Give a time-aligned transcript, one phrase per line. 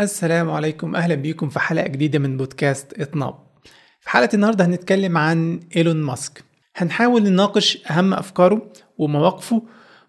[0.00, 0.96] السلام عليكم.
[0.96, 3.34] أهلا بيكم في حلقة جديدة من بودكاست إطناب.
[4.00, 6.44] في حلقة النهارده هنتكلم عن إيلون ماسك.
[6.76, 9.62] هنحاول نناقش أهم أفكاره ومواقفه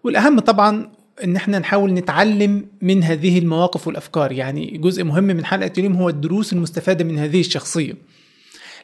[0.04, 0.90] والأهم طبعا
[1.24, 4.32] إن إحنا نحاول نتعلم من هذه المواقف والأفكار.
[4.32, 7.94] يعني جزء مهم من حلقة اليوم هو الدروس المستفادة من هذه الشخصية.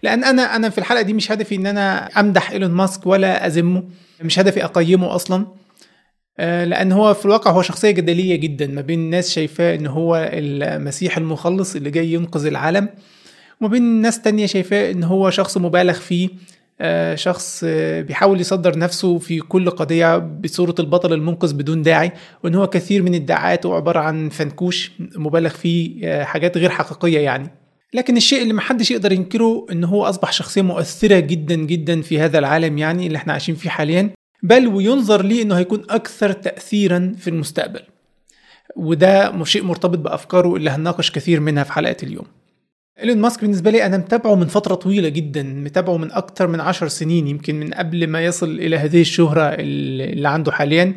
[0.03, 3.85] لأن أنا أنا في الحلقة دي مش هدفي إن أنا أمدح إيلون ماسك ولا اذمه
[4.23, 5.47] مش هدفي أقيمه أصلا.
[6.41, 11.17] لأن هو في الواقع هو شخصية جدلية جدا ما بين الناس شايفاه إن هو المسيح
[11.17, 12.89] المخلص اللي جاي ينقذ العالم
[13.61, 16.29] وما بين ناس تانية شايفاه إن هو شخص مبالغ فيه
[16.83, 22.13] آه، شخص آه، بيحاول يصدر نفسه في كل قضية بصورة البطل المنقذ بدون داعي
[22.45, 27.51] وإن هو كثير من الدعاءات هو عبارة عن فنكوش مبالغ فيه حاجات غير حقيقية يعني.
[27.95, 32.39] لكن الشيء اللي محدش يقدر ينكره إن هو أصبح شخصية مؤثرة جدا جدا في هذا
[32.39, 34.11] العالم يعني اللي إحنا عايشين فيه حاليا
[34.43, 37.81] بل وينظر ليه إنه هيكون أكثر تاثيرا في المستقبل.
[38.77, 42.27] وده شيء مرتبط بأفكاره اللي هنناقش كثير منها في حلقة اليوم.
[43.03, 46.89] إيلون ماسك بالنسبة لي أنا متابعه من فترة طويلة جدا متابعه من أكتر من عشر
[46.89, 50.95] سنين يمكن من قبل ما يصل إلى هذه الشهرة اللي عنده حاليا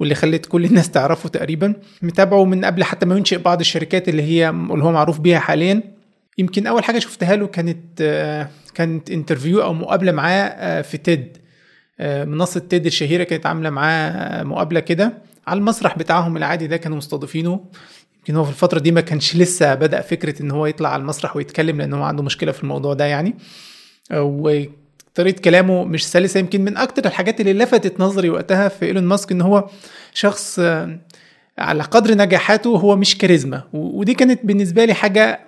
[0.00, 1.74] واللي خلت كل الناس تعرفه تقريبا.
[2.02, 5.82] متابعه من قبل حتى ما ينشئ بعض الشركات اللي هي اللي هو معروف بيها حاليا.
[6.38, 8.02] يمكن أول حاجة شفتها له كانت
[8.74, 11.39] كانت interview أو مقابلة معاه في TED آه،
[12.00, 15.12] منصة TED الشهيرة كانت عاملة معاه مقابلة كده
[15.46, 17.60] على المسرح بتاعهم العادي ده كانوا مستضيفينه.
[18.18, 21.36] يمكن هو في الفترة دي ما كانش لسه بدأ فكرة إن هو يطلع على المسرح
[21.36, 23.34] ويتكلم لأن هو عنده مشكلة في الموضوع ده يعني.
[24.10, 29.04] آه، وطريقة كلامه مش سلسة يمكن من أكتر الحاجات اللي لفتت نظري وقتها في إيلون
[29.04, 29.68] ماسك إن هو
[30.14, 30.98] شخص آه،
[31.58, 33.62] على قدر نجاحاته هو مش كاريزما.
[33.72, 35.40] ودي كانت بالنسبة لي حاجة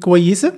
[0.00, 0.52] كويسة.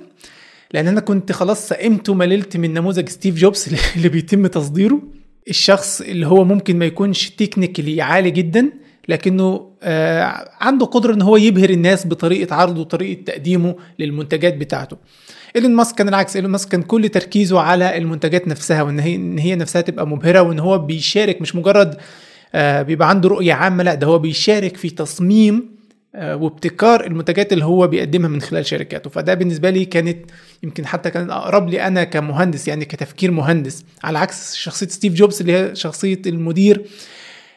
[0.73, 5.01] لأن أنا كنت خلاص سئمت ومللت من نموذج ستيف جوبز اللي بيتم تصديره.
[5.49, 8.69] الشخص اللي هو ممكن ما يكونش technically عالي جدا
[9.09, 14.97] لكنه آه عنده قدرة إن هو يبهر الناس بطريقة عرضه وطريقة تقديمه للمنتجات بتاعته.
[15.55, 19.37] إيلون ماسك كان العكس إيلون ماسك كان كل تركيزه على المنتجات نفسها وإن هي إن
[19.37, 21.97] هي نفسها تبقى مبهرة وإن هو بيشارك مش مجرد
[22.55, 25.74] آه بيبقى عنده رؤية عامة لا ده هو بيشارك في تصميم
[26.17, 29.09] وابتكار المنتجات اللي هو بيقدمها من خلال شركاته.
[29.09, 30.31] فده بالنسبة لي كانت
[30.63, 35.39] يمكن حتى كان أقرب لي أنا كمهندس يعني كتفكير مهندس على عكس شخصية ستيف جوبز
[35.41, 36.85] اللي هي شخصية المدير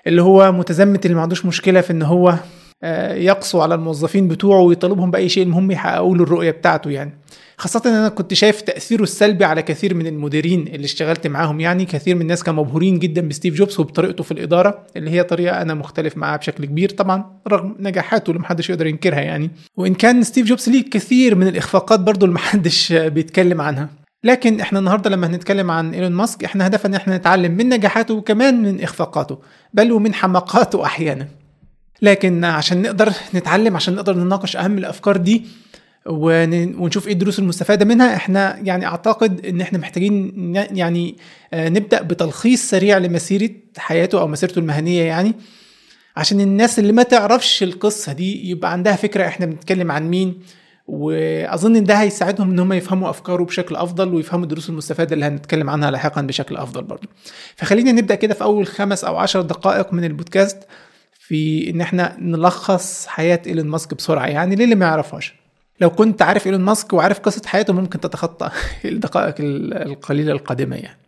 [0.06, 2.34] اللي هو متزمت اللي ما عندوش مشكلة في إن هو
[2.82, 7.18] آه، يقسو على الموظفين بتوعه ويطالبهم بأي شيء المهم يحققوا له الرؤية بتاعته يعني.
[7.58, 11.60] خاصة إن أنا كنت شايف تأثيره السلبي على كثير من المديرين اللي اشتغلت معاهم.
[11.60, 15.62] يعني كثير من الناس كانوا مبهورين جدا بستيف جوبز وبطريقته في الإدارة اللي هي طريقة
[15.62, 19.50] أنا مختلف معاها بشكل كبير طبعا رغم نجاحاته اللي محدش يقدر ينكرها يعني.
[19.76, 23.88] وإن كان ستيف جوبز ليه كثير من الإخفاقات برضو اللي محدش بيتكلم عنها.
[24.24, 28.14] لكن إحنا النهارده لما هنتكلم عن إيلون ماسك إحنا هدفنا إن إحنا نتعلم من نجاحاته
[28.14, 29.38] وكمان من إخفاقاته
[29.74, 31.28] بل ومن حماقاته أحيانا.
[32.02, 35.44] لكن عشان نقدر نتعلم عشان نقدر نناقش أهم الأفكار دي
[36.08, 38.16] ونشوف إيه الدروس المستفادة منها.
[38.16, 41.16] إحنا يعني اعتقد ان إحنا محتاجين يعني
[41.52, 45.34] آه، نبدأ بتلخيص سريع لمسيرة حياته أو مسيرته المهنية يعني
[46.16, 50.40] عشان الناس اللي ما تعرفش القصة دي يبقى عندها فكرة إحنا بنتكلم عن مين.
[50.86, 55.70] واظن إن ده هيساعدهم إن هم يفهموا أفكاره بشكل أفضل ويفهموا الدروس المستفادة اللي هنتكلم
[55.70, 57.08] عنها لاحقا بشكل أفضل برضه.
[57.56, 60.58] فخلينا نبدأ كده في أول خمس أو عشر دقائق من البودكاست
[61.18, 65.34] في إن إحنا نلخص حياة إيلون ماسك بسرعة يعني للي ما يعرفهاش.
[65.80, 68.50] لو كنت عارف إيلون ماسك وعارف قصة حياته ممكن تتخطى
[68.84, 70.98] الدقائق القليلة القادمة يعني.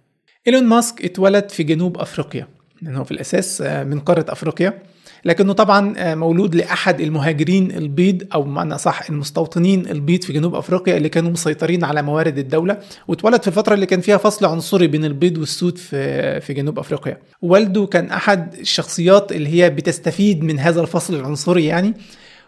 [0.46, 2.48] إيلون ماسك اتولد في جنوب أفريقيا
[2.82, 4.82] لأنه في الأساس آه، من قارة أفريقيا.
[5.24, 10.96] لكنه طبعا آه، مولود لأحد المهاجرين البيض أو بمعنى صح المستوطنين البيض في جنوب أفريقيا
[10.96, 12.78] اللي كانوا مسيطرين على موارد الدولة.
[13.08, 17.18] واتولد في الفترة اللي كان فيها فصل عنصري بين البيض والسود في في جنوب أفريقيا.
[17.42, 21.94] والده كان أحد الشخصيات اللي هي بتستفيد من هذا الفصل العنصري يعني.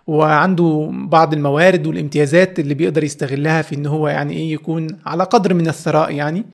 [0.06, 5.54] وعنده بعض الموارد والامتيازات اللي بيقدر يستغلها في إن هو يعني إيه يكون على قدر
[5.54, 6.44] من الثراء يعني.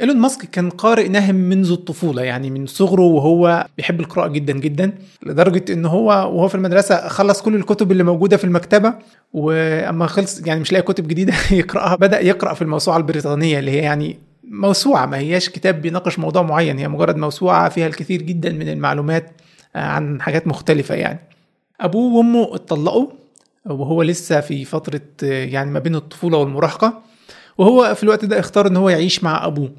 [0.00, 4.92] إيلون ماسك كان قارئ نهم منذ الطفولة يعني من صغره وهو بيحب القراءة جدا جدا
[5.22, 8.94] لدرجة إن هو وهو في المدرسة خلص كل الكتب اللي موجودة في المكتبة
[9.32, 13.78] وأما خلص يعني مش لاقي كتب جديدة يقرأها بدأ يقرأ في الموسوعة البريطانية اللي هي
[13.78, 18.68] يعني موسوعة ما هياش كتاب بيناقش موضوع معين هي مجرد موسوعة فيها الكثير جدا من
[18.68, 19.30] المعلومات
[19.74, 21.18] عن حاجات مختلفة يعني.
[21.84, 23.06] أبوه وأمه اتطلقوا
[23.66, 27.02] وهو لسه في فترة يعني ما بين الطفولة والمراهقة
[27.58, 29.70] وهو في الوقت ده اختار إن هو يعيش مع أبوه.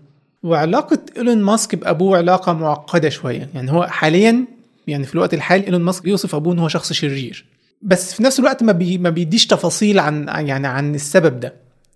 [0.43, 3.49] وعلاقة إيلون ماسك بأبوه علاقة معقدة شوية.
[3.55, 4.45] يعني هو حاليا
[4.87, 7.45] يعني في الوقت الحالي إيلون ماسك بيوصف أبوه إن هو شخص شرير.
[7.81, 11.53] بس في نفس الوقت ما, بي ما بيديش تفاصيل عن يعني عن السبب ده.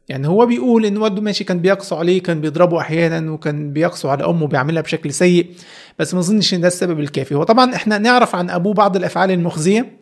[0.09, 4.25] يعني هو بيقول إن والده ماشي كان بيقسو عليه كان بيضربه أحيانا وكان بيقسو على
[4.25, 5.47] أمه بيعاملها بشكل سيء.
[5.99, 7.35] بس ما أظنش إن ده السبب الكافي.
[7.35, 9.96] هو طبعا إحنا نعرف عن أبوه بعض الأفعال المخزية.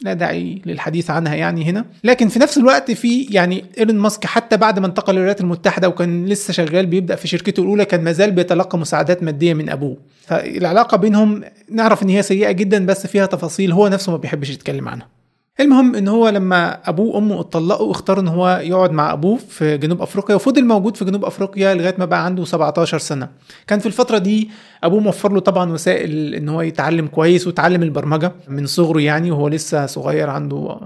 [0.00, 1.84] لا داعي للحديث عنها يعني هنا.
[2.04, 6.26] لكن في نفس الوقت في يعني إيلون ماسك حتى بعد ما انتقل للولايات المتحدة وكان
[6.26, 9.96] لسه شغال بيبدأ في شركته الأولى كان مازال بيتلقى مساعدات مادية من أبوه.
[10.26, 14.88] فالعلاقة بينهم نعرف إن هي سيئة جدا بس فيها تفاصيل هو نفسه ما بيحبش يتكلم
[14.88, 15.15] عنها.
[15.60, 20.02] المهم إن هو لما أبوه وأمه اتطلقوا اختار إن هو يقعد مع أبوه في جنوب
[20.02, 23.28] أفريقيا وفضل موجود في جنوب أفريقيا لغاية ما بقى عنده 17 سنة.
[23.66, 24.50] كان في الفترة دي
[24.84, 29.48] أبوه موفر له طبعا وسائل إن هو يتعلم كويس وتعلم البرمجة من صغره يعني وهو
[29.48, 30.78] لسه صغير عنده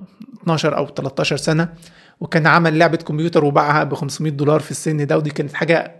[0.42, 1.68] 12 أو 13 سنة
[2.20, 5.96] وكان عمل لعبة كمبيوتر وباعها ب 500 دولار في السن ده ودي كانت حاجة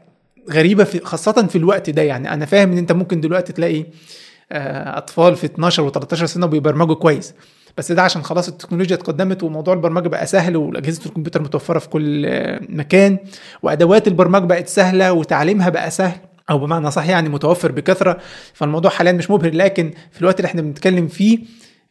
[0.52, 2.34] غريبة في خاصة في الوقت ده يعني.
[2.34, 3.84] أنا فاهم إن أنت ممكن دلوقتي تلاقي
[4.52, 7.34] أطفال في 12 و13 سنة وبيبرمجوا كويس.
[7.78, 12.26] بس ده عشان خلاص التكنولوجيا اتقدمت وموضوع البرمجة بقى سهل وأجهزة الكمبيوتر متوفرة في كل
[12.69, 13.19] مكان
[13.62, 16.19] وأدوات البرمجة بقت سهلة وتعليمها بقى سهل
[16.50, 18.19] أو بمعنى صح يعني متوفر بكثرة
[18.55, 19.55] فالموضوع حاليا مش مبهر.
[19.55, 21.38] لكن في الوقت اللي إحنا بنتكلم فيه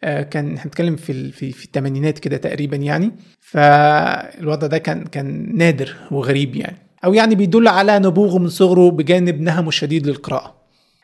[0.02, 3.12] كان إحنا بنتكلم في في, في الثمانينات كده تقريبا يعني.
[3.40, 6.78] فالوضع ده كان كان نادر وغريب يعني.
[7.06, 10.59] أو يعني بيدل على نبوغه من صغره بجانب نهمه الشديد للقراءة.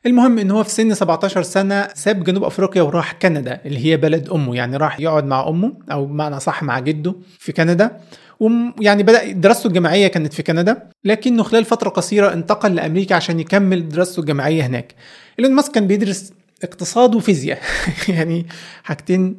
[0.06, 4.30] المهم إن هو في سن 17 سنة ساب جنوب أفريقيا وراح كندا اللي هي بلد
[4.30, 8.00] أمه يعني راح يقعد مع أمه أو بمعنى صح مع جده في كندا.
[8.40, 13.90] ويعني بدأ دراسته الجامعية كانت في كندا لكنه خلال فترة قصيرة انتقل لأمريكا عشان يكمل
[13.90, 14.96] دراسته الجامعية هناك.
[15.40, 17.60] إيلون ماسك كان بيدرس اقتصاد وفيزياء
[18.10, 18.46] يعني
[18.84, 19.36] حاجتين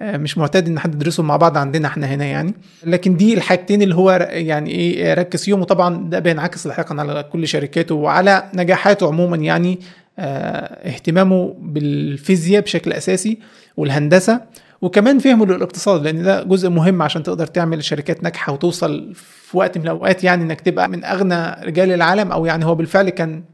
[0.00, 2.54] مش معتاد إن حد يدرسهم مع بعض عندنا إحنا هنا يعني.
[2.84, 5.60] لكن دي الحاجتين اللي هو يعني إيه ركز فيهم.
[5.60, 9.78] وطبعا ده بينعكس لاحقا على كل شركاته وعلى نجاحاته عموما يعني
[10.18, 13.38] اهتمامه بالفيزياء بشكل أساسي
[13.76, 14.40] والهندسة
[14.82, 19.78] وكمان فهمه للاقتصاد لأن ده جزء مهم عشان تقدر تعمل شركات ناجحة وتوصل في وقت
[19.78, 23.44] من الأوقات يعني إنك تبقى من أغنى رجال العالم أو يعني هو بالفعل كان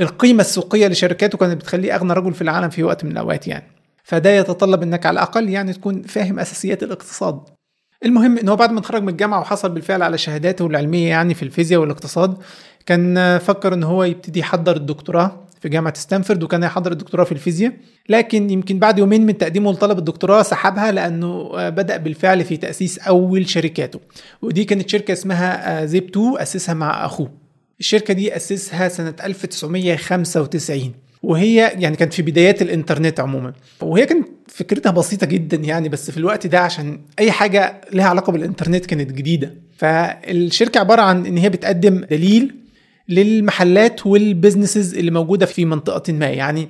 [0.00, 3.64] القيمة السوقية لشركاته كانت بتخليه أغنى رجل في العالم في وقت من الأوقات يعني.
[4.04, 7.40] فده يتطلب إنك على الأقل يعني تكون فاهم أساسيات الاقتصاد.
[8.04, 11.42] المهم إن هو بعد ما اتخرج من الجامعة وحصل بالفعل على شهاداته العلمية يعني في
[11.42, 12.36] الفيزياء والاقتصاد
[12.86, 15.43] كان فكر إن هو يبتدي يحضر الدكتوراه.
[15.64, 17.72] في جامعة ستانفورد وكان هيحضر الدكتوراه في الفيزياء.
[18.08, 23.48] لكن يمكن بعد يومين من تقديمه لطلب الدكتوراه سحبها لأنه بدأ بالفعل في تأسيس أول
[23.48, 24.00] شركاته.
[24.42, 27.30] ودي كانت شركة اسمها زيب 2 أسسها مع أخوه.
[27.80, 33.52] الشركة دي أسسها سنة 1995 وهي يعني كانت في بدايات الإنترنت عموما.
[33.80, 38.32] وهي كانت فكرتها بسيطة جدا يعني بس في الوقت ده عشان أي حاجة لها علاقة
[38.32, 39.54] بالإنترنت كانت جديدة.
[39.76, 42.54] فالشركة عبارة عن إن هي بتقدم دليل
[43.08, 46.26] للمحلات والبزنسز اللي موجودة في منطقة ما.
[46.26, 46.68] يعني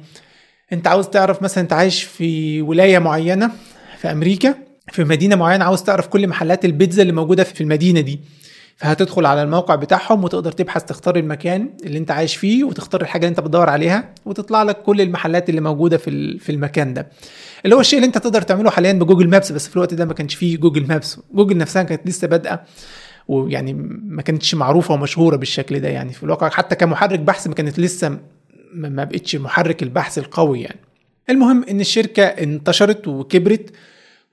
[0.73, 3.51] أنت عاوز تعرف مثلا أنت عايش في ولاية معينة
[3.99, 4.55] في أمريكا
[4.93, 8.21] في مدينة معينة عاوز تعرف كل محلات البيتزا اللي موجودة في المدينة دي.
[8.77, 13.31] فهتدخل على الموقع بتاعهم وتقدر تبحث تختار المكان اللي انت عايش فيه وتختار الحاجة اللي
[13.31, 17.09] انت بتدور عليها وتطلع لك كل المحلات اللي موجودة في في المكان ده.
[17.65, 20.05] اللي هو الشيء اللي انت تقدر تعمله حاليا ب Google Maps بس في الوقت ده
[20.05, 21.21] ما كانش فيه Google Maps.
[21.35, 22.63] جوجل نفسها كانت لسه بادئة
[23.29, 23.73] ويعني
[24.03, 26.13] ما كانتش معروفة ومشهورة بالشكل ده يعني.
[26.13, 28.19] في الواقع حتى كمحرك بحث ما كانت لسه
[28.75, 30.81] ما بقتش محرك البحث القوي يعني.
[31.31, 33.71] المهم إن الشركة انتشرت وكبرت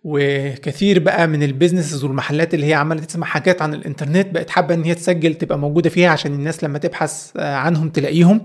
[0.04, 4.74] وكثير بقى من ال businesses والمحلات اللي هي عماله تسمع حاجات عن الإنترنت بقت حابة
[4.74, 8.42] إن هي تسجل تبقى موجودة فيها عشان الناس لما تبحث عنهم تلاقيهم.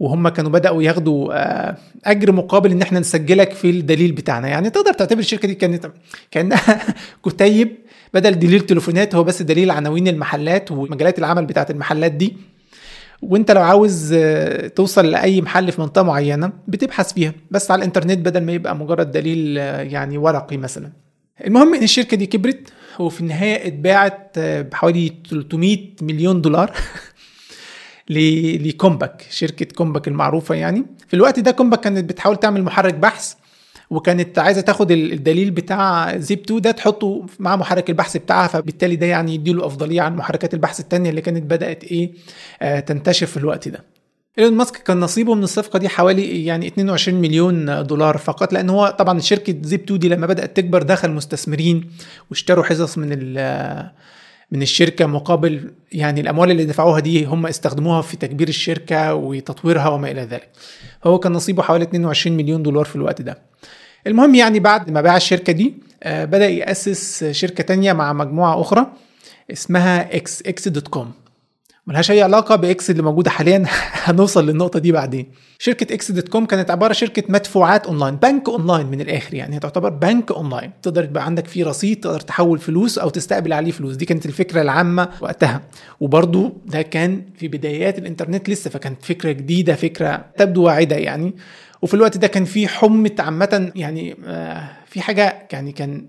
[0.00, 1.32] وهم كانوا بدأوا ياخدوا
[2.10, 4.70] أجر مقابل إن إحنا نسجلك في الدليل بتاعنا يعني.
[4.70, 5.90] تقدر تعتبر الشركة دي كانت
[6.30, 6.80] كأنها
[7.26, 7.76] كتيب
[8.14, 12.36] بدل دليل تليفونات هو بس دليل عناوين المحلات ومجالات العمل بتاعت المحلات دي.
[13.22, 14.14] وانت لو عاوز
[14.76, 19.10] توصل لأي محل في منطقة معينة بتبحث فيها بس على الإنترنت بدل ما يبقى مجرد
[19.10, 20.92] دليل يعني ورقي مثلا.
[21.46, 26.72] المهم إن الشركة دي كبرت وفي النهاية اتباعت بحوالي 300 مليون دولار
[28.10, 30.86] ل Compaq شركة Compaq المعروفة يعني.
[31.08, 33.34] في الوقت ده Compaq كانت بتحاول تعمل محرك بحث
[33.90, 39.06] وكانت عايزة تاخد الدليل بتاع زيب 2 ده تحطه مع محرك البحث بتاعها فبالتالي ده
[39.06, 42.12] يعني يديله أفضلية عن محركات البحث التانية اللي كانت بدأت إيه
[42.62, 43.84] آه تنتشر في الوقت ده.
[44.38, 48.94] إيلون ماسك كان نصيبه من الصفقة دي حوالي يعني 22 مليون دولار فقط لأن هو
[48.98, 51.90] طبعا شركة زيب 2 دي لما بدأت تكبر دخل مستثمرين
[52.30, 53.08] واشتروا حصص من
[54.52, 60.10] من الشركة مقابل يعني الأموال اللي دفعوها دي هم استخدموها في تكبير الشركة وتطويرها وما
[60.10, 60.48] إلى ذلك.
[61.04, 63.38] هو كان نصيبه حوالي 22 مليون دولار في الوقت ده.
[64.06, 65.74] المهم يعني بعد ما باع الشركة دي
[66.06, 68.86] بدأ يأسس شركة تانية مع مجموعة أخرى
[69.52, 71.12] اسمها إكس إكس dot com.
[71.86, 73.64] ملهاش أي علاقة بإكس اللي موجودة حاليا.
[74.04, 75.26] هنوصل للنقطة دي بعدين.
[75.58, 79.58] شركة إكس dot com كانت عبارة شركة مدفوعات أونلاين بنك أونلاين من الآخر يعني هي
[79.58, 80.70] تعتبر بنك أونلاين.
[80.82, 83.96] تقدر يبقى عندك فيه رصيد تقدر تحول فلوس أو تستقبل عليه فلوس.
[83.96, 85.60] دي كانت الفكرة العامة وقتها.
[86.00, 91.34] وبرضو ده كان في بدايات الإنترنت لسه فكانت فكرة جديدة فكرة تبدو واعدة يعني.
[91.82, 94.14] وفي الوقت ده كان في حمة عامة يعني
[94.86, 96.06] في حاجة يعني كان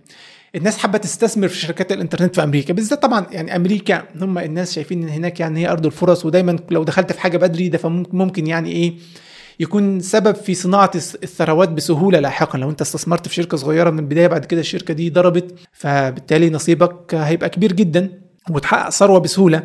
[0.56, 2.74] الناس حابة تستثمر في شركات الإنترنت في أمريكا.
[2.74, 6.84] بالذات طبعا يعني أمريكا هم الناس شايفين إن هناك يعني هي أرض الفرص ودايما لو
[6.84, 8.94] دخلت في حاجة بدري ده فممكن يعني إيه
[9.60, 12.58] يكون سبب في صناعة الثروات بسهولة لاحقا.
[12.60, 17.16] لو أنت استثمرت في شركة صغيرة من البداية بعد كده الشركة دي ضربت فبالتالي نصيبك
[17.16, 18.10] هيبقى كبير جدا
[18.50, 19.64] وتحقق ثروة بسهولة.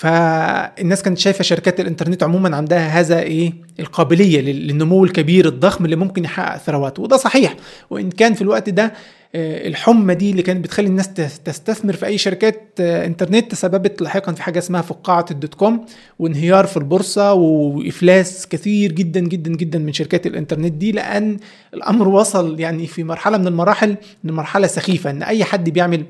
[0.00, 6.24] فالناس كانت شايفة شركات الإنترنت عموما عندها هذا إيه؟ القابلية للنمو الكبير الضخم اللي ممكن
[6.24, 7.56] يحقق ثروات وده صحيح.
[7.90, 8.92] وإن كان في الوقت ده
[9.34, 11.14] آه، الحمى دي اللي كانت بتخلي الناس
[11.44, 15.86] تستثمر في أي شركات آه، إنترنت تسببت لاحقا في حاجة اسمها فقاعة ال dot com
[16.18, 21.36] وانهيار في البورصة وإفلاس كثير جدا جدا جدا من شركات الإنترنت دي لأن
[21.74, 26.04] الأمر وصل يعني في مرحلة من المراحل من مرحله سخيفة إن أي حد بيعمل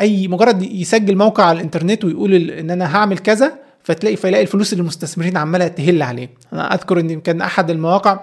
[0.00, 3.52] أي مجرد يسجل موقع على الإنترنت ويقول إن أنا هعمل كذا
[3.82, 6.30] فتلاقي فيلاقي الفلوس اللي المستثمرين عمالة تهل عليه.
[6.52, 8.20] أنا أذكر إن كان أحد المواقع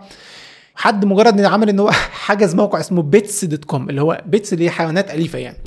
[0.75, 1.91] حد مجرد ان عمل إن هو
[2.25, 5.57] حجز موقع اسمه Pets dot com اللي هو pets اللي هي حيوانات أليفة يعني.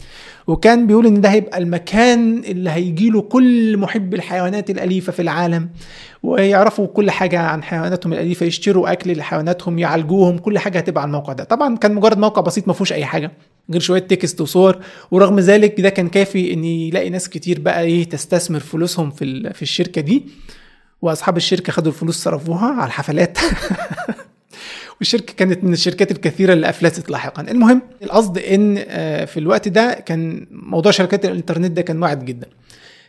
[0.47, 5.69] وكان بيقول إن ده هيبقى المكان اللي هيجي له كل محب الحيوانات الأليفة في العالم
[6.23, 11.33] ويعرفوا كل حاجة عن حيواناتهم الأليفة يشتروا أكل لحيواناتهم يعالجوهم كل حاجة هتبقى على الموقع
[11.33, 11.45] ده.
[11.45, 13.33] طبعا كان مجرد موقع بسيط ما فيهوش أي حاجة.
[13.71, 14.79] غير شوية text وصور.
[15.11, 19.63] ورغم ذلك ده كان كافي إن يلاقي ناس كتير بقى إيه تستثمر فلوسهم في في
[19.63, 20.27] الشركة دي.
[21.03, 23.39] وأصحاب الشركة خدوا الفلوس صرفوها على الحفلات.
[24.99, 27.43] والشركة كانت من الشركات الكثيرة اللي افلست لاحقا.
[27.43, 32.47] المهم القصد إن آه، في الوقت ده كان موضوع شركات الإنترنت ده كان واعد جدا.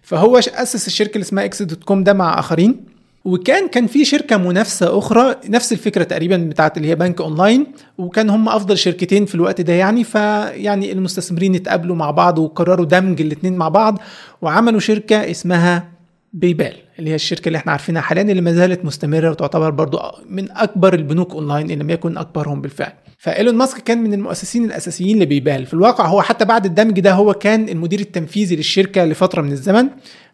[0.01, 2.85] فهو أسس الشركة اللي اسمها إكس dot com ده مع آخرين.
[3.25, 8.29] وكان كان في شركة منافسة أخرى نفس الفكرة تقريبا بتاعت اللي هي بنك أونلاين وكان
[8.29, 13.57] هم أفضل شركتين في الوقت ده يعني فيعني المستثمرين اتقابلوا مع بعض وقرروا دمج الاثنين
[13.57, 13.99] مع بعض
[14.41, 15.99] وعملوا شركة اسمها
[16.33, 19.99] PayPal اللي هي الشركة اللي إحنا عارفينها حاليا اللي ما زالت مستمرة وتعتبر برضو
[20.29, 22.91] من أكبر البنوك أونلاين إن لم يكن أكبرهم بالفعل.
[23.17, 25.65] فإيلون ماسك كان من المؤسسين الأساسيين ل PayPal.
[25.65, 29.89] في الواقع هو حتى بعد الدمج ده هو كان المدير التنفيذي للشركة لفترة من الزمن.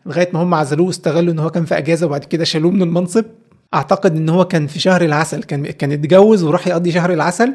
[0.05, 3.25] لغاية ما هم عزلوه واستغلوا إن هو كان في أجازة وبعد كده شالوه من المنصب.
[3.73, 7.53] أعتقد إن هو كان في شهر العسل كان كان اتجوز وراح يقضي شهر العسل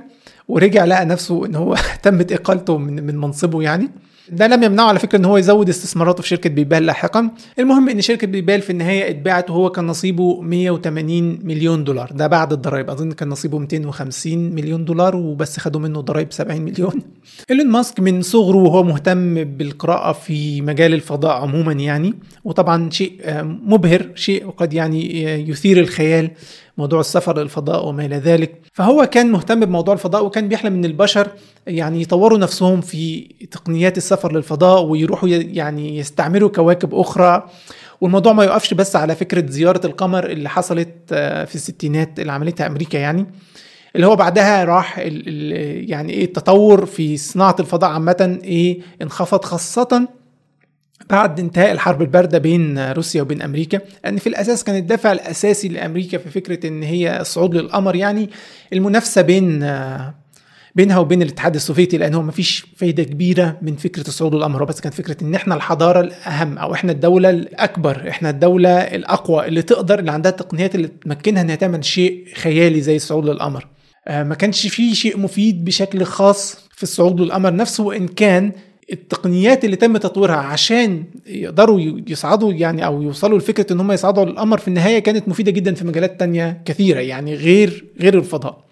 [0.48, 3.90] ورجع لقى نفسه إن هو تمت اقالته من من منصبه يعني.
[4.32, 7.30] ده لم يمنعه على فكرة إن هو يزود استثماراته في شركة بيبال لاحقا.
[7.58, 12.10] المهم إن شركة بيبال في النهاية اتباعت وهو كان نصيبه 180 مليون دولار.
[12.12, 12.90] ده بعد الضرائب.
[12.90, 16.92] أظن كان نصيبه 250 مليون دولار وبس خدوا منه ضرائب 70 مليون.
[17.50, 22.14] إيلون ماسك من صغره وهو مهتم بالقراءة في مجال الفضاء عموما يعني.
[22.44, 26.30] وطبعا شيء مبهر شيء قد يعني يثير الخيال.
[26.80, 28.60] موضوع السفر للفضاء وما إلى ذلك.
[28.72, 31.28] فهو كان مهتم بموضوع الفضاء وكان بيحلم إن البشر
[31.66, 33.20] يعني يطوروا نفسهم في
[33.50, 37.48] تقنيات السفر للفضاء ويروحوا يعني يستعمروا كواكب أخرى.
[38.00, 42.66] والموضوع ما يقفش بس على فكرة زيارة القمر اللي حصلت آه، في الستينات اللي عملتها
[42.66, 43.26] أمريكا يعني
[43.96, 50.08] اللي هو بعدها راح يعني إيه التطور في صناعة الفضاء عامة إيه انخفض خاصة
[51.10, 56.18] بعد انتهاء الحرب الباردة بين روسيا وبين أمريكا لأن في الأساس كان الدافع الأساسي لأمريكا
[56.18, 58.30] في فكرة إن هي الصعود للقمر يعني
[58.72, 59.64] المنافسة بين
[60.74, 64.94] بينها وبين الاتحاد السوفيتي لأن هو مفيش فايدة كبيرة من فكرة الصعود للقمر بس كانت
[64.94, 70.10] فكرة إن إحنا الحضارة الأهم أو إحنا الدولة الأكبر إحنا الدولة الأقوى اللي تقدر اللي
[70.12, 73.66] عندها التقنيات اللي تمكنها إنها تعمل شيء خيالي زي الصعود للقمر.
[74.08, 78.52] آه، ما كانش فيه شيء مفيد بشكل خاص في الصعود للقمر نفسه وإن كان
[78.92, 84.58] التقنيات اللي تم تطويرها عشان يقدروا يصعدوا يعني أو يوصلوا لفكرة إن هم يصعدوا للقمر
[84.58, 88.64] في النهاية كانت مفيدة جدا في مجالات تانية كثيرة يعني غير غير الفضاء.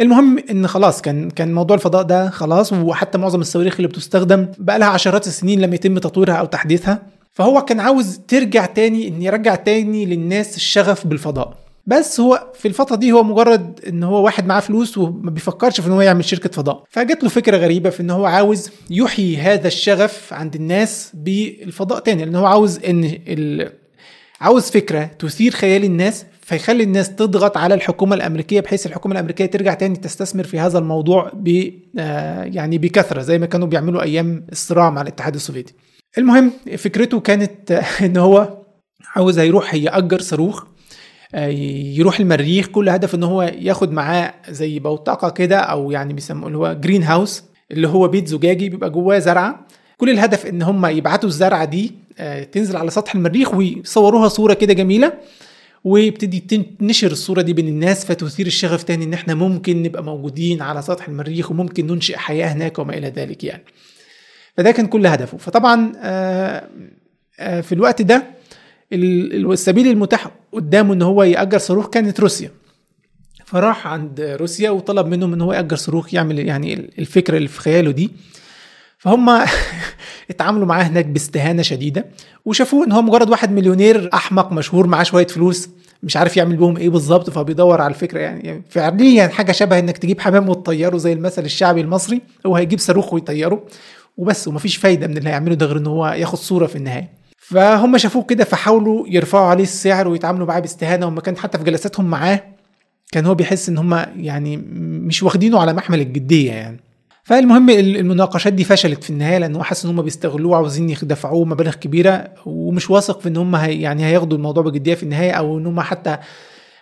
[0.00, 4.78] المهم إن خلاص كان كان موضوع الفضاء ده خلاص وحتى معظم الصواريخ اللي بتستخدم بقى
[4.78, 7.02] لها عشرات السنين لم يتم تطويرها أو تحديثها
[7.32, 12.96] فهو كان عاوز ترجع تاني إن يرجع تاني للناس الشغف بالفضاء بس هو في الفترة
[12.96, 16.50] دي هو مجرد إن هو واحد معاه فلوس وما بيفكرش في إن هو يعمل شركة
[16.50, 22.00] فضاء فجت له فكرة غريبة في إن هو عاوز يحيي هذا الشغف عند الناس بالفضاء
[22.00, 23.72] تاني لأن هو عاوز إن ال...
[24.40, 29.74] عاوز فكرة تثير خيال الناس فيخلي الناس تضغط على الحكومة الأمريكية بحيث الحكومة الأمريكية ترجع
[29.74, 34.90] تاني تستثمر في هذا الموضوع ب آه، يعني بكثرة زي ما كانوا بيعملوا أيام الصراع
[34.90, 35.74] مع الاتحاد السوفيتي.
[36.18, 37.72] المهم فكرته كانت
[38.06, 38.58] إن هو
[39.16, 40.64] عاوز هيروح يأجر صاروخ
[41.34, 42.66] يروح المريخ.
[42.66, 47.02] كل هدف إن هو ياخد معاه زي بوتقة كده أو يعني بيسموه اللي هو جرين
[47.02, 49.66] هاوس اللي هو بيت زجاجي بيبقى جواه زرعة.
[49.98, 54.72] كل الهدف إن هم يبعتوا الزرعة دي آه، تنزل على سطح المريخ ويصوروها صورة كده
[54.72, 55.12] جميلة.
[55.84, 56.40] ويبتدي
[56.80, 61.08] تنشر الصورة دي بين الناس فتثير الشغف تاني إن إحنا ممكن نبقى موجودين على سطح
[61.08, 63.62] المريخ وممكن ننشئ حياة هناك وما إلى ذلك يعني.
[64.56, 65.38] فده كان كل هدفه.
[65.38, 66.68] فطبعا آه،
[67.60, 68.24] في الوقت ده
[68.92, 72.50] السبيل المتاح قدامه إن هو يأجر صاروخ كانت روسيا.
[73.44, 77.90] فراح عند روسيا وطلب منهم إن هو يأجر صاروخ يعمل يعني الفكرة اللي في خياله
[77.90, 78.10] دي.
[78.98, 79.28] فهم
[80.30, 82.06] اتعاملوا معاه هناك باستهانة شديدة
[82.44, 85.68] وشافوه إن هو مجرد واحد مليونير أحمق مشهور معاه شوية فلوس
[86.02, 89.98] مش عارف يعمل بيهم إيه بالظبط فبيدور على الفكرة يعني, يعني فعليا حاجة شبه إنك
[89.98, 93.64] تجيب حمام وتطيره زي المثل الشعبي المصري هو هيجيب صاروخ ويطيره
[94.16, 97.21] وبس ومفيش فايدة من اللي هيعمله ده غير إن هو ياخد صورة في النهاية.
[97.44, 101.06] فهم شافوه كده فحاولوا يرفعوا عليه السعر ويتعاملوا معاه باستهانة.
[101.06, 102.42] وما كان حتى في جلساتهم معاه
[103.12, 104.56] كان هو بيحس إن هم يعني
[105.06, 106.80] مش واخدينه على محمل الجدية يعني.
[107.24, 111.74] فالمهم المناقشات دي فشلت في النهاية لأن هو حاسس إن هم بيستغلوه عاوزين يدفعوه مبالغ
[111.74, 115.66] كبيرة ومش واثق في إن هم هي يعني هياخدوا الموضوع بجدية في النهاية أو إن
[115.66, 116.18] هم حتى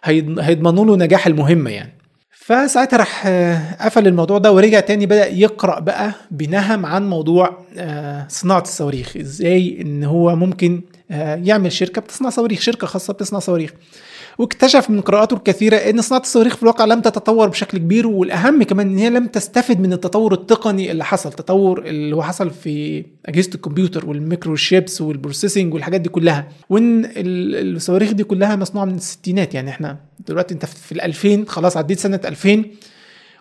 [0.05, 2.00] هيضمنوا له نجاح المهمه يعني.
[2.42, 3.26] فساعتها راح
[3.80, 7.59] قفل الموضوع ده ورجع تاني بدأ يقرأ بقى بنهم عن موضوع
[8.28, 9.16] صناعة الصواريخ.
[9.16, 10.80] إزاي إن هو ممكن
[11.11, 13.70] يعمل شركة بتصنع صواريخ شركة خاصة بتصنع صواريخ.
[14.38, 18.88] واكتشف من قراءاته الكثيرة أن صناعة الصواريخ في الواقع لم تتطور بشكل كبير والأهم كمان
[18.88, 23.50] أن هي لم تستفد من التطور التقني اللي حصل تطور اللي هو حصل في أجهزة
[23.54, 29.54] الكمبيوتر وال microchips وال processing والحاجات دي كلها وأن الصواريخ دي كلها مصنوعة من الستينات
[29.54, 29.96] يعني إحنا
[30.28, 32.64] دلوقتي أنت في ال 2000 خلاص عديت سنة 2000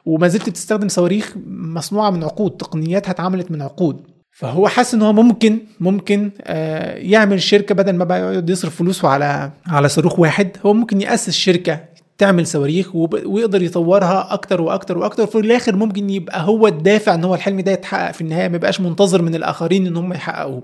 [0.05, 4.01] وما زلت بتستخدم صواريخ مصنوعة من عقود تقنياتها اتعملت من عقود.
[4.39, 6.31] فهو حاسس إن هو ممكن ممكن
[6.96, 10.50] يعمل شركة بدل ما بقى يقعد يصرف فلوسه على على صاروخ واحد.
[10.65, 11.79] هو ممكن يأسس شركة
[12.17, 15.27] تعمل صواريخ ويقدر يطورها أكتر وأكتر وأكتر.
[15.27, 18.81] في الآخر ممكن يبقى هو الدافع إن هو الحلم ده يتحقق في النهاية ما يبقاش
[18.81, 20.63] منتظر من الآخرين إن هم يحققوه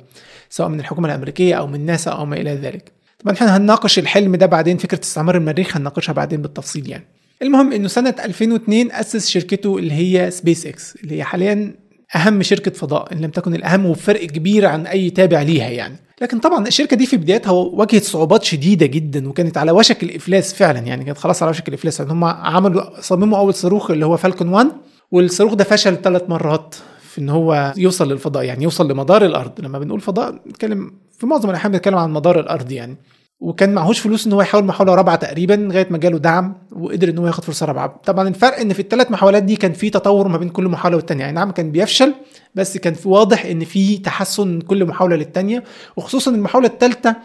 [0.49, 2.91] سواء من الحكومة الأمريكية أو من ناسا أو ما إلى ذلك.
[3.23, 7.03] طبعا إحنا هنناقش الحلم ده بعدين فكرة استعمار المريخ هنناقشها بعدين بالتفصيل يعني.
[7.41, 11.73] المهم إنه سنة 2002 أسس شركته اللي هي سبيس إكس اللي هي حاليا
[12.15, 15.95] أهم شركة فضاء إن لم تكن الأهم وبفرق كبير عن أي تابع ليها يعني.
[16.21, 20.79] لكن طبعا الشركة دي في بدايتها واجهت صعوبات شديدة جدا وكانت على وشك الإفلاس فعلا
[20.79, 21.99] يعني كانت خلاص على وشك الإفلاس.
[21.99, 24.67] يعني هم عملوا صمموا أول صاروخ اللي هو Falcon 1
[25.11, 26.75] والصاروخ ده فشل ثلاث مرات
[27.09, 29.51] في إن هو يوصل للفضاء يعني يوصل لمدار الأرض.
[29.61, 32.95] لما بنقول فضاء نتكلم في معظم الأحيان بنتكلم عن مدار الأرض يعني.
[33.39, 37.17] وكان معهوش فلوس إن هو يحاول محاولة رابعة تقريبا لغاية ما جاله دعم وقدر إن
[37.17, 38.01] هو ياخد فرصة رابعة.
[38.05, 41.21] طبعا الفرق إن في الثلاث محاولات دي كان في تطور ما بين كل محاولة والتانية.
[41.21, 42.13] يعني نعم كان بيفشل
[42.55, 45.63] بس كان في واضح إن في تحسن من كل محاولة للتانية
[45.95, 47.15] وخصوصا المحاولة الثالثه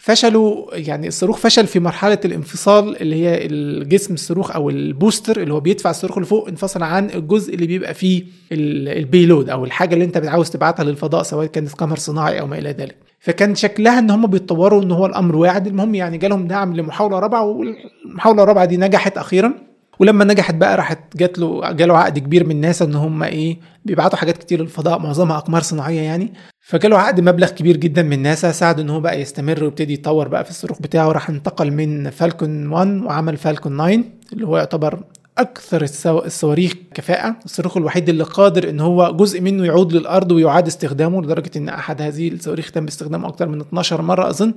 [0.00, 5.54] فشلوا يعني الصاروخ فشل في مرحلة الانفصال اللي هي الجسم الصاروخ أو ال booster اللي
[5.54, 10.04] هو بيدفع الصاروخ لفوق انفصل عن الجزء اللي بيبقى فيه ال payload أو الحاجة اللي
[10.04, 12.96] أنت عاوز تبعتها للفضاء سواء كانت قمر صناعي أو ما إلى ذلك.
[13.20, 17.44] فكان شكلها إن هم بيتطوروا إن هو الأمر واعد المهم يعني جالهم دعم لمحاولة رابعة
[17.44, 19.54] والمحاولة الرابعة دي نجحت أخيرا.
[19.98, 24.18] ولما نجحت بقى راحت جات له جاله عقد كبير من ناسا إن هم إيه بيبعتوا
[24.18, 26.32] حاجات كتير للفضاء معظمها أقمار صناعية يعني.
[26.60, 30.44] فجاله عقد مبلغ كبير جدا من ناسا ساعد إن هو بقى يستمر ويبتدي يتطور بقى
[30.44, 35.02] في الصاروخ بتاعه راح انتقل من فالكون 1 وعمل فالكون 9 اللي هو يعتبر
[35.38, 37.36] أكثر الصواريخ كفاءة.
[37.44, 42.02] الصاروخ الوحيد اللي قادر إن هو جزء منه يعود للأرض ويعاد استخدامه لدرجة إن أحد
[42.02, 44.54] هذه الصواريخ تم استخدامه أكثر من 12 مرة أظن.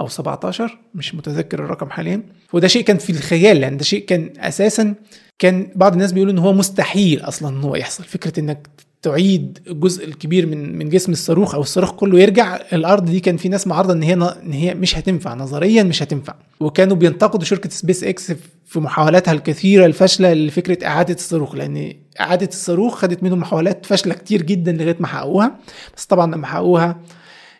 [0.00, 2.22] أو 17 مش متذكر الرقم حاليا.
[2.52, 4.94] وده شيء كان في الخيال لأن ده شيء كان أساسا
[5.38, 8.04] كان بعض الناس بيقولوا إن هو مستحيل أصلا إن هو يحصل.
[8.04, 8.68] فكرة إنك
[9.02, 13.48] تعيد الجزء الكبير من من جسم الصاروخ أو الصاروخ كله يرجع الأرض دي كان في
[13.48, 16.34] ناس معارضة إن هي إن هي مش هتنفع نظريا مش هتنفع.
[16.60, 18.32] وكانوا بينتقدوا شركة سبيس إكس
[18.66, 24.42] في محاولاتها الكثيرة الفاشلة لفكرة إعادة الصاروخ لأن إعادة الصاروخ خدت منهم محاولات فاشلة كتير
[24.42, 25.56] جدا لغاية ما حققوها.
[25.96, 27.00] بس طبعا لما حققوها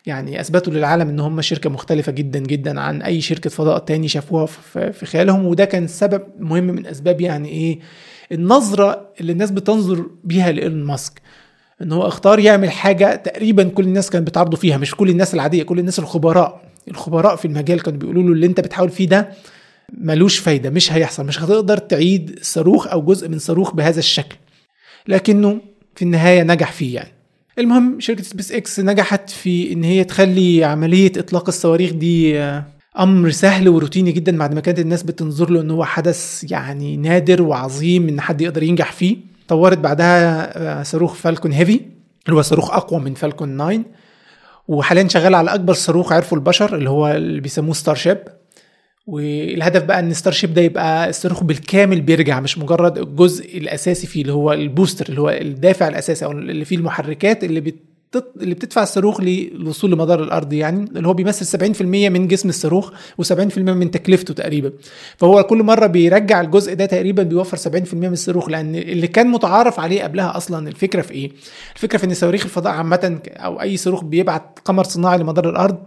[0.05, 4.45] يعني أثبتوا للعالم إن هم شركة مختلفة جدا جدا عن أي شركة فضاء تاني شافوها
[4.91, 7.79] في خيالهم وده كان سبب مهم من أسباب يعني إيه
[8.31, 11.21] النظرة اللي الناس بتنظر بيها لإيلون ماسك.
[11.81, 15.63] إن هو اختار يعمل حاجة تقريبا كل الناس كانت بتعرضه فيها مش كل الناس العادية
[15.63, 16.61] كل الناس الخبراء.
[16.87, 19.29] الخبراء في المجال كانوا بيقولوا له اللي أنت بتحاول فيه ده
[19.93, 24.35] ملوش فايدة مش هيحصل مش هتقدر تعيد صاروخ أو جزء من صاروخ بهذا الشكل.
[25.07, 25.61] لكنه
[25.95, 27.12] في النهاية نجح فيه يعني.
[27.59, 32.39] المهم شركة سبيس إكس نجحت في إن هي تخلي عملية إطلاق الصواريخ دي
[32.99, 37.41] أمر سهل وروتيني جدا بعد ما كانت الناس بتنظر له إن هو حدث يعني نادر
[37.41, 39.17] وعظيم إن حد يقدر ينجح فيه.
[39.47, 41.79] طورت بعدها صاروخ Falcon Heavy
[42.25, 43.79] اللي هو صاروخ أقوى من Falcon 9
[44.67, 48.17] وحاليا شغال على أكبر صاروخ عرفه البشر اللي هو اللي بيسموه Starship
[49.07, 54.33] والهدف بقى إن Starship ده يبقى الصاروخ بالكامل بيرجع مش مجرد الجزء الأساسي فيه اللي
[54.33, 57.73] هو ال booster اللي هو الدافع الأساسي أو اللي فيه المحركات اللي
[58.41, 63.57] اللي بتدفع الصاروخ للوصول لمدار الأرض يعني اللي هو بيمثل 70% من جسم الصاروخ و70%
[63.57, 64.71] من تكلفته تقريبا.
[65.17, 69.79] فهو كل مرة بيرجع الجزء ده تقريبا بيوفر 70% من الصاروخ لأن اللي كان متعارف
[69.79, 71.31] عليه قبلها أصلا الفكرة في إيه؟
[71.75, 75.77] الفكرة في إن صواريخ الفضاء عامة أو أي صاروخ بيبعت قمر صناعي لمدار الأرض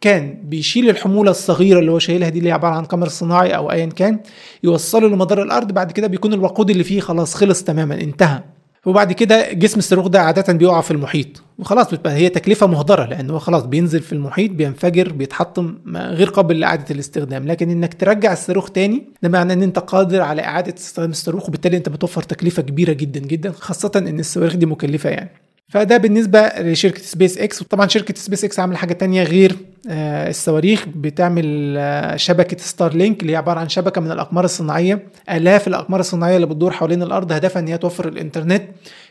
[0.00, 3.70] كان بيشيل الحمولة الصغيرة اللي هو شايلها دي اللي هي عبارة عن قمر صناعي أو
[3.72, 4.18] ايا كان
[4.64, 5.72] يوصله لمدار الأرض.
[5.72, 8.40] بعد كده بيكون الوقود اللي فيه خلاص خلص تماما انتهى.
[8.86, 11.42] وبعد كده جسم الصاروخ ده عادة بيقع في المحيط.
[11.58, 16.60] وخلاص بتبقى هي تكلفة مهدرة لأن هو خلاص بينزل في المحيط بينفجر بيتحطم غير قابل
[16.60, 17.46] لإعادة الاستخدام.
[17.46, 21.76] لكن إنك ترجع الصاروخ تاني ده معناه إن أنت قادر على إعادة استخدام الصاروخ وبالتالي
[21.76, 25.30] أنت بتوفر تكلفة كبيرة جدا جدا خاصة إن الصواريخ دي مكلفة يعني.
[25.68, 27.62] فده بالنسبة لشركة سبيس إكس.
[27.62, 29.56] وطبعا شركة سبيس إكس عاملة حاجة تانية غير
[29.90, 30.86] آه الصواريخ.
[30.96, 36.36] بتعمل آه شبكة Starlink اللي هي عبارة عن شبكة من الأقمار الصناعية آلاف الأقمار الصناعية
[36.36, 37.32] اللي بتدور حوالين الأرض.
[37.32, 38.62] هدفها إن هي توفر الإنترنت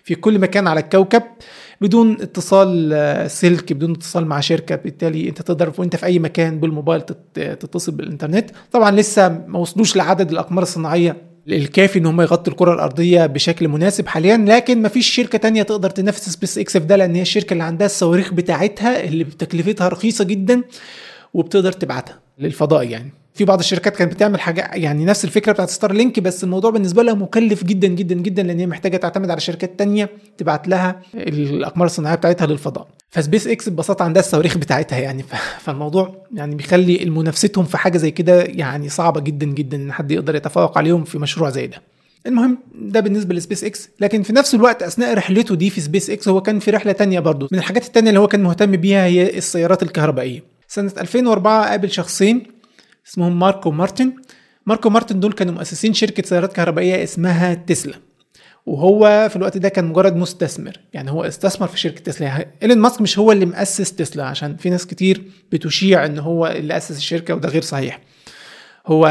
[0.04, 1.24] في كل مكان على الكوكب
[1.82, 4.76] بدون اتصال آه سلك بدون اتصال مع شركة.
[4.76, 7.02] بالتالي أنت تقدر وأنت في أي مكان بالموبايل
[7.34, 8.50] تتصل بالإنترنت.
[8.72, 14.08] طبعا لسه ما وصلوش لعدد الأقمار الصناعية الكافي إن هم يغطوا الكرة الأرضية بشكل مناسب
[14.08, 17.64] حاليا لكن مفيش شركة تانية تقدر تنافس سبيس إكس في ده لأن هي الشركة اللي
[17.64, 20.64] عندها الصواريخ بتاعتها اللي بتكلفتها رخيصة جدا
[21.34, 23.12] وبتقدر تبعتها للفضاء يعني.
[23.36, 27.14] في بعض الشركات كانت بتعمل حاجة يعني نفس الفكرة بتاعت Starlink بس الموضوع بالنسبة لها
[27.14, 32.16] مكلف جدا جدا جدا لأن هي محتاجة تعتمد على شركات تانية تبعت لها الأقمار الصناعية
[32.16, 32.88] بتاعتها للفضاء.
[33.10, 35.24] فسبيس إكس ببساطة عندها الصواريخ بتاعتها يعني
[35.60, 40.36] فالموضوع يعني بيخلي منافستهم في حاجة زي كده يعني صعبة جدا جدا إن حد يقدر
[40.36, 41.82] يتفوق عليهم في مشروع زي ده.
[42.28, 43.90] المهم ده بالنسبة لسبيس إكس.
[44.00, 47.20] لكن في نفس الوقت أثناء رحلته دي في سبيس إكس هو كان في رحلة تانية
[47.20, 50.56] برضه من الحاجات التانية اللي هو كان مهتم بيها هي السيارات الكهربائية.
[50.68, 52.44] سنة 2004 قابل شخصين
[53.08, 54.14] اسمهم مارك ومارتن.
[54.66, 57.96] مارك ومارتن دول كانوا مؤسسين شركة سيارات كهربائية اسمها تسلا.
[58.66, 60.80] وهو في الوقت ده كان مجرد مستثمر.
[60.94, 62.46] يعني هو استثمر في شركة تسلا.
[62.64, 66.78] إيلون ماسك مش هو اللي مؤسس تسلا عشان في ناس كتير بتشيع إن هو اللي
[66.78, 68.02] أسس الشركة وده غير صحيح.
[68.88, 69.06] هو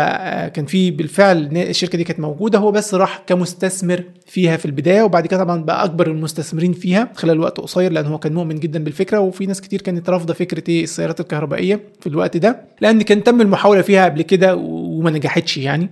[0.55, 5.27] كان في بالفعل الشركة دي كانت موجودة هو بس راح كمستثمر فيها في البداية وبعد
[5.27, 9.19] كده طبعا بقى أكبر المستثمرين فيها خلال وقت قصير لأن هو كان مؤمن جدا بالفكرة
[9.21, 13.41] وفي ناس كتير كانت رافضة فكرة إيه السيارات الكهربائية في الوقت ده لأن كان تم
[13.41, 15.91] المحاولة فيها قبل كده وما نجحتش يعني.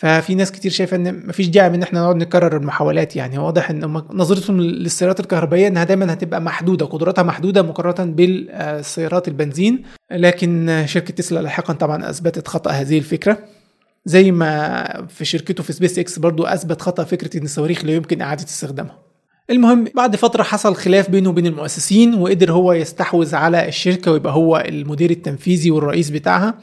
[0.00, 3.38] ففي ناس كتير شايفة إن مفيش داعي ان إحنا نقعد نكرر المحاولات يعني.
[3.38, 9.82] واضح إن نظرتهم للسيارات الكهربائية إنها دايما هتبقى محدودة قدراتها محدودة مقارنة بالسيارات البنزين.
[10.10, 13.38] لكن شركة تسلا لاحقا طبعا أثبتت خطأ هذه الفكرة.
[14.04, 18.20] زي ما في شركته في سبيس إكس برضو أثبت خطأ فكرة إن الصواريخ لا يمكن
[18.20, 18.98] إعادة استخدامها.
[19.50, 24.64] المهم بعد فترة حصل خلاف بينه وبين المؤسسين وقدر هو يستحوذ على الشركة ويبقى هو
[24.68, 26.54] المدير التنفيذي والرئيس بتاعها.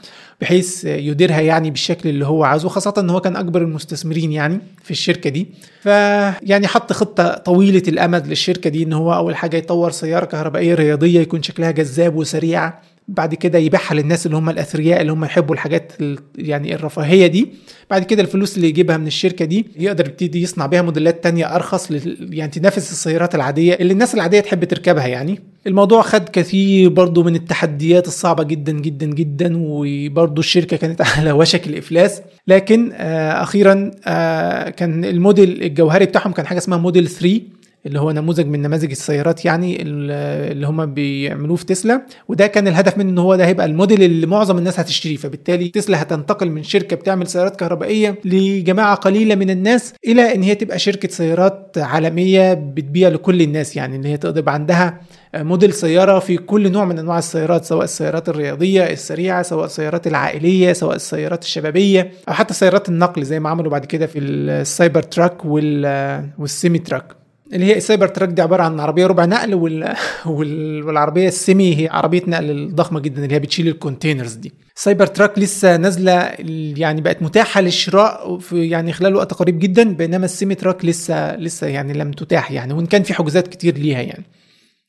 [0.42, 4.92] بحيث يديرها يعني بالشكل اللي هو عاوزه خاصة إن هو كان أكبر المستثمرين يعني في
[4.92, 5.48] الشركة دي.
[5.82, 11.20] فيعني حط خطة طويلة الأمد للشركة دي إن هو أول حاجة يطور سيارة كهربائية رياضية
[11.20, 15.94] يكون شكلها جذاب وسريعة بعد كده يبيعها للناس اللي هم الأثرياء اللي هم يحبوا الحاجات
[16.38, 17.50] يعني الرفاهية دي.
[17.90, 21.92] بعد كده الفلوس اللي يجيبها من الشركة دي يقدر يبتدي يصنع بيها موديلات تانية أرخص
[22.30, 25.40] يعني تنافس السيارات العادية اللي الناس العادية تحب تركبها يعني.
[25.68, 31.68] الموضوع خد كثير برضو من التحديات الصعبة جدا جدا جدا وبرضو الشركة كانت على وشك
[31.68, 32.22] الإفلاس.
[32.48, 37.42] لكن آه أخيرا آه كان الموديل الجوهري بتاعهم كان حاجة اسمها موديل 3
[37.86, 42.02] اللي هو نموذج من نماذج السيارات يعني اللي هم بيعملوه في تسلا.
[42.28, 45.16] وده كان الهدف منه إن هو ده هيبقى الموديل اللي معظم الناس هتشتريه.
[45.18, 50.56] فبالتالي تسلا هتنتقل من شركة بتعمل سيارات كهربائية لجماعة قليلة من الناس إلى إن هي
[50.56, 53.96] تبقى شركة سيارات عالمية بتبيع لكل الناس يعني.
[53.96, 55.02] إن هي تبقى عندها
[55.36, 60.74] موديل سيارة في كل نوع من أنواع السيارات سواء السيارات الرياضية السريعة سواء السيارات العائلية
[60.74, 65.46] سواء السيارات الشبابية أو حتى سيارات النقل زي ما عملوا بعد كده في ال Cybertruck
[65.46, 67.25] وال Semi Truck.
[67.54, 69.96] اللي هي ال Cybertruck دي عبارة عن عربية ربع نقل وال...
[70.26, 70.84] وال...
[70.84, 74.54] والعربية ال Semi هي عربية نقل الضخمه جدا اللي هي بتشيل ال containers دي.
[74.76, 76.32] ال Cybertruck لسه نازلة
[76.78, 81.36] يعني بقت متاحة للشراء في يعني خلال وقت قريب جدا بينما ال Semi Truck لسه
[81.36, 84.26] لسه يعني لم تتاح يعني وإن كان في حجوزات كتير ليها يعني.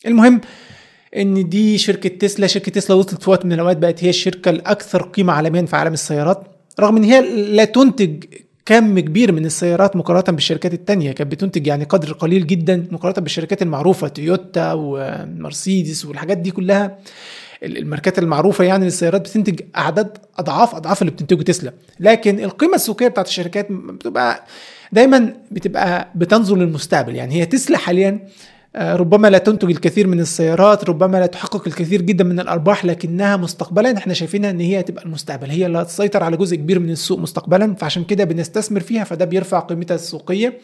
[0.07, 0.40] المهم
[1.16, 5.03] إن دي شركة تسلا شركة تسلا وصلت في وقت من الأوقات بقت هي الشركة الأكثر
[5.03, 6.45] قيمة عالميا في عالم السيارات
[6.81, 7.21] رغم إن هي
[7.55, 8.25] لا تنتج
[8.66, 11.12] كم كبير من السيارات مقارنة بالشركات التانية.
[11.12, 16.98] كانت بتنتج يعني قدر قليل جدا مقارنة بالشركات المعروفة تويوتا ومرسيدس والحاجات دي كلها.
[17.62, 21.72] الماركات المعروفة يعني للسيارات بتنتج أعداد أضعاف أضعاف اللي بتنتجه تسلا.
[22.00, 24.44] لكن القيمة السوقية بتاعت الشركات بتبقى
[24.92, 27.14] دايما بتبقى بتنظر للمستقبل.
[27.14, 28.29] يعني هي تسلا حاليا
[28.78, 33.96] ربما لا تنتج الكثير من السيارات ربما لا تحقق الكثير جدا من الأرباح لكنها مستقبلا
[33.96, 37.74] إحنا شايفينها إن هي هتبقى المستقبل هي اللي هتسيطر على جزء كبير من السوق مستقبلا
[37.74, 40.58] فعشان كده بنستثمر فيها فده بيرفع قيمتها السوقية.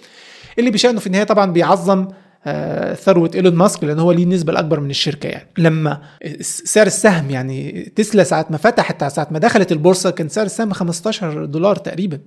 [0.58, 2.08] اللي بشأنه في النهاية طبعا بيعظم
[2.46, 5.48] آه، ثروة إيلون ماسك لأن هو ليه النسبة الاكبر من الشركة يعني.
[5.58, 6.00] لما
[6.40, 11.44] سعر السهم يعني تسلا ساعة ما فتحت ساعة ما دخلت البورصة كان سعر السهم 15
[11.44, 12.18] دولار تقريبا.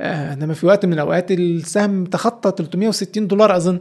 [0.00, 3.78] آه، إنما في وقت من الأوقات السهم تخطى 360 دولار أظن.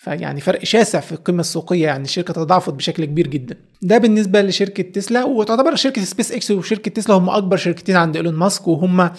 [0.00, 3.56] فيعني فرق شاسع في القيمة السوقية يعني الشركة تضاعفت بشكل كبير جدا.
[3.82, 8.34] ده بالنسبة لشركة تسلا وتعتبر شركة سبيس إكس وشركة تسلا هم أكبر شركتين عند إيلون
[8.34, 9.10] ماسك وهم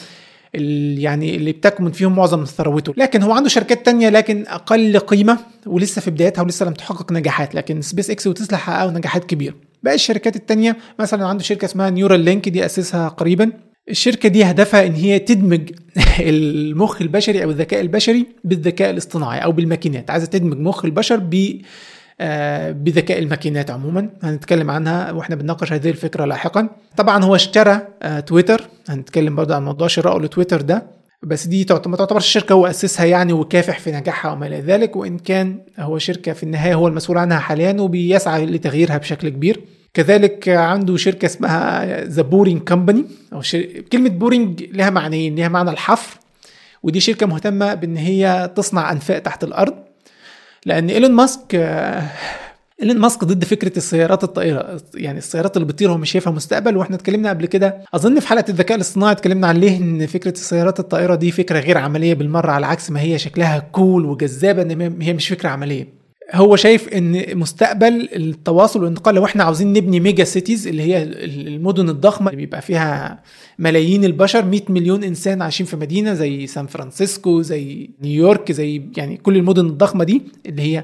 [0.53, 2.93] يعني اللي بتكمن فيهم معظم ثروته.
[2.97, 7.55] لكن هو عنده شركات تانية لكن أقل قيمة ولسه في بدايتها ولسه لم تحقق نجاحات.
[7.55, 9.55] لكن SpaceX و Tesla حققوا نجاحات كبيرة.
[9.83, 13.51] باقي الشركات التانية مثلا عنده شركة اسمها Neuralink دي أسسها قريبا.
[13.91, 15.71] الشركة دي هدفها إن هي تدمج
[16.19, 21.61] المخ البشري أو الذكاء البشري بالذكاء الاصطناعي أو بالماكينات عايزة تدمج مخ البشر ب
[22.21, 24.09] آه، بذكاء الماكينات عموما.
[24.23, 26.69] هنتكلم عنها وإحنا بنناقش هذه الفكرة لاحقا.
[26.97, 28.69] طبعا هو اشترى آه، تويتر.
[28.89, 30.83] هنتكلم برضه عن موضوع شرائه لتويتر ده.
[31.23, 34.95] بس دي ما تعتبرش الشركة هو أسسها يعني وكافح في نجاحها وما إلى ذلك.
[34.95, 39.61] وإن كان هو شركة في النهاية هو المسؤول عنها حاليا وبيسعى لتغييرها بشكل كبير.
[39.93, 43.61] كذلك عنده شركة اسمها The Boring Company أو شر...
[43.91, 46.19] كلمة boring لها معنيين لها معنى الحفر.
[46.83, 49.73] ودي شركة مهتمة بإن هي تصنع أنفاق تحت الأرض.
[50.65, 51.55] لأن إيلون ماسك
[52.81, 56.77] إيلون ماسك ضد فكرة السيارات الطائرة يعني السيارات اللي بتطير هو مش شايفها مستقبل.
[56.77, 60.79] وإحنا اتكلمنا قبل كده أظن في حلقة الذكاء الاصطناعي اتكلمنا عن ليه إن فكرة السيارات
[60.79, 65.13] الطائرة دي فكرة غير عملية بالمرة على عكس ما هي شكلها cool وجذابة إن هي
[65.13, 66.00] مش فكرة عملية.
[66.33, 71.89] هو شايف إن مستقبل التواصل والانتقال لو إحنا عاوزين نبني mega cities اللي هي المدن
[71.89, 73.23] الضخمة اللي بيبقى فيها
[73.59, 79.17] ملايين البشر 100 مليون إنسان عايشين في مدينة زي سان فرانسيسكو زي نيويورك زي يعني
[79.17, 80.83] كل المدن الضخمة دي اللي هي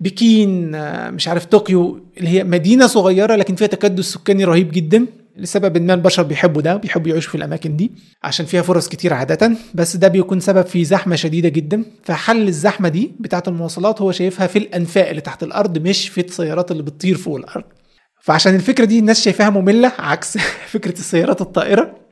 [0.00, 0.70] بكين
[1.14, 5.06] مش عارف طوكيو اللي هي مدينة صغيرة لكن فيها تكدس سكاني رهيب جدا.
[5.36, 9.52] لسبب ما البشر بيحبوا ده بيحبوا يعيشوا في الأماكن دي عشان فيها فرص كتير عادة.
[9.74, 11.84] بس ده بيكون سبب في زحمة شديدة جدا.
[12.02, 16.70] فحل الزحمة دي بتاعة المواصلات هو شايفها في الأنفاق اللي تحت الأرض مش في السيارات
[16.70, 17.64] اللي بتطير فوق الأرض.
[18.20, 20.38] فعشان الفكرة دي الناس شايفاها مملة عكس
[20.74, 22.05] فكرة السيارات الطائرة.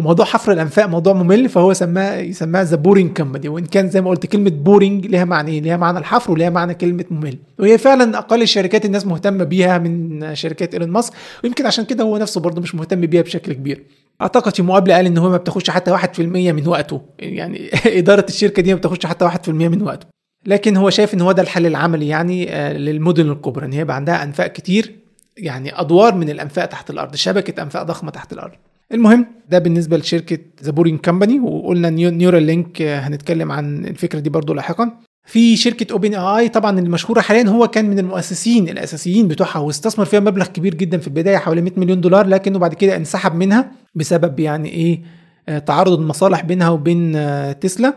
[0.00, 4.10] وموضوع حفر الأنفاق موضوع ممل فهو سماه يسماه The Boring Company وإن كان زي ما
[4.10, 7.38] قلت كلمة boring ليها معنى ليها معنى الحفر وليها معنى كلمة ممل.
[7.58, 11.12] وهي فعلا أقل الشركات الناس مهتمة بيها من شركات إيلون ماسك
[11.44, 13.82] ويمكن عشان كده هو نفسه برضه مش مهتم بيها بشكل كبير.
[14.22, 17.00] أعتقد في مقابله قال إن هو ما بتاخدش حتى 1% من وقته.
[17.18, 20.06] يعني إدارة الشركة دي ما بتاخدش حتى 1% من وقته.
[20.46, 23.96] لكن هو شايف إن هو ده الحل العملي يعني آه، للمدن الكبرى إن هي يبقى
[23.96, 24.94] عندها أنفاق كتير
[25.36, 28.52] يعني أدوار من الأنفاق تحت الأرض شبكة أنفاق ضخمة تحت الأرض.
[28.92, 34.90] المهم ده بالنسبة لشركة The Boring Company وقلنا Neuralink هنتكلم عن الفكرة دي برضو لاحقا.
[35.26, 40.46] في شركة OpenAI طبعا المشهورة حاليا هو كان من المؤسسين الأساسيين بتوعها واستثمر فيها مبلغ
[40.46, 44.68] كبير جدا في البداية حوالي 100 مليون دولار لكنه بعد كده انسحب منها بسبب يعني
[44.68, 45.02] إيه
[45.48, 47.94] آه، تعارض المصالح بينها وبين آه، تسلا.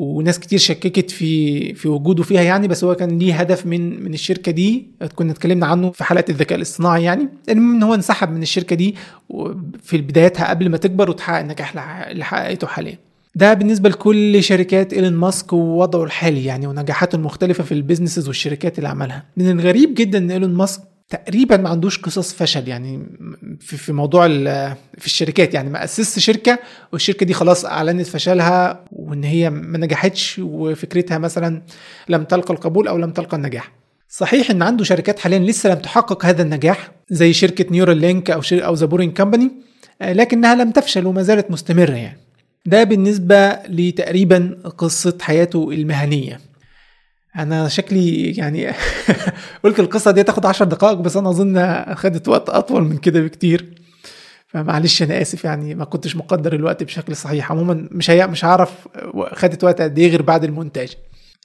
[0.00, 4.14] وناس كتير شككت في في وجوده فيها يعني بس هو كان ليه هدف من من
[4.14, 4.86] الشركة دي.
[5.14, 7.28] كنا اتكلمنا عنه في حلقة الذكاء الاصطناعي يعني.
[7.48, 8.94] المهم إن هو انسحب من الشركة دي
[9.82, 11.76] في بدايتها قبل ما تكبر وتحقق النجاح
[12.10, 12.98] اللي حققته حاليا.
[13.34, 18.78] ده بالنسبة لكل شركات إيلون ماسك ووضعه الحالي يعني ونجاحاته المختلفة في ال businesses والشركات
[18.78, 19.24] اللي عملها.
[19.36, 23.06] من الغريب جدا إن إيلون ماسك تقريبا ما عندوش قصص فشل يعني
[23.60, 24.28] في, في موضوع
[24.98, 26.58] في الشركات يعني ما أسست شركة
[26.92, 31.62] والشركة دي خلاص أعلنت فشلها وإن هي ما نجحتش وفكرتها مثلا
[32.08, 33.72] لم تلقى القبول أو لم تلقى النجاح.
[34.08, 38.64] صحيح إن عنده شركات حاليا لسه لم تحقق هذا النجاح زي شركة Neuralink أو شر
[38.64, 39.50] أو The Boring Company
[40.02, 42.18] لكنها لم تفشل وما زالت مستمرة يعني.
[42.66, 46.49] ده بالنسبة لتقريبا قصة حياته المهنية.
[47.36, 48.72] أنا شكلي يعني
[49.64, 53.80] قلت القصة دي تاخد عشر دقائق بس أنا أظن خدت وقت أطول من كده بكتير.
[54.46, 57.52] فمعلش أنا آسف يعني ما كنتش مقدر الوقت بشكل صحيح.
[57.52, 58.88] عموما مش هي مش هعرف
[59.32, 60.96] خدت وقت قد إيه غير بعد المونتاج.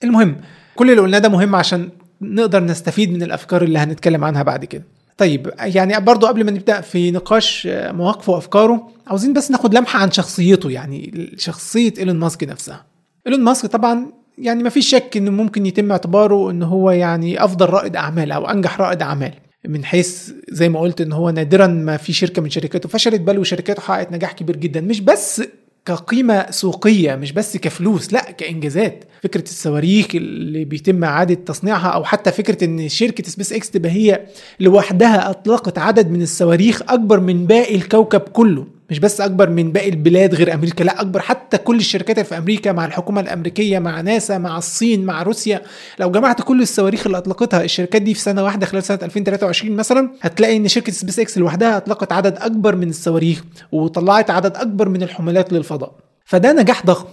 [0.04, 0.36] المهم
[0.76, 1.88] كل اللي قلناه ده مهم عشان
[2.20, 4.84] نقدر نستفيد من الأفكار اللي هنتكلم عنها بعد كده.
[5.18, 10.10] طيب يعني برضو قبل ما نبدأ في نقاش مواقفه وأفكاره عاوزين بس ناخد لمحة عن
[10.10, 12.84] شخصيته يعني شخصية إيلون ماسك نفسها.
[13.26, 14.06] إيلون ماسك طبعا
[14.38, 18.46] يعني ما فيش شك إنه ممكن يتم اعتباره ان هو يعني أفضل رائد أعمال أو
[18.50, 19.32] أنجح رائد أعمال
[19.68, 23.38] من حيث زي ما قلت ان هو نادرا ما في شركة من شركاته فشلت بل
[23.38, 25.42] وشركاته حققت نجاح كبير جدا مش بس
[25.86, 29.04] كقيمة سوقية مش بس كفلوس لا كإنجازات.
[29.22, 34.26] فكرة الصواريخ اللي بيتم إعادة تصنيعها أو حتى فكرة إن شركة سبيس إكس تبقى هي
[34.60, 38.66] لوحدها أطلقت عدد من الصواريخ أكبر من باقي الكوكب كله.
[38.90, 42.72] مش بس أكبر من باقي البلاد غير أمريكا لا أكبر حتى كل الشركات في أمريكا
[42.72, 45.62] مع الحكومة الأمريكية مع ناسا مع الصين مع روسيا.
[45.98, 50.10] لو جمعت كل الصواريخ اللي أطلقتها الشركات دي في سنة واحدة خلال سنة 2023 مثلا
[50.20, 55.02] هتلاقي إن شركة سبيس إكس لوحدها أطلقت عدد أكبر من الصواريخ وطلعت عدد أكبر من
[55.02, 55.92] الحملات للفضاء.
[56.24, 57.06] فده نجاح ضخم.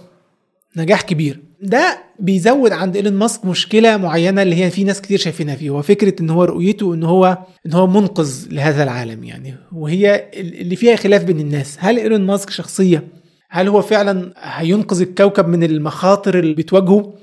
[0.76, 1.40] نجاح كبير.
[1.62, 5.82] ده بيزود عند إيلون ماسك مشكلة معينة اللي هي في ناس كتير شايفينها فيه هو
[5.82, 9.54] فكرة إن هو رؤيته إن هو إن هو منقذ لهذا العالم يعني.
[9.72, 11.76] وهي اللي فيها خلاف بين الناس.
[11.80, 13.04] هل إيلون ماسك شخصية؟
[13.50, 17.14] هل هو فعلا هينقذ الكوكب من المخاطر اللي بتواجهه؟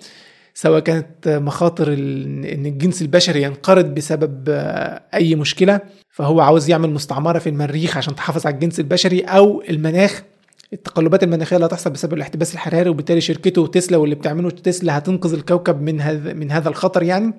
[0.53, 4.43] سواء كانت مخاطر إن الجنس البشري ينقرض بسبب
[5.13, 10.23] أي مشكلة فهو عاوز يعمل مستعمرة في المريخ عشان تحافظ على الجنس البشري أو المناخ
[10.73, 15.81] التقلبات المناخية اللي هتحصل بسبب الاحتباس الحراري وبالتالي شركته تسلا واللي بتعمله تسلا هتنقذ الكوكب
[15.81, 17.33] من هذا من هذا الخطر يعني.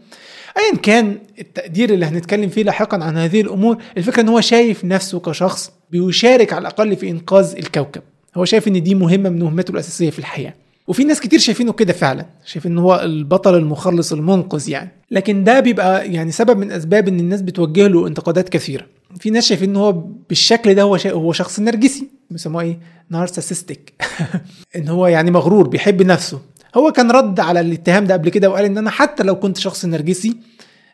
[0.59, 5.21] ايا كان التقدير اللي هنتكلم فيه لاحقا عن هذه الأمور الفكرة إن هو شايف نفسه
[5.21, 8.03] كشخص بيشارك على الأقل في إنقاذ الكوكب.
[8.37, 10.55] هو شايف إن دي مهمة من مهمته الأساسية في الحياة.
[10.87, 14.91] وفي ناس كتير شايفينه كده فعلا شايف إن هو البطل المخلص المنقذ يعني.
[15.11, 18.87] لكن ده بيبقى يعني سبب من أسباب إن الناس بتوجه له انتقادات كثيرة.
[19.21, 19.93] في ناس شايفين إن هو
[20.29, 20.97] بالشكل ده هو.
[21.07, 22.09] هو شخص نرجسي.
[22.33, 22.79] بيسموه إيه؟
[23.11, 23.93] نارسستيك
[24.77, 26.41] إن هو يعني مغرور بيحب نفسه.
[26.75, 29.85] هو كان رد على الاتهام ده قبل كده وقال إن أنا حتى لو كنت شخص
[29.85, 30.37] نرجسي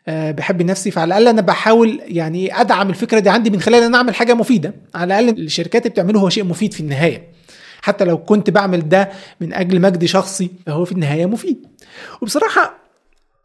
[0.07, 3.83] أه بحب نفسي فعلى الأقل أنا بحاول يعني أدعم الفكرة دي عندي من خلال إن
[3.83, 4.73] أنا أعمل حاجة مفيدة.
[4.95, 7.27] على الأقل الشركات اللي بتعمله هو شيء مفيد في النهاية.
[7.81, 9.09] حتى لو كنت بعمل ده
[9.41, 11.57] من أجل مجد شخصي فهو في النهاية مفيد.
[12.21, 12.77] وبصراحة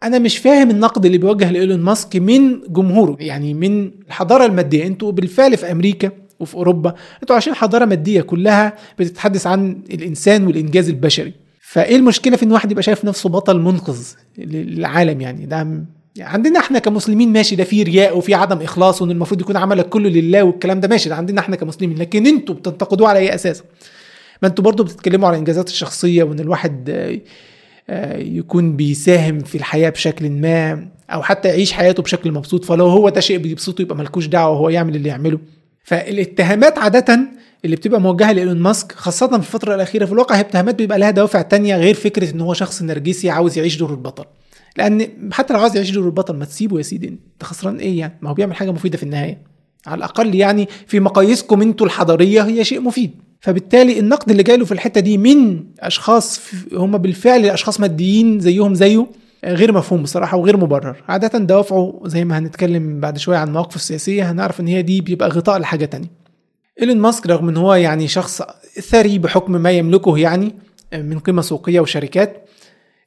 [0.02, 4.86] أنا مش فاهم النقد اللي بيوجه لإيلون ماسك من جمهوره يعني من الحضارة المادية.
[4.86, 6.10] أنتوا بالفعل في أمريكا
[6.44, 11.32] وفي أوروبا أنتوا عايشين حضارة مادية كلها بتتحدث عن الإنسان والإنجاز البشري.
[11.60, 13.98] فإيه المشكلة في إن واحد يبقى شايف نفسه بطل منقذ
[14.38, 15.84] للعالم يعني؟ ده
[16.20, 20.08] عندنا إحنا كمسلمين ماشي ده في رياء وفي عدم إخلاص وإن المفروض يكون عملك كله
[20.08, 21.98] لله والكلام ده ماشي ده عندنا إحنا كمسلمين.
[21.98, 23.62] لكن إنتوا بتنتقدوه على أي أساس؟
[24.42, 26.88] ما أنتوا برضو بتتكلموا على الانجازات الشخصية وإن الواحد
[28.18, 33.20] يكون بيساهم في الحياة بشكل ما أو حتى يعيش حياته بشكل مبسوط فلو هو ده
[33.20, 35.38] شيء بيبسطه يبقى ملكوش دعوة وهو يعمل اللي يعمله.
[35.84, 37.20] فالاتهامات عادة
[37.64, 41.10] اللي بتبقى موجهة لإيلون ماسك خاصة في الفترة الأخيرة في الواقع هي اتهامات بيبقى لها
[41.10, 44.24] دوافع تانية غير فكرة إن هو شخص نرجسي عاوز يعيش دور البطل.
[44.76, 48.18] لأن حتى لو عاوز يعيش دور البطل ما تسيبه يا سيدي أنت خسران إيه يعني؟
[48.22, 49.38] ما هو بيعمل حاجة مفيدة في النهاية.
[49.86, 53.10] على الأقل يعني في مقاييسكم أنتوا الحضارية هي شيء مفيد.
[53.40, 56.40] فبالتالي النقد اللي جاي له في الحتة دي من أشخاص
[56.72, 59.06] هم بالفعل أشخاص ماديين زيهم زيه
[59.44, 61.02] غير مفهوم بصراحة وغير مبرر.
[61.08, 65.28] عادة دوافعه زي ما هنتكلم بعد شوية عن مواقفه السياسية هنعرف إن هي دي بيبقى
[65.28, 66.10] غطاء لحاجة تانية.
[66.80, 68.42] إيلون ماسك رغم إن هو يعني شخص
[68.80, 70.54] ثري بحكم ما يملكه يعني
[70.94, 72.48] من قيمة سوقية وشركات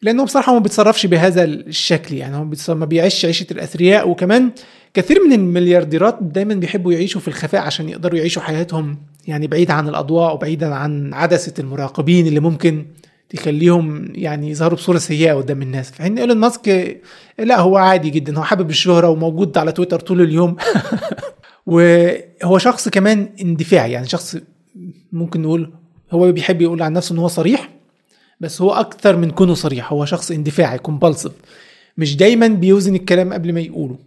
[0.01, 2.35] لأنه بصراحة ما بيتصرفش بهذا الشكل يعني.
[2.37, 4.51] هو ما بيعيش عيشة الأثرياء وكمان
[4.93, 8.97] كثير من المليارديرات دايما بيحبوا يعيشوا في الخفاء عشان يقدروا يعيشوا حياتهم
[9.27, 12.85] يعني بعيد عن الأضواء وبعيدا عن عدسة المراقبين اللي ممكن
[13.29, 15.91] تخليهم يعني يظهروا بصورة سيئة قدام الناس.
[15.91, 16.97] في حين إيلون ماسك
[17.39, 20.55] لا هو عادي جدا هو حابب الشهرة وموجود على تويتر طول اليوم.
[21.65, 24.37] وهو شخص كمان اندفاعي يعني شخص
[25.11, 25.73] ممكن نقول
[26.11, 27.69] هو بيحب يقول عن نفسه إن هو صريح
[28.39, 29.93] بس هو أكثر من كونه صريح.
[29.93, 31.31] هو شخص اندفاعي كومبالسيف
[31.97, 33.97] مش دايما بيوزن الكلام قبل ما يقوله.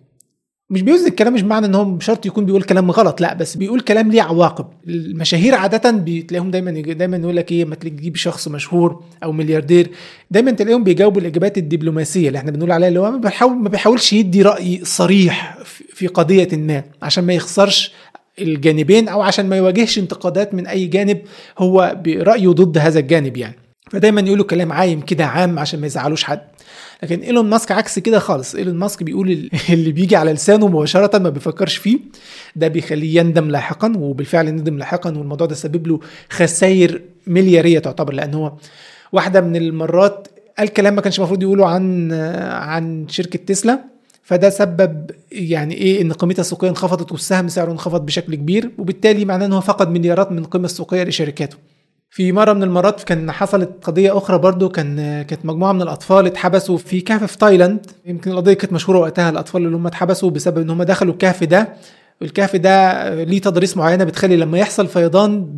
[0.71, 3.81] مش بيوزن الكلام مش معنى إن هو شرط يكون بيقول كلام غلط لأ بس بيقول
[3.81, 4.67] كلام ليه عواقب.
[4.89, 9.91] المشاهير عادة بتلاقيهم دايما دايما يقول لك إيه ما تجيب شخص مشهور أو ملياردير
[10.31, 14.13] دايما تلاقيهم بيجاوبوا الإجابات الدبلوماسية اللي إحنا بنقول عليها اللي هو ما بيحاول ما بيحاولش
[14.13, 15.59] يدي رأي صريح
[15.95, 17.93] في قضية ما عشان ما يخسرش
[18.39, 21.19] الجانبين أو عشان ما يواجهش انتقادات من أي جانب
[21.59, 23.57] هو برأيه ضد هذا الجانب يعني.
[23.91, 26.41] فدايما يقولوا كلام عايم كده عام عشان ما يزعلوش حد.
[27.03, 28.55] لكن إيلون ماسك عكس كده خالص.
[28.55, 31.99] إيلون ماسك بيقول اللي بيجي على لسانه مباشرة ما بيفكرش فيه.
[32.57, 38.35] ده بيخليه يندم لاحقا وبالفعل ندم لاحقا والموضوع ده سبب له خسائر مليارية تعتبر لأن
[38.35, 38.53] هو
[39.13, 43.91] واحدة من المرات قال كلام ما كانش المفروض يقوله عن عن شركة تسلا.
[44.23, 49.47] فده سبب يعني إيه؟ إن قيمتها السوقية انخفضت والسهم سعره انخفض بشكل كبير وبالتالي معناه
[49.47, 51.57] إن هو فقد مليارات من القيمه السوقية لشركاته.
[52.13, 56.79] في مرة من المرات كان حصلت قضية أخرى برضو كان كانت مجموعة من الأطفال اتحبسوا
[56.79, 57.87] في كهف في تايلاند.
[58.07, 61.69] يمكن القضية كانت مشهورة وقتها الأطفال اللي هم اتحبسوا بسبب إن هم دخلوا الكهف ده.
[62.23, 65.57] الكهف ده ليه تضاريس معينة بتخلي لما يحصل فيضان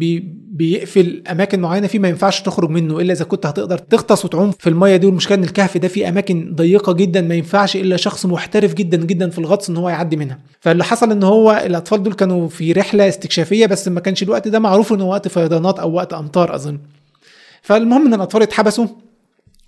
[0.55, 4.69] بيقفل أماكن معينة فيه ما ينفعش تخرج منه إلا إذا كنت هتقدر تغطس وتعوم في
[4.69, 5.07] المية دي.
[5.07, 9.31] والمشكلة إن الكهف ده فيه أماكن ضيقة جدا ما ينفعش إلا شخص محترف جدا جدا
[9.31, 10.39] في الغطس إن هو يعدي منها.
[10.61, 14.59] فاللي حصل إن هو الأطفال دول كانوا في رحلة استكشافية بس ما كانش الوقت ده
[14.59, 16.79] معروف إنه وقت فيضانات أو وقت أمطار أظن.
[17.63, 18.87] فالمهم إن الأطفال اتحبسوا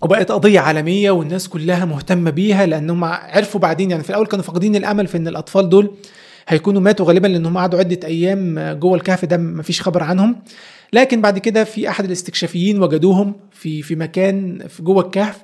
[0.01, 4.75] وبقت قضية عالمية والناس كلها مهتمة بيها لانهم عرفوا بعدين يعني في الأول كانوا فاقدين
[4.75, 5.91] الأمل في إن الأطفال دول
[6.47, 10.35] هيكونوا ماتوا غالبا لانهم قعدوا عدة أيام جوه الكهف ده مفيش خبر عنهم.
[10.93, 15.41] لكن بعد كده في أحد الاستكشافيين وجدوهم في في مكان في جوه الكهف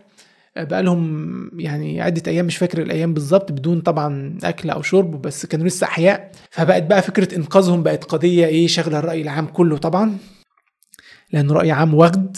[0.57, 5.45] بقى لهم يعني عدة أيام مش فاكر الأيام بالظبط بدون طبعا أكل أو شرب بس
[5.45, 6.32] كانوا لسه أحياء.
[6.49, 10.18] فبقت بقى فكرة إنقاذهم بقت قضية إيه شغله الرأي العام كله طبعا.
[11.34, 12.38] لأنه رأي عام وغد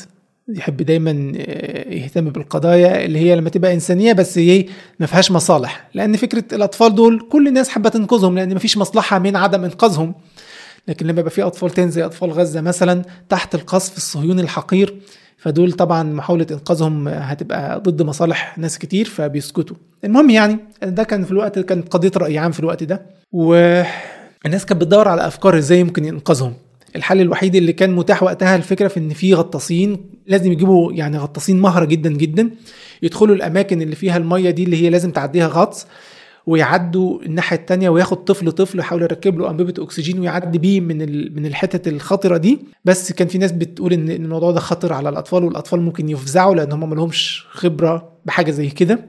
[0.49, 4.67] يحب دايما آه، يهتم بالقضايا اللي هي لما تبقى إنسانية بس إيه
[4.99, 5.88] ما فيهاش مصالح.
[5.93, 10.15] لأن فكرة الأطفال دول كل الناس حابه تنقذهم لأن ما فيش مصلحة من عدم إنقاذهم.
[10.88, 14.95] لكن لما يبقى في أطفال تاني زي أطفال غزة مثلا تحت القصف الصهيوني الحقير
[15.38, 19.75] فدول طبعا محاولة إنقاذهم هتبقى ضد مصالح ناس كتير فبيسكتوا.
[20.03, 24.81] المهم يعني ده كان في الوقت كانت قضية رأي عام في الوقت ده والناس كانت
[24.81, 26.53] بتدور على أفكار إزاي يمكن ينقذهم.
[26.95, 31.59] الحل الوحيد اللي كان متاح وقتها الفكرة في إن في غطاسين لازم يجيبوا يعني غطاسين
[31.59, 32.49] مهره جدا جدا
[33.03, 35.88] يدخلوا الأماكن اللي فيها المية دي اللي هي لازم تعديها غطس
[36.47, 40.97] ويعدوا الناحية التانية وياخد طفل طفل يحاول يركب له أنبوبة أكسجين ويعدي بيه من
[41.35, 42.59] من الحتت الخطرة دي.
[42.85, 46.71] بس كان في ناس بتقول ان الموضوع ده خطر على الأطفال والأطفال ممكن يفزعوا لأن
[46.71, 48.99] هم ما لهمش خبرة بحاجة زي كده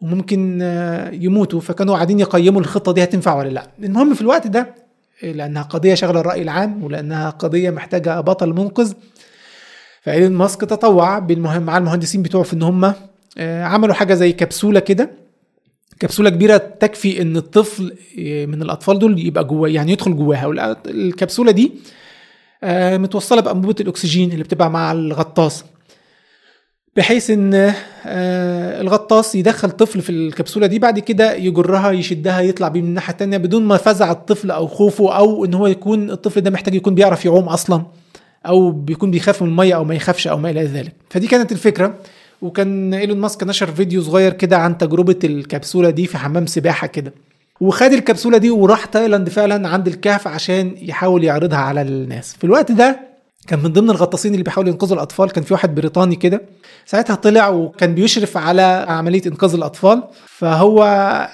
[0.00, 1.60] وممكن آه، يموتوا.
[1.60, 3.70] فكانوا قاعدين يقيموا الخطة دي هتنفع ولا لا.
[3.82, 4.74] المهم في الوقت ده
[5.22, 8.92] لأنها قضية شغلة الرأي العام ولأنها قضية محتاجة بطل منقذ.
[10.02, 12.92] فإيلون ماسك تطوع بالمهم مع المهندسين بتوعه في إن هم
[13.38, 15.10] آه، عملوا حاجة زي كبسولة كده.
[16.00, 17.96] كبسولة كبيرة تكفي إن الطفل
[18.48, 20.76] من الأطفال دول يبقى جواه يعني يدخل جواها.
[20.86, 21.72] الكبسولة دي
[22.64, 25.64] آه، متوصلة بأنبوبة الأكسجين اللي بتبقى مع الغطاس.
[26.96, 27.54] بحيث إن
[28.06, 33.12] آه، الغطاس يدخل طفل في الكبسولة دي بعد كده يجرها يشدها يطلع بيه من الناحيه
[33.12, 36.94] الثانية بدون ما فزع الطفل أو خوفه أو إن هو يكون الطفل ده محتاج يكون
[36.94, 37.86] بيعرف يعوم أصلا
[38.46, 40.92] أو بيكون بيخاف من المية أو ما يخافش أو ما إلى ذلك.
[41.10, 41.94] فدي كانت الفكرة.
[42.44, 47.14] وكان إيلون ماسك نشر فيديو صغير كده عن تجربة الكبسولة دي في حمام سباحة كده.
[47.60, 52.36] وخد الكبسولة دي وراح تايلاند فعلا عند الكهف عشان يحاول يعرضها على الناس.
[52.36, 53.00] في الوقت ده
[53.46, 55.30] كان من ضمن الغطاسين اللي بيحاولوا ينقذوا الأطفال.
[55.30, 56.42] كان في واحد بريطاني كده.
[56.86, 60.02] ساعتها طلع وكان بيشرف على عملية إنقاذ الأطفال.
[60.26, 60.82] فهو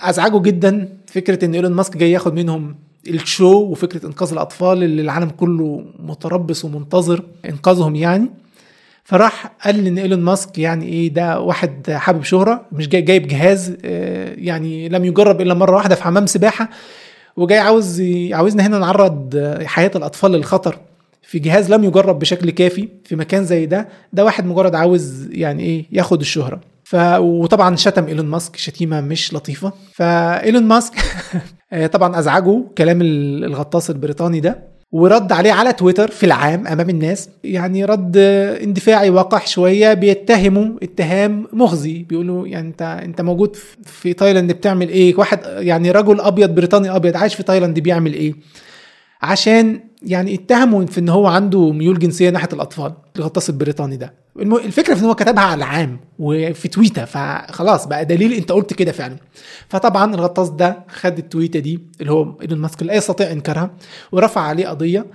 [0.02, 2.76] أزعجه جدا فكرة إن إيلون ماسك جاي ياخد منهم
[3.08, 8.30] ال show وفكرة إنقاذ الأطفال اللي العالم كله متربص ومنتظر إنقاذهم يعني.
[9.04, 13.76] فراح قال إن إيلون ماسك يعني إيه ده واحد حابب شهرة مش جاي جايب جهاز
[13.84, 16.68] آه، يعني لم يجرب إلا مرة واحدة في حمام سباحة
[17.36, 20.78] وجاي عاوز عاوزنا هنا نعرض حياة الأطفال للخطر
[21.22, 25.62] في جهاز لم يجرب بشكل كافي في مكان زي ده ده واحد مجرد عاوز يعني
[25.62, 26.60] إيه ياخد الشهرة.
[26.84, 29.72] ف وطبعا شتم إيلون ماسك شتيمة مش لطيفة.
[29.92, 30.94] فإيلون ماسك
[31.72, 34.69] آه، طبعا أزعجه كلام الغطاس البريطاني ده.
[34.92, 38.16] ورد عليه على تويتر في العام أمام الناس يعني رد
[38.62, 42.02] اندفاعي وقح شوية بيتهموا اتهام مخزي.
[42.02, 47.16] بيقولوا يعني أنت أنت موجود في تايلاند بتعمل إيه؟ واحد يعني رجل أبيض بريطاني أبيض
[47.16, 48.34] عايش في تايلاند بيعمل إيه؟
[49.22, 54.14] عشان يعني اتهموا في إن هو عنده ميول جنسية ناحية الأطفال الغطاس البريطاني ده.
[54.40, 58.92] الفكرة في إن هو كتبها على العام وفي تويته فخلاص بقى دليل أنت قلت كده
[58.92, 59.16] فعلا.
[59.68, 63.70] فطبعا الغطاس ده خد التويتة دي اللي هو إيلون ماسك لا يستطيع إنكارها
[64.12, 65.06] ورفع عليه قضية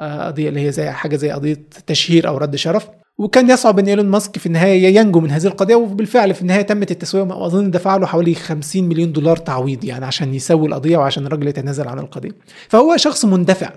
[0.00, 2.88] آه، قضية اللي هي زي حاجة زي قضية تشهير أو رد شرف.
[3.18, 6.90] وكان يصعب إن إيلون ماسك في النهاية ينجو من هذه القضية وبالفعل في النهاية تمت
[6.90, 11.48] التسوية واظن دفع له حوالي 50 مليون دولار تعويض يعني عشان يسوي القضية وعشان الراجل
[11.48, 12.30] يتنازل عن القضية.
[12.68, 13.70] فهو شخص مندفع.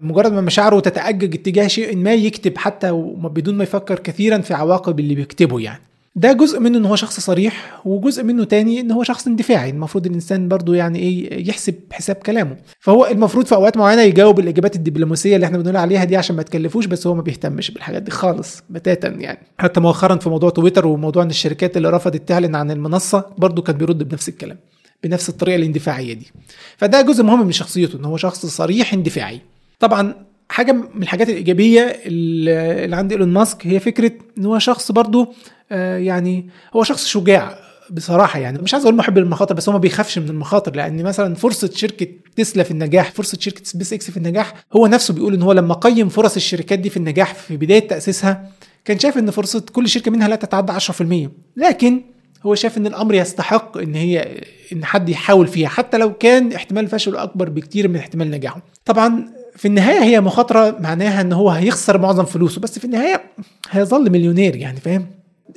[0.00, 5.00] مجرد ما مشاعره تتأجج اتجاه شيء ما يكتب حتى بدون ما يفكر كثيرا في عواقب
[5.00, 5.80] اللي بيكتبه يعني.
[6.16, 9.70] ده جزء منه إن هو شخص صريح وجزء منه تاني إن هو شخص اندفاعي.
[9.70, 12.56] المفروض الإنسان برضو يعني إيه يحسب حساب كلامه.
[12.80, 16.42] فهو المفروض في أوقات معينة يجاوب الإجابات الدبلوماسية اللي إحنا بنقول عليها دي عشان ما
[16.42, 19.38] تكلفوش بس هو ما بيهتمش بالحاجات دي خالص بتاتا يعني.
[19.58, 23.76] حتى مؤخرا في موضوع تويتر وموضوع إن الشركات اللي رفضت تعلن عن المنصة برضو كان
[23.76, 24.56] بيرد بنفس الكلام
[25.04, 26.32] بنفس الطريقة الاندفاعية دي.
[26.76, 29.40] فده جزء مهم من شخصيته إن هو شخص صريح اندفاعي.
[29.80, 30.14] طبعا
[30.48, 35.32] حاجة من الحاجات الإيجابية اللي عند إيلون ماسك هي فكرة إن هو شخص برضه
[35.72, 37.58] آه، يعني هو شخص شجاع
[37.90, 38.58] بصراحة يعني.
[38.58, 42.06] مش عايز أقول محب للمخاطر بس هو ما بيخافش من المخاطر لأن مثلا فرصة شركة
[42.36, 45.74] تسلا في النجاح فرصة شركة سبيس إكس في النجاح هو نفسه بيقول إن هو لما
[45.74, 48.50] قيم فرص الشركات دي في النجاح في بداية تأسيسها
[48.84, 52.02] كان شايف إن فرصة كل شركة منها لا تتعدى 10% لكن
[52.46, 54.40] هو شايف إن الأمر يستحق إن هي
[54.72, 58.62] إن حد يحاول فيها حتى لو كان احتمال فشله أكبر بكتير من احتمال نجاحه.
[58.84, 63.22] طبعا في النهاية هي مخاطرة معناها إن هو هيخسر معظم فلوسه بس في النهاية
[63.70, 65.06] هيظل مليونير يعني فاهم؟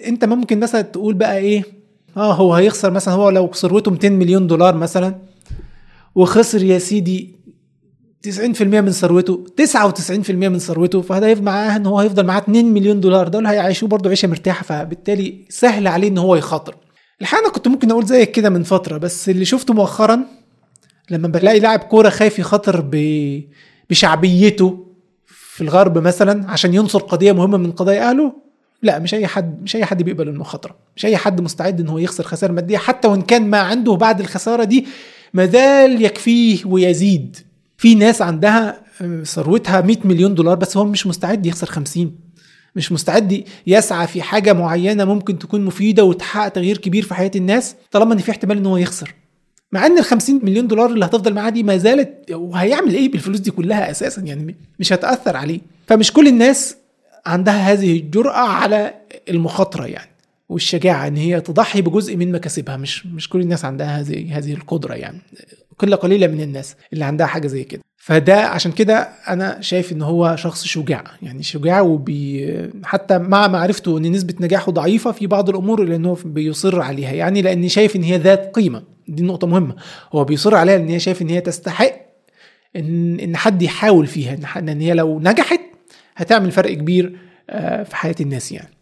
[0.08, 1.64] أنت ممكن مثلا تقول بقى إيه؟
[2.18, 5.16] آه هو هيخسر مثلا هو لو ثروته 200 مليون دولار مثلا
[6.16, 7.38] وخسر يا سيدي
[8.28, 13.28] 90% من ثروته 99% من ثروته يفضل معاه إن هو هيفضل معاه 2 مليون دولار
[13.28, 16.76] دول هيعيشوه برضه عيشة مرتاحة فبالتالي سهل عليه إن هو يخاطر.
[17.22, 20.20] الحقيقة أنا كنت ممكن أقول زيك كده من فترة بس اللي شفته مؤخرا
[21.10, 22.96] لما بلاقي لاعب كورة خايف يخاطر ب
[23.90, 24.88] بشعبيته
[25.26, 28.34] في الغرب مثلا عشان ينصر قضية مهمة من قضايا أهله؟
[28.82, 31.98] لا مش أي حد مش أي حد بيقبل المخاطره مش أي حد مستعد إن هو
[31.98, 34.88] يخسر خسائر مادية حتى وإن كان ما عنده بعد الخسارة دي
[35.34, 37.38] مازال يكفيه ويزيد.
[37.78, 38.82] في ناس عندها
[39.24, 42.16] ثروتها 100 مليون دولار بس هو مش مستعد يخسر 50
[42.76, 47.76] مش مستعد يسعى في حاجة معينة ممكن تكون مفيدة وتحقق تغيير كبير في حياة الناس
[47.92, 49.14] طالما إن في احتمال إن هو يخسر.
[49.72, 53.40] مع إن ال 50 مليون دولار اللي هتفضل معاه دي ما زالت وهيعمل إيه بالفلوس
[53.40, 55.60] دي كلها أساسا؟ يعني مش هتأثر عليه.
[55.88, 56.78] فمش كل الناس
[57.26, 58.94] عندها هذه الجرأة على
[59.30, 60.10] المخاطرة يعني
[60.50, 62.78] والشجاعة إن هي تضحي بجزء من مكاسبها.
[62.78, 65.20] مش مش كل الناس عندها هذه هذه القدرة يعني.
[65.80, 67.82] قلة قليلة من الناس اللي عندها حاجة زي كده.
[67.98, 72.54] فده عشان كده أنا شايف إن هو شخص شجاع يعني شجاع وبي
[72.84, 77.42] حتى مع معرفته إن نسبة نجاحه ضعيفة في بعض الأمور اللي انه بيصر عليها يعني
[77.42, 78.97] لأن شايف إن هي ذات قيمة.
[79.08, 79.76] دي نقطة مهمة.
[80.14, 81.92] هو بيصر عليها لأن هي شايف إن هي تستحق
[82.76, 85.62] إن إن حد يحاول فيها إن هي لو نجحت
[86.16, 88.78] هتعمل فرق كبير آه، في حياة الناس يعني.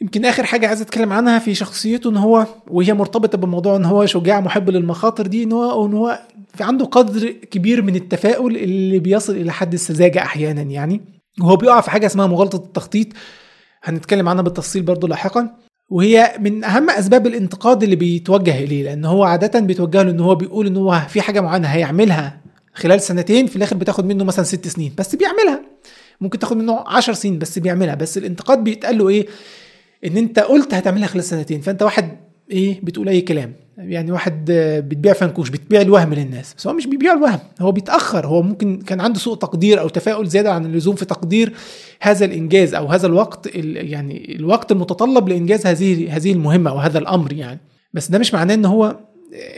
[0.00, 4.06] يمكن آخر حاجة عايز أتكلم عنها في شخصيته إن هو وهي مرتبطة بموضوع إن هو
[4.06, 6.20] شجاع محب للمخاطر دي إن هو إن هو
[6.54, 11.00] في عنده قدر كبير من التفاؤل اللي بيصل إلى حد السذاجه أحيانا يعني.
[11.40, 13.06] وهو بيقع في حاجة اسمها مغالطة التخطيط.
[13.84, 15.65] هنتكلم عنها بالتفصيل برضو لاحقا.
[15.88, 20.34] وهي من أهم أسباب الانتقاد اللي بيتوجه إليه لأن هو عادة بيتوجه له إن هو
[20.34, 22.40] بيقول إن هو في حاجة معينة هيعملها
[22.74, 25.62] خلال سنتين في الآخر بتاخد منه مثلا ست سنين بس بيعملها.
[26.20, 27.94] ممكن تاخد منه عشر سنين بس بيعملها.
[27.94, 29.26] بس الانتقاد بيتقال له إيه؟
[30.06, 31.60] إن أنت قلت هتعملها خلال سنتين.
[31.60, 32.16] فأنت واحد
[32.50, 33.52] إيه بتقول أي كلام.
[33.78, 34.44] يعني واحد
[34.88, 36.54] بتبيع فنكوش بتبيع الوهم للناس.
[36.58, 38.26] بس هو مش بيبيع الوهم هو بيتأخر.
[38.26, 41.52] هو ممكن كان عنده سوء تقدير أو تفاؤل زيادة عن اللزوم في تقدير
[42.00, 47.32] هذا الإنجاز أو هذا الوقت يعني الوقت المتطلب لإنجاز هذه هذه المهمة أو هذا الأمر
[47.32, 47.60] يعني.
[47.94, 48.96] بس ده مش معناه إن هو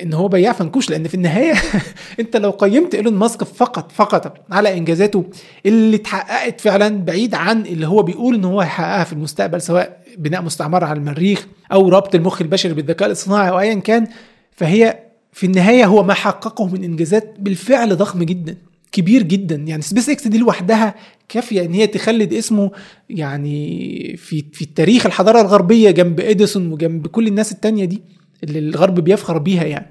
[0.03, 1.55] إن هو بياع فنكوش لأن في النهاية
[2.21, 5.25] أنت لو قيمت إيلون ماسك فقط فقط على إنجازاته
[5.67, 10.43] اللي اتحققت فعلا بعيد عن اللي هو بيقول إن هو هيحققها في المستقبل سواء بناء
[10.43, 14.07] مستعمرة على المريخ أو ربط المخ البشري بالذكاء الاصطناعي أو ايا كان
[14.53, 14.99] فهي
[15.33, 18.57] في النهاية هو ما حققه من إنجازات بالفعل ضخم جدا
[18.93, 19.57] كبير جدا.
[19.57, 20.95] يعني سبيس إكس دي لوحدها
[21.29, 22.71] كافية إن هي تخلد اسمه
[23.11, 28.03] يعني في في التاريخ الحضارة الغربية جنب إديسون وجنب كل الناس التانية دي
[28.45, 29.87] اللي الغرب بيفخر بيها يعني.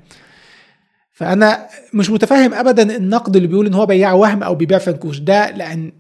[1.12, 5.52] فأنا مش متفهم ابدا النقد اللي بيقول إن هو بياع وهم أو بيبيع فنكوش ده
[5.52, 5.92] لأن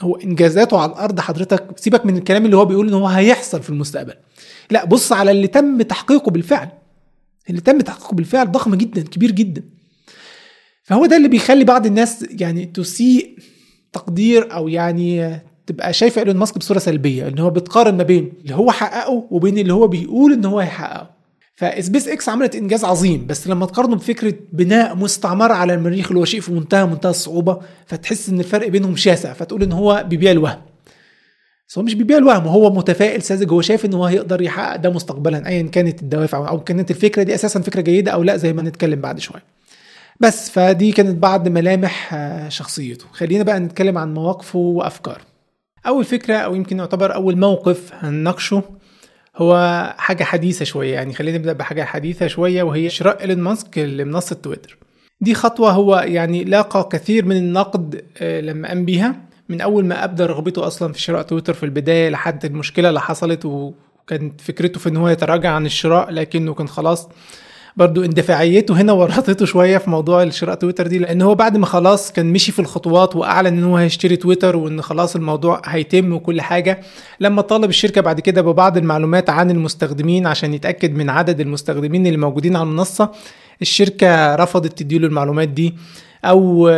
[0.00, 3.70] هو إنجازاته على الأرض حضرتك سيبك من الكلام اللي هو بيقول إن هو هيحصل في
[3.70, 4.14] المستقبل.
[4.70, 6.68] لا بص على اللي تم تحقيقه بالفعل.
[7.50, 9.62] اللي تم تحقيقه بالفعل ضخم جدا كبير جدا.
[10.82, 13.38] فهو ده اللي بيخلي بعض الناس يعني تسيء
[13.92, 18.54] تقدير أو يعني تبقى شايفة إيلون ماسك بصورة سلبية إن هو بتقارن ما بين اللي
[18.54, 21.13] هو حققه وبين اللي هو بيقول إن هو هيحققه.
[21.56, 26.24] فسبيس إكس عملت إنجاز عظيم بس لما تقارنه بفكرة بناء مستعمرة على المريخ اللي هو
[26.24, 30.60] شيء في منتهى منتهى الصعوبة فتحس إن الفرق بينهم شاسع فتقول إن هو بيبيع الوهم.
[31.68, 34.90] بس هو مش بيبيع الوهم هو متفائل ساذج هو شايف إن هو هيقدر يحقق ده
[34.90, 38.62] مستقبلا ايا كانت الدوافع أو كانت الفكرة دي أساسا فكرة جيدة أو لأ زي ما
[38.62, 39.42] نتكلم بعد شوية.
[40.20, 43.04] بس فدي كانت بعض ملامح آه، شخصيته.
[43.12, 45.20] خلينا بقى نتكلم عن مواقفه وأفكاره.
[45.86, 48.62] أول فكرة أو يمكن يعتبر أول موقف هنناقشه
[49.36, 54.36] هو حاجة حديثة شوية يعني خلينا نبدأ بحاجة حديثة شوية وهي شراء إيلون ماسك لمنصة
[54.36, 54.78] تويتر.
[55.20, 59.16] دي خطوة هو يعني لاقى كثير من النقد آه، لما قام بيها
[59.48, 63.44] من أول ما أبدى رغبته أصلا في شراء تويتر في البداية لحد المشكلة اللي حصلت
[63.44, 67.08] وكانت فكرته في إن هو يتراجع عن الشراء لكنه كان خلاص
[67.76, 72.12] برضو اندفاعيته هنا ورطته شوية في موضوع الشراء تويتر دي لأن هو بعد ما خلاص
[72.12, 76.80] كان مشي في الخطوات وأعلن إن هو هيشتري تويتر وإن خلاص الموضوع هيتم وكل حاجة
[77.20, 82.18] لما طالب الشركة بعد كده ببعض المعلومات عن المستخدمين عشان يتأكد من عدد المستخدمين اللي
[82.18, 83.10] موجودين على المنصة
[83.62, 85.74] الشركة رفضت تديله المعلومات دي
[86.24, 86.68] أو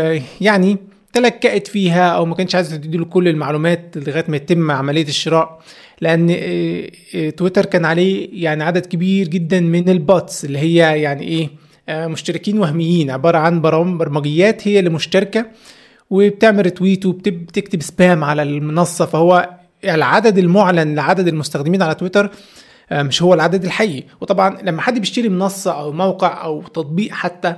[0.41, 0.77] يعني
[1.17, 5.61] تلكأت فيها أو ما كانش عايزه تديله كل المعلومات لغاية ما يتم عملية الشراء
[6.01, 11.01] لأن آه، آه، تويتر كان عليه يعني عدد كبير جدا من ال bots اللي هي
[11.03, 11.51] يعني إيه
[11.89, 13.61] آه، مشتركين وهميين عبارة عن
[13.99, 15.47] برمجيات هي اللي مشتركة
[16.11, 19.51] وبتعمل retweet وبتكتب spam على المنصة فهو
[19.85, 22.31] العدد المعلن لعدد المستخدمين على تويتر
[22.93, 24.07] مش هو العدد الحقيقي.
[24.21, 27.57] وطبعا لما حد بيشتري منصة أو موقع أو تطبيق حتى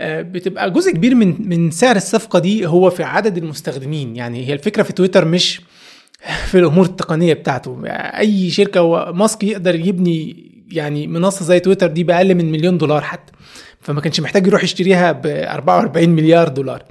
[0.00, 4.16] بتبقى جزء كبير من من سعر الصفقة دي هو في عدد المستخدمين.
[4.16, 5.60] يعني هي الفكرة في تويتر مش
[6.50, 7.82] في الأمور التقنية بتاعته.
[7.86, 13.32] أي شركة ماسك يقدر يبني يعني منصة زي تويتر دي بأقل من مليون دولار حتى.
[13.80, 16.84] فما كانش محتاج يروح يشتريها ب 44 مليار دولار.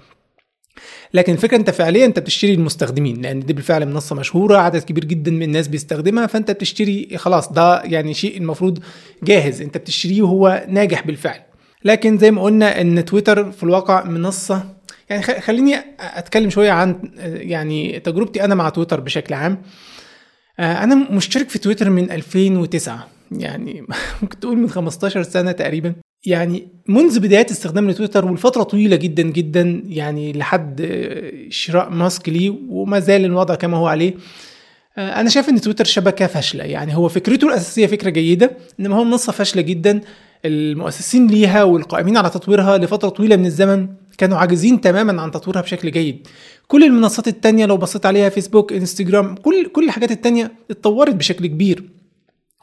[1.13, 5.31] لكن الفكرة أنت فعليا أنت بتشتري المستخدمين لأن دي بالفعل منصة مشهورة عدد كبير جدا
[5.31, 8.79] من الناس بيستخدمها فأنت بتشتري خلاص ده يعني شيء المفروض
[9.23, 9.61] جاهز.
[9.61, 11.39] أنت بتشتريه وهو ناجح بالفعل.
[11.87, 14.63] لكن زي ما قلنا إن تويتر في الواقع منصة.
[15.09, 19.61] يعني خليني أتكلم شوية عن يعني تجربتي أنا مع تويتر بشكل عام.
[20.59, 23.85] آه، أنا مشترك في تويتر من 2009 يعني
[24.21, 25.95] ممكن تقول من 15 سنة تقريبا.
[26.25, 30.89] يعني منذ بدايات استخدام لتويتر والفترة طويلة جدا جدا يعني لحد
[31.49, 34.13] شراء ماسك ليه وما زال الوضع كما هو عليه.
[34.97, 39.03] آه، أنا شايف إن تويتر شبكة فاشلة يعني هو فكرته الأساسية فكرة جيدة إنما هو
[39.03, 40.01] منصة فاشلة جدا.
[40.45, 45.91] المؤسسين ليها والقائمين على تطويرها لفترة طويلة من الزمن كانوا عاجزين تماما عن تطويرها بشكل
[45.91, 46.27] جيد.
[46.67, 51.83] كل المنصات التانية لو بصيت عليها فيسبوك انستجرام كل كل الحاجات التانية اتطورت بشكل كبير.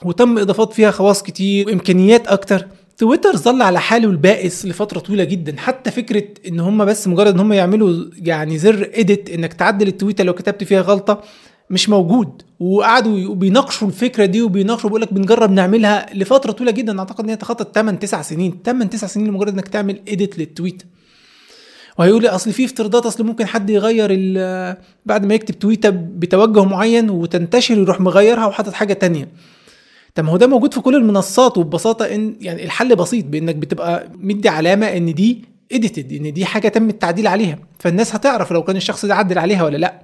[0.05, 2.67] وتم إضافات فيها خواص كتير وإمكانيات أكتر.
[2.99, 5.55] تويتر ظل على حاله البائس لفترة طويلة جدا.
[5.59, 10.25] حتى فكرة إن هم بس مجرد إن هم يعملوا يعني زر edit إنك تعدل التويتة
[10.25, 11.23] لو كتبت فيها غلطة
[11.71, 12.43] مش موجود.
[12.61, 16.99] وقعدوا بيناقشوا الفكرة دي وبيناقشوا بيقول لك بنجرب نعملها لفترة طويلة جدا.
[16.99, 18.59] أعتقد إن هي تخطت 8 9 سنين.
[18.65, 20.83] 8 9 سنين لمجرد إنك تعمل edit لل tweet
[21.99, 24.09] وهيقول لي أصل في افتراضات أصل ممكن حد يغير
[25.07, 29.29] بعد ما يكتب تويتة بتوجه معين وتنتشر يروح مغيرها وحاطط حاجة تانية.
[30.15, 34.09] طب ما هو ده موجود في كل المنصات وببساطة إن يعني الحل بسيط بإنك بتبقى
[34.19, 37.59] مدي علامة إن دي اديتد إن دي حاجة تم التعديل عليها.
[37.79, 40.01] فالناس هتعرف لو كان الشخص ده عدل عليها ولا لأ.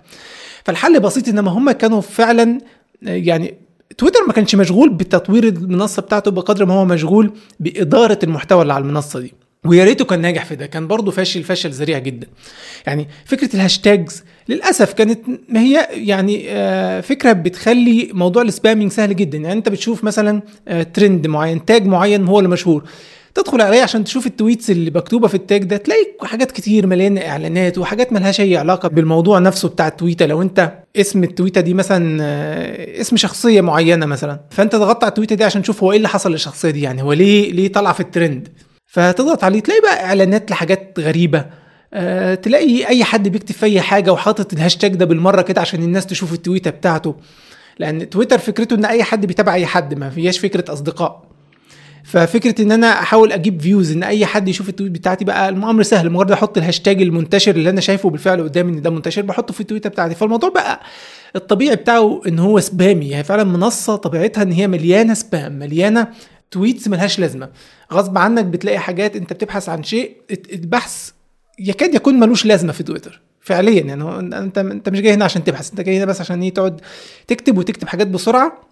[0.70, 2.58] فالحل بسيط إنما هم كانوا فعلا
[3.02, 3.54] يعني
[3.98, 8.82] تويتر ما كانش مشغول بتطوير المنصة بتاعته بقدر ما هو مشغول بإدارة المحتوى اللي على
[8.82, 9.34] المنصة دي.
[9.64, 12.26] ويا ريته كان ناجح في ده كان برضه فاشل فشل ذريع جدا.
[12.86, 18.92] يعني فكرة ال hashtags للأسف كانت ما هي يعني آه، فكرة بتخلي موضوع ال spamming
[18.92, 19.38] سهل جدا.
[19.38, 20.42] يعني أنت بتشوف مثلا
[20.94, 22.84] ترند آه، معين tag معين هو اللي مشهور.
[23.34, 26.86] تدخل عليه عشان تشوف ال tweets اللي مكتوبة في ال tag ده تلاقي حاجات كتير
[26.86, 30.26] مليانة إعلانات وحاجات ملهاش أي علاقة بالموضوع نفسه بتاع التويتة.
[30.26, 35.36] لو أنت اسم التويتة دي مثلا آه، اسم شخصية معينة مثلا فأنت ضغطت على التويتة
[35.36, 38.00] دي عشان تشوف هو إيه اللي حصل للشخصية دي يعني هو ليه ليه طالع في
[38.00, 38.48] الترند.
[38.86, 41.44] فتضغط عليه تلاقي بقى إعلانات لحاجات غريبة.
[41.94, 46.06] أه تلاقي أي حد بيكتب في أي حاجة وحاطط الهاشتاج ده بالمرة كده عشان الناس
[46.06, 47.14] تشوف التويتة بتاعته.
[47.78, 51.29] لأن تويتر فكرته إن أي حد بيتابع أي حد ما فيهاش فكرة أصدقاء.
[52.04, 55.82] ففكرة إن أنا أحاول أجيب views إن أي حد يشوف ال tweet بتاعتي بقى الأمر
[55.82, 56.10] سهل.
[56.10, 59.90] مجرد أحط الهاشتاج المنتشر اللي أنا شايفه بالفعل قدامي إن ده منتشر بحطه في التويته
[59.90, 60.14] بتاعتي.
[60.14, 60.80] فالموضوع بقى
[61.36, 66.08] الطبيعي بتاعه إن هو spammy يعني فعلا منصة طبيعتها إن هي مليانة spam مليانة
[66.50, 67.48] tweets ملهاش لازمة.
[67.92, 70.16] غصب عنك بتلاقي حاجات أنت بتبحث عن شيء
[70.52, 71.10] البحث
[71.58, 73.82] يكاد يكون ملوش لازمة في تويتر فعليا.
[73.82, 76.80] يعني أنت أنت مش جاي هنا عشان تبحث أنت جاي هنا بس عشان إيه تقعد
[77.26, 78.69] تكتب وتكتب حاجات بسرعة.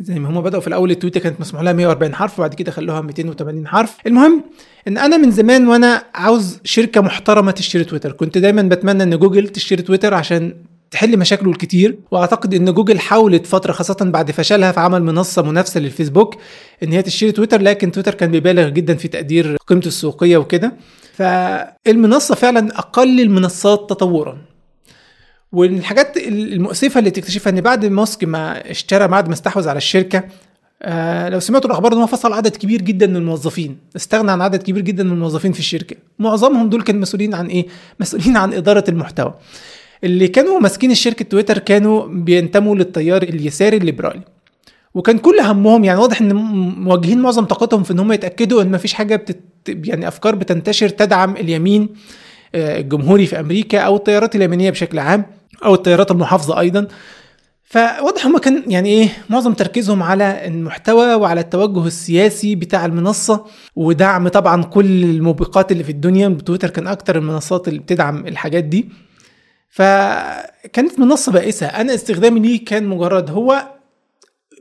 [0.00, 3.00] زي ما هم بدأوا في الأول التويتة كانت مسموح لها 140 حرف وبعد كده خلوها
[3.00, 3.96] 280 حرف.
[4.06, 4.44] المهم
[4.88, 9.48] إن أنا من زمان وأنا عاوز شركة محترمة تشتري تويتر كنت دايما بتمنى إن جوجل
[9.48, 10.54] تشتري تويتر عشان
[10.90, 11.98] تحل مشاكله الكتير.
[12.10, 16.34] وأعتقد إن جوجل حاولت فترة خاصة بعد فشلها في عمل منصة منافسة للفيسبوك
[16.82, 20.72] إن هي تشتري تويتر لكن تويتر كان بيبالغ جدا في تقدير قيمته السوقية وكده.
[21.12, 24.38] فالمنصة فعلا أقل المنصات تطورا.
[25.52, 30.24] والحاجات المؤسفة اللي تكتشفها إن بعد ماسك ما اشترى بعد ما استحوذ على الشركة
[30.82, 34.62] آه لو سمعتوا الأخبار إن هو فصل عدد كبير جدا من الموظفين استغنى عن عدد
[34.62, 35.96] كبير جدا من الموظفين في الشركة.
[36.18, 37.66] معظمهم دول كانوا مسؤولين عن إيه؟
[38.00, 39.34] مسؤولين عن إدارة المحتوى.
[40.04, 44.22] اللي كانوا ماسكين الشركة تويتر كانوا بينتموا للتيار اليساري الليبرالي.
[44.94, 46.34] وكان كل همهم يعني واضح إن
[46.76, 51.36] موجهين معظم طاقتهم في إن هم يتأكدوا إن مفيش حاجة بتت يعني أفكار بتنتشر تدعم
[51.36, 51.88] اليمين.
[52.54, 55.26] الجمهوري في أمريكا أو التيارات اليمينية بشكل عام
[55.64, 56.86] أو التيارات المحافظة أيضا.
[57.64, 64.28] فواضح هم كان يعني إيه معظم تركيزهم على المحتوى وعلى التوجه السياسي بتاع المنصة ودعم
[64.28, 66.28] طبعا كل الموبقات اللي في الدنيا.
[66.46, 68.88] تويتر كان أكتر المنصات اللي بتدعم الحاجات دي.
[69.70, 71.66] فكانت منصة بائسة.
[71.66, 73.66] أنا استخدامي ليه كان مجرد هو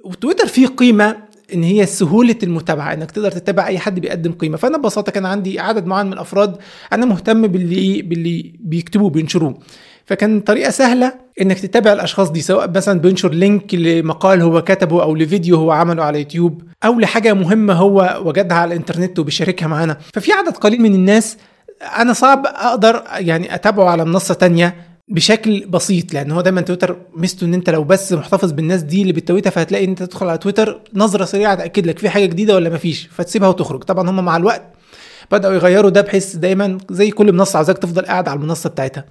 [0.05, 1.17] وتويتر فيه قيمة
[1.53, 4.57] إن هي سهولة المتابعة إنك تقدر تتابع أي حد بيقدم قيمة.
[4.57, 6.57] فأنا ببساطة كان عندي عدد معين من الأفراد
[6.93, 9.57] أنا مهتم باللي باللي بيكتبوه بينشروه.
[10.05, 15.15] فكان طريقة سهلة إنك تتابع الأشخاص دي سواء مثلا بينشر لينك لمقال هو كتبه أو
[15.15, 19.97] لفيديو هو عمله على يوتيوب أو لحاجة مهمة هو وجدها على الإنترنت وبيشاركها معانا.
[20.13, 21.37] ففي عدد قليل من الناس
[21.97, 24.75] أنا صعب أقدر يعني أتابعه على منصة تانية
[25.07, 29.13] بشكل بسيط لأن هو دايما تويتر ميزته إن أنت لو بس محتفظ بالناس دي اللي
[29.13, 32.69] بتويتها فهتلاقي إن أنت تدخل على تويتر نظرة سريعة تأكد لك في حاجة جديدة ولا
[32.69, 33.83] مفيش فتسيبها وتخرج.
[33.83, 34.63] طبعا هم مع الوقت
[35.31, 39.05] بدأوا يغيروا ده بحيث دايما زي كل منصة عاوزاك تفضل قاعد على المنصة بتاعتها.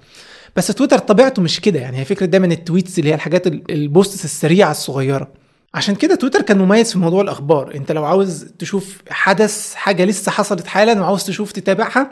[0.55, 3.60] بس تويتر طبيعته مش كده يعني هي فكرة دايما ال tweets اللي هي الحاجات ال
[3.60, 5.27] posts السريعة الصغيرة.
[5.73, 7.75] عشان كده تويتر كان مميز في موضوع الأخبار.
[7.75, 12.11] أنت لو عاوز تشوف حدث حاجة لسه حصلت حالا وعاوز تشوف تتابعها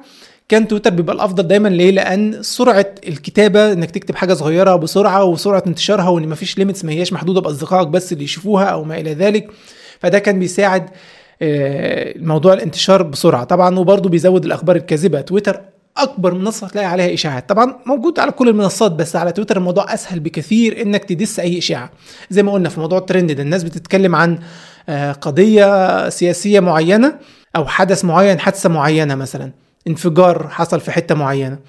[0.49, 5.63] كان تويتر بيبقى الأفضل دايما ليه؟ لأن سرعة الكتابة إنك تكتب حاجة صغيرة بسرعة وسرعة
[5.67, 9.51] انتشارها وإن مفيش limits ما هياش محدودة بأصدقائك بس اللي يشوفوها أو ما إلى ذلك.
[9.99, 10.89] فده كان بيساعد
[11.41, 13.43] آه، موضوع الانتشار بسرعة.
[13.43, 15.21] طبعا وبرضه بيزود الأخبار الكاذبة.
[15.21, 15.61] تويتر
[15.97, 17.49] أكبر منصة تلاقي عليها إشاعات.
[17.49, 21.91] طبعا موجود على كل المنصات بس على تويتر الموضوع أسهل بكثير إنك تدس أي إشاعة.
[22.29, 24.39] زي ما قلنا في موضوع الترند ده الناس بتتكلم عن
[24.89, 27.15] آه، قضية سياسية معينة
[27.55, 29.51] أو حدث معين حادثة معينة مثلا.
[29.87, 31.59] انفجار حصل في حتة معينة.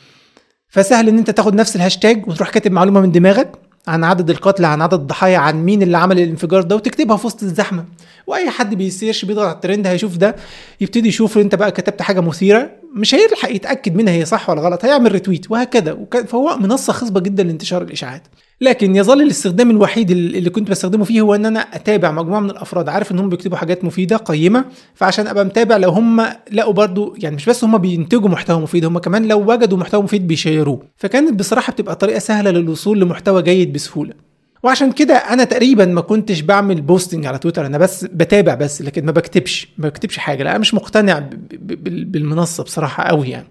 [0.68, 3.52] فسهل إن أنت تاخد نفس الهاشتاج وتروح كاتب معلومة من دماغك
[3.88, 7.42] عن عدد القتلى عن عدد الضحايا عن مين اللي عمل الانفجار ده وتكتبها في وسط
[7.42, 7.84] الزحمة.
[8.26, 10.36] وأي حد بي search بيضغط على الترند هيشوف ده
[10.80, 14.84] يبتدي يشوف أنت بقى كتبت حاجة مثيرة مش هيلحق يتاكد منها هي صح ولا غلط
[14.84, 15.98] هيعمل retweet وهكذا.
[16.26, 18.22] فهو منصة خصبة جدا لانتشار الإشاعات.
[18.60, 22.88] لكن يظل الاستخدام الوحيد اللي كنت بستخدمه فيه هو إن أنا أتابع مجموعة من الأفراد.
[22.88, 24.64] عارف إن هم بيكتبوا حاجات مفيدة قيمة
[24.94, 28.98] فعشان أبقى متابع لو هم لقوا برضو يعني مش بس هم بينتجوا محتوى مفيد هم
[28.98, 30.82] كمان لو وجدوا محتوى مفيد بيشيروه.
[30.96, 34.23] فكانت بصراحة بتبقى طريقة سهلة للوصول لمحتوى جيد بسهولة.
[34.64, 37.66] وعشان كده أنا تقريبا ما كنتش بعمل posting على تويتر.
[37.66, 40.42] أنا بس بتابع بس لكن ما بكتبش ما بكتبش حاجة.
[40.42, 43.46] لا أنا مش مقتنع بالمنصة بصراحة قوي يعني.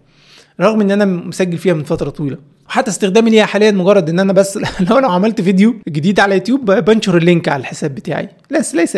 [0.61, 2.37] رغم إن أنا مسجل فيها من فترة طويلة.
[2.67, 4.59] وحتى استخدامي ليها حاليا مجرد إن أنا بس
[4.89, 8.29] لو أنا عملت فيديو جديد على يوتيوب بنشر ال link على الحساب بتاعي.
[8.51, 8.95] ليس ليس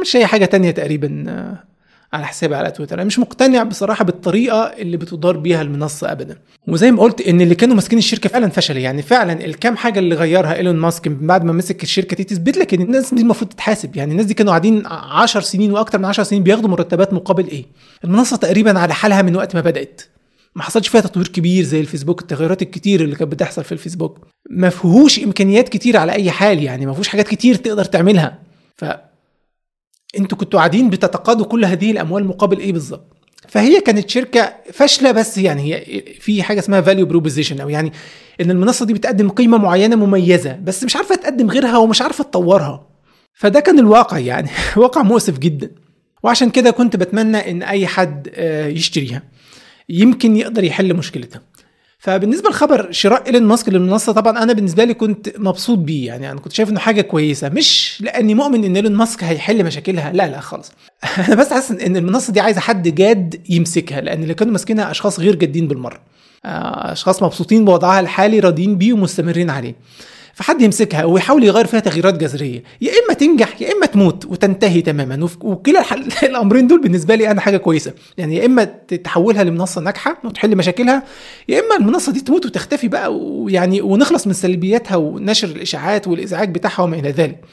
[0.00, 1.24] مش أي حاجة تانية تقريبا
[2.12, 2.94] على حسابي على تويتر.
[2.94, 6.38] أنا مش مقتنع بصراحة بالطريقة اللي بتدار بيها المنصة ابدا.
[6.68, 10.14] وزي ما قلت إن اللي كانوا ماسكين الشركة فعلا فشل يعني فعلا الكام حاجة اللي
[10.14, 13.96] غيرها إيلون ماسك بعد ما مسك الشركة دي تثبت لك إن الناس دي المفروض تتحاسب.
[13.96, 17.64] يعني الناس دي كانوا قاعدين 10 سنين وأكتر من 10 سنين بياخدوا مرتبات مقابل إيه؟
[18.04, 20.02] المنصة تقريبا على حالها من وقت ما بدأت.
[20.56, 24.26] ما حصلش فيها تطوير كبير زي الفيسبوك التغيرات الكتير اللي كانت بتحصل في الفيسبوك.
[24.50, 28.38] ما فيهوش إمكانيات كتير على أي حال يعني ما فيهوش حاجات كتير تقدر تعملها.
[28.76, 28.84] ف
[30.18, 33.16] أنتوا كنتوا قاعدين بتتقاضوا كل هذه الأموال مقابل إيه بالظبط؟
[33.48, 37.92] فهي كانت شركة فاشلة بس يعني هي في حاجة اسمها value proposition أو يعني
[38.40, 42.86] إن المنصة دي بتقدم قيمة معينة مميزة بس مش عارفة تقدم غيرها ومش عارفة تطورها.
[43.34, 45.70] فده كان الواقع يعني واقع مؤسف جدا.
[46.22, 49.22] وعشان كده كنت بتمنى إن أي حد آه، يشتريها.
[49.88, 51.40] يمكن يقدر يحل مشكلتها.
[52.02, 56.06] فبالنسبة لخبر شراء إيلون ماسك للمنصة طبعا أنا بالنسبة لي كنت مبسوط بيه.
[56.06, 60.12] يعني أنا كنت شايف إنه حاجة كويسة مش لأني مؤمن إن إيلون ماسك هيحل مشاكلها.
[60.12, 60.72] لا لا خالص.
[61.28, 65.20] أنا بس حاسس إن المنصة دي عايزة حد جاد يمسكها لأن اللي كانوا ماسكينها أشخاص
[65.20, 66.00] غير جادين بالمرة.
[66.44, 69.74] آه، أشخاص مبسوطين بوضعها الحالي راضيين بيه ومستمرين عليه.
[70.34, 72.62] فحد يمسكها ويحاول يغير فيها تغييرات جذرية.
[72.80, 75.28] يا إما تنجح يا إما تموت وتنتهي تماما.
[75.40, 75.84] وكلا
[76.22, 77.92] الأمرين دول بالنسبة لي أنا حاجة كويسة.
[78.18, 78.64] يعني يا إما
[79.04, 81.02] تحولها لمنصة ناجحة وتحل مشاكلها
[81.48, 86.82] يا إما المنصة دي تموت وتختفي بقى ويعني ونخلص من سلبياتها ونشر الإشاعات والإزعاج بتاعها
[86.82, 87.44] وما إلى ذلك.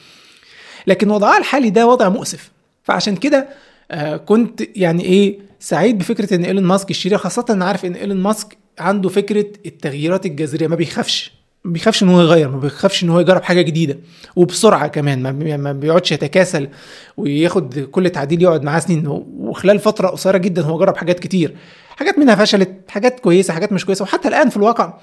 [0.87, 2.51] لكن وضعها الحالي ده وضع مؤسف.
[2.83, 3.49] فعشان كده
[3.91, 8.17] آه كنت يعني إيه سعيد بفكرة إن إيلون ماسك يشتريها خاصة أنا عارف إن إيلون
[8.17, 11.38] ماسك عنده فكرة التغييرات الجذرية ما بيخافش.
[11.65, 13.97] بيخافش إن هو يغير ما بيخافش إن هو يجرب حاجة جديدة.
[14.35, 15.21] وبسرعة كمان
[15.57, 16.69] ما بيقعدش يتكاسل
[17.17, 19.07] وياخد كل تعديل يقعد معاه سنين.
[19.37, 21.55] وخلال فترة قصيرة جدا هو جرب حاجات كتير.
[21.95, 24.03] حاجات منها فشلت حاجات كويسة حاجات مش كويسة.
[24.03, 24.93] وحتى الآن في الواقع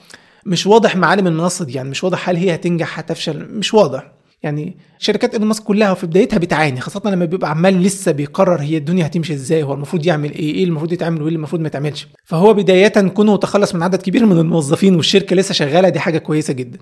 [0.46, 4.12] مش واضح معالم المنصه دي يعني مش واضح هل هي هتنجح هتفشل مش واضح.
[4.46, 8.76] يعني شركات إيلون ماسك كلها في بدايتها بتعاني خاصة لما بيبقى عمال لسه بيقرر هي
[8.76, 12.08] الدنيا هتمشي إزاي هو المفروض يعمل إيه إيه المفروض يتعمل وإيه المفروض ما يتعملش.
[12.24, 16.52] فهو بداية كونه تخلص من عدد كبير من الموظفين والشركة لسه شغالة دي حاجة كويسة
[16.52, 16.78] جدا.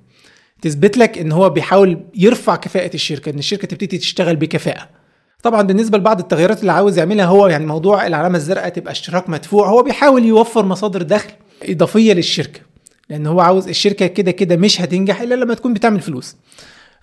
[0.63, 4.89] تثبت لك إن هو بيحاول يرفع كفاءة الشركة إن الشركة تبتدي تشتغل بكفاءة.
[5.43, 9.69] طبعا بالنسبة لبعض التغيرات اللي عاوز يعملها هو يعني موضوع العلامة الزرقاء تبقى اشتراك مدفوع
[9.69, 11.31] هو بيحاول يوفر مصادر دخل
[11.63, 12.61] إضافية للشركة
[13.11, 16.37] لأن هو عاوز الشركة كده كده مش هتنجح إلا لما تكون بتعمل فلوس.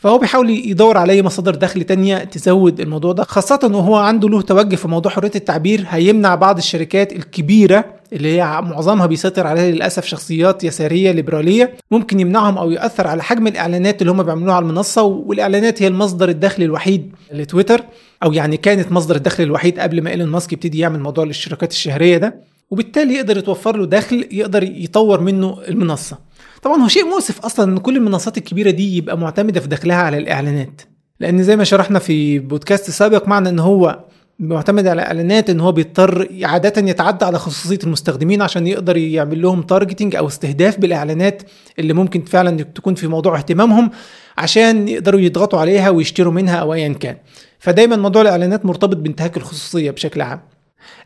[0.02, 4.30] فهو بيحاول يدور على أي مصادر دخل تانية تزود الموضوع ده خاصة انه هو عنده
[4.30, 9.72] له توجه في موضوع حرية التعبير هيمنع بعض الشركات الكبيرة اللي هي معظمها بيسيطر عليها
[9.72, 14.64] للأسف شخصيات يسارية ليبرالية ممكن يمنعهم أو يأثر على حجم الإعلانات اللي هم بيعملوها على
[14.64, 17.82] المنصة والإعلانات هي المصدر الدخل الوحيد لتويتر
[18.24, 22.18] أو يعني كانت مصدر الدخل الوحيد قبل ما إيلون ماسك يبتدي يعمل موضوع الاشتراكات الشهرية
[22.18, 22.51] ده.
[22.72, 26.18] وبالتالي يقدر يتوفر له دخل يقدر يطور منه المنصة.
[26.62, 30.18] طبعا هو شيء مؤسف أصلا إن كل المنصات الكبيرة دي يبقى معتمدة في دخلها على
[30.18, 30.82] الإعلانات.
[31.20, 34.04] لأن زي ما شرحنا في بودكاست سابق معنى إن هو
[34.40, 39.62] معتمد على اعلانات إن هو بيضطر عادة يتعدى على خصوصية المستخدمين عشان يقدر يعمل لهم
[39.62, 41.44] targeting أو استهداف بالإعلانات
[41.80, 43.92] اللي ممكن فعلا تكون في موضوع اهتمامهم
[44.38, 47.18] عشان يقدروا يضغطوا عليها ويشتروا منها أو ايا كان.
[47.60, 50.42] فدايما موضوع الإعلانات مرتبط بانتهاك الخصوصية بشكل عام.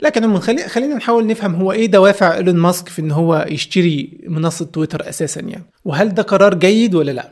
[0.02, 5.10] لكن خلينا نحاول نفهم هو إيه دوافع إيلون ماسك في إن هو يشتري منصة تويتر
[5.10, 5.66] أساسا يعني.
[5.86, 7.30] وهل ده قرار جيد ولا لا؟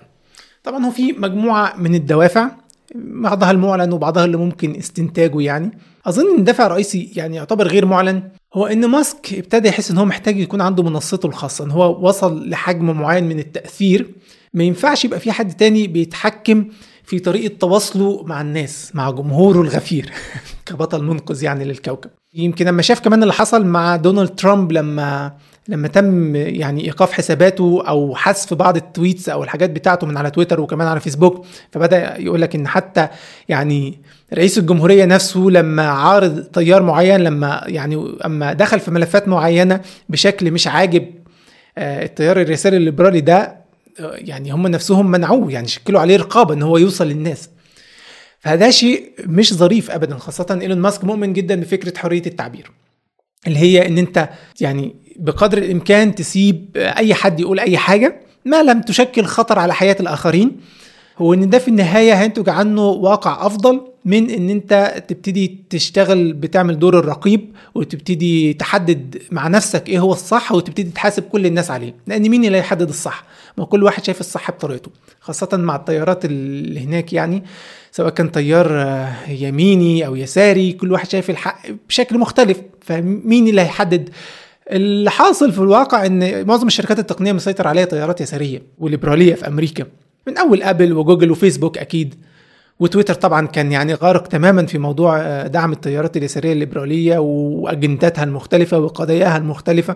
[0.64, 2.52] طبعا هو في مجموعة من الدوافع
[2.96, 5.72] بعضها المعلن وبعضها اللي ممكن استنتاجه يعني.
[6.06, 8.24] أظن إن دافع رئيسي يعني يعتبر غير معلن
[8.54, 12.50] هو إن ماسك ابتدى يحس إن هو محتاج يكون عنده منصته الخاصة إن هو وصل
[12.50, 14.10] لحجم معين من التأثير.
[14.54, 16.66] ما ينفعش يبقى في حد تاني بيتحكم
[17.04, 20.12] في طريقة تواصله مع الناس مع جمهوره الغفير
[20.66, 22.10] كبطل منقذ يعني للكوكب.
[22.34, 25.34] يمكن لما شاف كمان اللي حصل مع دونالد ترامب لما
[25.68, 30.32] لما تم يعني إيقاف حساباته أو حذف بعض ال tweets أو الحاجات بتاعته من على
[30.32, 33.08] تويتر وكمان على فيسبوك فبدأ يقول لك إن حتى
[33.50, 34.02] يعني
[34.34, 40.52] رئيس الجمهورية نفسه لما عارض تيار معين لما يعني أما دخل في ملفات معينة بشكل
[40.52, 41.06] مش عاجب
[41.78, 43.63] آه، التيار الرسالي الليبرالي ده
[44.00, 47.50] يعني هم نفسهم منعوه يعني شكلوا عليه رقابة إن هو يوصل للناس.
[48.40, 52.72] فهذا شيء مش ظريف ابدا خاصة إيلون ماسك مؤمن جدا بفكرة حرية التعبير.
[53.48, 54.30] اللي هي إن أنت
[54.62, 59.96] يعني بقدر الإمكان تسيب أي حد يقول أي حاجة ما لم تشكل خطر على حياة
[60.00, 60.52] الآخرين.
[61.18, 66.80] هو إن ده في النهاية هينتج عنه واقع أفضل من إن أنت تبتدي تشتغل بتعمل
[66.80, 71.96] دور الرقيب وتبتدي تحدد مع نفسك إيه هو الصح وتبتدي تحاسب كل الناس عليه.
[72.08, 73.26] لأن مين اللي هيحدد الصح؟
[73.58, 77.44] ما كل واحد شايف الصح بطريقته خاصة مع الطيارات اللي هناك يعني
[77.92, 78.88] سواء كان طيار
[79.28, 84.10] يميني أو يساري كل واحد شايف الحق بشكل مختلف فمين اللي هيحدد؟
[84.72, 89.86] اللي حاصل في الواقع إن معظم الشركات التقنية مسيطر عليها طيارات يسارية وليبرالية في أمريكا
[90.28, 92.16] من أول آبل وجوجل وفيسبوك أكيد
[92.80, 99.38] وتويتر طبعا كان يعني غارق تماما في موضوع دعم التيارات اليسارية الليبرالية وأجنداتها المختلفة وقضاياها
[99.38, 99.96] المختلفة.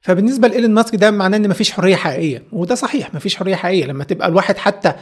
[0.00, 3.86] فبالنسبة لإيلون ماسك ده معناه إن مفيش حرية حقيقية وده صحيح مفيش حرية حقيقية.
[3.86, 4.92] لما تبقى الواحد حتى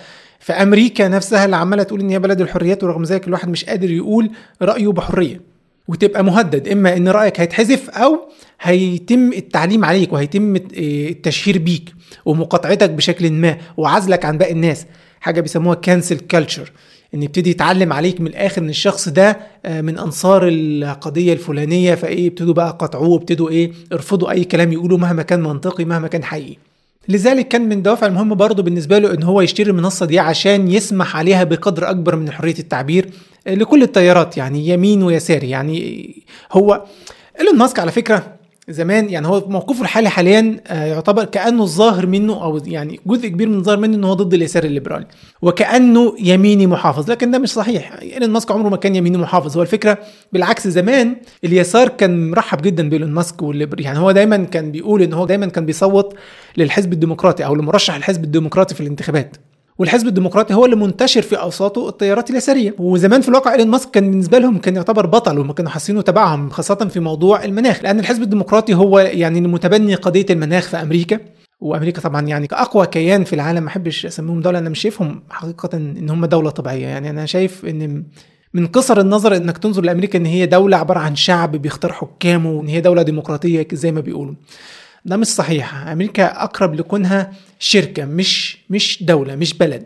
[0.41, 3.91] في أمريكا نفسها اللي عمالة تقول إن هي بلد الحريات ورغم ذلك الواحد مش قادر
[3.91, 4.31] يقول
[4.63, 5.41] رأيه بحرية
[5.89, 6.69] وتبقى مهدد.
[6.69, 8.29] إما إن رأيك هيتحذف أو
[8.61, 11.93] هيتم التعليم عليك وهيتم التشهير بيك
[12.25, 14.87] ومقاطعتك بشكل ما وعزلك عن باقي الناس.
[15.21, 16.73] حاجة بيسموها cancel culture
[17.15, 22.55] إن يبتدي يتعلم عليك من الآخر إن الشخص ده من أنصار القضية الفلانية فإيه ابتدوا
[22.55, 26.57] بقى قاطعوه ابتدوا إيه ارفضوا أي كلام يقولوا مهما كان منطقي مهما كان حقيقي.
[27.09, 31.17] لذلك كان من الدوافع المهمة برضه بالنسبة له إن هو يشتري المنصة دي عشان يسمح
[31.17, 33.11] عليها بقدر أكبر من حرية التعبير
[33.47, 36.11] لكل التيارات يعني يمين ويساري يعني
[36.53, 36.85] هو
[37.41, 38.34] إيلون ماسك على فكرة
[38.69, 43.55] زمان يعني هو موقفه الحالي حاليا يعتبر كأنه الظاهر منه أو يعني جزء كبير من
[43.59, 45.07] الظاهر منه إن هو ضد اليسار الليبرالي
[45.43, 47.93] وكأنه يميني محافظ لكن ده مش صحيح.
[48.03, 49.57] إيلون ماسك عمره ما كان يميني محافظ.
[49.57, 49.99] هو الفكرة
[50.33, 55.13] بالعكس زمان اليسار كان مرحب جدا بإيلون ماسك والليبر يعني هو دايما كان بيقول إن
[55.13, 56.15] هو دايما كان بيصوت
[56.57, 59.37] للحزب الديمقراطي أو لمرشح الحزب الديمقراطي في الانتخابات.
[59.79, 62.75] والحزب الديمقراطي هو اللي منتشر في أوساطه التيارات اليسارية.
[62.79, 66.51] وزمان في الواقع إيلون ماسك كان بالنسبة لهم كان يعتبر بطل وما كانوا حاسينه تبعهم
[66.51, 67.83] خاصة في موضوع المناخ.
[67.83, 71.21] لأن الحزب الديمقراطي هو يعني المتبني قضية المناخ في أمريكا.
[71.61, 75.77] وأمريكا طبعا يعني كأقوى كيان في العالم ما أحبش أسميهم دولة أنا مش شايفهم حقيقة
[75.77, 76.87] إن هم دولة طبيعية.
[76.87, 78.05] يعني أنا شايف إن
[78.55, 82.69] من قصر النظر إنك تنظر لأمريكا إن هي دولة عبارة عن شعب بيختار حكامه وان
[82.69, 84.35] هي دولة ديمقراطية زي ما بيقولوا.
[85.05, 85.87] ده مش صحيح.
[85.89, 87.33] أمريكا أقرب لكونها
[87.65, 89.85] شركة مش مش دولة مش بلد.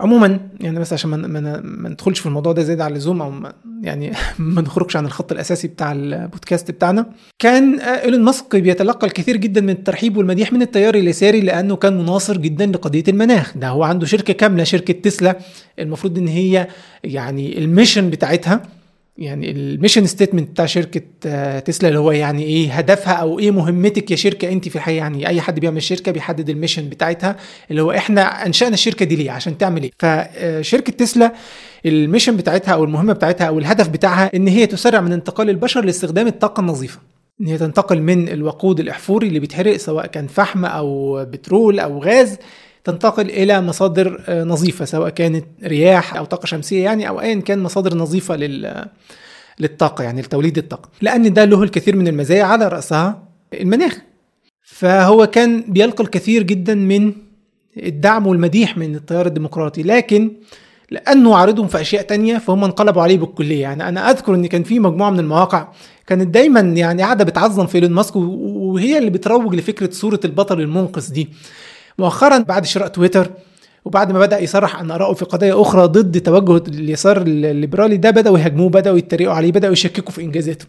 [0.00, 3.52] عموما يعني بس عشان ما ما ندخلش في الموضوع ده زيادة عن اللزوم أو ما
[3.82, 7.06] يعني ما نخرجش عن الخط الأساسي بتاع البودكاست بتاعنا.
[7.38, 12.36] كان إيلون ماسك بيتلقى الكثير جدا من الترحيب والمديح من التيار اليساري لأنه كان مناصر
[12.36, 13.56] جدا لقضية المناخ.
[13.56, 15.38] ده هو عنده شركة كاملة شركة تسلا
[15.78, 16.68] المفروض إن هي
[17.04, 18.62] يعني ال mission بتاعتها.
[19.20, 21.00] يعني ال mission statement بتاع شركة
[21.60, 25.28] تسلا اللي هو يعني إيه هدفها أو إيه مهمتك يا شركة انت في الحقيقة؟ يعني
[25.28, 27.36] أي حد بيعمل شركة بيحدد ال mission بتاعتها
[27.70, 31.32] اللي هو إحنا أنشأنا الشركة دي ليه؟ عشان تعمل إيه؟ فشركه تسلا
[31.86, 35.84] ال mission بتاعتها أو المهمة بتاعتها أو الهدف بتاعها إن هي تسرع من انتقال البشر
[35.84, 36.98] لاستخدام الطاقة النظيفة.
[37.40, 42.38] إن هي تنتقل من الوقود الأحفوري اللي بيتحرق سواء كان فحم أو بترول أو غاز
[42.84, 47.96] تنتقل إلى مصادر نظيفة سواء كانت رياح أو طاقة شمسية يعني أو ايا كان مصادر
[47.96, 48.84] نظيفة لل
[49.60, 50.88] للطاقة يعني لتوليد الطاقة.
[51.02, 53.22] لأن ده له الكثير من المزايا على رأسها
[53.54, 53.98] المناخ.
[54.62, 57.12] فهو كان بيلقى الكثير جدا من
[57.76, 59.82] الدعم والمديح من التيار الديمقراطي.
[59.82, 60.30] لكن
[60.90, 63.62] لأنه عارضهم في أشياء تانية فهم انقلبوا عليه بالكلية.
[63.62, 65.68] يعني أنا أذكر إن كان في مجموعة من المواقع
[66.06, 71.12] كانت دايما يعني قاعدة بتعظم في إيلون ماسك وهي اللي بتروج لفكرة صورة البطل المنقذ
[71.12, 71.28] دي.
[72.00, 73.30] مؤخرا بعد شراء تويتر
[73.84, 78.38] وبعد ما بدأ يصرح عن ارائه في قضايا أخرى ضد توجه اليسار الليبرالي ده بدأوا
[78.38, 80.66] يهاجموه بدأوا يتريقوا عليه بدأوا يشككوا في إنجازاته.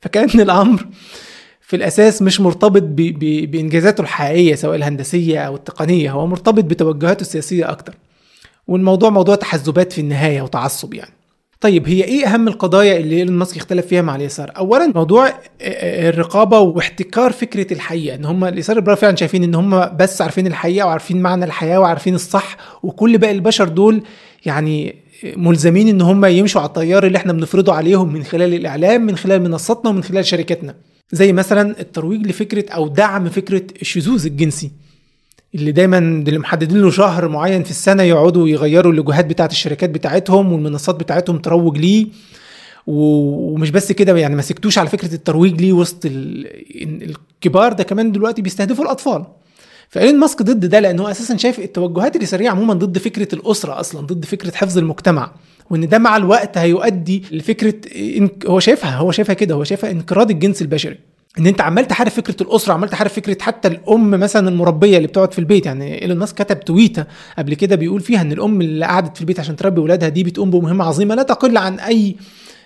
[0.00, 0.86] فكأن الأمر
[1.60, 7.20] في الأساس مش مرتبط ب ب بإنجازاته الحقيقية سواء الهندسية أو التقنية هو مرتبط بتوجهاته
[7.20, 7.94] السياسية أكتر.
[8.68, 11.19] والموضوع موضوع تحزبات في النهاية وتعصب يعني.
[11.60, 16.58] طيب هي إيه أهم القضايا اللي إيلون ماسك اختلف فيها مع اليسار؟ اولا موضوع الرقابة
[16.58, 21.44] واحتكار فكرة الحقيقة إن هم اليسار فعلا شايفين إن هم بس عارفين الحقيقة وعارفين معنى
[21.44, 24.02] الحياة وعارفين الصح وكل باقي البشر دول
[24.46, 24.94] يعني
[25.36, 29.42] ملزمين إن هم يمشوا على التيار اللي إحنا بنفرضه عليهم من خلال الإعلام من خلال
[29.42, 30.74] منصاتنا ومن خلال شركاتنا
[31.12, 34.70] زي مثلا الترويج لفكرة أو دعم فكرة الشذوذ الجنسي
[35.54, 40.52] اللي دايما اللي محددين له شهر معين في السنة يقعدوا يغيروا اللوجوهات بتاعت الشركات بتاعتهم
[40.52, 42.06] والمنصات بتاعتهم تروج ليه.
[42.86, 48.42] ومش بس كده يعني ما سكتوش على فكرة الترويج ليه وسط الكبار ده كمان دلوقتي
[48.42, 49.24] بيستهدفوا الأطفال.
[49.88, 54.24] فإيلون ماسك ضد ده لأنه أساسا شايف التوجهات اليساريه عموما ضد فكرة الأسرة أصلا ضد
[54.24, 55.32] فكرة حفظ المجتمع
[55.70, 57.74] وإن ده مع الوقت هيؤدي لفكرة
[58.46, 60.98] هو شايفها هو شايفها كده هو شايفها انقراض الجنس البشري.
[61.38, 65.32] إن أنت عمال تحارب فكرة الأسرة عمال تحارب فكرة حتى الأم مثلا المربية اللي بتقعد
[65.32, 65.66] في البيت.
[65.66, 67.04] يعني إيلون ماسك كتب تويتة
[67.38, 70.50] قبل كده بيقول فيها إن الأم اللي قعدت في البيت عشان تربي أولادها دي بتقوم
[70.50, 72.16] بمهمة عظيمة لا تقل عن أي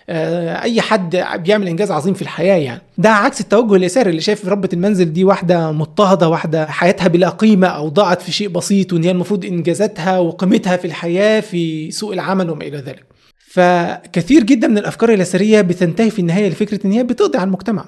[0.09, 2.81] آه، أي حد بيعمل إنجاز عظيم في الحياة يعني.
[2.99, 7.67] ده عكس التوجه اليساري اللي شايف ربة المنزل دي واحدة مضطهدة واحدة حياتها بلا قيمة
[7.67, 12.51] أو ضاعت في شيء بسيط وإن هي المفروض إنجازاتها وقيمتها في الحياة في سوق العمل
[12.51, 13.05] وما إلى ذلك.
[13.39, 17.85] فكثير جدا من الأفكار اليساريه بتنتهي في النهاية لفكرة إن هي بتقضي على المجتمع.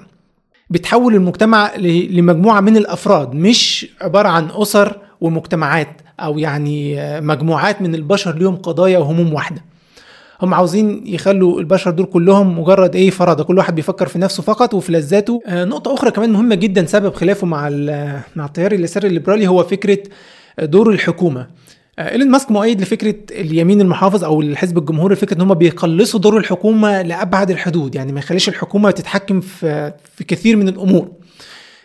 [0.69, 1.75] بتحول المجتمع
[2.09, 8.99] لمجموعة من الأفراد مش عبارة عن أسر ومجتمعات أو يعني مجموعات من البشر ليهم قضايا
[8.99, 9.61] وهموم واحدة.
[10.41, 14.73] هم عاوزين يخلوا البشر دول كلهم مجرد إيه فرادة كل واحد بيفكر في نفسه فقط
[14.73, 15.41] وفي لذاته.
[15.47, 17.69] آه نقطة أخرى كمان مهمة جدا سبب خلافه مع
[18.35, 19.97] مع التيار اليساري الليبرالي هو فكرة
[20.59, 21.41] دور الحكومة.
[21.41, 21.47] آه،
[21.99, 27.01] إيلون ماسك مؤيد لفكرة اليمين المحافظ أو الحزب الجمهوري فكرة إن هم بيقلصوا دور الحكومة
[27.01, 31.11] لأبعد الحدود يعني ما يخليش الحكومة تتحكم في في كثير من الأمور.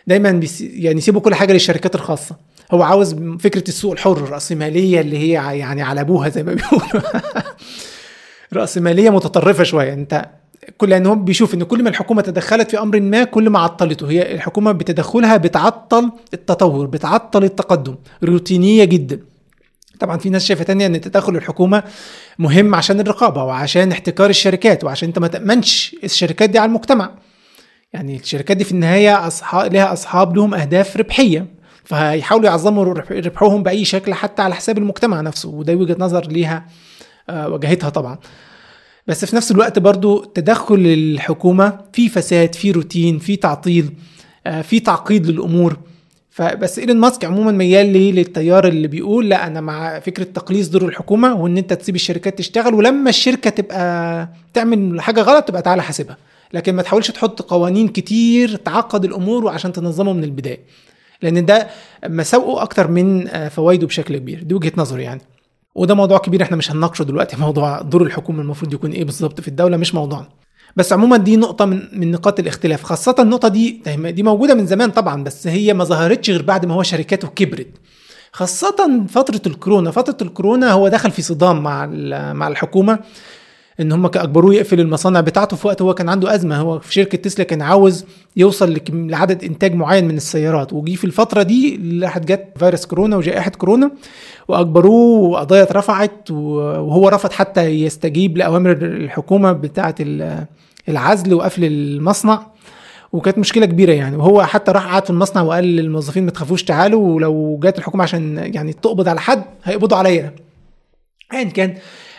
[0.07, 2.35] دايما يعني يسيبوا كل حاجة للشركات الخاصة.
[2.71, 7.09] هو عاوز فكرة السوق الحر الرأسمالية اللي هي يعني على أبوها زي ما بيقولوا.
[8.53, 9.93] رأسمالية متطرفة شوية.
[9.93, 10.25] أنت
[10.77, 14.09] كل لأن هو بيشوف إن كل ما الحكومة تدخلت في أمر ما كل ما عطلته.
[14.09, 17.95] هي الحكومة بتدخلها بتعطل التطور بتعطل التقدم.
[18.23, 19.32] روتينية جدا.
[19.99, 21.83] طبعا في ناس شايفة تانية إن تدخل الحكومة
[22.39, 27.11] مهم عشان الرقابة وعشان احتكار الشركات وعشان أنت ما تأمنش الشركات دي على المجتمع.
[27.93, 31.47] يعني الشركات دي في النهاية اصحاب لها أصحاب لهم أهداف ربحية.
[31.83, 36.65] فهيحاولوا يعظموا ربحهم بأي شكل حتى على حساب المجتمع نفسه وده وجهة نظر ليها
[37.29, 38.17] آه، واجهتها طبعا.
[39.07, 43.93] بس في نفس الوقت برضو تدخل الحكومة في فساد في روتين في تعطيل
[44.47, 45.77] آه، في تعقيد للأمور.
[46.33, 50.85] فبس إيلون ماسك عموما ميال ليه للتيار اللي بيقول لا أنا مع فكرة تقليص دور
[50.85, 56.17] الحكومة وإن أنت تسيب الشركات تشتغل ولما الشركة تبقى تعمل حاجة غلط تبقى تعالى حاسبها.
[56.53, 60.59] لكن ما تحاولش تحط قوانين كتير تعقد الأمور وعشان تنظمه من البداية.
[61.21, 61.67] لأن ده
[62.07, 64.43] مساوئه أكتر من آه، فوائده بشكل كبير.
[64.43, 65.21] دي وجهة نظري يعني.
[65.75, 69.47] وده موضوع كبير إحنا مش هنناقشه دلوقتي موضوع دور الحكومة المفروض يكون إيه بالظبط في
[69.47, 70.27] الدولة مش موضوعنا.
[70.75, 74.91] بس عموما دي نقطة من من نقاط الاختلاف خاصة النقطة دي دي موجودة من زمان
[74.91, 77.67] طبعا بس هي ما ظهرتش غير بعد ما هو شركاته كبرت.
[78.31, 81.85] خاصة فترة الكورونا فترة الكورونا هو دخل في صدام مع
[82.33, 82.99] مع الحكومة.
[83.79, 86.57] إن هم اجبروه يقفل المصانع بتاعته في وقت هو كان عنده أزمة.
[86.57, 88.05] هو في شركة تسلا كان عاوز
[88.35, 90.73] يوصل لعدد إنتاج معين من السيارات.
[90.73, 93.91] وجي في الفترة دي راحت جت فيروس كورونا وجائحة كورونا
[94.47, 99.95] واجبروه وقضايا اترفعت وهو رفض حتى يستجيب لأوامر الحكومة بتاعة
[100.89, 102.53] العزل وقفل المصنع.
[103.13, 104.17] وكانت مشكلة كبيرة يعني.
[104.17, 108.37] وهو حتى راح قعد في المصنع وقال للموظفين ما تخافوش تعالوا ولو جت الحكومة عشان
[108.53, 110.33] يعني تقبض على حد هيقبضوا عليا.
[111.33, 111.75] ايا كان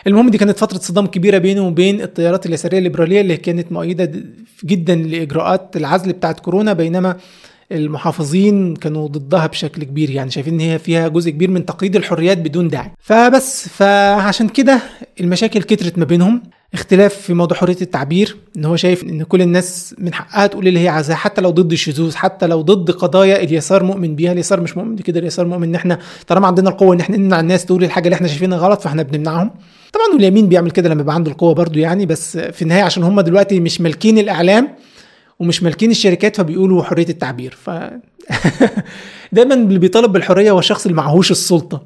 [0.07, 4.11] المهم دي كانت فترة صدام كبيرة بينه وبين التيارات اليسارية الليبرالية اللي كانت مؤيدة
[4.65, 7.17] جدا لإجراءات العزل بتاعت كورونا بينما
[7.71, 10.09] المحافظين كانوا ضدها بشكل كبير.
[10.09, 12.91] يعني شايفين إن هي فيها جزء كبير من تقييد الحريات بدون داعي.
[12.99, 14.79] فبس فعشان كده
[15.21, 16.43] المشاكل كترت ما بينهم.
[16.73, 20.79] اختلاف في موضوع حرية التعبير إن هو شايف إن كل الناس من حقها تقول اللي
[20.79, 24.31] هي عايزاه حتى لو ضد الشذوذ حتى لو ضد قضايا اليسار مؤمن بيها.
[24.31, 27.65] اليسار مش مؤمن كده اليسار مؤمن إن إحنا طالما عندنا القوة إن إحنا نمنع الناس
[27.65, 29.51] تقول الحاجة اللي إحنا شايفينها غلط فإحنا بنمنعهم.
[29.95, 33.21] طبعا واليمين بيعمل كده لما يبقى عنده القوة برضو يعني بس في النهاية عشان هم
[33.21, 34.75] دلوقتي مش مالكين الإعلام
[35.39, 37.57] ومش مالكين الشركات فبيقولوا حرية التعبير.
[37.63, 37.69] ف
[39.31, 41.83] دايما اللي بيطالب بالحرية هو الشخص اللي معهوش السلطة.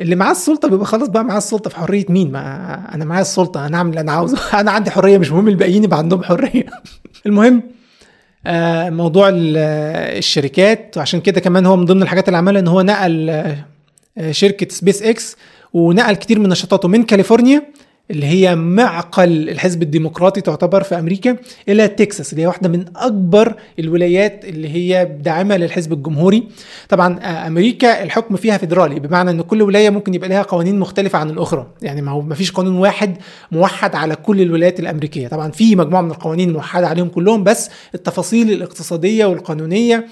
[0.00, 3.66] اللي معاه السلطة بيبقى خلاص بقى معاه السلطة في حرية مين؟ ما أنا معايا السلطة
[3.66, 4.38] أنا أعمل اللي أنا عاوزه.
[4.60, 6.66] أنا عندي حرية مش مهم الباقيين يبقى عندهم حرية.
[7.26, 7.62] المهم
[8.46, 13.30] آه، موضوع الشركات وعشان كده كمان هو من ضمن الحاجات اللي عملها إن هو نقل
[13.30, 15.36] آه، شركة سبيس إكس
[15.72, 17.62] ونقل كتير من نشاطاته من كاليفورنيا
[18.10, 21.36] اللي هي معقل الحزب الديمقراطي تعتبر في أمريكا
[21.68, 26.48] إلى تكساس اللي هي واحدة من أكبر الولايات اللي هي داعمة للحزب الجمهوري.
[26.88, 31.18] طبعا آه، أمريكا الحكم فيها فيدرالي بمعنى إن كل ولاية ممكن يبقى لها قوانين مختلفة
[31.18, 31.66] عن الأخرى.
[31.82, 33.16] يعني ما هو ما فيش قانون واحد
[33.52, 35.28] موحد على كل الولايات الأمريكية.
[35.28, 40.06] طبعا في مجموعة من القوانين موحدة عليهم كلهم بس التفاصيل الاقتصادية والقانونية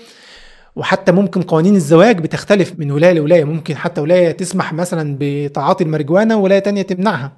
[0.77, 3.45] وحتى ممكن قوانين الزواج بتختلف من ولاية لولاية.
[3.45, 7.33] ممكن حتى ولاية تسمح مثلا بتعاطي الماريجوانا ولايه تانية تمنعها.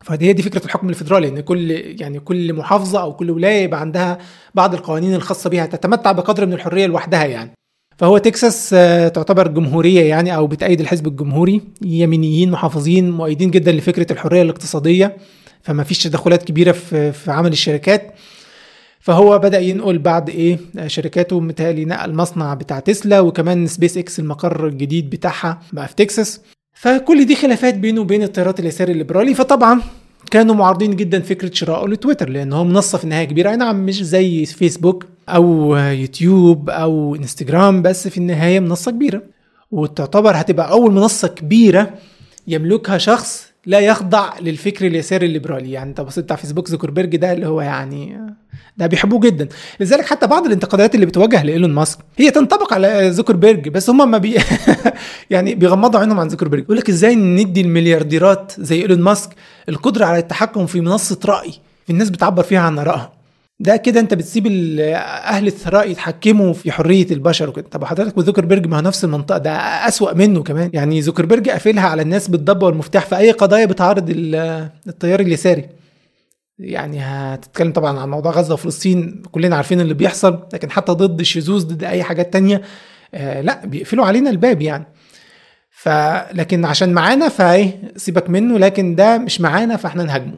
[0.00, 1.70] فدي هي دي فكرة الحكم الفيدرالي إن كل
[2.00, 4.18] يعني كل محافظة أو كل ولاية يبقى عندها
[4.54, 7.50] بعض القوانين الخاصة بها تتمتع بقدر من الحرية لوحدها يعني.
[7.98, 11.60] فهو تكساس آه، تعتبر جمهورية يعني أو بتأيد الحزب الجمهوري.
[11.82, 15.16] يمينيين محافظين مؤيدين جدا لفكرة الحرية الاقتصادية.
[15.62, 18.14] فما فيش تدخلات كبيرة في في عمل الشركات.
[19.00, 24.66] فهو بدأ ينقل بعض إيه شركاته متهيألي نقل مصنع بتاع تسلا وكمان سبيس إكس المقر
[24.66, 26.40] الجديد بتاعها بقى في تكساس.
[26.74, 29.34] فكل دي خلافات بينه وبين التيارات اليساري الليبرالي.
[29.34, 29.80] فطبعا
[30.30, 33.50] كانوا معارضين جدا فكرة شرائه لتويتر لأن هو منصه في النهايه كبيرة.
[33.50, 39.22] أي نعم مش زي فيسبوك أو يوتيوب أو إنستجرام بس في النهاية منصة كبيرة.
[39.70, 41.94] وتعتبر هتبقى أول منصة كبيرة
[42.48, 45.72] يملكها شخص لا يخضع للفكر اليساري الليبرالي.
[45.72, 48.20] يعني انت بصيت بتاع فيسبوك زوكربيرج ده اللي هو يعني
[48.76, 49.48] ده بيحبوه جدا.
[49.80, 54.18] لذلك حتى بعض الانتقادات اللي بتوجه لإيلون ماسك هي تنطبق على زوكربيرج بس هم ما
[54.18, 54.38] بي
[55.30, 56.62] يعني بيغمضوا عينهم عن زوكربيرج.
[56.62, 59.30] يقول لك إزاي ندي المليارديرات زي إيلون ماسك
[59.68, 61.52] القدرة على التحكم في منصة رأي؟
[61.90, 63.12] الناس بتعبر فيها عن آرائها.
[63.60, 67.68] ده كده انت بتسيب أهل الثراء يتحكموا في حرية البشر وكده.
[67.70, 69.52] طب حضرتك وزوكربيرج ما هو نفس المنطقة ده
[69.88, 70.70] أسوأ منه كمان.
[70.72, 74.06] يعني زوكربيرج قافلها على الناس بالضبه والمفتاح في أي قضايا بتعارض
[74.88, 75.68] التيار اليساري.
[76.58, 81.66] يعني هتتكلم طبعا عن موضوع غزة وفلسطين كلنا عارفين اللي بيحصل لكن حتى ضد الشذوذ
[81.66, 82.62] ضد أي حاجات تانية
[83.14, 84.86] آه لا بيقفلوا علينا الباب يعني.
[85.70, 90.34] فلكن عشان معانا فإيه سيبك منه لكن ده مش معانا فإحنا نهاجمه.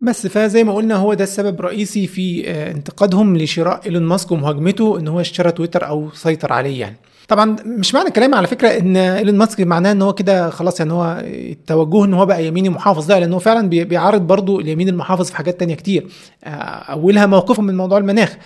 [0.00, 4.98] بس فزي ما قلنا هو ده السبب الرئيسي في آه، انتقادهم لشراء إيلون ماسك ومهاجمته
[4.98, 6.96] إن هو اشترى تويتر أو سيطر عليه يعني.
[7.28, 10.92] طبعا مش معنى كلامي على فكرة إن إيلون ماسك معناه إن هو كده خلاص يعني
[10.92, 15.36] هو التوجه إن هو بقى يميني محافظ لا لأنه فعلا بيعارض برضه اليمين المحافظ في
[15.36, 16.06] حاجات تانية كتير.
[16.44, 16.48] آه،
[16.92, 18.36] أولها موقفه من موضوع المناخ.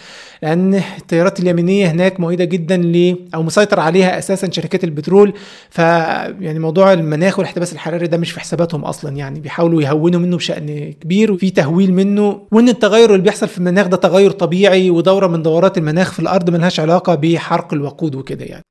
[0.42, 5.32] لأن التيارات اليمينية هناك مؤيدة جدا ل أو مسيطر عليها أساسا شركات البترول.
[5.70, 9.16] ف يعني موضوع المناخ والاحتباس الحراري ده مش في حساباتهم أصلا.
[9.16, 12.40] يعني بيحاولوا يهونوا منه بشأن كبير وفي تهويل منه.
[12.52, 16.50] وإن التغير اللي بيحصل في المناخ ده تغير طبيعي ودورة من دورات المناخ في الأرض
[16.50, 18.62] ملهاش علاقة بحرق الوقود وكده يعني.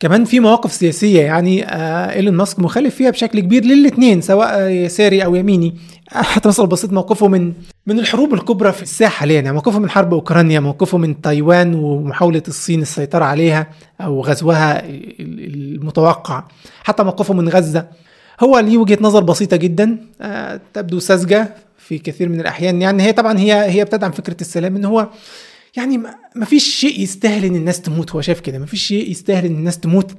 [0.00, 5.24] كمان في مواقف سياسية يعني آه إيلون ماسك مخالف فيها بشكل كبير للاثنين سواء يساري
[5.24, 5.74] أو يميني.
[6.08, 7.52] حتى مثلا بسيط موقفه من
[7.86, 12.42] من الحروب الكبرى في الساحة حاليا يعني موقفه من حرب أوكرانيا موقفه من تايوان ومحاولة
[12.48, 13.66] الصين السيطرة عليها
[14.00, 14.82] أو غزوها
[15.20, 16.44] المتوقع.
[16.84, 17.86] حتى موقفه من غزة.
[18.40, 22.82] هو ليه وجهة نظر بسيطة جدا آه تبدو ساذجة في كثير من الأحيان.
[22.82, 25.08] يعني هي طبعا هي هي بتدعم فكرة السلام إن هو
[25.76, 25.98] يعني
[26.34, 28.58] ما فيش شيء يستاهل إن الناس تموت هو شايف كده.
[28.58, 30.10] ما فيش شيء يستاهل إن الناس تموت.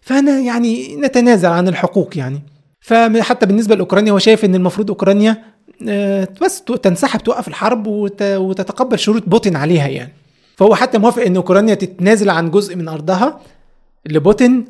[0.00, 2.42] فأنا يعني نتنازل عن الحقوق يعني.
[2.80, 5.42] فحتى بالنسبة لأوكرانيا هو شايف إن المفروض أوكرانيا
[5.88, 7.86] آه، بس تنسحب توقف الحرب
[8.20, 10.12] وتتقبل شروط بوتين عليها يعني.
[10.56, 13.40] فهو حتى موافق إن أوكرانيا تتنازل عن جزء من أرضها
[14.06, 14.64] لبوتين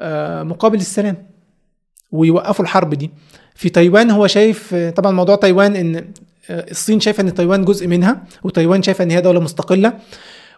[0.00, 1.16] آه، مقابل السلام
[2.12, 3.10] ويوقفوا الحرب دي.
[3.54, 6.04] في تايوان هو شايف طبعا موضوع تايوان إن آه،
[6.50, 9.92] الصين شايفة إن تايوان جزء منها وتايوان شايفة إن هي دولة مستقلة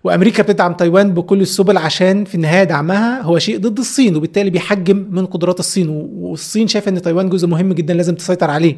[0.04, 5.08] وأمريكا بتدعم تايوان بكل السبل عشان في النهاية دعمها هو شيء ضد الصين وبالتالي بيحجم
[5.10, 8.76] من قدرات الصين والصين شايفة إن تايوان جزء مهم جدا لازم تسيطر عليه.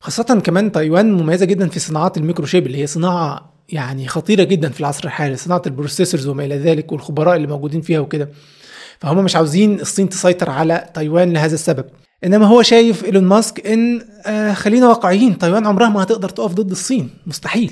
[0.00, 4.68] خاصة كمان تايوان مميزة جدا في صناعات ال microchip اللي هي صناعة يعني خطيرة جدا
[4.68, 8.28] في العصر الحالي صناعة ال processors وما إلى ذلك والخبراء اللي موجودين فيها وكده.
[9.00, 11.84] فهم مش عاوزين الصين تسيطر على تايوان لهذا السبب.
[12.24, 16.70] إنما هو شايف إيلون ماسك إن آه خلينا واقعيين تايوان عمرها ما هتقدر تقف ضد
[16.70, 17.10] الصين.
[17.26, 17.70] مستحيل.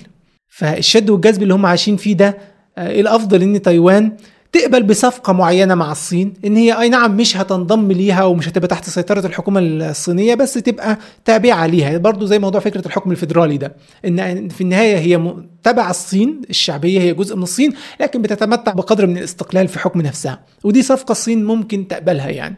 [0.49, 2.38] فالشد والجذب اللي هم عايشين فيه ده
[2.78, 4.12] آه إيه الأفضل؟ إن تايوان
[4.53, 8.84] تقبل بصفقة معينة مع الصين إن هي أي نعم مش هتنضم ليها ومش هتبقى تحت
[8.90, 11.99] سيطرة الحكومة الصينية بس تبقى تابعة ليها.
[11.99, 17.14] برضو زي موضوع فكرة الحكم الفيدرالي ده إن في النهاية هي تبع الصين الشعبية هي
[17.14, 20.40] جزء من الصين لكن بتتمتع بقدر من الاستقلال في حكم نفسها.
[20.64, 22.57] ودي صفقة الصين ممكن تقبلها يعني.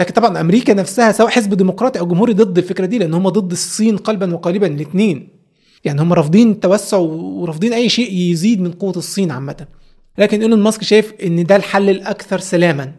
[0.00, 3.52] لكن طبعا أمريكا نفسها سواء حزب ديمقراطي أو جمهوري ضد الفكرة دي لأن هم ضد
[3.52, 5.28] الصين قلبا وقالبا الاثنين
[5.84, 9.66] يعني هم رافضين التوسع ورافضين أي شيء يزيد من قوة الصين عامة.
[10.18, 12.92] لكن إيلون ماسك شايف إن ده الحل الأكثر سلاما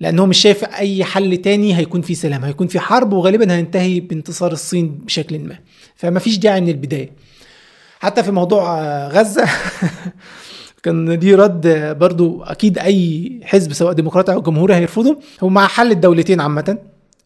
[0.00, 4.52] لأنه مش شايف أي حل تاني هيكون فيه سلام هيكون في حرب وغالبا هينتهي بانتصار
[4.52, 5.58] الصين بشكل ما.
[5.96, 7.10] فما فيش داعي من البداية.
[8.00, 9.44] حتى في موضوع غزة
[10.86, 15.18] كان دي رد برضو أكيد أي حزب سواء ديمقراطي أو جمهوري هيرفضه.
[15.42, 16.78] هو مع حل الدولتين عامة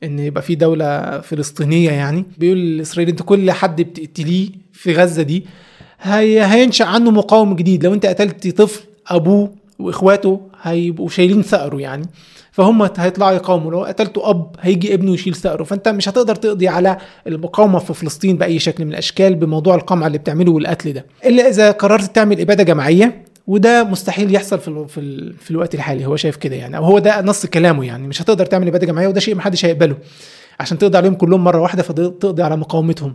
[0.02, 2.24] إن يبقى في دولة فلسطينية يعني.
[2.38, 5.46] بيقول لاسرائيل أنت كل حد بتقتليه في غزة دي
[6.00, 7.84] هي هينشأ عنه مقاوم جديد.
[7.84, 12.06] لو أنت قتلت طفل أبوه وإخواته هيبقوا شايلين ثأره يعني.
[12.52, 13.70] فهم هيطلعوا يقاوموا.
[13.70, 15.64] لو قتلتوا أب هيجي ابنه يشيل ثأره.
[15.64, 16.96] فأنت مش هتقدر تقضي على
[17.26, 21.07] المقاومة في فلسطين بأي شكل من الأشكال بموضوع القمع اللي بتعمله والقتل ده.
[21.26, 26.16] إلا إذا قررت تعمل إبادة جماعية وده مستحيل يحصل في في, في الوقت الحالي هو
[26.16, 29.20] شايف كده يعني أو هو ده نص كلامه يعني مش هتقدر تعمل إبادة جماعية وده
[29.20, 29.96] شيء محدش هيقبله
[30.60, 33.12] عشان تقضي عليهم كلهم مرة واحدة فتقضي على مقاومتهم.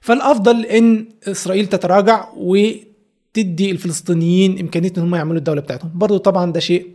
[0.00, 5.90] فالأفضل إن إسرائيل تتراجع وتدي الفلسطينيين إمكانية إن هم يعملوا الدولة بتاعتهم.
[5.94, 6.86] برضه طبعا ده شيء.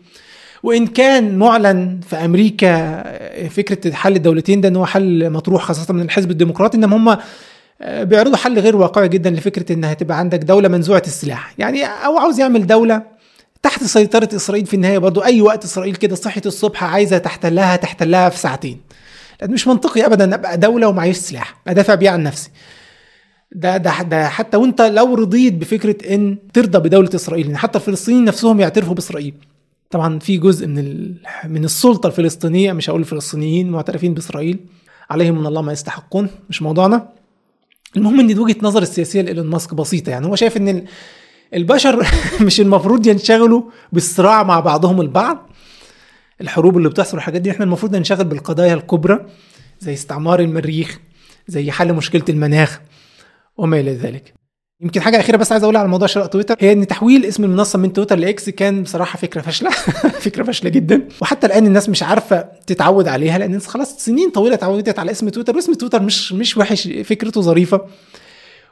[0.64, 3.04] وإن كان معلن في أمريكا
[3.50, 7.18] فكرة حل الدولتين ده إن هو حل مطروح خاصة من الحزب الديمقراطي إنما هم
[7.82, 11.54] بيعرضوا حل غير واقعي جدا لفكرة إنها تبقى عندك دولة منزوعة السلاح.
[11.58, 13.02] يعني أو عاوز يعمل دولة
[13.64, 18.30] تحت سيطرة إسرائيل في النهاية برضو أي وقت إسرائيل كده صحت الصبح عايزة تحتلها تحتلها
[18.30, 18.82] في ساعتين.
[19.42, 22.50] لأن مش منطقي ابدا أبقى دولة ومعيش سلاح أدافع بيه عن نفسي.
[23.52, 28.26] ده ده ده حتى وأنت لو رضيت بفكرة إن ترضى بدولة إسرائيل يعني حتى الفلسطينيين
[28.26, 29.34] نفسهم يعترفوا بإسرائيل.
[29.90, 31.14] طبعا في جزء من.
[31.46, 34.60] من السلطة الفلسطينية مش هقول الفلسطينيين معترفين بإسرائيل
[35.10, 37.19] عليهم من الله ما يستحقون مش موضوعنا.
[37.96, 40.10] المهم إن وجهة نظر السياسية لإيلون ماسك بسيطة.
[40.10, 40.86] يعني هو شايف إن
[41.54, 42.08] البشر
[42.46, 43.62] مش المفروض ينشغلوا
[43.92, 45.50] بالصراع مع بعضهم البعض.
[46.42, 49.26] الحروب اللي بتحصل والحاجات دي إحنا المفروض ننشغل بالقضايا الكبرى
[49.80, 51.00] زي استعمار المريخ
[51.48, 52.82] زي حل مشكلة المناخ
[53.58, 54.39] وما إلى ذلك.
[54.82, 56.56] يمكن حاجة أخيرة بس عايز أقولها على موضوع شراء تويتر.
[56.60, 59.70] هي إن تحويل اسم المنصة من تويتر لإكس كان بصراحة فكرة فاشلة.
[60.26, 61.08] فكرة فاشلة جدا.
[61.22, 65.30] وحتى الآن الناس مش عارفة تتعود عليها لأن الناس خلاص سنين طويلة اتعودت على اسم
[65.30, 67.82] تويتر واسم تويتر مش مش وحش فكرته ظريفة.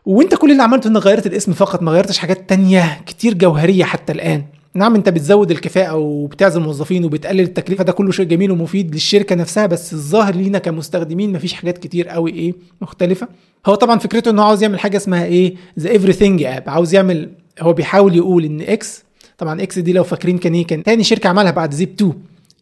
[0.05, 4.13] وأنت كل اللي عملته إنك غيرت الاسم فقط ما غيرتش حاجات تانية كتير جوهرية حتى
[4.13, 4.43] الآن.
[4.73, 9.65] نعم انت بتزود الكفاءة وبتعزل موظفين وبتقلل التكلفة ده كله شيء جميل ومفيد للشركة نفسها
[9.65, 13.27] بس الظاهر لينا كمستخدمين مفيش حاجات كتير قوي إيه مختلفة.
[13.65, 17.29] هو طبعا فكرته إنه عاوز يعمل حاجة اسمها إيه ذا everything اب عاوز يعمل
[17.61, 19.03] هو بيحاول يقول إن إكس
[19.37, 22.13] طبعا إكس دي لو فاكرين كان إيه كان تاني شركة عملها بعد Zip 2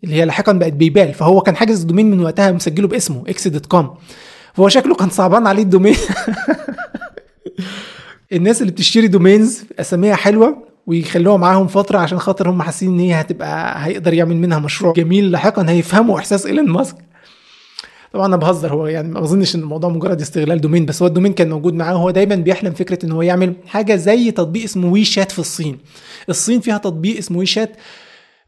[0.03, 3.47] اللي هي لاحقا بقت PayPal فهو كان حاجز ال domain من وقتها مسجله باسمه X
[3.47, 3.89] dot com
[4.53, 5.95] فهو شكله كان صعبان عليه ال domain.
[8.33, 13.13] الناس اللي بتشتري domains أساميها حلوة ويخلوها معاهم فترة عشان خاطر هم حاسين إن هي
[13.21, 15.69] هتبقى هيقدر يعمل منها مشروع جميل لاحقا.
[15.69, 16.95] هيفهموا إحساس إيلون ماسك.
[18.13, 21.11] طبعا أنا بهزر هو يعني ما أظنش إن الموضوع مجرد استغلال domain بس هو ال
[21.11, 24.91] domain كان موجود معاه هو دايما بيحلم فكرة إن هو يعمل حاجة زي تطبيق اسمه
[24.91, 25.77] WeChat في الصين.
[26.29, 27.77] الصين فيها تطبيق اسمه WeChat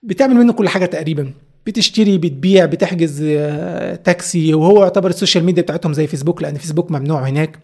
[0.03, 1.33] بتعمل منه كل حاجة تقريبا.
[1.65, 6.91] بتشتري بتبيع بتحجز آه، تاكسي وهو يعتبر ال social media بتاعتهم زي فيسبوك لأن فيسبوك
[6.91, 7.59] ممنوع هناك.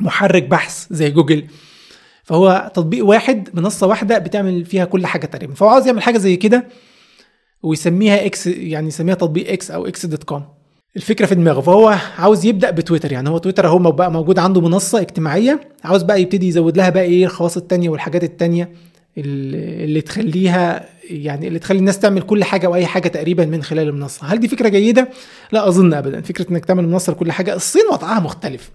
[0.00, 1.44] محرك بحث زي جوجل.
[2.22, 5.54] فهو تطبيق واحد منصة واحدة بتعمل فيها كل حاجة تقريبا.
[5.54, 6.64] فهو عاوز يعمل حاجة زي كده
[7.62, 10.44] ويسميها إكس يعني يسميها تطبيق إكس أو X dot com
[10.96, 11.60] الفكرة في دماغه.
[11.60, 16.22] فهو عاوز يبدأ بتويتر يعني هو تويتر أهو بقى موجود عنده منصة اجتماعية عاوز بقى
[16.22, 18.72] يبتدي يزود لها بقى إيه الخواص التانية والحاجات التانية
[19.18, 24.26] اللي تخليها يعني اللي تخلي الناس تعمل كل حاجة واي حاجة تقريبا من خلال المنصة.
[24.26, 25.08] هل دي فكرة جيدة؟
[25.52, 26.20] لا أظن ابدا.
[26.20, 28.70] فكرة إنك تعمل منصة لكل حاجة الصين وضعها مختلف.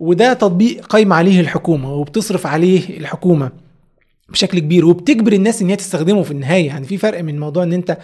[0.00, 3.50] وده تطبيق قايمة عليه الحكومة وبتصرف عليه الحكومة
[4.28, 6.66] بشكل كبير وبتجبر الناس إن هي تستخدمه في النهاية.
[6.66, 7.98] يعني في فرق من موضوع إن أنت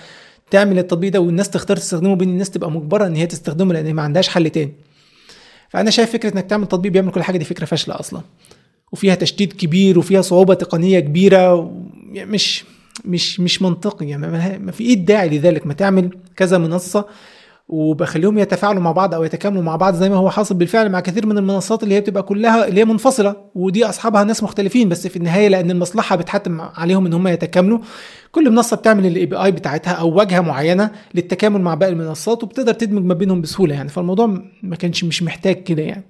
[0.51, 4.03] تعمل التطبيق ده والناس تختار تستخدمه بين الناس تبقى مجبرة إن هي تستخدمه لأن ما
[4.03, 4.73] عندهاش حل تاني.
[5.69, 8.21] فأنا شايف فكرة إنك تعمل تطبيق بيعمل كل حاجة دي فكرة فاشلة أصلا.
[8.93, 11.73] وفيها تشتيت كبير وفيها صعوبة تقنية كبيرة
[12.15, 12.65] مش
[13.05, 14.09] مش مش منطقي.
[14.09, 15.67] يعني ما في إيه الداعي لذلك.
[15.67, 17.05] ما تعمل كذا منصة
[17.69, 21.27] وبخليهم يتفاعلوا مع بعض أو يتكاملوا مع بعض زي ما هو حاصل بالفعل مع كثير
[21.27, 25.17] من المنصات اللي هي بتبقى كلها اللي هي منفصلة ودي أصحابها ناس مختلفين بس في
[25.17, 27.79] النهاية لأن المصلحة بتحتم عليهم إن هم يتكاملوا
[28.33, 33.05] كل منصة بتعمل ال API بتاعتها أو واجهة معينة للتكامل مع باقي المنصات وبتقدر تدمج
[33.05, 36.05] ما بينهم بسهولة يعني فالموضوع ما كانش مش محتاج كده يعني.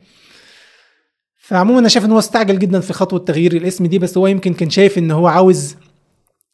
[1.39, 4.55] فعموما أنا شايف إن هو استعجل جدا في خطوة تغيير الاسم دي بس هو يمكن
[4.55, 5.77] كان شايف إن هو عاوز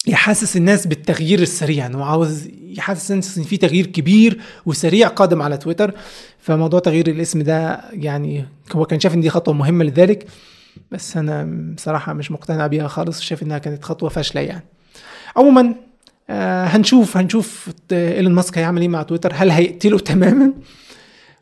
[0.06, 1.86] يحسس الناس بالتغيير السريع.
[1.86, 5.94] انه عاوز يحسس الناس إن في تغيير كبير وسريع قادم على تويتر.
[6.38, 10.26] فموضوع تغيير الاسم ده يعني هو كان شايف إن دي خطوة مهمة لذلك
[10.90, 14.64] بس أنا بصراحة مش مقتنع بيها خالص شايف إنها كانت خطوة فاشلة يعني.
[15.36, 15.74] عموما
[16.30, 20.52] آه هنشوف هنشوف إيلون ماسك هيعمل إيه مع تويتر هل هيقتله تماما؟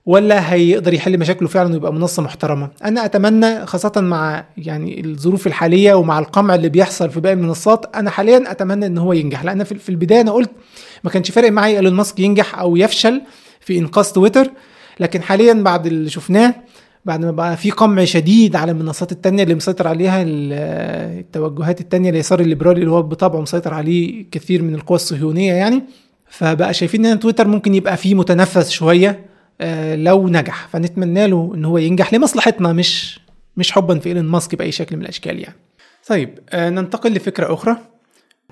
[0.08, 2.70] ولا هيقدر يحل مشاكله فعلا ويبقى منصة محترمة.
[2.84, 8.10] أنا أتمنى خاصة مع يعني الظروف الحالية ومع القمع اللي بيحصل في باقي المنصات أنا
[8.10, 9.44] حاليا أتمنى إن هو ينجح.
[9.44, 10.50] لأن في البداية أنا قلت
[11.04, 13.22] ما كانش فارق معايا إيلون ماسك ينجح أو يفشل
[13.60, 14.50] في إنقاذ تويتر.
[15.00, 16.54] لكن حاليا بعد اللي شفناه
[17.04, 22.40] بعد ما بقى في قمع شديد على المنصات التانية اللي مسيطر عليها التوجهات التانية اليسار
[22.40, 25.82] الليبرالي اللي هو بطبعه مسيطر عليه كثير من القوى الصهيونية يعني.
[26.28, 29.28] فبقى شايفين إن تويتر ممكن يبقى فيه متنفس شوية.
[29.94, 30.68] لو نجح.
[30.68, 33.20] فنتمنى له إن هو ينجح لمصلحتنا مش
[33.56, 35.56] مش حبا في إيلون ماسك بأي شكل من الأشكال يعني.
[36.06, 37.76] طيب آه، ننتقل لفكرة أخرى.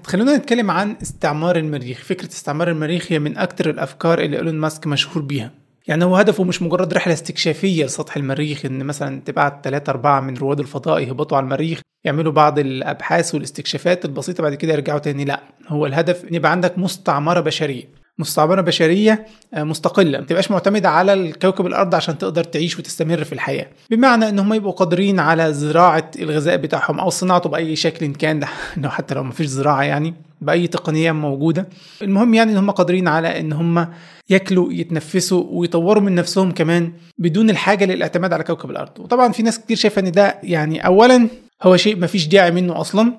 [0.05, 1.99] خلونا نتكلم عن استعمار المريخ.
[1.99, 5.51] فكرة استعمار المريخ هي من أكثر الأفكار اللي إيلون ماسك مشهور بيها.
[5.89, 10.37] يعني هو هدفه مش مجرد رحلة استكشافية لسطح المريخ إن مثلا تبعت ثلاثة أربعة من
[10.37, 15.24] رواد الفضاء يهبطوا على المريخ يعملوا بعض الأبحاث والإستكشافات البسيطة بعد كده يرجعوا تاني.
[15.24, 17.85] لا هو الهدف إن يبقى عندك مستعمرة بشرية.
[18.19, 23.33] مستعمرة بشرية آه، مستقلة ما تبقاش معتمدة على الكوكب الأرض عشان تقدر تعيش وتستمر في
[23.33, 23.67] الحياة.
[23.91, 28.41] بمعنى إن هم يبقوا قادرين على زراعة الغذاء بتاعهم أو صناعته بأي شكل كان
[28.77, 31.69] ده حتى لو ما فيش زراعة يعني بأي تقنية موجودة.
[32.03, 33.89] المهم يعني إن هم قادرين على إن هم
[34.31, 38.99] ياكلوا يتنفسوا ويطوروا من نفسهم كمان بدون الحاجة للاعتماد على كوكب الأرض.
[38.99, 41.29] وطبعا في ناس كتير شايفة إن ده يعني اولا
[41.63, 43.13] هو شيء ما فيش داعي منه أصلا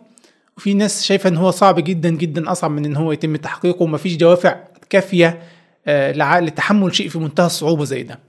[0.58, 4.16] وفي ناس شايفة إن هو صعب جدا جدا أصعب من إن هو يتم تحقيقه ومفيش
[4.16, 4.56] دوافع
[4.90, 5.42] كافية
[5.88, 8.20] آه، لتحمل شيء في منتهى الصعوبة زي ده.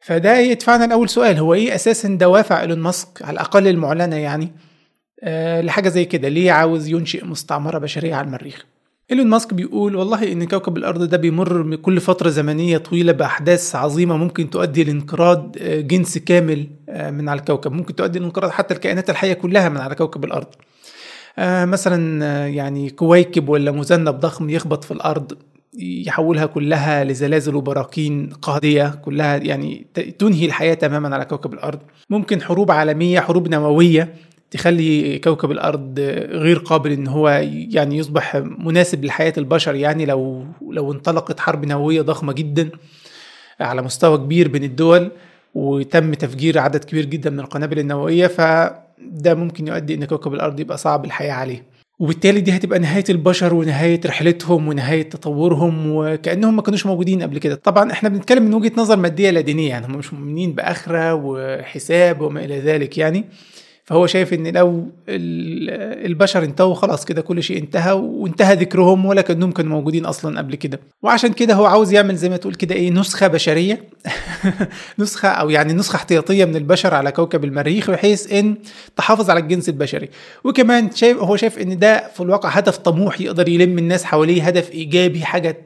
[0.00, 4.52] فده يدفعنا لأول سؤال هو إيه أساسا دوافع إيلون ماسك على الأقل المعلنة يعني؟
[5.22, 8.64] أه لحاجة زي كده ليه عاوز ينشئ مستعمرة بشرية على المريخ؟
[9.10, 14.16] إيلون ماسك بيقول والله إن كوكب الأرض ده بيمر كل فترة زمنية طويلة بأحداث عظيمة
[14.16, 19.10] ممكن تؤدي لانقراض آه، جنس كامل آه، من على الكوكب ممكن تؤدي لانقراض حتى الكائنات
[19.10, 20.46] الحية كلها من على كوكب الأرض.
[21.38, 25.32] آه، مثلا يعني كويكب ولا مذنب ضخم يخبط في الأرض
[25.78, 29.86] يحولها كلها لزلازل وبراكين قاضية كلها يعني
[30.18, 31.78] تنهي الحياة تماما على كوكب الأرض.
[32.10, 34.14] ممكن حروب عالمية حروب نووية
[34.50, 37.28] تخلي كوكب الأرض غير قابل إن هو
[37.70, 42.70] يعني يصبح مناسب لحياة البشر يعني لو لو انطلقت حرب نووية ضخمة جدا
[43.60, 45.10] على مستوى كبير بين الدول
[45.54, 50.78] وتم تفجير عدد كبير جدا من القنابل النووية فده ممكن يؤدي إن كوكب الأرض يبقى
[50.78, 51.64] صعب الحياة عليه.
[51.98, 57.54] وبالتالي دي هتبقى نهاية البشر ونهاية رحلتهم ونهاية تطورهم وكأنهم ما كانوش موجودين قبل كده.
[57.54, 62.20] طبعا إحنا بنتكلم من وجهة نظر مادية لا دينيه يعني هم مش مؤمنين بآخرة وحساب
[62.20, 63.24] وما إلى ذلك يعني.
[63.84, 69.52] فهو شايف إن لو البشر انتهوا خلاص كده كل شيء انتهى وانتهى ذكرهم ولا كأنهم
[69.52, 70.80] كانوا موجودين أصلا قبل كده.
[71.02, 73.88] وعشان كده هو عاوز يعمل زي ما تقول كده إيه نسخة بشرية.
[74.98, 78.56] نسخة أو يعني نسخة احتياطية من البشر على كوكب المريخ بحيث إن
[78.96, 80.08] تحافظ على الجنس البشري.
[80.44, 84.70] وكمان شايف هو شايف إن ده في الواقع هدف طموح يقدر يلم الناس حواليه هدف
[84.70, 85.56] إيجابي حاجة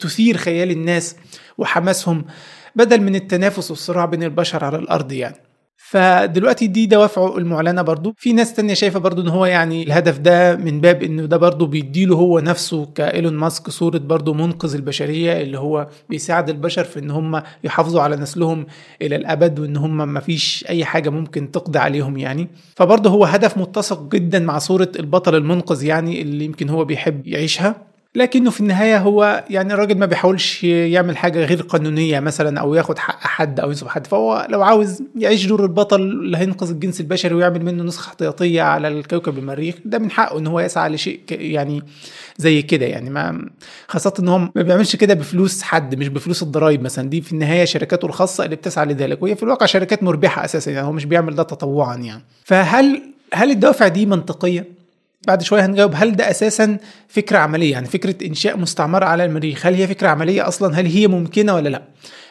[0.00, 1.16] تثير خيال الناس
[1.58, 2.24] وحماسهم
[2.76, 5.45] بدل من التنافس والصراع بين البشر على الأرض يعني.
[5.76, 8.14] فدلوقتي دي دوافعه المعلنة برضو.
[8.18, 11.66] في ناس تانية شايفة برضو إن هو يعني الهدف ده من باب إنه ده برضو
[11.66, 17.10] بيديله هو نفسه كإيلون ماسك صورة برضو منقذ البشرية اللي هو بيساعد البشر في إن
[17.10, 18.66] هم يحافظوا على نسلهم
[19.02, 22.48] إلى الأبد وإن هم ما فيش أي حاجة ممكن تقضي عليهم يعني.
[22.76, 27.95] فبرضه هو هدف متسق جدا مع صورة البطل المنقذ يعني اللي يمكن هو بيحب يعيشها.
[28.16, 32.98] لكنه في النهاية هو يعني الراجل ما بيحاولش يعمل حاجة غير قانونية مثلا أو ياخد
[32.98, 34.06] حق حد أو ينصب حد.
[34.06, 38.88] فهو لو عاوز يعيش دور البطل اللي هينقذ الجنس البشري ويعمل منه نسخة احتياطية على
[38.88, 41.82] الكوكب المريخ ده من حقه إن هو يسعى لشيء يعني
[42.36, 42.86] زي كده.
[42.86, 43.48] يعني ما
[43.88, 47.08] خاصة إن هو ما بيعملش كده بفلوس حد مش بفلوس الضرايب مثلا.
[47.08, 49.22] دي في النهاية شركاته الخاصة اللي بتسعى لذلك.
[49.22, 52.22] وهي في الواقع شركات مربحة أساسا يعني هو مش بيعمل ده تطوعا يعني.
[52.44, 53.02] فهل
[53.32, 54.75] هل الدوافع دي منطقية؟
[55.26, 55.92] بعد شوية هنجاوب.
[55.94, 56.78] هل ده أساسا
[57.08, 61.06] فكرة عملية؟ يعني فكرة إنشاء مستعمرة على المريخ هل هي فكرة عملية أصلا؟ هل هي
[61.08, 61.82] ممكنة ولا لأ؟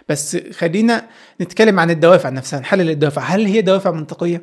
[0.10, 1.06] بس خلينا
[1.42, 2.60] نتكلم عن الدوافع نفسها.
[2.60, 4.42] نحلل الدوافع هل هي دوافع منطقية؟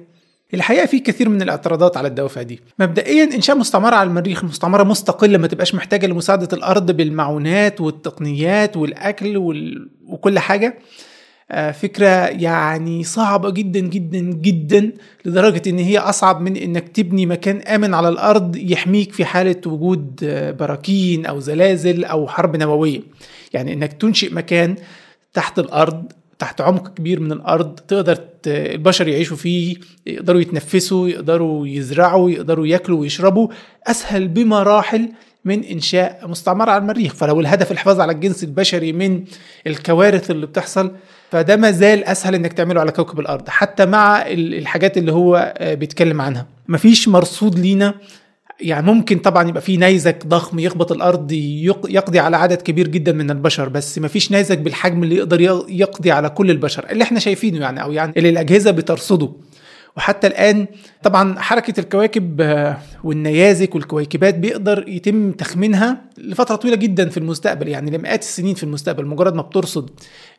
[0.54, 2.60] الحقيقة في كثير من الاعتراضات على الدوافع دي.
[2.78, 9.36] مبدئيا إنشاء مستعمرة على المريخ مستعمرة مستقلة ما تبقاش محتاجة لمساعدة الأرض بالمعونات والتقنيات والأكل
[9.36, 9.88] وال...
[10.06, 10.78] وكل حاجة.
[11.52, 14.92] فكرة يعني صعبة جدا جدا جدا
[15.24, 20.20] لدرجة إن هي أصعب من إنك تبني مكان آمن على الأرض يحميك في حالة وجود
[20.24, 23.00] آه، براكين أو زلازل أو حرب نووية.
[23.52, 24.76] يعني إنك تنشئ مكان
[25.32, 29.76] تحت الأرض تحت عمق كبير من الأرض تقدر البشر يعيشوا فيه
[30.06, 33.48] يقدروا يتنفسوا يقدروا يزرعوا يقدروا ياكلوا ويشربوا
[33.86, 35.08] أسهل بمراحل
[35.44, 37.14] من إنشاء مستعمرة على المريخ.
[37.14, 39.24] فلو الهدف الحفاظ على الجنس البشري من
[39.66, 40.92] الكوارث اللي بتحصل
[41.32, 45.74] فده ما زال أسهل إنك تعمله على كوكب الأرض حتى مع الحاجات اللي هو آه،
[45.74, 46.46] بيتكلم عنها.
[46.68, 47.94] مفيش مرصود لينا
[48.60, 53.30] يعني ممكن طبعا يبقى في نيزك ضخم يخبط الأرض يقضي على عدد كبير جدا من
[53.30, 57.60] البشر بس ما فيش نيزك بالحجم اللي يقدر يقضي على كل البشر اللي إحنا شايفينه
[57.60, 59.32] يعني أو يعني اللي الأجهزة بترصده.
[59.96, 60.66] وحتى الآن
[61.02, 67.90] طبعا حركة الكواكب آه، والنيازك والكويكبات بيقدر يتم تخمينها لفترة طويلة جدا في المستقبل يعني
[67.90, 69.90] لمئات السنين في المستقبل مجرد ما بترصد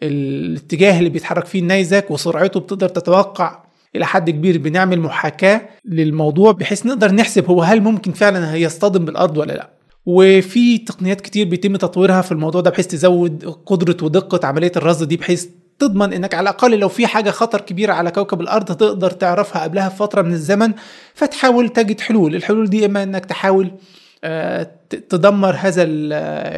[0.04, 3.64] الاتجاه اللي بيتحرك فيه النيزك وسرعته بتقدر تتوقع
[3.96, 9.38] إلى حد كبير بنعمل محاكاة للموضوع بحيث نقدر نحسب هو هل ممكن فعلا هيصطدم بالأرض
[9.38, 9.70] ولا لأ.
[10.06, 15.18] وفي تقنيات كتير بيتم تطويرها في الموضوع ده بحيث تزود قدرة ودقة عملية الرصد دي
[15.18, 15.48] بحيث
[15.88, 19.88] تضمن إنك على الأقل لو في حاجة خطر كبير على كوكب الأرض تقدر تعرفها قبلها
[19.88, 20.74] بفترة من الزمن
[21.14, 22.36] فتحاول تجد حلول.
[22.36, 23.72] الحلول دي إما إنك تحاول
[24.24, 25.84] آه، تدمر هذا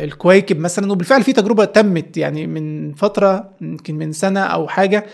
[0.04, 0.92] الكويكب مثلا.
[0.92, 5.06] وبالفعل في تجربة تمت يعني من فترة يمكن من سنة أو حاجة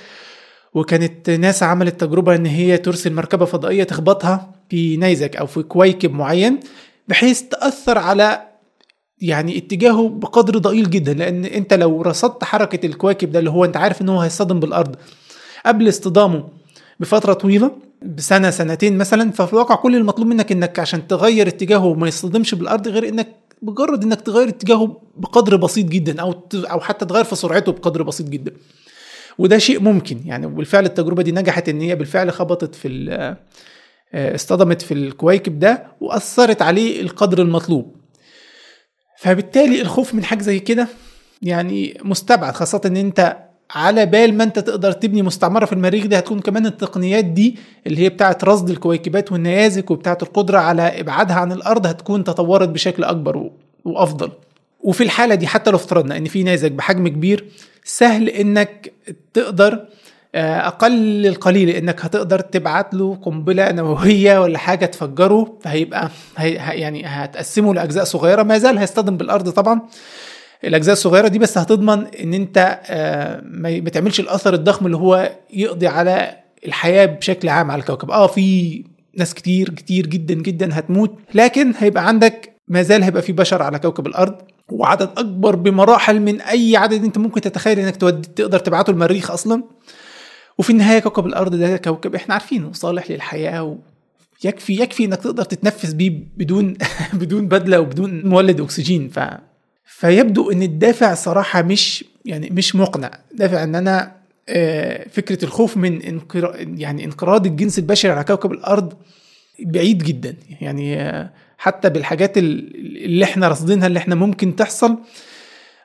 [0.74, 6.14] وكانت ناسا عملت تجربة إن هي ترسل مركبة فضائية تخبطها في نيزك أو في كويكب
[6.14, 6.60] معين
[7.08, 8.42] بحيث تأثر على
[9.22, 13.78] يعني اتجاهه بقدر ضئيل جدا لأن أنت لو رصدت حركة الكواكب ده اللي هو أنت
[13.78, 14.96] عارف إن هو هيصطدم بالأرض
[15.66, 16.48] قبل اصطدامه
[17.00, 17.72] بفترة طويلة
[18.06, 22.88] بسنة سنتين مثلا ففي الواقع كل المطلوب منك إنك عشان تغير اتجاهه وما يصطدمش بالأرض
[22.88, 23.28] غير إنك
[23.62, 28.30] مجرد إنك تغير اتجاهه بقدر بسيط جدا أو أو حتى تغير في سرعته بقدر بسيط
[28.30, 28.52] جدا.
[29.38, 33.12] وده شيء ممكن يعني وبالفعل التجربة دي نجحت إن هي بالفعل خبطت في
[34.14, 37.96] آه، اصطدمت في الكويكب ده وأثرت عليه القدر المطلوب.
[39.22, 40.88] فبالتالي الخوف من حاجة زي كده
[41.42, 43.38] يعني مستبعد خاصة إن أنت
[43.72, 47.58] على بال ما أنت تقدر تبني مستعمرة في المريخ دي هتكون كمان التقنيات دي
[47.88, 53.04] اللي هي بتاعة رصد الكويكبات والنيازك وبتاعة القدرة على إبعادها عن الأرض هتكون تطورت بشكل
[53.04, 53.50] أكبر
[53.86, 54.32] وأفضل.
[54.80, 57.46] وفي الحالة دي حتى لو افترضنا إن في نيزك بحجم كبير
[57.84, 58.94] سهل إنك
[59.34, 59.86] تقدر
[60.36, 67.74] أقل القليل إنك هتقدر تبعت له قنبلة نووية ولا حاجة تفجره فهيبقى هي يعني هتقسمه
[67.74, 68.44] لأجزاء صغيرة.
[68.44, 69.82] ما زال هيصطدم بالأرض طبعا
[70.64, 75.88] الأجزاء الصغيرة دي بس هتضمن إن أنت آه، ما تعملش الأثر الضخم اللي هو يقضي
[75.88, 78.12] على الحياة بشكل عام على الكوكب.
[78.12, 78.84] آه في
[79.18, 83.80] ناس كتير كتير جدا جدا هتموت لكن هيبقى عندك ما زال هيبقى في بشر على
[83.80, 84.36] كوكب الأرض
[84.70, 87.96] وعدد أكبر بمراحل من أي عدد أنت ممكن تتخيل إنك
[88.36, 89.64] تقدر تبعته المريخ أصلا.
[90.58, 93.78] وفي النهاية كوكب الأرض ده كوكب إحنا عارفينه صالح للحياة
[94.44, 96.74] يكفي يكفي إنك تقدر تتنفس بيه بدون
[97.14, 99.10] بدون بدلة وبدون مولد أكسجين.
[99.10, 99.20] ف
[99.86, 103.12] فيبدو إن الدافع صراحة مش يعني مش مقنع.
[103.34, 104.16] دافع إن أنا
[104.50, 108.94] آه، فكرة الخوف من انقرا يعني انقراض الجنس البشري على كوكب الأرض
[109.60, 110.36] بعيد جدا.
[110.62, 114.98] يعني آه، حتى بالحاجات اللي إحنا راصدينها اللي إحنا ممكن تحصل.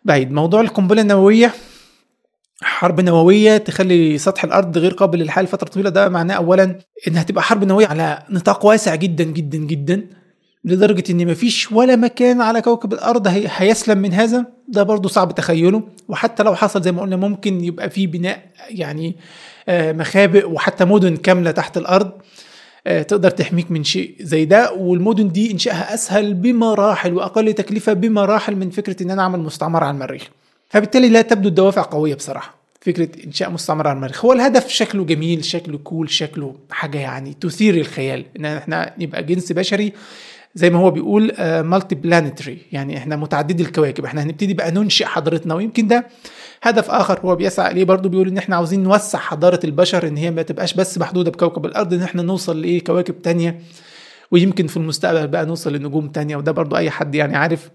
[0.04, 0.32] بعيد.
[0.32, 1.52] موضوع القنبلة النووية
[2.62, 5.90] حرب نووية تخلي سطح الأرض غير قابل للحياة لفترة طويلة.
[5.90, 6.78] ده معناه اولا
[7.08, 10.06] إنها تبقى حرب نووية على نطاق واسع جدا جدا جدا
[10.64, 14.46] لدرجة إن مفيش ولا مكان على كوكب الأرض هي هيسلم من هذا.
[14.68, 15.82] ده برضو صعب تخيله.
[16.08, 19.16] وحتى لو حصل زي ما قلنا ممكن يبقى في بناء يعني
[19.68, 22.12] آه، مخابئ وحتى مدن كاملة تحت الأرض
[22.86, 24.72] آه، تقدر تحميك من شيء زي ده.
[24.72, 29.94] والمدن دي إنشائها أسهل بمراحل وأقل تكلفة بمراحل من فكرة إن أنا أعمل مستعمرة على
[29.94, 30.22] المريخ.
[30.68, 32.56] فبالتالي لا تبدو الدوافع قوية بصراحة.
[32.80, 34.24] فكرة إنشاء مستعمرة على المريخ.
[34.24, 38.24] هو الهدف شكله جميل شكله cool شكله حاجة يعني تثير الخيال.
[38.38, 39.92] إن إحنا نبقى جنس بشري
[40.54, 44.04] زي ما هو بيقول multi uh, planetary يعني إحنا متعددي الكواكب.
[44.04, 45.54] إحنا هنبتدي بقى ننشئ حضارتنا.
[45.54, 46.06] ويمكن ده
[46.62, 47.84] هدف آخر هو بيسعى إليه.
[47.84, 51.66] برضه بيقول إن إحنا عاوزين نوسع حضارة البشر إن هي ما تبقاش بس محدودة بكوكب
[51.66, 53.60] الأرض إن إحنا نوصل لإيه؟ كواكب تانية.
[54.30, 56.36] ويمكن في المستقبل بقى نوصل لنجوم تانية.
[56.36, 57.70] وده برضه أي حد يعني عارف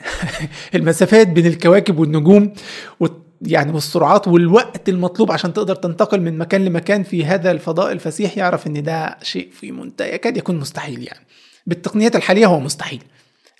[0.74, 2.52] المسافات بين الكواكب والنجوم
[3.46, 8.66] يعني والسرعات والوقت المطلوب عشان تقدر تنتقل من مكان لمكان في هذا الفضاء الفسيح يعرف
[8.66, 11.26] إن ده شيء في منتهى يكاد يكون مستحيل يعني.
[11.66, 13.02] بالتقنيات الحالية هو مستحيل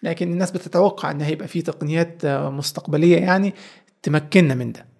[0.02, 3.54] لكن الناس بتتوقع إن هيبقى في تقنيات مستقبلية يعني
[4.02, 4.91] تمكننا من ده.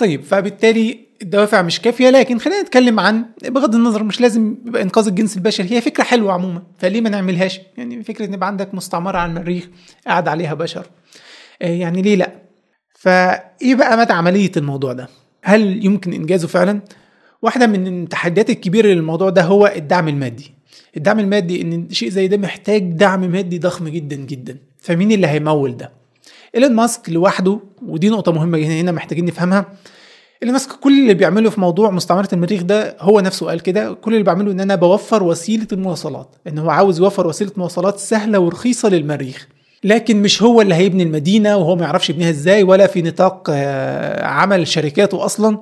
[0.00, 5.06] طيب فبالتالي الدوافع مش كافية لكن خلينا نتكلم عن بغض النظر مش لازم يبقى إنقاذ
[5.06, 9.18] الجنس البشري هي فكرة حلوة عموما فليه ما نعملهاش؟ يعني فكرة إن يبقى عندك مستعمرة
[9.18, 9.68] على المريخ
[10.06, 10.86] قاعد عليها بشر.
[11.62, 12.32] آه، يعني ليه لأ؟
[12.94, 15.08] فإيه بقى مدى عملية الموضوع ده؟
[15.44, 16.80] هل يمكن إنجازه فعلا؟
[17.42, 20.50] واحدة من التحديات الكبيرة للموضوع ده هو الدعم المادي.
[20.96, 24.56] الدعم المادي إن شيء زي ده محتاج دعم مادي ضخم جدا جدا.
[24.78, 25.99] فمين اللي هيمول ده؟
[26.54, 29.66] إيلون ماسك لوحده ودي نقطة مهمة هنا محتاجين نفهمها.
[30.42, 34.12] إيلون ماسك كل اللي بيعمله في موضوع مستعمرة المريخ ده هو نفسه قال كده كل
[34.12, 38.88] اللي بعمله إن أنا بوفر وسيلة المواصلات إن هو عاوز يوفر وسيلة مواصلات سهلة ورخيصة
[38.88, 39.48] للمريخ.
[39.84, 44.24] لكن مش هو اللي هيبني المدينة وهو ما يعرفش يبنيها إزاي ولا في نطاق آه،
[44.24, 45.58] عمل شركاته أصلا.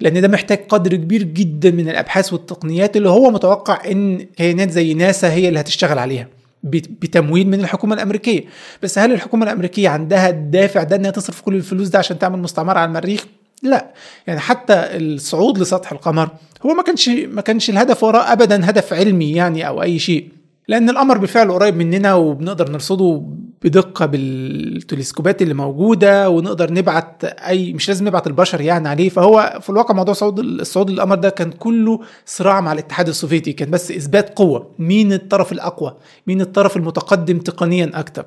[0.00, 4.94] لأن ده محتاج قدر كبير جدا من الأبحاث والتقنيات اللي هو متوقع إن كيانات زي
[4.94, 6.28] ناسا هي اللي هتشتغل عليها.
[6.62, 8.44] بتمويل من الحكومة الأمريكية.
[8.82, 12.78] بس هل الحكومة الأمريكية عندها الدافع ده إنها تصرف كل الفلوس ده عشان تعمل مستعمرة
[12.78, 13.26] على المريخ؟
[13.62, 13.90] لا.
[14.26, 16.28] يعني حتى الصعود لسطح القمر
[16.66, 20.28] هو ما كانش ما كانش الهدف وراه ابدا هدف علمي يعني أو أي شيء.
[20.70, 23.22] لأن القمر بالفعل قريب مننا وبنقدر نرصده
[23.62, 29.08] بدقة بالتلسكوبات اللي موجودة ونقدر نبعت اي مش لازم نبعت البشر يعني عليه.
[29.08, 33.52] فهو في الواقع موضوع صعود الصعود للقمر ده كان كله صراع مع الاتحاد السوفيتي.
[33.52, 34.74] كان بس إثبات قوة.
[34.78, 38.26] مين الطرف الأقوى؟ مين الطرف المتقدم تقنيا أكتر؟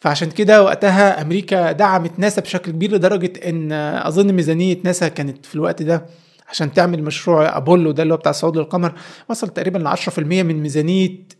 [0.00, 5.54] فعشان كده وقتها أمريكا دعمت ناسا بشكل كبير لدرجة إن أظن ميزانية ناسا كانت في
[5.54, 6.06] الوقت ده
[6.50, 8.92] عشان تعمل مشروع أبولو ده اللي هو بتاع الصعود للقمر
[9.30, 11.37] وصل تقريبا ل 10% من ميزانية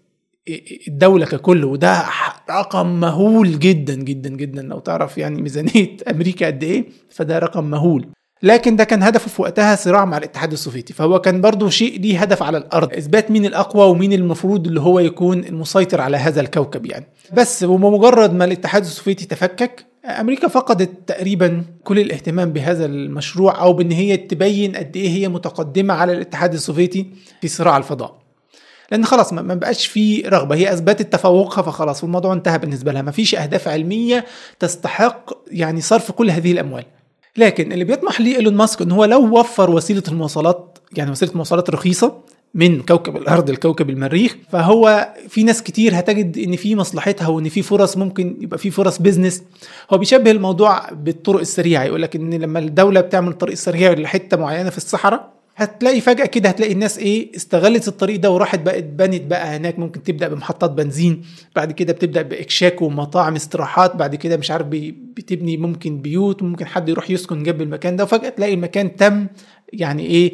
[0.89, 2.05] الدولة ككل وده
[2.51, 8.07] رقم مهول جدا جدا جدا لو تعرف يعني ميزانية أمريكا قد إيه فده رقم مهول.
[8.43, 12.21] لكن ده كان هدفه في وقتها صراع مع الاتحاد السوفيتي فهو كان برضه شيء ليه
[12.21, 12.93] هدف على الأرض.
[12.93, 17.07] إثبات مين الأقوى ومين المفروض اللي هو يكون المسيطر على هذا الكوكب يعني.
[17.33, 23.93] بس ومجرد ما الاتحاد السوفيتي تفكك أمريكا فقدت تقريبا كل الاهتمام بهذا المشروع أو بإن
[23.93, 27.07] هي تبين قد إيه هي متقدمة على الاتحاد السوفيتي
[27.41, 28.28] في صراع الفضاء.
[28.91, 33.03] لأن خلاص ما بقاش في رغبة هي أثبتت تفوقها فخلاص والموضوع انتهى بالنسبة لها.
[33.03, 34.25] ما فيش أهداف علمية
[34.59, 36.85] تستحق يعني صرف كل هذه الأموال.
[37.37, 41.71] لكن اللي بيطمح ليه إيلون ماسك إن هو لو وفر وسيلة المواصلات يعني وسيلة مواصلات
[41.71, 42.19] رخيصة
[42.55, 47.63] من كوكب الأرض لكوكب المريخ فهو في ناس كتير هتجد إن في مصلحتها وإن في
[47.63, 49.43] فرص ممكن يبقى في فرص بيزنس
[49.93, 54.71] هو بيشبه الموضوع بالطرق السريعة يقول لك إن لما الدولة بتعمل طريق سريع لحتة معينة
[54.71, 59.57] في الصحراء هتلاقي فجأة كده هتلاقي الناس إيه استغلت الطريق ده وراحت بقت بنت بقى
[59.57, 59.79] هناك.
[59.79, 61.23] ممكن تبدأ بمحطات بنزين
[61.57, 64.67] بعد كده بتبدأ بإكشاك ومطاعم استراحات بعد كده مش عارف
[65.17, 68.05] بتبني ممكن بيوت ممكن حد يروح يسكن جنب المكان ده.
[68.05, 69.27] وفجأة تلاقي المكان تم
[69.73, 70.33] يعني إيه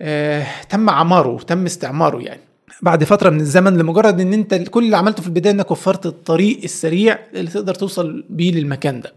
[0.00, 2.40] آه تم عماره تم استعماره يعني.
[2.82, 6.60] بعد فترة من الزمن لمجرد إن أنت كل اللي عملته في البداية إنك وفرت الطريق
[6.64, 9.12] السريع اللي تقدر توصل بيه للمكان ده.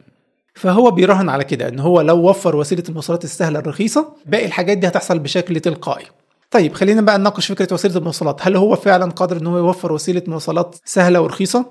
[0.60, 4.88] فهو بيراهن على كده إن هو لو وفر وسيلة المواصلات السهلة الرخيصة باقي الحاجات دي
[4.88, 6.06] هتحصل بشكل تلقائي.
[6.52, 8.40] طيب خلينا بقى نناقش فكرة وسيلة المواصلات.
[8.48, 11.66] هل هو فعلا قادر إن هو يوفر وسيلة مواصلات سهلة ورخيصة؟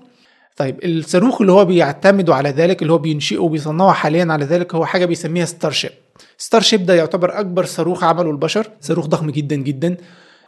[0.56, 4.84] طيب الصاروخ اللي هو بيعتمدوا على ذلك اللي هو بينشئه وبيصنعه حاليا على ذلك هو
[4.86, 5.90] حاجة بيسميها Starship
[6.38, 9.96] Starship ده يعتبر أكبر صاروخ عمله البشر صاروخ ضخم جدا جدا.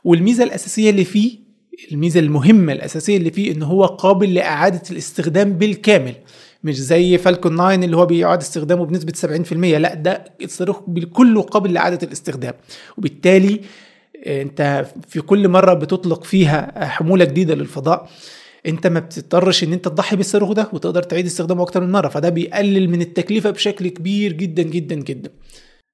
[0.05, 1.39] والميزة الأساسية اللي فيه
[1.93, 6.15] الميزة المهمة الأساسية اللي فيه إن هو قابل لإعادة الاستخدام بالكامل.
[6.65, 10.81] مش زي Falcon 9 اللي هو بيعاد استخدامه بنسبة 70% لا ده الصاروخ
[11.13, 12.55] كله قابل لاعاده الاستخدام.
[12.99, 13.61] وبالتالي
[14.27, 18.09] أنت في كل مرة بتطلق فيها حمولة جديدة للفضاء
[18.67, 22.09] أنت ما بتضطرش إن أنت تضحي بالصاروخ ده وتقدر تعيد استخدامه أكتر من مرة.
[22.09, 25.31] فده بيقلل من التكلفة بشكل كبير جدا جدا جدا.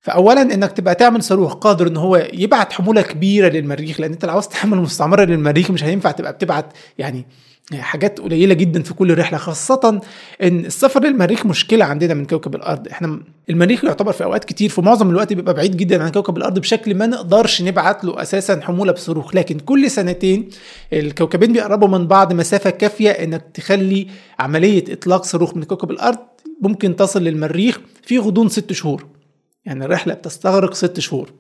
[0.01, 4.33] فاولا إنك تبقى تعمل صاروخ قادر إن هو يبعت حمولة كبيرة للمريخ لأن أنت لو
[4.33, 7.27] عاوز تعمل مستعمرة للمريخ مش هينفع تبقى بتبعت يعني
[7.75, 10.01] حاجات قليلة جدا في كل رحلة خاصة
[10.43, 12.89] إن السفر للمريخ مشكلة عندنا من كوكب الأرض.
[12.89, 13.21] إحنا
[13.51, 16.95] المريخ يعتبر في أوقات كتير في معظم الوقت بيبقى بعيد جدا عن كوكب الأرض بشكل
[16.95, 19.35] ما نقدرش نبعت له أساسا حمولة بصاروخ.
[19.37, 20.49] لكن كل سنتين
[20.93, 24.07] الكوكبين بيقربوا من بعض مسافة كافية إنك تخلي
[24.39, 26.19] عملية إطلاق صاروخ من كوكب الأرض
[26.63, 29.07] ممكن تصل للمريخ في غضون ست شهور.
[29.65, 31.33] يعني الرحلة بتستغرق ست شهور.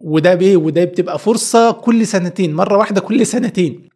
[0.00, 3.93] وده بيه وده بتبقى فرصة كل سنتين مرة واحدة كل سنتين.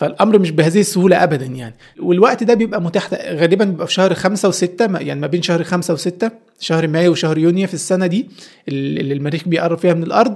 [0.00, 1.74] فالأمر مش بهذه السهولة ابدا يعني.
[2.02, 5.94] والوقت ده بيبقى متاح غالبا بيبقى في شهر خمسة وستة يعني ما بين شهر خمسة
[5.94, 8.28] وستة شهر مايو وشهر يونيو في السنة دي
[8.68, 10.34] اللي المريخ بيقرب فيها من الأرض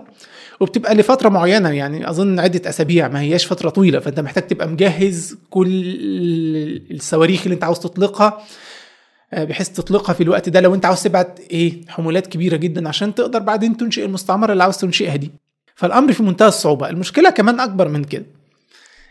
[0.61, 5.37] وبتبقى لفترة معينة يعني أظن عدة أسابيع ما هياش فترة طويلة فأنت محتاج تبقى مجهز
[5.51, 5.83] كل
[6.91, 8.43] الصواريخ اللي أنت عاوز تطلقها
[9.33, 13.39] بحيث تطلقها في الوقت ده لو أنت عاوز تبعت إيه حمولات كبيرة جدا عشان تقدر
[13.39, 15.31] بعدين تنشئ المستعمرة اللي عاوز تنشئها دي.
[15.75, 16.89] فالأمر في منتهى الصعوبة.
[16.89, 18.27] المشكلة كمان أكبر من كده.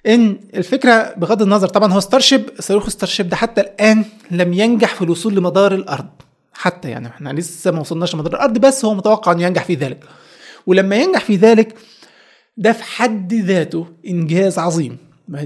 [0.07, 5.01] إن الفكرة بغض النظر طبعا هو Starship صاروخ Starship ده حتى الآن لم ينجح في
[5.01, 6.05] الوصول لمدار الأرض.
[6.53, 10.03] حتى يعني إحنا لسه ما وصلناش لمدار الأرض بس هو متوقع ان ينجح في ذلك.
[10.67, 11.75] ولما ينجح في ذلك
[12.57, 14.97] ده في حد ذاته إنجاز عظيم.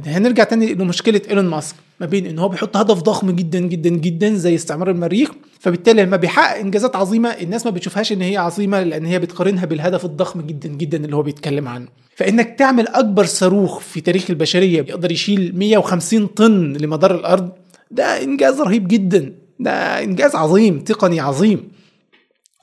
[0.06, 4.34] هنرجع تاني لمشكلة إيلون ماسك ما بين إن هو بيحط هدف ضخم جدا جدا جدا
[4.36, 9.06] زي استعمار المريخ فبالتالي لما بيحقق إنجازات عظيمة الناس ما بتشوفهاش إن هي عظيمة لأن
[9.06, 11.88] هي بتقارنها بالهدف الضخم جدا جدا اللي هو بيتكلم عنه.
[12.18, 17.50] فإنك تعمل أكبر صاروخ في تاريخ البشرية بيقدر يشيل 150 طن لمدار الأرض
[17.92, 19.72] ده إنجاز رهيب جدا ده
[20.04, 21.72] إنجاز عظيم تقني عظيم.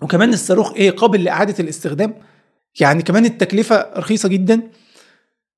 [0.03, 2.15] وكمان الصاروخ إيه قابل لإعادة الاستخدام
[2.81, 4.63] يعني كمان التكلفة رخيصة جدا.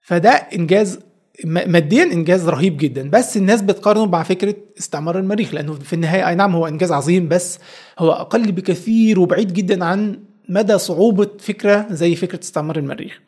[0.01, 0.98] فده إنجاز
[1.44, 3.10] ماديا إنجاز رهيب جدا.
[3.10, 7.28] بس الناس بتقارنه مع فكرة استعمار المريخ لأنه في النهاية أي نعم هو إنجاز عظيم
[7.28, 7.59] بس
[7.98, 13.20] هو أقل بكثير وبعيد جدا عن مدى صعوبة فكرة زي فكرة استعمار المريخ.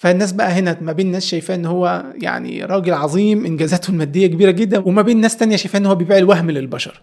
[0.00, 4.50] فالناس بقى هنا ما بين ناس شايفاه إن هو يعني راجل عظيم إنجازاته المادية كبيرة
[4.50, 7.00] جدا وما بين ناس تانية شايفاه إن هو بيبيع الوهم للبشر.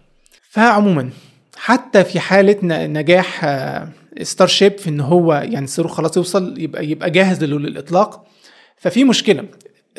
[0.50, 1.10] فعموما
[1.56, 2.56] حتى في حالة
[2.86, 3.46] نجاح
[4.22, 8.24] ستار شيب في إن هو يعني الصاروخ خلاص يوصل يبقى يبقى جاهز للإطلاق.
[8.76, 9.44] ففي مشكلة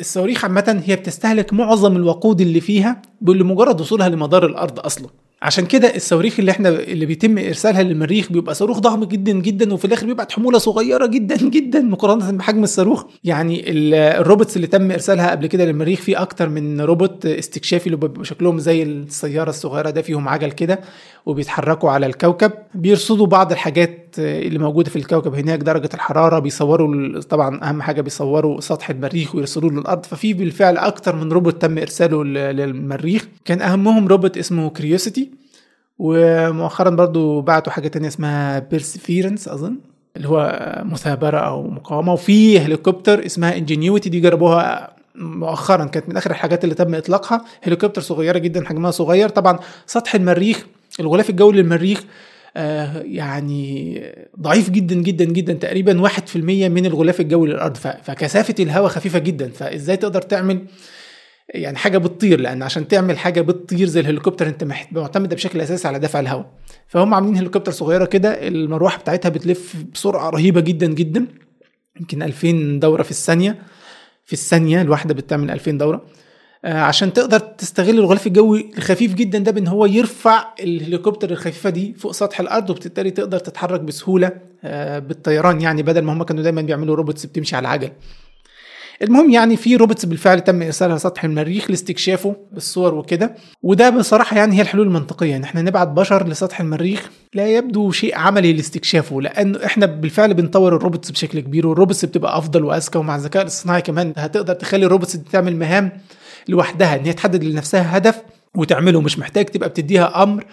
[0.00, 5.08] الصواريخ عامة هي بتستهلك معظم الوقود اللي فيها لمجرد وصولها لمدار الأرض أصلا.
[5.42, 9.84] عشان كده الصواريخ اللي إحنا اللي بيتم إرسالها للمريخ بيبقى صاروخ ضخم جدا جدا وفي
[9.84, 13.04] الآخر بيبعت حمولة صغيرة جدا جدا مقارنة بحجم الصاروخ.
[13.24, 17.96] يعني ال robots اللي تم إرسالها قبل كده للمريخ في أكتر من روبوت استكشافي اللي
[17.96, 20.80] بيبقى شكلهم زي السيارة الصغيرة ده فيهم عجل كده
[21.26, 22.52] وبيتحركوا على الكوكب.
[22.74, 28.60] بيرصدوا بعض الحاجات اللي موجودة في الكوكب هناك درجة الحرارة بيصوروا طبعا أهم حاجة بيصوروا
[28.60, 30.06] سطح المريخ ويرسلوه للأرض.
[30.06, 33.28] ففي بالفعل أكتر من روبوت تم إرساله للمريخ.
[33.44, 35.30] كان أهمهم روبوت اسمه Curiosity
[35.98, 39.76] ومؤخرا برضو بعتوا حاجة تانية اسمها Perseverance أظن
[40.16, 42.12] اللي هو مثابرة أو مقاومة.
[42.12, 45.84] وفي هليكوبتر اسمها Ingenuity دي جربوها مؤخرا.
[45.84, 47.44] كانت من آخر الحاجات اللي تم إطلاقها.
[47.62, 49.28] هليكوبتر صغيرة جدا حجمها صغير.
[49.28, 50.66] طبعا سطح المريخ
[51.00, 52.04] الغلاف الجوي للمريخ
[52.54, 54.02] يعني
[54.40, 57.76] ضعيف جدا جدا جدا تقريبا واحد في المية من الغلاف الجوي للأرض.
[57.76, 59.50] فكثافة الهواء خفيفة جدا.
[59.50, 60.66] فإزاي تقدر تعمل
[61.54, 65.98] يعني حاجة بتطير؟ لأن عشان تعمل حاجة بتطير زي الهليكوبتر أنت معتمدة بشكل أساسي على
[65.98, 66.50] دفع الهواء.
[66.86, 71.26] فهم عاملين هليكوبتر صغيرة كده المروحة بتاعتها بتلف بسرعة رهيبة جدا جدا.
[72.00, 73.62] يمكن 2000 دورة في الثانية.
[74.24, 75.96] في الثانية الواحدة بتعمل 2000 دورة.
[75.96, 76.19] آه،
[76.64, 82.12] عشان تقدر تستغل الغلاف الجوي الخفيف جدا ده بإن هو يرفع الهليكوبتر الخفيفة دي فوق
[82.12, 84.30] سطح الأرض وبالتالي تقدر تتحرك بسهولة
[84.64, 87.90] آه، بالطيران يعني بدل ما هم كانوا دايما بيعملوا روبوتس بتمشي على عجل
[89.02, 94.56] المهم يعني في robots بالفعل تم ارسالها سطح المريخ لاستكشافه بالصور وكده وده بصراحة يعني
[94.56, 99.56] هي الحلول المنطقية إن إحنا نبعت بشر لسطح المريخ لا يبدو شيء عملي لاستكشافه لأن
[99.56, 103.82] إحنا بالفعل بنطور ال robots بشكل كبير وال robots بتبقى أفضل وأذكى ومع الذكاء الاصطناعي
[103.82, 105.92] كمان هتقدر تخلي ال robots تعمل مهام
[106.48, 108.22] لوحدها إن هي تحدد لنفسها هدف
[108.56, 109.00] وتعمله.
[109.00, 110.44] مش محتاج تبقى بتديها أمر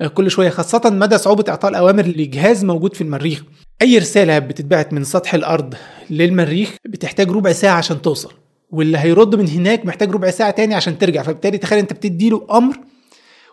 [0.00, 3.44] آه، كل شوية خاصة مدى صعوبة إعطاء الأوامر لجهاز موجود في المريخ.
[3.82, 5.74] أي رسالة بتتبعت من سطح الأرض
[6.10, 8.32] للمريخ بتحتاج ربع ساعة عشان توصل
[8.70, 11.22] واللي هيرد من هناك محتاج ربع ساعة تاني عشان ترجع.
[11.22, 12.76] فبالتالي تخيل أنت بتدي له أمر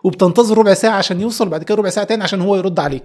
[0.04, 3.04] وبتنتظر ربع ساعة عشان يوصل بعد كده ربع ساعة تاني عشان هو يرد عليك.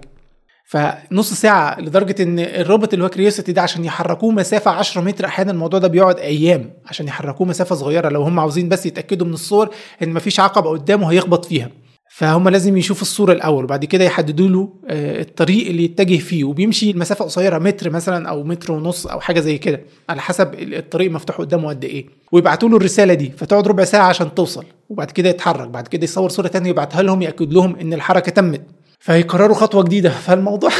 [0.68, 5.52] فنص ساعة لدرجة إن الروبوت اللي هو كريوسيتي ده عشان يحركوه مسافة 10 متر أحيانا
[5.52, 8.08] الموضوع ده بيقعد أيام عشان يحركوه مسافة صغيرة.
[8.08, 9.70] لو هم عاوزين بس يتأكدوا من الصور
[10.02, 11.70] إن مفيش عقبة قدامه هيخبط فيها.
[12.10, 16.44] فهم لازم يشوفوا الصورة الأول وبعد كده يحددوا له آه، الطريق اللي يتجه فيه.
[16.44, 21.10] وبيمشي المسافة قصيرة متر مثلا أو متر ونص أو حاجة زي كده على حسب الطريق
[21.10, 22.06] مفتوح قدامه قد إيه.
[22.32, 26.28] ويبعتوا له الرسالة دي فتقعد ربع ساعة عشان توصل وبعد كده يتحرك بعد كده يصور
[26.28, 28.60] صورة تانية يبعتها لهم يأكد لهم إن الحركة تمت.
[28.98, 30.10] فيقرروا خطوة جديدة.
[30.10, 30.70] فالموضوع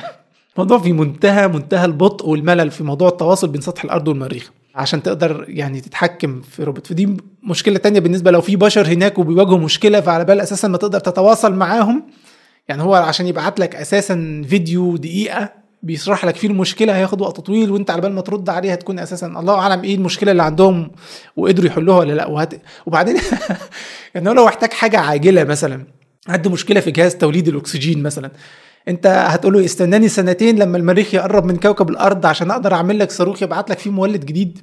[0.58, 4.50] موضوع في منتهى منتهى البطء والملل في موضوع التواصل بين سطح الأرض والمريخ.
[4.74, 9.58] عشان تقدر يعني تتحكم في روبوت فدي مشكلة تانية بالنسبة لو في بشر هناك وبيواجهوا
[9.58, 12.02] مشكلة فعلى بال أساسا ما تقدر تتواصل معاهم
[12.68, 15.52] يعني هو عشان يبعت لك أساسا فيديو دقيقة
[15.82, 19.26] بيشرح لك فيه المشكلة هياخد وقت طويل وأنت على بال ما ترد عليه هتكون أساسا
[19.26, 20.90] الله أعلم إيه المشكلة اللي عندهم
[21.36, 22.26] وقدروا يحلوها ولا لأ.
[22.26, 22.54] وهت...
[22.86, 23.16] وبعدين
[24.14, 25.84] يعني هو لو احتاج حاجة عاجلة مثلا
[26.28, 28.30] عنده مشكلة في جهاز توليد الأكسجين مثلا.
[28.88, 33.10] أنت هتقول له استناني سنتين لما المريخ يقرب من كوكب الأرض عشان أقدر أعمل لك
[33.10, 34.58] صاروخ يبعت لك فيه مولد جديد.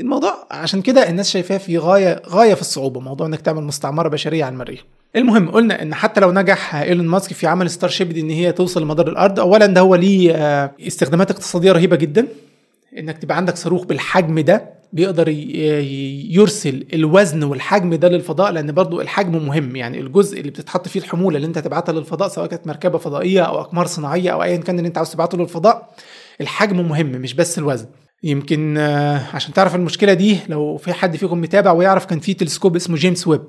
[0.00, 4.44] الموضوع عشان كده الناس شايفاه في غاية غاية في الصعوبة موضوع إنك تعمل مستعمرة بشرية
[4.44, 4.80] على المريخ.
[5.16, 8.82] المهم قلنا إن حتى لو نجح إيلون ماسك في عمل Starship دي إن هي توصل
[8.82, 12.26] لمدار الأرض اولا ده هو ليه آه، استخدامات اقتصادية رهيبة جدا.
[12.98, 15.28] إنك تبقى عندك صاروخ بالحجم ده بيقدر
[16.30, 19.76] يرسل الوزن والحجم ده للفضاء لأن برضو الحجم مهم.
[19.76, 23.60] يعني الجزء اللي بتتحط فيه الحمولة اللي انت تبعتها للفضاء سواء كانت مركبة فضائية أو
[23.60, 25.94] أقمار صناعية أو ايا كان اللي انت عاوز تبعته للفضاء
[26.40, 27.86] الحجم مهم مش بس الوزن.
[28.22, 32.76] يمكن آه، عشان تعرف المشكلة دي لو في حد فيكم متابع ويعرف كان في تلسكوب
[32.76, 33.42] اسمه جيمس ويب.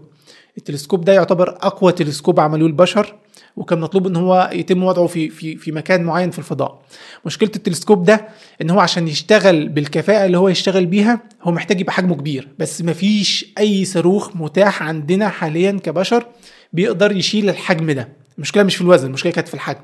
[0.58, 3.16] التلسكوب ده يعتبر أقوى تلسكوب عملوه البشر
[3.58, 6.82] وكان مطلوب إن هو يتم وضعه في في في مكان معين في الفضاء.
[7.26, 8.28] مشكلة التلسكوب ده
[8.62, 12.48] إن هو عشان يشتغل بالكفاءة اللي هو يشتغل بيها هو محتاج يبقى حجمه كبير.
[12.60, 16.26] بس مفيش أي صاروخ متاح عندنا حاليا كبشر
[16.74, 18.10] بيقدر يشيل الحجم ده.
[18.38, 19.82] المشكلة مش في الوزن المشكلة كانت في الحجم.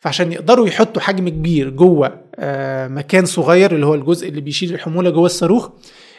[0.00, 5.10] فعشان يقدروا يحطوا حجم كبير جوه آه، مكان صغير اللي هو الجزء اللي بيشيل الحمولة
[5.10, 5.68] جوه الصاروخ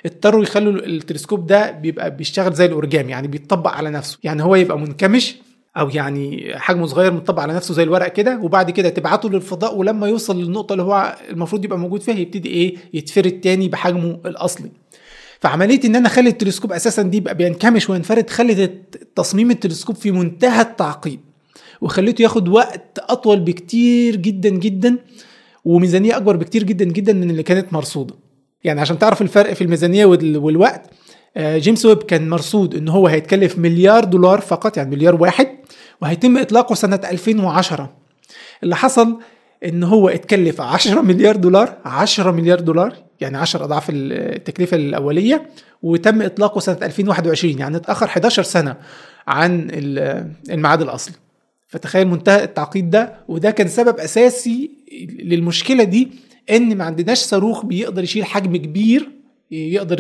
[0.06, 4.18] اضطروا يخلوا التلسكوب ده بيبقى بيشتغل زي الاورجامي يعني بيتطبق على نفسه.
[4.24, 5.36] يعني هو يبقى منكمش
[5.78, 10.08] أو يعني حجمه صغير متطبق على نفسه زي الورق كده وبعد كده تبعته للفضاء ولما
[10.08, 14.72] يوصل للنقطة اللي هو المفروض يبقى موجود فيها يبتدي إيه؟ يتفرد تاني بحجمه الأصلي.
[15.40, 18.72] فعملية إن أنا أخلي التلسكوب أساسا دي يبقى بينكمش وينفرد خلت
[19.16, 21.20] تصميم التلسكوب في منتهى التعقيد
[21.82, 24.98] وخليته ياخد وقت أطول بكتير جدا جدا
[25.66, 28.16] وميزانية أكبر بكتير جدا جدا من اللي كانت مرصودة.
[28.64, 30.90] يعني عشان تعرف الفرق في الميزانية والوقت
[31.38, 35.48] آه، جيمس ويب كان مرصود إن هو هيتكلف مليار دولار فقط يعني مليار واحد
[36.02, 37.94] وهيتم إطلاقه سنة 2010
[38.64, 39.18] اللي حصل
[39.66, 45.50] إن هو اتكلف 10 مليار دولار 10 مليار دولار يعني 10 أضعاف التكلفة الأولية
[45.84, 48.76] وتم إطلاقه سنة 2021 يعني اتأخر 11 سنة
[49.28, 49.68] عن
[50.50, 51.16] الميعاد الأصلي.
[51.68, 54.72] فتخيل منتهى التعقيد ده وده كان سبب أساسي
[55.24, 56.12] للمشكلة دي
[56.50, 59.10] إن ما عندناش صاروخ بيقدر يشيل حجم كبير
[59.52, 59.98] يقدر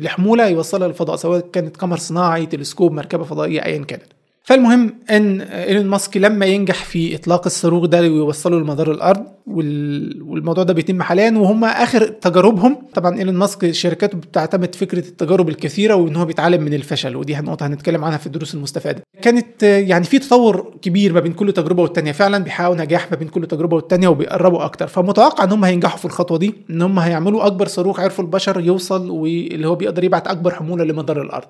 [0.00, 4.02] لحمولة يوصلها للفضاء سواء كانت قمر صناعي تلسكوب مركبة فضائية ايا كانت.
[4.44, 10.74] فالمهم إن إيلون ماسك لما ينجح في إطلاق الصاروخ ده ويوصله لمدار الأرض والموضوع ده
[10.74, 12.76] بيتم حاليا وهم آخر تجاربهم.
[12.94, 17.66] طبعا إيلون ماسك شركاته بتعتمد فكرة التجارب الكثيرة وإن هو بيتعلم من الفشل ودي نقطة
[17.66, 19.02] هنتكلم عنها في الدروس المستفادة.
[19.22, 23.28] كانت يعني في تطور كبير ما بين كل تجربة والتانية فعلا بيحققوا نجاح ما بين
[23.28, 24.86] كل تجربة والتانية وبيقربوا أكتر.
[24.86, 29.10] فمتوقع إن هم هينجحوا في الخطوة دي إن هم هيعملوا أكبر صاروخ عرفوا البشر يوصل
[29.10, 31.48] واللي هو بيقدر يبعت أكبر حمولة لمدار الأرض.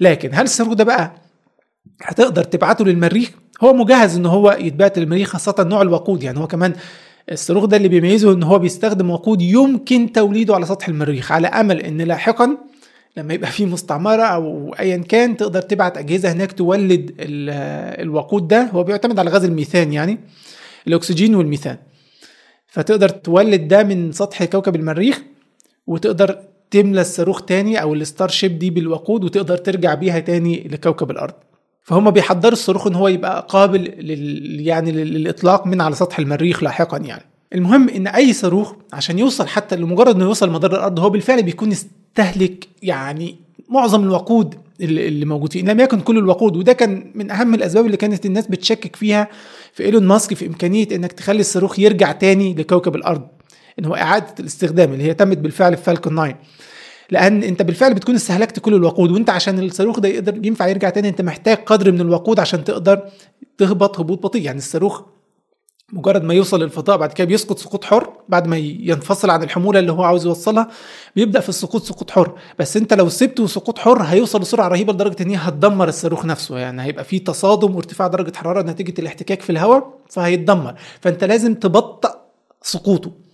[0.00, 1.12] لكن هل الصاروخ ده بقى
[2.02, 3.30] هتقدر تبعته للمريخ.
[3.60, 6.22] هو مجهز إن هو يتبعت للمريخ خاصة نوع الوقود.
[6.22, 6.72] يعني هو كمان
[7.32, 11.32] الصاروخ ده اللي بيميزه إن هو بيستخدم وقود يمكن توليده على سطح المريخ.
[11.32, 12.56] على أمل إن لاحقا
[13.16, 18.62] لما يبقى في مستعمرة أو أيا كان تقدر تبعت أجهزة هناك تولد الوقود ده.
[18.62, 20.18] هو بيعتمد على غاز الميثان يعني
[20.88, 21.76] الأكسجين والميثان.
[22.68, 25.22] فتقدر تولد ده من سطح كوكب المريخ
[25.86, 26.38] وتقدر
[26.70, 31.34] تملى الصاروخ تاني أو الستار شيب دي بالوقود وتقدر ترجع بيها تاني لكوكب الأرض.
[31.86, 36.98] فهم بيحضروا الصاروخ إن هو يبقى قابل لل يعني للإطلاق من على سطح المريخ لاحقا
[36.98, 37.24] يعني.
[37.54, 41.72] المهم إن أي صاروخ عشان يوصل حتى لمجرد إنه يوصل مدار الأرض هو بالفعل بيكون
[41.72, 43.36] استهلك يعني
[43.68, 47.86] معظم الوقود اللي موجود فيه ان لم يكن كل الوقود وده كان من أهم الأسباب
[47.86, 49.28] اللي كانت الناس بتشكك فيها
[49.72, 53.22] في إيلون ماسك في إمكانية إنك تخلي الصاروخ يرجع تاني لكوكب الأرض
[53.78, 56.38] إن هو إعادة الاستخدام اللي هي تمت بالفعل في فالكون 9
[57.10, 61.08] لأن أنت بالفعل بتكون استهلكت كل الوقود وأنت عشان الصاروخ ده يقدر ينفع يرجع تاني
[61.08, 63.08] أنت محتاج قدر من الوقود عشان تقدر
[63.58, 64.42] تهبط هبوط بطيء.
[64.42, 65.02] يعني الصاروخ
[65.92, 69.92] مجرد ما يوصل للفضاء بعد كده بيسقط سقوط حر بعد ما ينفصل عن الحمولة اللي
[69.92, 70.68] هو عاوز يوصلها
[71.16, 72.32] بيبدأ في السقوط سقوط حر.
[72.58, 76.58] بس أنت لو سبته سقوط حر هيوصل بسرعة رهيبة لدرجة إن هي هتدمر الصاروخ نفسه.
[76.58, 80.74] يعني هيبقى في تصادم وارتفاع درجة حرارة نتيجة الاحتكاك في الهواء فهيتدمر.
[81.00, 82.10] فأنت لازم تبطئ
[82.62, 83.25] سقوطه.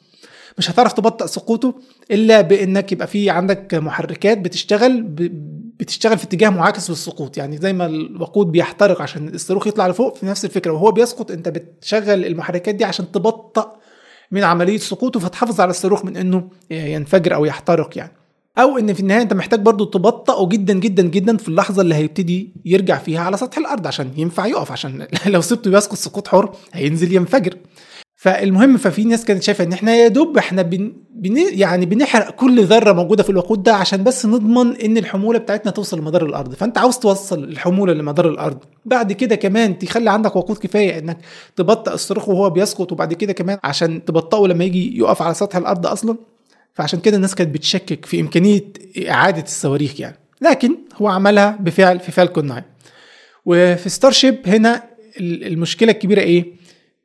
[0.59, 1.75] مش هتعرف تبطئ سقوطه
[2.11, 5.03] إلا بإنك يبقى في عندك محركات بتشتغل
[5.83, 7.37] بتشتغل في اتجاه معاكس للسقوط.
[7.37, 10.73] يعني زي ما الوقود بيحترق عشان الصاروخ يطلع لفوق في نفس الفكرة.
[10.73, 13.67] وهو بيسقط أنت بتشغل المحركات دي عشان تبطئ
[14.31, 18.13] من عملية سقوطه فتحافظ على الصاروخ من إنه ينفجر أو يحترق يعني.
[18.59, 22.53] أو إن في النهاية أنت محتاج برضو تبطئه جدا جدا جدا في اللحظة اللي هيبتدي
[22.65, 27.15] يرجع فيها على سطح الأرض عشان ينفع يقف عشان لو سبته يسقط سقوط حر هينزل
[27.15, 27.57] ينفجر.
[28.23, 32.65] فالمهم ففي ناس كانت شايفة إن إحنا يا دوب إحنا بن بن يعني بنحرق كل
[32.65, 36.55] ذرة موجودة في الوقود ده عشان بس نضمن إن الحمولة بتاعتنا توصل لمدار الأرض.
[36.55, 38.59] فأنت عاوز توصل الحمولة لمدار الأرض.
[38.85, 41.19] بعد كده كمان تخلي عندك وقود كفاية إنك
[41.57, 45.87] تبطئ الصاروخ وهو بيسقط وبعد كده كمان عشان تبطئه لما يجي يقف على سطح الأرض
[45.87, 46.17] أصلا.
[46.75, 48.65] فعشان كده الناس كانت بتشكك في إمكانية
[49.09, 50.17] إعادة الصواريخ يعني.
[50.41, 52.65] لكن هو عملها بفعل في فالكون 9
[53.47, 54.83] وفي Starship هنا
[55.21, 56.47] المشكلة الكبيرة إيه؟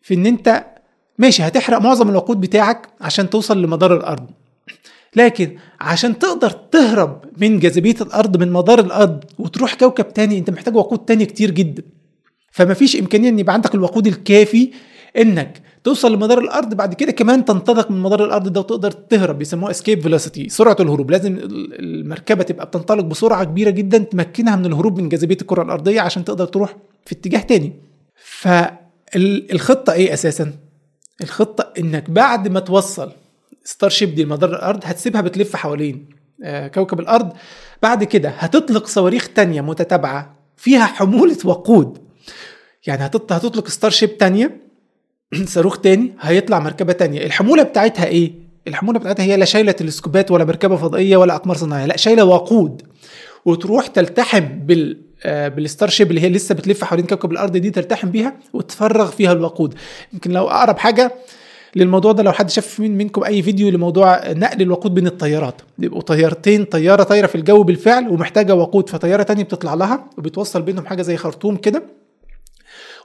[0.01, 0.65] في إن أنت
[1.17, 4.29] ماشي هتحرق معظم الوقود بتاعك عشان توصل لمدار الأرض.
[5.15, 10.75] لكن عشان تقدر تهرب من جاذبية الأرض من مدار الأرض وتروح كوكب تاني أنت محتاج
[10.75, 11.83] وقود تاني كتير جدا.
[12.51, 14.71] فمفيش إمكانية أن يبقى عندك الوقود الكافي
[15.17, 19.71] إنك توصل لمدار الأرض بعد كده كمان تنطلق من مدار الأرض ده وتقدر تهرب بيسموها
[19.71, 21.11] escape velocity سرعة الهروب.
[21.11, 21.37] لازم
[21.79, 26.45] المركبة تبقى بتنطلق بسرعة كبيرة جدا تمكنها من الهروب من جاذبية الكرة الأرضية عشان تقدر
[26.45, 26.75] تروح
[27.05, 27.73] في اتجاه تاني.
[28.15, 30.53] فالخطة إيه أساسا؟
[31.21, 33.11] الخطة إنك بعد ما توصل
[33.63, 36.09] Starship دي لمدار الأرض هتسيبها بتلف حوالين
[36.43, 37.33] آه، كوكب الأرض.
[37.83, 41.97] بعد كده هتطلق صواريخ تانية متتابعة فيها حمولة وقود.
[42.87, 44.61] يعني هتطلق Starship تانية
[45.45, 47.25] صاروخ تاني هيطلع مركبة تانية.
[47.25, 48.33] الحمولة بتاعتها إيه؟
[48.67, 52.81] الحمولة بتاعتها هي لا شايلة تلسكوبات ولا مركبة فضائية ولا أقمار صناعية لا شايلة وقود.
[53.45, 58.33] وتروح تلتحم بال بالستار شيب اللي هي لسه بتلف حوالين كوكب الأرض دي تلتحم بيها
[58.53, 59.75] وتفرغ فيها الوقود.
[60.13, 61.11] يمكن لو أقرب حاجة
[61.75, 65.61] للموضوع ده لو حد شاف من منكم أي فيديو لموضوع نقل الوقود بين الطيارات.
[65.77, 70.85] بيبقوا طيارتين طيارة طايرة في الجو بالفعل ومحتاجة وقود فطيارة تانية بتطلع لها وبتوصل بينهم
[70.85, 71.83] حاجة زي خرطوم كده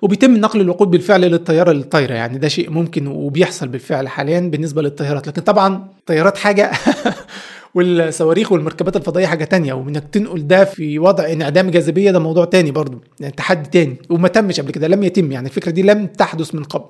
[0.03, 2.15] وبيتم نقل الوقود بالفعل للطيارة الطايرة.
[2.15, 5.29] يعني ده شيء ممكن وبيحصل بالفعل حاليا بالنسبة للطيارات.
[5.29, 6.71] لكن طبعا طيارات حاجة
[7.75, 12.71] والصواريخ والمركبات الفضائية حاجة تانية وإنك تنقل ده في وضع انعدام جاذبية ده موضوع تاني
[12.71, 16.55] برضو يعني تحدي تاني وما تمش قبل كده لم يتم يعني الفكرة دي لم تحدث
[16.55, 16.85] من قبل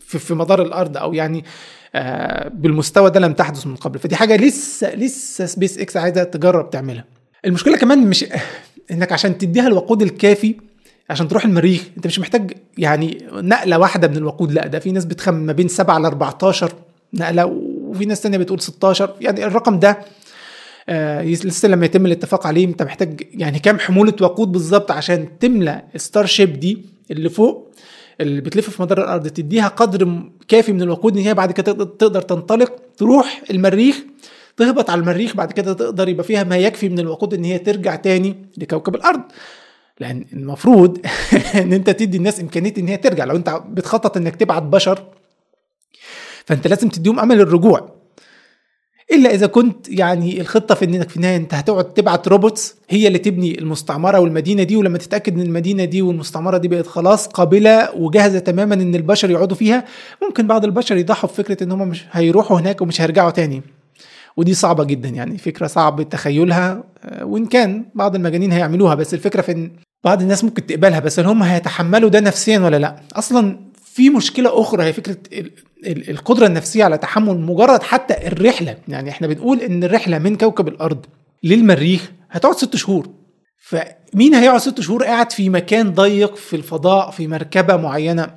[0.00, 1.44] في, في مدار الأرض أو يعني
[1.94, 3.98] آه بالمستوى ده لم تحدث من قبل.
[3.98, 7.04] فدي حاجة لسه لسه سبيس إكس عايزة تجرب تعملها.
[7.44, 8.24] المشكلة كمان مش
[8.90, 10.54] إنك عشان تديها الوقود الكافي
[11.10, 15.04] عشان تروح المريخ أنت مش محتاج يعني نقلة واحدة من الوقود لأ ده في ناس
[15.04, 16.72] بتخمن ما بين 7 ل 14
[17.14, 17.44] نقلة
[17.94, 19.98] وفي ناس تانية بتقول 16 يعني الرقم ده
[20.88, 25.82] آه لسه لما يتم الاتفاق عليه انت محتاج يعني كام حمولة وقود بالظبط عشان تملى
[25.96, 26.78] Starship دي
[27.10, 27.74] اللي فوق
[28.20, 32.22] اللي بتلف في مدار الأرض تديها قدر كافي من الوقود إن هي بعد كده تقدر
[32.22, 34.02] تنطلق تروح المريخ
[34.56, 37.96] تهبط على المريخ بعد كده تقدر يبقى فيها ما يكفي من الوقود إن هي ترجع
[37.96, 39.20] تاني لكوكب الأرض.
[40.00, 40.98] لأن المفروض
[41.62, 43.24] إن أنت تدي الناس إمكانية إن هي ترجع.
[43.24, 45.04] لو أنت بتخطط إنك تبعت بشر
[46.46, 47.94] فأنت لازم تديهم أمل الرجوع.
[49.12, 53.18] إلا إذا كنت يعني الخطة في إنك في النهاية أنت هتقعد تبعت روبوتس هي اللي
[53.18, 58.38] تبني المستعمرة والمدينة دي ولما تتأكد إن المدينة دي والمستعمرة دي بقت خلاص قابلة وجاهزة
[58.38, 59.84] تماما إن البشر يقعدوا فيها
[60.22, 63.62] ممكن بعض البشر يضحوا بفكرة إن هم مش هيروحوا هناك ومش هيرجعوا تاني.
[64.36, 69.40] ودي صعبة جدا يعني فكرة صعب تخيلها آه، وإن كان بعض المجانين هيعملوها بس الفكرة
[69.42, 69.70] في إن
[70.04, 73.58] بعض الناس ممكن تقبلها بس هل هم هيتحملوا ده نفسيا ولا لأ؟ أصلا
[73.94, 75.16] في مشكلة أخرى هي فكرة
[75.86, 78.76] القدرة النفسية على تحمل مجرد حتى الرحلة.
[78.88, 81.06] يعني إحنا بنقول إن الرحلة من كوكب الأرض
[81.42, 83.08] للمريخ هتقعد ست شهور.
[83.58, 88.34] فمين هيقعد ست شهور؟ قاعد في مكان ضيق في الفضاء في مركبة معينة.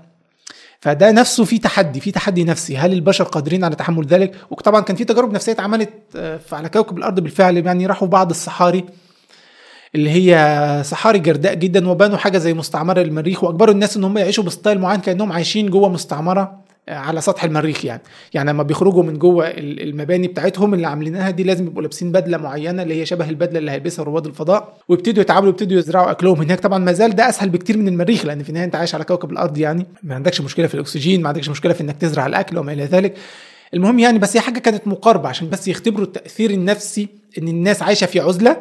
[0.80, 2.78] فده نفسه في تحدي في تحدي نفسي.
[2.78, 6.98] هل البشر قادرين على تحمل ذلك؟ وطبعا كان في تجارب نفسية اتعملت آه، على كوكب
[6.98, 8.86] الأرض بالفعل يعني راحوا بعض الصحاري.
[9.95, 14.43] اللي هي صحاري جرداء جدا وبنوا حاجة زي مستعمرة للمريخ وأجبروا الناس إن هم يعيشوا
[14.43, 18.01] بستايل معين كأنهم عايشين جوه مستعمرة على سطح المريخ يعني.
[18.34, 22.84] يعني لما بيخرجوا من جوه المباني بتاعتهم اللي عاملينها دي لازم يبقوا لابسين بدلة معينة
[22.84, 26.59] اللي هي شبه البدلة اللي هيلبسها رواد الفضاء ويبتدوا يتعاملوا ويبتدوا يزرعوا أكلهم هناك.
[26.59, 29.31] طبعا ما زال ده أسهل بكتير من المريخ لأن في النهاية أنت عايش على كوكب
[29.31, 29.85] الأرض يعني.
[30.03, 33.14] ما عندكش مشكلة في الأكسجين ما عندكش مشكلة في إنك تزرع الأكل وما إلى ذلك.
[33.73, 37.07] المهم يعني بس هي حاجة كانت مقاربة عشان بس يختبروا التأثير النفسي
[37.38, 38.57] إن الناس عايشة في عزلة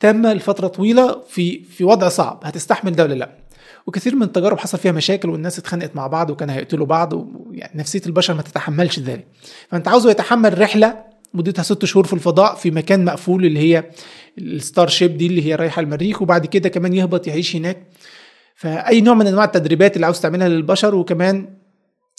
[0.00, 3.30] تامة لفترة طويلة في في وضع صعب هتستحمل ده ولا لأ؟
[3.86, 8.00] وكثير من التجارب حصل فيها مشاكل والناس اتخانقت مع بعض وكان هيقتلوا بعض ويعني نفسية
[8.06, 9.26] البشر ما تتحملش ذلك.
[9.70, 11.04] فأنت عاوزه يتحمل رحلة
[11.34, 13.84] مدتها ست شهور في الفضاء في مكان مقفول اللي هي
[14.38, 17.76] الستار شيب دي اللي هي رايحة المريخ وبعد كده كمان يهبط يعيش هناك.
[18.54, 21.48] فأي نوع من أنواع التدريبات اللي عاوز تعملها للبشر وكمان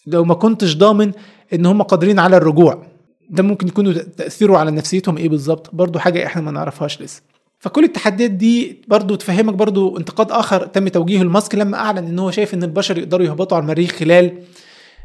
[0.07, 1.11] لو ما كنتش ضامن
[1.53, 2.83] إن هم قادرين على الرجوع
[3.29, 7.21] ده ممكن يكونوا تأثيره على نفسيتهم إيه بالظبط؟ برضو حاجة إحنا ما نعرفهاش لسه.
[7.59, 12.31] فكل التحديات دي برضو تفهمك برضو انتقاد آخر تم توجيهه لماسك لما أعلن إن هو
[12.31, 14.31] شايف إن البشر يقدروا يهبطوا على المريخ خلال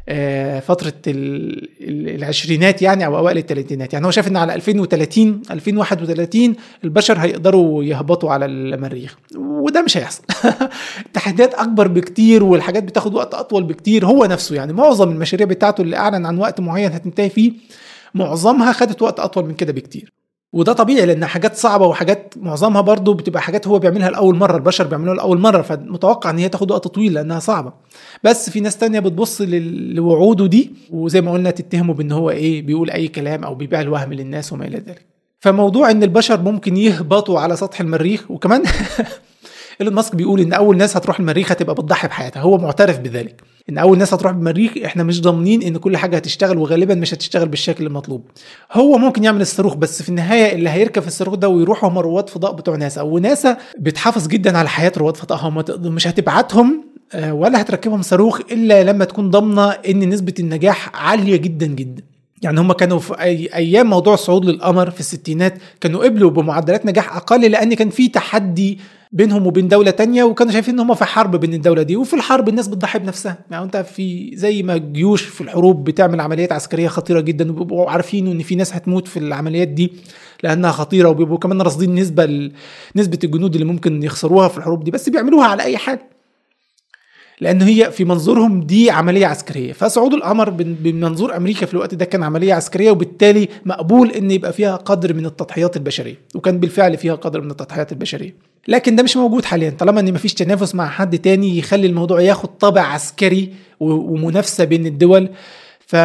[0.09, 0.93] آه، فترة
[1.81, 3.93] العشرينات يعني أو أوائل الثلاثينات.
[3.93, 9.17] يعني هو شايف إن على 2030 2031 البشر هيقدروا يهبطوا على المريخ.
[9.35, 10.23] وده مش هيحصل.
[11.05, 14.05] التحديات أكبر بكتير والحاجات بتاخد وقت أطول بكتير.
[14.05, 17.51] هو نفسه يعني معظم المشاريع بتاعته اللي أعلن عن وقت معين هتنتهي فيه
[18.13, 20.14] معظمها خدت وقت أطول من كده بكتير.
[20.55, 24.87] وده طبيعي لأن حاجات صعبة وحاجات معظمها برضو بتبقى حاجات هو بيعملها لأول مرة البشر
[24.87, 27.73] بيعملوها لأول مرة فمتوقع إن هي تاخد وقت طويل لأنها صعبة.
[28.23, 32.89] بس في ناس تانية بتبص لوعوده دي وزي ما قلنا تتهمه بإن هو إيه بيقول
[32.89, 35.05] أي كلام أو بيبيع الوهم للناس وما إلى ذلك.
[35.39, 38.63] فموضوع إن البشر ممكن يهبطوا على سطح المريخ وكمان
[39.81, 43.41] إيلون ماسك بيقول إن أول ناس هتروح المريخ هتبقى بتضحي بحياتها هو معترف بذلك.
[43.69, 47.47] إن أول ناس هتروح المريخ إحنا مش ضامنين إن كل حاجة هتشتغل وغالبا مش هتشتغل
[47.47, 48.23] بالشكل المطلوب.
[48.71, 52.29] هو ممكن يعمل الصاروخ بس في النهاية اللي هيركب في الصاروخ ده ويروحوا هم رواد
[52.29, 53.01] فضاء بتوع ناسا.
[53.01, 55.39] وناسا بتحافظ جدا على حياة رواد فضاء.
[55.47, 55.63] هم
[55.95, 56.83] مش هتبعتهم
[57.13, 62.03] آه، ولا هتركبهم صاروخ إلا لما تكون ضامنة إن نسبة النجاح عالية جدا جدا.
[62.41, 67.15] يعني هم كانوا في أي أيام موضوع الصعود للقمر في الستينات كانوا قبلوا بمعدلات نجاح
[67.15, 68.79] أقل لأن كان في تحدي
[69.15, 72.49] بينهم وبين دولة تانية وكانوا شايفين إن هم في حرب بين الدولة دي وفي الحرب
[72.49, 73.37] الناس بتضحي بنفسها.
[73.51, 78.27] يعني أنت في زي ما الجيوش في الحروب بتعمل عمليات عسكرية خطيرة جدا وبيبقوا عارفين
[78.27, 79.91] إن في ناس هتموت في العمليات دي
[80.43, 82.51] لأنها خطيرة وبيبقوا كمان راصدين نسبة
[82.95, 84.91] نسبة الجنود اللي ممكن يخسروها في الحروب دي.
[84.91, 85.99] بس بيعملوها على أي حال.
[87.41, 89.73] لأن هي في منظورهم دي عملية عسكرية.
[89.73, 94.75] فصعود القمر بمنظور أمريكا في الوقت ده كان عملية عسكرية وبالتالي مقبول إن يبقى فيها
[94.75, 98.54] قدر من التضحيات البشرية وكان بالفعل فيها قدر من التضحيات البشرية.
[98.67, 99.69] لكن ده مش موجود حاليا.
[99.69, 105.29] طالما إن مفيش تنافس مع حد تاني يخلي الموضوع ياخد طابع عسكري ومنافسة بين الدول
[105.87, 105.95] ف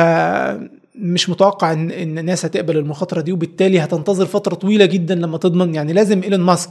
[0.95, 5.75] مش متوقع ان إن الناس هتقبل المخاطرة دي وبالتالي هتنتظر فترة طويلة جدا لما تضمن.
[5.75, 6.71] يعني لازم إيلون ماسك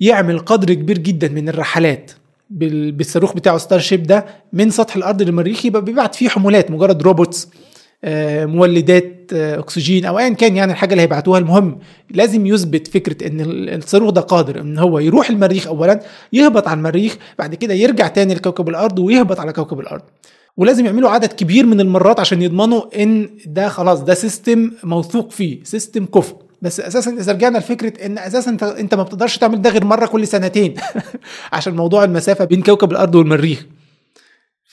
[0.00, 2.10] يعمل قدر كبير جدا من الرحلات
[2.50, 7.48] بالصاروخ بتاعه Starship ده من سطح الأرض للمريخ يبقى بيبعت فيه حمولات مجرد robots.
[8.46, 11.38] مولدات آه، أكسجين أو ايا كان يعني الحاجة اللي هيبعتوها.
[11.38, 11.78] المهم
[12.10, 16.00] لازم يثبت فكرة إن الصاروخ ده قادر إن هو يروح المريخ اولا
[16.32, 20.02] يهبط على المريخ بعد كده يرجع تاني لكوكب الأرض ويهبط على كوكب الأرض.
[20.56, 25.64] ولازم يعملوا عدد كبير من المرات عشان يضمنوا إن ده خلاص ده system موثوق فيه
[25.64, 26.36] system كفء.
[26.62, 30.26] بس أساسا إذا رجعنا لفكرة إن أساسا أنت ما بتقدرش تعمل ده غير مرة كل
[30.26, 30.74] سنتين
[31.52, 33.66] عشان موضوع المسافة بين كوكب الأرض والمريخ.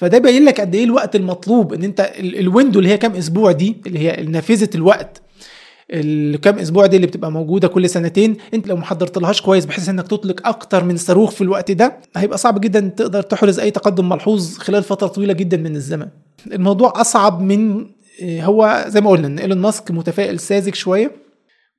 [0.03, 3.75] فده باين لك قد إيه الوقت المطلوب إن أنت الويندو اللي هي كام أسبوع دي
[3.87, 5.21] اللي هي نافذه الوقت
[5.91, 10.07] الكام أسبوع دي اللي بتبقى موجودة كل سنتين أنت لو ما حضرتلهاش كويس بحيث إنك
[10.07, 14.57] تطلق أكتر من صاروخ في الوقت ده هيبقى صعب جدا تقدر تحرز أي تقدم ملحوظ
[14.57, 16.07] خلال فترة طويلة جدا من الزمن.
[16.51, 17.85] الموضوع أصعب من
[18.23, 21.11] هو زي ما قلنا إن إيلون ماسك متفائل ساذج شوية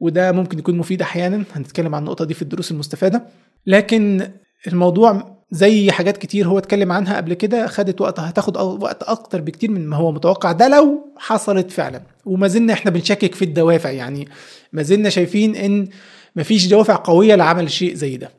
[0.00, 3.22] وده ممكن يكون مفيد أحيانا هنتكلم عن النقطة دي في الدروس المستفادة.
[3.66, 4.28] لكن
[4.66, 9.70] الموضوع زي حاجات كتير هو اتكلم عنها قبل كده خدت وقت هتاخد وقت أكتر بكتير
[9.70, 10.52] من ما هو متوقع.
[10.52, 12.02] ده لو حصلت فعلا.
[12.26, 14.28] وما زلنا إحنا بنشكك في الدوافع يعني
[14.72, 15.88] ما زلنا شايفين إن
[16.36, 18.30] مفيش دوافع قوية لعمل شيء زي ده.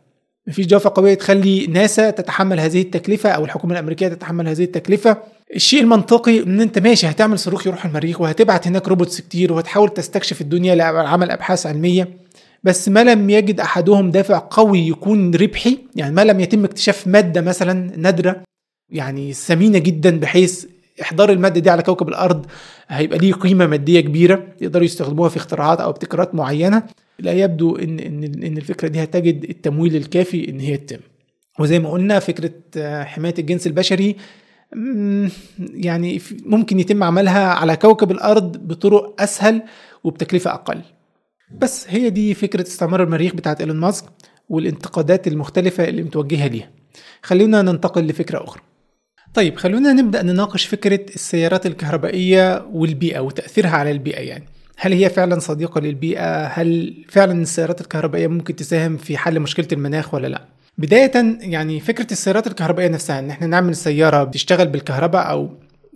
[0.48, 5.18] مفيش دوافع قوية تخلي ناسا تتحمل هذه التكلفة أو الحكومة الأمريكية تتحمل هذه التكلفة.
[5.56, 10.42] الشيء المنطقي إن أنت ماشي هتعمل صاروخ يروح المريخ وهتبعت هناك روبوتس كتير وهتحاول تستكشف
[10.42, 12.25] الدنيا لعمل أبحاث علمية.
[12.66, 15.78] بس ما لم يجد أحدهم دافع قوي يكون ربحي.
[15.96, 18.44] يعني ما لم يتم اكتشاف مادة مثلا نادرة
[18.90, 20.66] يعني ثمينه جدا بحيث
[21.02, 22.46] إحضار المادة دي على كوكب الأرض
[22.88, 26.84] هيبقى ليه قيمة مادية كبيرة يقدروا يستخدموها في اختراعات أو ابتكارات معينة.
[27.20, 31.00] لا يبدو إن إن إن الفكرة دي هتجد التمويل الكافي إن هي تتم.
[31.60, 32.52] وزي ما قلنا فكرة
[33.04, 34.16] حماية الجنس البشري
[35.74, 39.62] يعني ممكن يتم عملها على كوكب الأرض بطرق أسهل
[40.04, 40.82] وبتكلفة أقل.
[41.52, 44.06] بس هي دي فكرة استعمار المريخ بتاعت إيلون ماسك
[44.50, 46.70] والانتقادات المختلفة اللي متوجهة ليها.
[47.24, 48.62] خلينا ننتقل لفكرة أخرى.
[49.34, 54.46] طيب خلونا نبدأ نناقش فكرة السيارات الكهربائية والبيئة وتأثيرها على البيئة يعني.
[54.78, 60.14] هل هي فعلا صديقة للبيئة؟ هل فعلا السيارات الكهربائية ممكن تساهم في حل مشكلة المناخ
[60.14, 60.42] ولا لا؟
[60.78, 65.50] بداية يعني فكرة السيارات الكهربائية نفسها إن إحنا نعمل سيارة بتشتغل بالكهرباء أو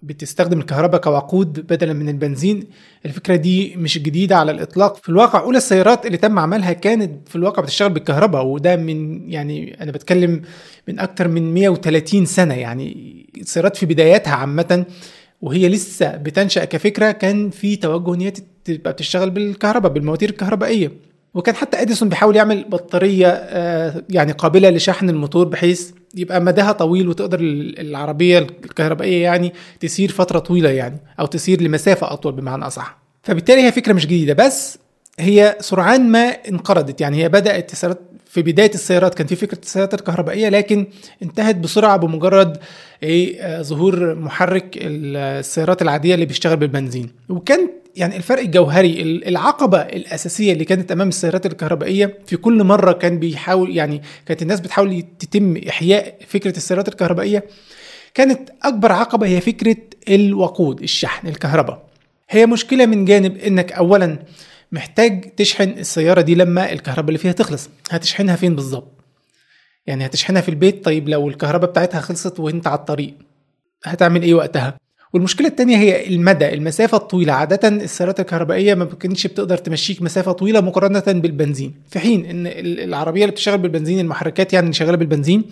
[0.04, 2.64] بتستخدم الكهرباء كوقود بدلا من البنزين.
[3.06, 4.96] الفكرة دي مش جديدة على الإطلاق.
[4.98, 9.84] في الواقع أولى السيارات اللي تم عملها كانت في الواقع بتشتغل بالكهرباء وده من يعني
[9.84, 10.42] أنا بتكلم
[10.88, 12.54] من أكتر من 130 سنة.
[12.54, 14.86] يعني السيارات في بداياتها عامة
[15.42, 18.34] وهي لسه بتنشأ كفكرة كان في توجه إن هي
[18.66, 20.92] تبقى بتشتغل بالكهرباء بالمواتير الكهربائية.
[21.34, 27.10] وكان حتى أديسون بيحاول يعمل بطارية آه، يعني قابلة لشحن الموتور بحيث يبقى مداها طويل
[27.10, 32.98] وتقدر العربية الكهربائية يعني تسير فترة طويلة يعني أو تسير لمسافة أطول بمعنى أصح.
[33.24, 34.80] فبالتالي هي فكرة مش جديدة بس
[35.20, 37.76] هي سرعان ما انقرضت يعني هي بدأت
[38.30, 40.88] في بداية السيارات كان في فكرة السيارات الكهربائية لكن
[41.24, 42.58] انتهت بسرعة بمجرد
[43.04, 47.10] إيه آه، ظهور محرك السيارات العادية اللي بيشتغل بالبنزين.
[47.30, 53.20] وكان يعني الفرق الجوهري العقبة الأساسية اللي كانت أمام السيارات الكهربائية في كل مرة كان
[53.20, 57.44] بيحاول يعني كانت الناس بتحاول تتم إحياء فكرة السيارات الكهربائية
[58.14, 59.78] كانت أكبر عقبة هي فكرة
[60.10, 61.84] الوقود الشحن الكهرباء.
[62.30, 64.20] هي مشكلة من جانب إنك أولا
[64.72, 67.70] محتاج تشحن السيارة دي لما الكهرباء اللي فيها تخلص.
[67.92, 68.92] هتشحنها فين بالظبط؟
[69.88, 73.14] يعني هتشحنها في البيت؟ طيب لو الكهرباء بتاعتها خلصت وانت على الطريق
[73.86, 74.78] هتعمل إيه وقتها؟
[75.14, 77.34] والمشكلة التانية هي المدى المسافة الطويلة.
[77.34, 81.74] عادة السيارات الكهربائية ما كانتش بتقدر تمشيك مسافة طويلة مقارنة بالبنزين.
[81.90, 82.48] في حين إن
[82.84, 85.44] العربية اللي بتشتغل بالبنزين المحركات يعني اللي شغالة بالبنزين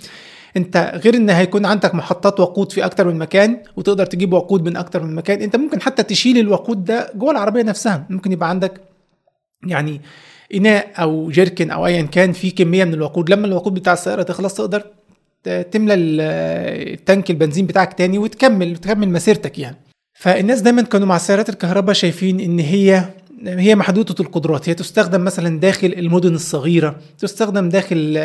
[0.58, 4.78] أنت غير إن هيكون عندك محطات وقود في أكتر من مكان وتقدر تجيب وقود من
[4.78, 8.06] أكتر من مكان أنت ممكن حتى تشيل الوقود ده جوه العربية نفسها.
[8.10, 8.82] ممكن يبقى عندك
[9.66, 10.02] يعني
[10.54, 13.30] إناء أو جيركن أو ايا كان في كمية من الوقود.
[13.30, 14.84] لما الوقود بتاع السيارة تخلص تقدر
[15.72, 19.78] تملى التانك البنزين بتاعك تاني وتكمل تكمل مسيرتك يعني.
[20.14, 23.04] فالناس دايما كانوا مع السيارات الكهرباء شايفين إن هي
[23.46, 24.70] هي محدودة القدرات.
[24.70, 28.18] هي تستخدم مثلا داخل المدن الصغيرة تستخدم داخل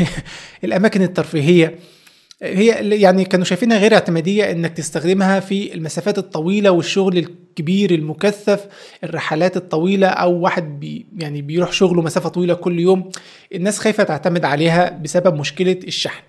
[0.64, 1.74] الأماكن الترفيهية.
[2.42, 8.66] هي يعني كانوا شايفينها غير اعتمادية إنك تستخدمها في المسافات الطويلة والشغل الكبير المكثف
[9.04, 13.10] الرحلات الطويلة أو واحد بي يعني بيروح شغله مسافة طويلة كل يوم
[13.54, 16.22] الناس خايفة تعتمد عليها بسبب مشكلة الشحن.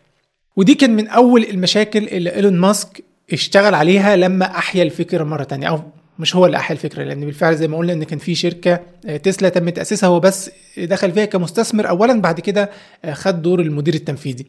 [0.55, 5.67] ودي كان من أول المشاكل اللي إيلون ماسك اشتغل عليها لما أحيا الفكرة مرة تانية
[5.67, 5.81] أو
[6.19, 9.17] مش هو اللي أحيا الفكرة لأن بالفعل زي ما قلنا إن كان في شركة آه،
[9.17, 12.69] تسلا تم تأسيسها هو بس دخل فيها كمستثمر اولا بعد كده
[13.05, 14.45] آه، خد دور المدير التنفيذي.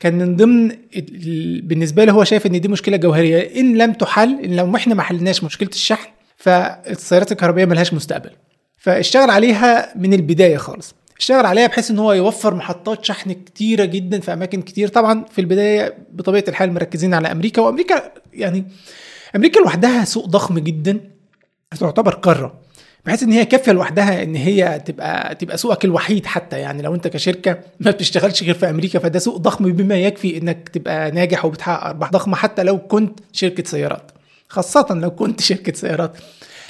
[0.00, 0.68] كان من ضمن
[1.68, 3.60] بالنسبة له هو شايف إن دي مشكلة جوهرية.
[3.60, 8.30] إن لم تحل إن لو إحنا ما حلناش مشكلة الشحن فالسيارات الكهربائية ملهاش مستقبل.
[8.78, 10.94] فاشتغل عليها من البداية خالص.
[11.18, 14.88] اشتغل عليها بحيث إن هو يوفر محطات شحن كتيرة جدا في أماكن كتير.
[14.88, 18.64] طبعا في البداية بطبيعة الحال مركزين على أمريكا وأمريكا يعني
[19.36, 21.00] أمريكا لوحدها سوق ضخم جدا
[21.80, 22.63] تعتبر قارة.
[23.06, 26.58] بحيث إن هي كافية لوحدها إن هي تبقى تبقى سوقك الوحيد حتى.
[26.58, 30.68] يعني لو أنت كشركة ما بتشتغلش غير في أمريكا فده سوق ضخم بما يكفي إنك
[30.68, 34.12] تبقى ناجح وبتحقق أرباح ضخمة حتى لو كنت شركة سيارات.
[34.48, 36.18] خاصة لو كنت شركة سيارات.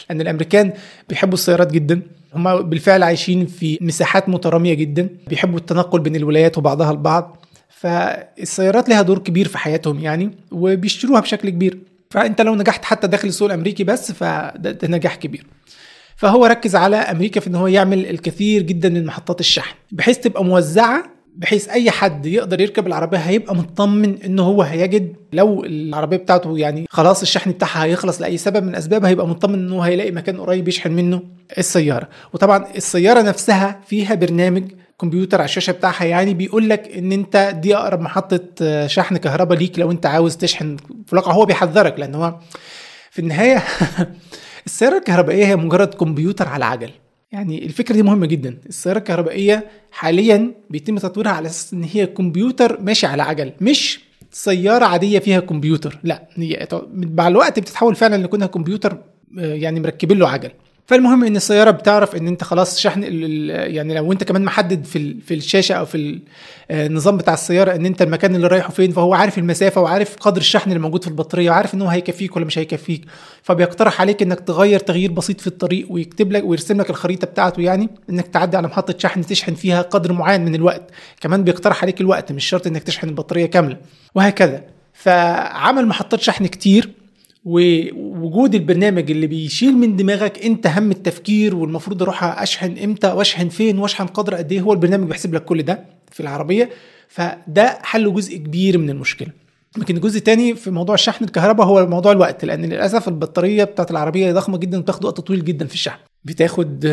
[0.08, 0.72] لأن الأمريكان
[1.08, 2.02] بيحبوا السيارات جدا.
[2.34, 5.08] هم بالفعل عايشين في مساحات مترامية جدا.
[5.26, 7.44] بيحبوا التنقل بين الولايات وبعضها البعض.
[7.68, 11.78] فالسيارات لها دور كبير في حياتهم يعني وبيشتروها بشكل كبير.
[12.10, 15.46] فأنت لو نجحت حتى داخل السوق الأمريكي بس فده نجاح كبير.
[16.24, 20.44] فهو ركز على أمريكا في إن هو يعمل الكثير جدا من محطات الشحن بحيث تبقى
[20.44, 21.04] موزعة
[21.36, 26.86] بحيث أي حد يقدر يركب العربية هيبقى مطمن ان هو هيجد لو العربية بتاعته يعني
[26.90, 30.68] خلاص الشحن بتاعها هيخلص لأي سبب من الاسباب هيبقى مطمن ان هو هيلاقي مكان قريب
[30.68, 31.22] يشحن منه
[31.58, 32.08] السيارة.
[32.32, 34.64] وطبعا السيارة نفسها فيها برنامج
[35.00, 39.78] كمبيوتر على الشاشة بتاعها يعني بيقول لك إن أنت دي أقرب محطة شحن كهرباء ليك
[39.78, 40.76] لو أنت عاوز تشحن
[41.06, 41.32] في الواقع.
[41.32, 42.34] هو بيحذرك لأن هو
[43.10, 43.62] في النهاية
[44.66, 46.90] السيارة الكهربائية هي مجرد كمبيوتر على عجل.
[47.32, 48.58] يعني الفكرة دي مهمة جدا.
[48.66, 54.00] السيارة الكهربائية حاليا بيتم تطويرها على أساس إن هي كمبيوتر ماشي على عجل مش
[54.30, 55.98] سيارة عادية فيها كمبيوتر.
[56.02, 58.98] لا هي مع الوقت بتتحول فعلا لكونها كمبيوتر
[59.38, 60.50] آه، يعني مركبين له عجل.
[60.86, 63.02] فالمهم إن السيارة بتعرف إن أنت خلاص شحن
[63.48, 66.20] يعني لو أنت كمان محدد في في الشاشة أو في
[66.70, 70.70] النظام بتاع السيارة إن أنت المكان اللي رايحه فين فهو عارف المسافة وعارف قدر الشحن
[70.70, 73.04] اللي موجود في البطارية وعارف إن هو هيكفيك ولا مش هيكفيك.
[73.42, 77.88] فبيقترح عليك إنك تغير تغيير بسيط في الطريق ويكتب لك ويرسم لك الخريطة بتاعته يعني
[78.10, 80.90] إنك تعدي على محطة شحن تشحن فيها قدر معين من الوقت.
[81.20, 83.76] كمان بيقترح عليك الوقت مش شرط إنك تشحن البطارية كاملة
[84.14, 84.64] وهكذا.
[84.92, 86.90] فعمل محطات شحن كتير
[87.44, 93.78] ووجود البرنامج اللي بيشيل من دماغك انت هم التفكير والمفروض أروح اشحن إمتى واشحن فين
[93.78, 96.70] واشحن قدر قد إيه هو البرنامج بيحسب لك كل ده في العربية.
[97.08, 99.28] فده حل جزء كبير من المشكلة.
[99.78, 104.32] لكن الجزء الثاني في موضوع الشحن الكهرباء هو موضوع الوقت لأن للأسف البطارية بتاعت العربية
[104.32, 105.98] ضخمة جدا وبتاخد وقت طويل جدا في الشحن.
[106.24, 106.86] بتاخد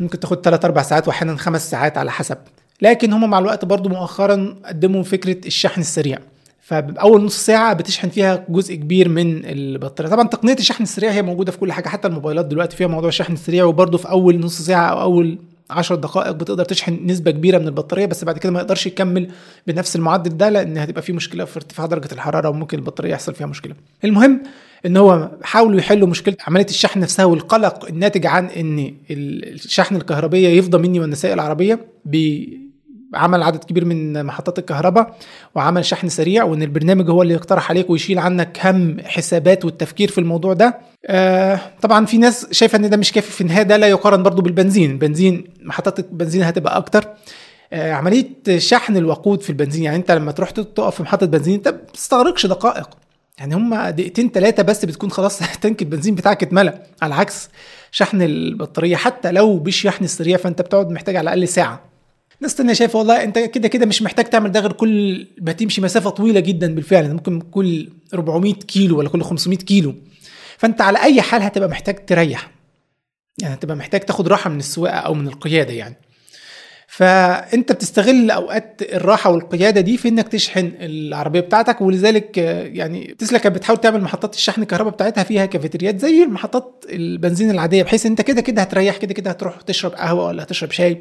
[0.00, 2.38] ممكن تاخد 3 4 ساعات واحيانا 5 ساعات على حسب.
[2.82, 6.18] لكن هم مع الوقت برضو مؤخرا قدموا فكرة الشحن السريع.
[6.68, 10.10] فأول نص ساعة بتشحن فيها جزء كبير من البطارية.
[10.10, 13.32] طبعا تقنية الشحن السريع هي موجودة في كل حاجة حتى الموبايلات دلوقتي فيها موضوع الشحن
[13.32, 15.38] السريع وبرده في أول نص ساعة أو أول
[15.70, 19.28] 10 دقائق بتقدر تشحن نسبة كبيرة من البطارية بس بعد كده ما يقدرش يكمل
[19.66, 23.46] بنفس المعدل ده لأن هتبقى في مشكلة في ارتفاع درجة الحرارة وممكن البطارية يحصل فيها
[23.46, 23.74] مشكلة.
[24.04, 24.42] المهم
[24.86, 30.78] إن هو حاولوا يحلوا مشكلة عملية الشحن نفسها والقلق الناتج عن إن الشحن الكهربيه يفضى
[30.78, 31.80] مني وأنا سايق العربيه
[33.14, 35.16] عمل عدد كبير من محطات الكهرباء
[35.54, 40.18] وعمل شحن سريع وإن البرنامج هو اللي يقترح عليك ويشيل عنك هم حسابات والتفكير في
[40.18, 40.78] الموضوع ده.
[41.06, 44.42] آه طبعا في ناس شايفة إن ده مش كافي في النهاية ده لا يقارن برضو
[44.42, 44.90] بالبنزين.
[44.90, 47.04] البنزين محطات البنزين هتبقى أكتر.
[47.72, 51.68] آه عملية شحن الوقود في البنزين يعني أنت لما تروح تقف في محطة بنزين أنت
[51.68, 52.88] ما بتستغرقش دقائق.
[53.38, 56.82] يعني هم دقيقتين ثلاثة بس بتكون خلاص تنك البنزين بتاعك اتملى.
[57.02, 57.48] على عكس
[57.90, 61.87] شحن البطارية حتى لو بالشحن السريع فأنت بتقعد محتاج على الأقل ساعة.
[62.40, 65.80] ناس تانية شايفة والله انت كده كده مش محتاج تعمل ده غير كل ما تمشي
[65.80, 69.94] مسافة طويلة جدا بالفعل ممكن كل 400 كيلو ولا كل 500 كيلو.
[70.58, 72.50] فأنت على أي حال هتبقى محتاج تريح
[73.42, 75.94] يعني هتبقى محتاج تاخد راحة من السواقة أو من القيادة يعني.
[76.90, 82.38] فأنت بتستغل أوقات الراحة والقيادة دي في إنك تشحن العربية بتاعتك ولذلك
[82.72, 87.82] يعني تسلا كانت بتحاول تعمل محطات الشحن الكهرباء بتاعتها فيها كافيتريات زي المحطات البنزين العادية
[87.82, 90.98] بحيث أنت كده كده هتريح كده كده هتروح تشرب قهوة ولا هتشرب شاي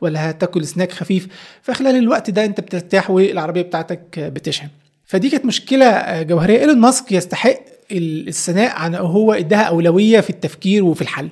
[0.00, 1.28] ولا هتاكل سناك خفيف.
[1.62, 4.68] فخلال الوقت ده أنت بترتاح والعربية بتاعتك بتشحن.
[5.04, 6.58] فدي كانت مشكلة جوهرية.
[6.60, 7.58] إيلون ماسك يستحق
[7.92, 11.28] الثناء عن هو إداها أولوية في التفكير وفي الحل.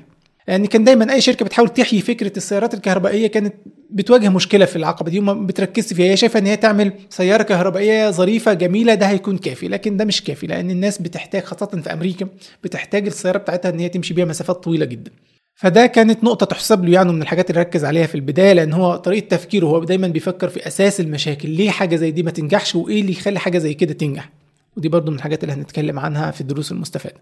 [0.46, 3.54] يعني كان دايما أي شركة بتحاول تحيي فكرة السيارات الكهربائية كانت
[3.90, 5.18] بتواجه مشكلة في العقبة دي.
[5.18, 6.12] وما بتركزش فيها.
[6.12, 9.68] هي شايفة إن هي تعمل سيارة كهربائية ظريفة جميلة ده هيكون كافي.
[9.68, 12.28] لكن ده مش كافي لأن الناس بتحتاج خاصة في أمريكا
[12.64, 15.10] بتحتاج السيارة بتاعتها إن هي تمشي بيها مسافات طويلة جدا.
[15.54, 18.96] فده كانت نقطة تحسب له يعني من الحاجات اللي ركز عليها في البداية لأن هو
[18.96, 21.48] طريقة تفكيره هو دايما بيفكر في أساس المشاكل.
[21.50, 24.30] ليه حاجة زي دي ما تنجحش؟ وإيه اللي يخلي حاجة زي كده تنجح؟
[24.76, 27.20] ودي برضو من الحاجات اللي هنتكلم عنها في الدروس المستفادة.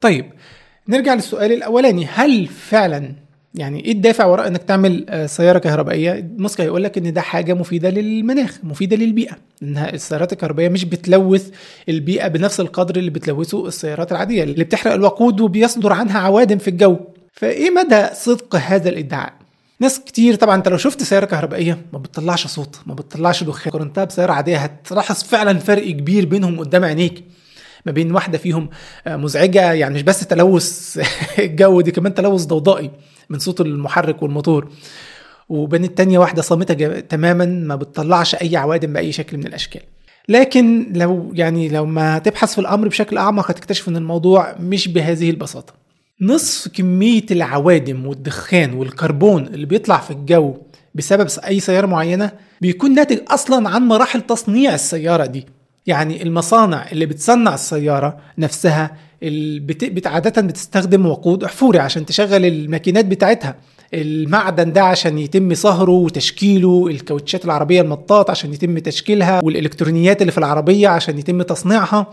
[0.00, 0.30] طيب
[0.88, 2.06] نرجع للسؤال الأولاني.
[2.14, 3.12] هل فعلا
[3.54, 7.90] يعني إيه الدافع وراء إنك تعمل سيارة كهربائية؟ ماسك هيقول لك إن ده حاجة مفيدة
[7.90, 11.50] للمناخ مفيدة للبيئة إنها السيارات الكهربائية مش بتلوث
[11.88, 16.96] البيئة بنفس القدر اللي بتلوثه السيارات العادية اللي بتحرق الوقود وبيصدر عنها عوادم في الجو.
[17.32, 19.32] فإيه مدى صدق هذا الإدعاء؟
[19.80, 23.72] ناس كتير طبعا أنت لو شفت سيارة كهربائية ما بتطلعش صوت ما بتطلعش دخان.
[23.72, 27.24] قارنتها بسياره عادية هتلاحظ فعلا فرق كبير بينهم قدام عينيك.
[27.86, 28.68] ما بين واحدة فيهم
[29.06, 31.00] مزعجة يعني مش بس تلوث
[31.38, 32.90] الجو دي كمان تلوث ضوضائي
[33.30, 34.68] من صوت المحرك والموتور.
[35.48, 39.80] وبين التانية واحدة صامتة تماما ما بتطلعش أي عوادم بأي شكل من الأشكال.
[40.28, 45.30] لكن لو يعني لو ما تبحث في الأمر بشكل أعمق هتكتشف أن الموضوع مش بهذه
[45.30, 45.74] البساطة.
[46.20, 50.56] نصف كمية العوادم والدخان والكربون اللي بيطلع في الجو
[50.94, 55.46] بسبب أي سيارة معينة بيكون ناتج أصلا عن مراحل تصنيع السيارة دي.
[55.86, 60.06] يعني المصانع اللي بتصنع السيارة نفسها بت...
[60.06, 63.56] عادة بتستخدم وقود أحفوري عشان تشغل الماكينات بتاعتها.
[63.94, 70.38] المعدن ده عشان يتم صهره وتشكيله الكاوتشات العربية المطاط عشان يتم تشكيلها والإلكترونيات اللي في
[70.38, 72.06] العربية عشان يتم تصنيعها.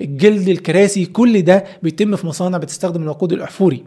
[0.00, 3.84] الجلد الكراسي كل ده بيتم في مصانع بتستخدم الوقود الأحفوري.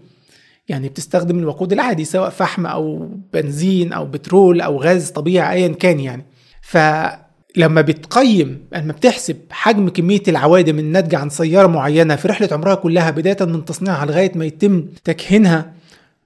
[0.70, 6.00] يعني بتستخدم الوقود العادي سواء فحم أو بنزين أو بترول أو غاز طبيعي أيا كان
[6.00, 6.26] يعني.
[6.62, 6.78] ف
[7.58, 13.12] لما بتقيم لما بتحسب حجم كمية العوادم الناتجة عن سيارة معينة في رحلة عمرها كلها
[13.12, 15.72] بداية من تصنيعها لغاية ما يتم تكهينها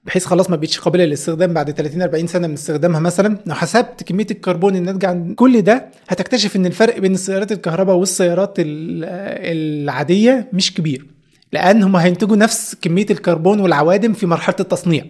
[0.04, 4.02] بحيث خلاص ما بقتش قابلة للاستخدام بعد 30 40 سنة من استخدامها مثلا لو حسبت
[4.02, 10.74] كمية الكربون الناتجة عن كل ده هتكتشف إن الفرق بين السيارات الكهرباء والسيارات العادية مش
[10.74, 11.06] كبير
[11.52, 15.04] لأن هم هينتجوا نفس كمية الكربون والعوادم في مرحلة التصنيع.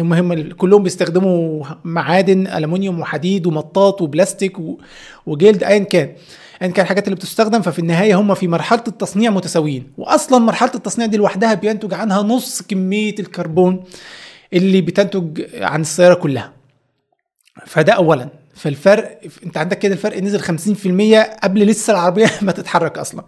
[0.00, 4.56] هم هم كلهم بيستخدموا معادن الومنيوم وحديد ومطاط وبلاستيك
[5.26, 6.12] وجلد ايا كان.
[6.62, 9.92] ايا كان الحاجات اللي بتستخدم ففي النهاية هم في مرحلة التصنيع متساويين.
[9.98, 13.84] واصلا مرحلة التصنيع دي لوحدها بينتج عنها نص كمية الكربون
[14.52, 16.52] اللي بتنتج عن السيارة كلها.
[17.66, 18.28] فده اولا.
[18.54, 23.24] فالفرق أنت عندك كده الفرق نزل 50% قبل لسه العربية ما تتحرك أصلا.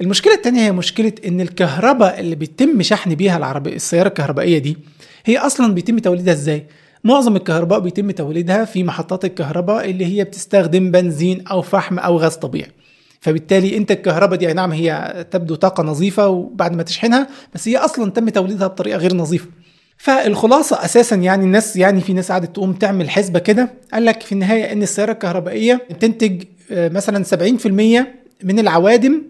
[0.00, 4.76] المشكلة الثانية هي مشكلة إن الكهرباء اللي بيتم شحن بيها العربيه السيارة الكهربائية دي
[5.24, 6.66] هي أصلا بيتم توليدها إزاي؟
[7.04, 12.34] معظم الكهرباء بيتم توليدها في محطات الكهرباء اللي هي بتستخدم بنزين أو فحم أو غاز
[12.34, 12.70] طبيعي.
[13.20, 18.10] فبالتالي أنت الكهرباء دي نعم هي تبدو طاقة نظيفة وبعد ما تشحنها بس هي أصلا
[18.10, 19.46] تم توليدها بطريقة غير نظيفة.
[19.96, 24.32] فالخلاصة أساسا يعني الناس يعني في ناس قعدت تقوم تعمل حسبة كده قال لك في
[24.32, 28.06] النهاية إن السيارة الكهربائية بتنتج آه، مثلا 70%
[28.44, 29.22] من العوادم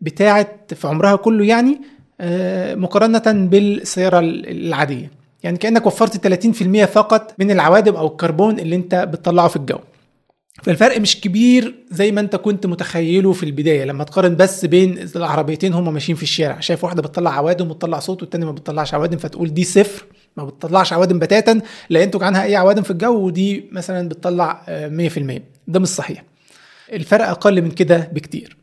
[0.00, 1.80] بتاعه في عمرها كله يعني
[2.20, 5.17] آه، مقارنة بالسيارة العادية.
[5.42, 9.78] يعني كأنك وفرت 30% فقط من العوادم أو الكربون اللي أنت بتطلعه في الجو.
[10.62, 15.72] فالفرق مش كبير زي ما أنت كنت متخيله في البداية لما تقارن بس بين العربيتين
[15.74, 16.60] هما ماشيين في الشارع.
[16.60, 20.04] شايف واحدة بتطلع عوادم وبتطلع صوت والتانية ما بتطلعش عوادم فتقول دي صفر
[20.36, 21.60] ما بتطلعش عوادم بتاتا
[21.90, 26.24] لا ينتج عنها أي عوادم في الجو ودي مثلا بتطلع 100% آه، ده مش صحيح.
[26.92, 28.57] الفرق أقل من كده بكتير.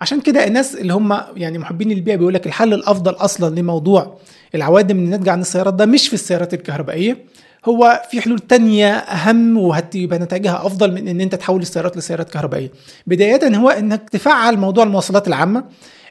[0.00, 4.16] عشان كده الناس اللي هم يعني محبين البيئه بيقول لك الحل الأفضل أصلا لموضوع
[4.54, 7.24] العوادم اللي ناتجه عن السيارات ده مش في السيارات الكهربائية
[7.64, 12.70] هو في حلول تانية أهم وهتبقى نتائجها أفضل من إن أنت تحول السيارات لسيارات كهربائية.
[13.06, 15.64] بداية هو إنك تفعل موضوع المواصلات العامة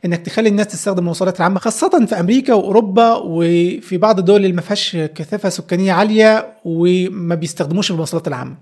[0.05, 4.61] إنك تخلي الناس تستخدم المواصلات العامة خاصة في أمريكا وأوروبا وفي بعض الدول اللي ما
[4.61, 8.55] فيهاش كثافة سكانية عالية وما بيستخدموش المواصلات العامة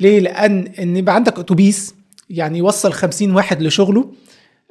[0.00, 1.94] ليه لأن إن يبقى عندك أتوبيس
[2.30, 4.10] يعني يوصل 50 واحد لشغله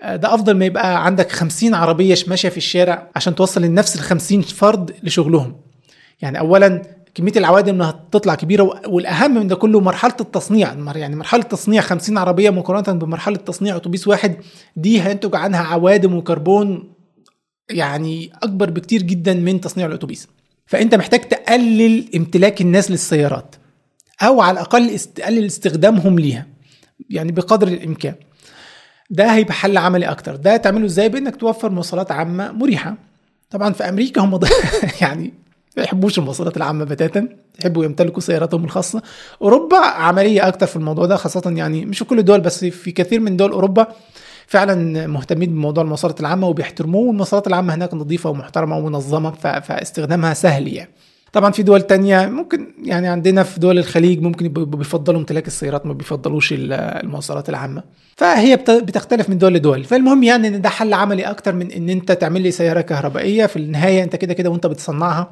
[0.02, 4.42] ده أفضل ما يبقى عندك 50 عربية ماشية في الشارع عشان توصل لنفس ال 50
[4.42, 5.56] فرد لشغلهم.
[6.22, 6.82] يعني اولا
[7.16, 10.74] كمية العوادم انها تطلع كبيرة والأهم من ده كله مرحلة التصنيع.
[10.96, 14.36] يعني مرحلة تصنيع 50 عربية مقارنة بمرحلة تصنيع أتوبيس واحد
[14.76, 16.94] دي هينتج عنها عوادم وكربون
[17.70, 20.28] يعني أكبر بكتير جدا من تصنيع الأتوبيس.
[20.66, 23.56] فأنت محتاج تقلل امتلاك الناس للسيارات
[24.22, 26.48] أو على الأقل تقلل استخدامهم ليها
[27.10, 28.16] يعني بقدر الإمكان.
[29.14, 30.36] ده هيبقى حل عملي أكتر.
[30.36, 32.96] ده تعمله إزاي؟ بإنك توفر مواصلات عامة مريحة.
[33.50, 34.40] طبعا في أمريكا هم
[35.02, 35.34] يعني
[35.78, 37.28] ما يحبوش المواصلات العامة بتاتا.
[37.60, 39.02] يحبوا يمتلكوا سياراتهم الخاصة.
[39.42, 43.20] أوروبا عملية أكتر في الموضوع ده خاصة يعني مش في كل الدول بس في كثير
[43.20, 43.88] من دول أوروبا
[44.48, 50.90] فعلا مهتمين بموضوع المواصلات العامة وبيحترموه والمواصلات العامة هناك نظيفة ومحترمة ومنظمة فاستخدامها سهل يعني.
[51.34, 55.94] طبعا في دول تانية ممكن يعني عندنا في دول الخليج ممكن بيفضلوا امتلاك السيارات ما
[55.94, 57.84] بيفضلوش المواصلات العامة.
[58.18, 59.84] فهي بتختلف من دول لدول.
[59.84, 63.46] فالمهم يعني إن ده حل عملي أكتر من إن أنت تعمل لي سيارة كهربائية.
[63.46, 65.32] في النهاية أنت كده كده وأنت بتصنعها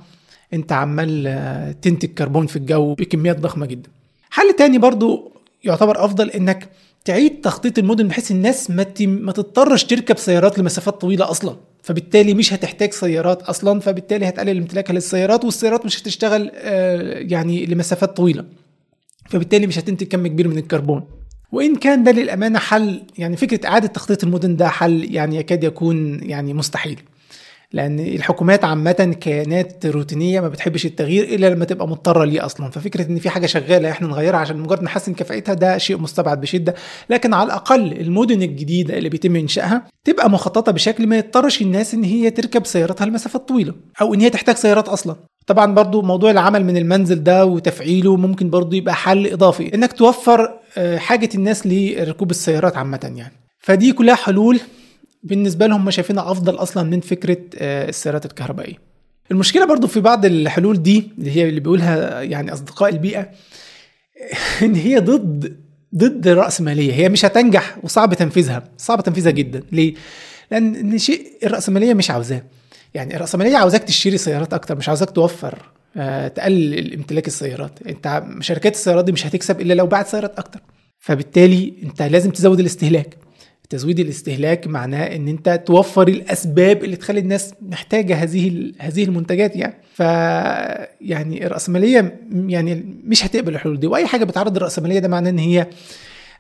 [0.54, 3.90] أنت عمال آه، تنتج كربون في الجو بكميات ضخمة جدا.
[4.30, 5.32] حل تاني برضو
[5.64, 6.70] يعتبر أفضل إنك
[7.06, 11.56] تعيد تخطيط المدن بحيث الناس ما ما تضطرش تركب سيارات لمسافات طويلة أصلا.
[11.82, 18.18] فبالتالي مش هتحتاج سيارات أصلا فبالتالي هتقلل امتلاكها للسيارات والسيارات مش هتشتغل آه، يعني لمسافات
[18.18, 18.46] طويلة؟
[19.30, 21.04] فبالتالي مش هتنتج كم كبير من الكربون.
[21.52, 26.20] وإن كان ده للأمانة حل يعني فكرة إعادة تخطيط المدن ده حل يعني يكاد يكون
[26.24, 27.00] يعني مستحيل.
[27.74, 32.70] لأن الحكومات عامة كيانات روتينية ما بتحبش التغيير إلا لما تبقى مضطرة ليه أصلا.
[32.70, 36.76] ففكرة إن في حاجة شغالة إحنا نغيرها عشان مجرد نحسن كفاءتها ده شيء مستبعد بشدة.
[37.10, 42.04] لكن على الأقل المدن الجديدة اللي بيتم إنشائها تبقى مخططة بشكل ما يضطرش الناس إن
[42.04, 45.16] هي تركب سياراتها لمسافات طويلة أو إن هي تحتاج سيارات أصلا.
[45.48, 49.76] طبعا برضو موضوع العمل من المنزل ده وتفعيله ممكن برضو يبقى حل إضافي.
[49.76, 53.34] إنك توفر آه، حاجة الناس لركوب السيارات عامة يعني.
[53.60, 54.60] فدي كلها حلول
[55.24, 58.76] بالنسبة لهم ما شايفينها أفضل أصلا من فكرة آه، السيارات الكهربائية.
[59.32, 63.30] المشكلة برضو في بعض الحلول دي اللي هي اللي بيقولها يعني أصدقاء البيئة
[64.64, 65.58] إن هي ضد
[65.96, 69.64] ضد الرأسمالية هي مش هتنجح وصعب تنفيذها صعب تنفيذها جدا.
[69.72, 69.94] ليه؟
[70.52, 72.44] لأن شيء الرأسمالية مش عاوزاه.
[72.94, 75.58] يعني الرأسمالية عاوزاك تشتري سيارات أكتر مش عاوزاك توفر
[75.98, 77.80] آه تقلل امتلاك السيارات.
[77.88, 80.60] أنت شركات السيارات دي مش هتكسب إلا لو باعت سيارات أكتر.
[81.00, 83.18] فبالتالي أنت لازم تزود الاستهلاك.
[83.72, 89.74] تزويد الاستهلاك معناه إن أنت توفر الأسباب اللي تخلي الناس محتاجة هذه هذه المنتجات يعني.
[89.94, 90.00] ف
[91.02, 93.88] يعني الرأسمالية يعني مش هتقبل الحلول دي.
[93.88, 95.68] وأي حاجة بتعرض الراسماليه ده معناه إن هي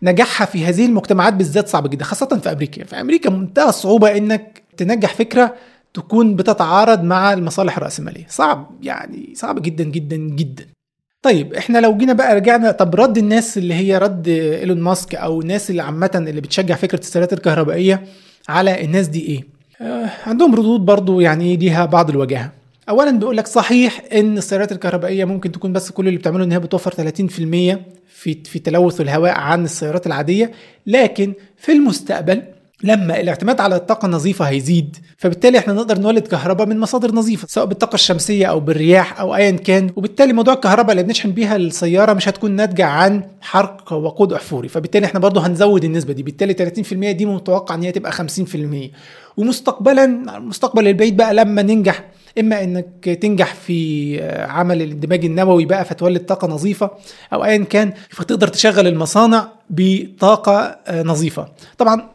[0.04, 2.84] نجاحها في هذه المجتمعات بالذات صعب جدا خاصة في أمريكا.
[2.84, 5.56] في أمريكا منتهى الصعوبة إنك تنجح فكرة
[5.94, 8.26] تكون بتتعارض مع المصالح الرأسمالية.
[8.30, 10.66] صعب يعني صعب جدا جدا جدا.
[11.22, 15.42] طيب إحنا لو جينا بقى رجعنا طب رد الناس اللي هي رد إيلون ماسك أو
[15.42, 18.04] الناس اللي عامة اللي بتشجع فكرة السيارات الكهربائية
[18.50, 19.44] على الناس دي إيه؟
[19.82, 22.52] آه عندهم ردود برضو يعني ليها بعض الوجاهه
[22.90, 26.60] اولا بيقول لك صحيح إن السيارات الكهربائية ممكن تكون بس كل اللي بتعمله إن هي
[26.60, 26.96] بتوفر 30%
[28.08, 30.52] في في تلوث الهواء عن السيارات العادية
[30.88, 32.44] لكن في المستقبل
[32.84, 37.66] لما الاعتماد على الطاقة النظيفة هيزيد فبالتالي إحنا نقدر نولد كهرباء من مصادر نظيفة سواء
[37.66, 42.30] بالطاقة الشمسية أو بالرياح أو ايا كان وبالتالي موضوع الكهرباء اللي بنشحن بيها السيارة مش
[42.30, 46.54] هتكون ناتجة عن حرق وقود أحفوري فبالتالي إحنا برضه هنزود النسبة دي بالتالي
[46.84, 48.18] 30% دي متوقع إن هي تبقى 50%
[49.38, 50.04] ومستقبلا
[50.38, 52.04] المستقبل البعيد بقى لما ننجح
[52.40, 56.92] إما إنك تنجح في عمل الاندماج النووي بقى فتولد طاقة نظيفة
[57.34, 61.48] أو ايا كان فتقدر تشغل المصانع بطاقة نظيفة.
[61.78, 62.10] طبعا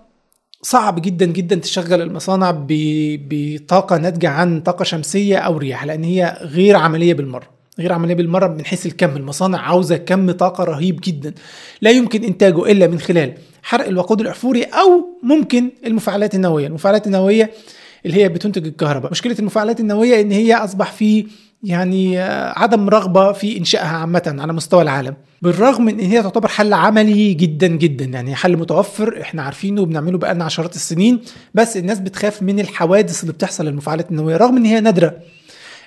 [0.62, 6.76] صعب جدا جدا تشغل المصانع بطاقة ناتجة عن طاقة شمسية أو رياح لأن هي غير
[6.76, 9.16] عملية بالمرة غير عملية بالمرة من حيث الكم.
[9.16, 11.34] المصانع عاوزة كم طاقة رهيب جدا
[11.80, 16.66] لا يمكن إنتاجه إلا من خلال حرق الوقود الأحفوري أو ممكن المفاعلات النووية.
[16.66, 17.50] المفاعلات النووية
[18.06, 19.10] اللي هي بتنتج الكهرباء.
[19.10, 21.26] مشكلة المفاعلات النووية إن هي أصبح في
[21.62, 22.18] يعني
[22.56, 25.14] عدم رغبة في إنشائها عامة على مستوى العالم.
[25.42, 30.18] بالرغم من إن هي تعتبر حل عملي جدا جدا يعني حل متوفر إحنا عارفينه وبنعمله
[30.18, 31.20] بقالنا عشرات السنين
[31.54, 35.14] بس الناس بتخاف من الحوادث اللي بتحصل للمفاعلات النووية رغم إن هي نادرة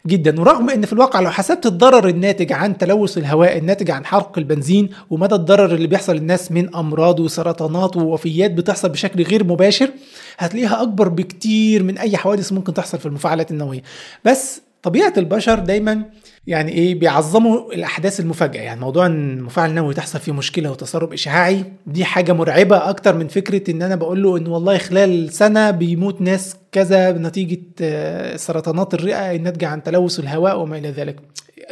[0.07, 4.37] جدا ورغم إن في الواقع لو حسبت الضرر الناتج عن تلوث الهواء الناتج عن حرق
[4.37, 9.89] البنزين ومدى الضرر اللي بيحصل للناس من أمراض وسرطانات ووفيات بتحصل بشكل غير مباشر
[10.37, 13.81] هتلاقيها أكبر بكتير من أي حوادث ممكن تحصل في المفاعلات النووية.
[14.25, 16.03] بس طبيعة البشر دايما
[16.47, 18.61] يعني إيه بيعظموا الأحداث المفاجئة.
[18.61, 23.27] يعني موضوع إن المفاعل النووي تحصل فيه مشكلة وتسرب إشعاعي دي حاجة مرعبة أكتر من
[23.27, 28.93] فكرة إن أنا بقول له إن والله خلال سنة بيموت ناس كذا نتيجه آه، سرطانات
[28.93, 31.15] الرئة الناتجة عن تلوث الهواء وما إلى ذلك.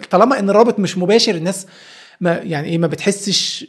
[0.09, 1.67] طالما إن الرابط مش مباشر الناس
[2.21, 3.65] ما يعني إيه ما بتحسش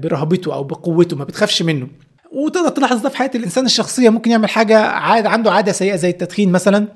[0.00, 1.88] برهبته أو بقوته ما بتخافش منه.
[2.32, 4.08] وتقدر تلاحظ ده في حياة الإنسان الشخصية.
[4.08, 6.88] ممكن يعمل حاجة عاد عنده عادة سيئة زي التدخين مثلا.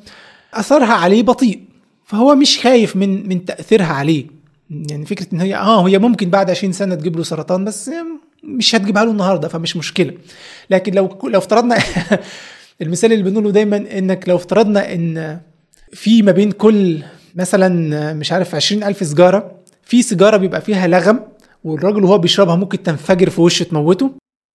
[0.55, 1.74] أثرها عليه بطيء.
[2.05, 4.26] فهو مش خايف من من تأثيرها عليه.
[4.70, 7.90] يعني فكرة إن هي آه هي ممكن بعد 20 سنة تجيب له سرطان بس
[8.44, 10.12] مش هتجيبها له النهارده فمش مشكلة.
[10.70, 11.78] لكن لو لو افترضنا
[12.82, 15.40] المثال اللي بنقوله دايما إنك لو افترضنا إن
[15.93, 17.02] في ما بين كل
[17.35, 21.20] مثلا مش عارف 20000 سيجاره في سيجاره بيبقى فيها لغم
[21.64, 24.10] والراجل وهو بيشربها ممكن تنفجر في وشه تموته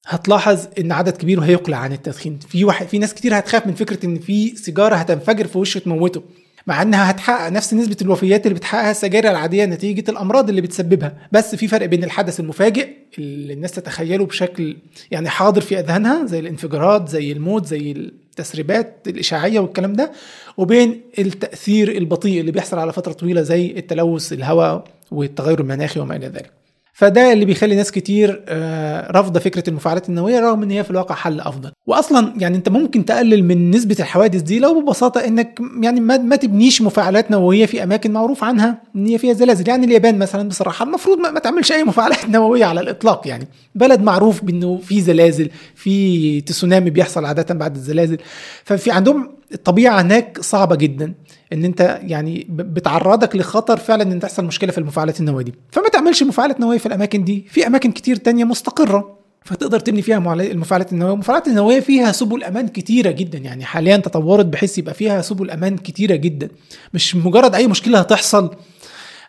[0.07, 2.39] هتلاحظ إن عدد كبير هيقلع عن التدخين.
[2.49, 6.21] في واحد في ناس كتير هتخاف من فكرة إن في سيجاره هتنفجر في وشه تموته.
[6.69, 11.17] مع إنها هتحقق نفس نسبة الوفيات اللي بتحققها السجاير العادية نتيجة الأمراض اللي بتسببها.
[11.31, 14.77] بس في فرق بين الحدث المفاجئ اللي الناس تتخيله بشكل
[15.11, 20.11] يعني حاضر في أذهانها زي الانفجارات زي الموت زي التسريبات الإشعاعية والكلام ده
[20.57, 26.27] وبين التأثير البطيء اللي بيحصل على فترة طويلة زي التلوث الهواء والتغير المناخي وما إلى
[26.27, 26.58] ذلك.
[26.99, 31.15] فده اللي بيخلي ناس كتير آه، رافضة فكرة المفاعلات النووية رغم إن هي في الواقع
[31.15, 31.71] حل أفضل.
[31.87, 36.35] واصلا يعني أنت ممكن تقلل من نسبة الحوادث دي لو ببساطة إنك يعني ما, ما
[36.35, 39.69] تبنيش مفاعلات نووية في أماكن معروف عنها إن هي فيها زلازل.
[39.69, 43.47] يعني اليابان مثلا بصراحة المفروض ما, ما تعملش أي مفاعلات نووية على الإطلاق يعني.
[43.75, 48.17] بلد معروف بإنه في زلازل في تسونامي بيحصل عادة بعد الزلازل.
[48.63, 51.13] ففي عندهم الطبيعة هناك صعبة جدا
[51.53, 55.53] إن أنت يعني بتعرضك لخطر فعلا إن تحصل مشكلة في المفاعلات النووية دي.
[55.71, 57.45] فما تعملش مفاعلات نووية في الأماكن دي.
[57.49, 61.13] في أماكن كتير تانية مستقرة فتقدر تبني فيها المفاعلات النووية.
[61.13, 63.37] المفاعلات النووية فيها سبل أمان كتيرة جدا.
[63.37, 66.49] يعني حاليا تطورت بحيث يبقى فيها سبل أمان كتيرة جدا.
[66.93, 68.55] مش مجرد أي مشكلة هتحصل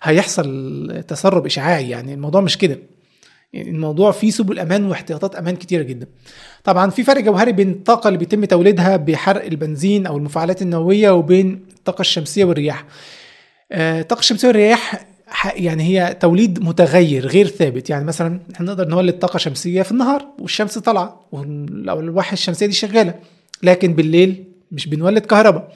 [0.02, 1.90] هيحصل تسرب إشعاعي.
[1.90, 2.78] يعني الموضوع مش كده.
[3.52, 6.06] يعني الموضوع فيه سبل أمان واحتياطات أمان كتيرة جدا.
[6.64, 11.66] طبعا في فرق جوهري بين الطاقة اللي بيتم توليدها بحرق البنزين أو المفاعلات النووية وبين
[11.78, 12.84] الطاقة الشمسية والرياح.
[13.72, 15.06] آه، الطاقة الشمسية والرياح
[15.55, 17.90] يعني هي توليد متغير غير ثابت.
[17.90, 23.15] يعني مثلا إحنا نقدر نولد طاقة شمسية في النهار والشمس طالعة والواحه الشمسية دي شغالة
[23.62, 25.73] لكن بالليل مش بنولد كهرباء.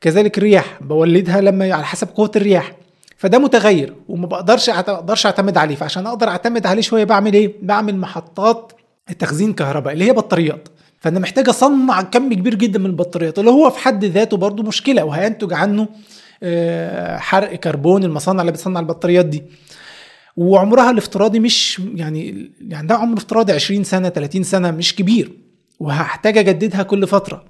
[0.00, 2.72] كذلك الرياح بولدها لما على حسب قوة الرياح.
[3.16, 5.74] فده متغير وما بقدرش أقدرش أعتمد عليه.
[5.74, 8.72] فعشان أقدر أعتمد عليه شوية بعمل إيه؟ بعمل محطات
[9.18, 10.68] تخزين كهرباء اللي هي بطاريات.
[11.00, 15.04] فأنا محتاج أصنع كم كبير جدا من البطاريات اللي هو في حد ذاته برضه مشكلة
[15.04, 15.88] وهينتج عنه
[17.18, 19.42] حرق كربون المصانع اللي بتصنع البطاريات دي.
[20.36, 25.32] وعمرها الافتراضي مش يعني يعني ده عمر افتراضي 20 سنة 30 سنة مش كبير.
[25.80, 27.44] وهحتاج أجددها كل فترة.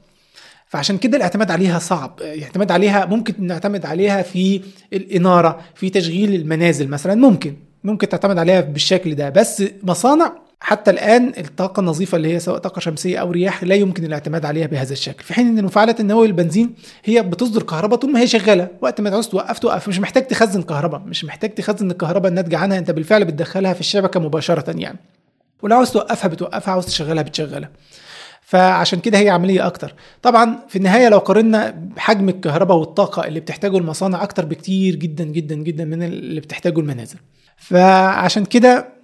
[0.66, 2.20] فعشان كده الاعتماد عليها صعب.
[2.20, 4.60] الاعتماد عليها ممكن نعتمد عليها في
[4.92, 7.14] الإنارة في تشغيل المنازل مثلا.
[7.14, 9.30] ممكن ممكن تعتمد عليها بالشكل ده.
[9.30, 14.04] بس مصانع حتى الآن الطاقة النظيفة اللي هي سواء طاقة شمسية أو رياح لا يمكن
[14.04, 15.24] الاعتماد عليها بهذا الشكل.
[15.24, 16.74] في حين إن المفاعلات النوويه البنزين
[17.04, 18.68] هي بتصدر كهرباء طول ما هي شغالة.
[18.80, 19.88] وقت ما تعوز توقف توقف.
[19.88, 21.00] مش محتاج تخزن كهرباء.
[21.00, 22.78] مش محتاج تخزن الكهرباء الناتجة عنها.
[22.78, 24.98] أنت بالفعل بتدخلها في الشبكة مباشرة يعني.
[25.62, 27.70] ولو عاوز توقفها بتوقفها عاوز تشغلها بتشغلها.
[28.42, 29.94] فعشان كده هي عملية أكتر.
[30.22, 35.54] طبعا في النهاية لو قارنا حجم الكهرباء والطاقة اللي بتحتاجه المصانع أكتر بكتير جدا جدا
[35.54, 37.16] جدا من اللي بتحتاجه المنازل.
[37.56, 38.99] فعشان كده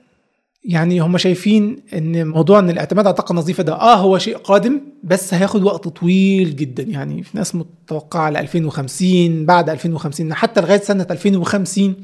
[0.68, 4.80] يعني هم شايفين إن موضوع إن الاعتماد على الطاقه النظيفة ده آه هو شيء قادم
[5.04, 6.82] بس هياخد وقت طويل جدا.
[6.82, 11.94] يعني في ناس متوقعة ل 2050 بعد 2050 حتى لغاية سنة 2050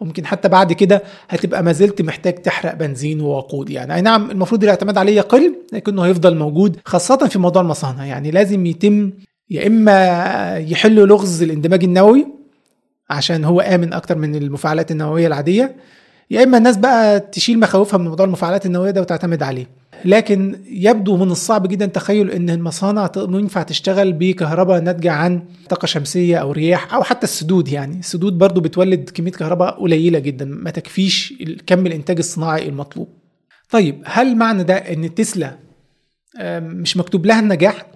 [0.00, 3.70] وممكن حتى بعد كده هتبقى ما زلت محتاج تحرق بنزين ووقود.
[3.70, 8.06] يعني أي نعم المفروض الاعتماد عليه يقل لكنه هيفضل موجود خاصة في موضوع المصانع.
[8.06, 9.12] يعني لازم يتم
[9.50, 12.26] يا إما يحلوا لغز الاندماج النووي
[13.10, 15.76] عشان هو آمن أكتر من المفاعلات النووية العادية
[16.30, 19.66] يا إما الناس بقى تشيل مخاوفها من موضوع المفاعلات النووية ده وتعتمد عليه.
[20.04, 26.36] لكن يبدو من الصعب جدا تخيل إن المصانع ينفع تشتغل بكهرباء ناتجة عن طاقة شمسية
[26.36, 27.98] أو رياح أو حتى السدود يعني.
[27.98, 31.34] السدود برضو بتولد كمية كهرباء قليلة جدا ما تكفيش
[31.66, 33.08] كم الإنتاج الصناعي المطلوب.
[33.70, 35.56] طيب هل معنى ده إن تسلا
[36.60, 37.86] مش مكتوب لها النجاح؟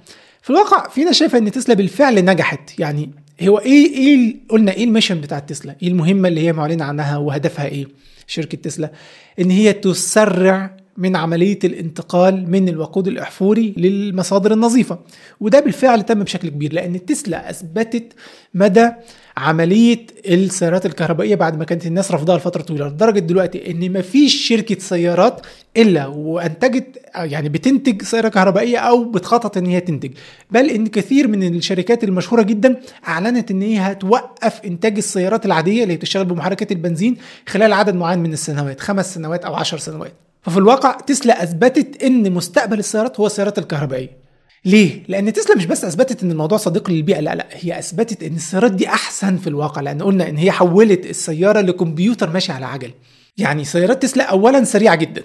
[0.43, 2.81] في الواقع في ناس شايفة إن تسلا بالفعل نجحت.
[2.81, 3.11] يعني
[3.43, 7.67] هو إيه إيه قلنا إيه الميشن بتاع تسلا؟ إيه المهمة اللي هي معلنة عنها وهدفها
[7.67, 7.87] إيه؟
[8.27, 8.93] شركة تسلا
[9.41, 14.99] إن هي تسرع من عملية الانتقال من الوقود الأحفوري للمصادر النظيفة.
[15.41, 18.13] وده بالفعل تم بشكل كبير لأن تسلا أثبتت
[18.55, 18.91] مدى
[19.37, 24.79] عملية السيارات الكهربائية بعد ما كانت الناس رفضها لفترة طويلة لدرجة دلوقتي إن مفيش شركة
[24.79, 25.47] سيارات
[25.77, 30.11] إلا وأنتجت يعني بتنتج سيارة كهربائية أو بتخطط إن هي تنتج.
[30.51, 35.97] بل إن كثير من الشركات المشهورة جدا أعلنت إن هي هتوقف إنتاج السيارات العادية اللي
[35.97, 37.17] بتشتغل بمحركات البنزين
[37.49, 40.26] خلال عدد معين من السنوات خمس سنوات أو عشر سنوات.
[40.47, 44.19] ففي الواقع تسلا أثبتت إن مستقبل السيارات هو السيارات الكهربائية
[44.65, 48.35] ليه؟ لأن تسلا مش بس أثبتت إن الموضوع صديق للبيئة، لا لا هي أثبتت إن
[48.35, 52.91] السيارات دي أحسن في الواقع، لأن قلنا إن هي حولت السيارة لكمبيوتر ماشي على عجل.
[53.39, 55.23] يعني سيارات تسلا أولاً سريعة جدا.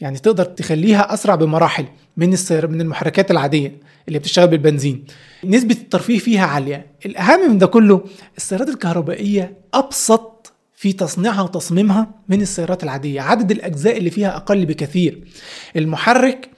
[0.00, 1.84] يعني تقدر تخليها أسرع بمراحل
[2.16, 3.72] من السيارة من المحركات العادية
[4.08, 5.04] اللي بتشتغل بالبنزين.
[5.44, 6.86] نسبة الترفيه فيها عالية.
[7.06, 8.04] الأهم من ده كله
[8.36, 13.20] السيارات الكهربائية أبسط في تصنيعها وتصميمها من السيارات العادية.
[13.20, 15.24] عدد الأجزاء اللي فيها أقل بكثير.
[15.76, 16.50] المحرك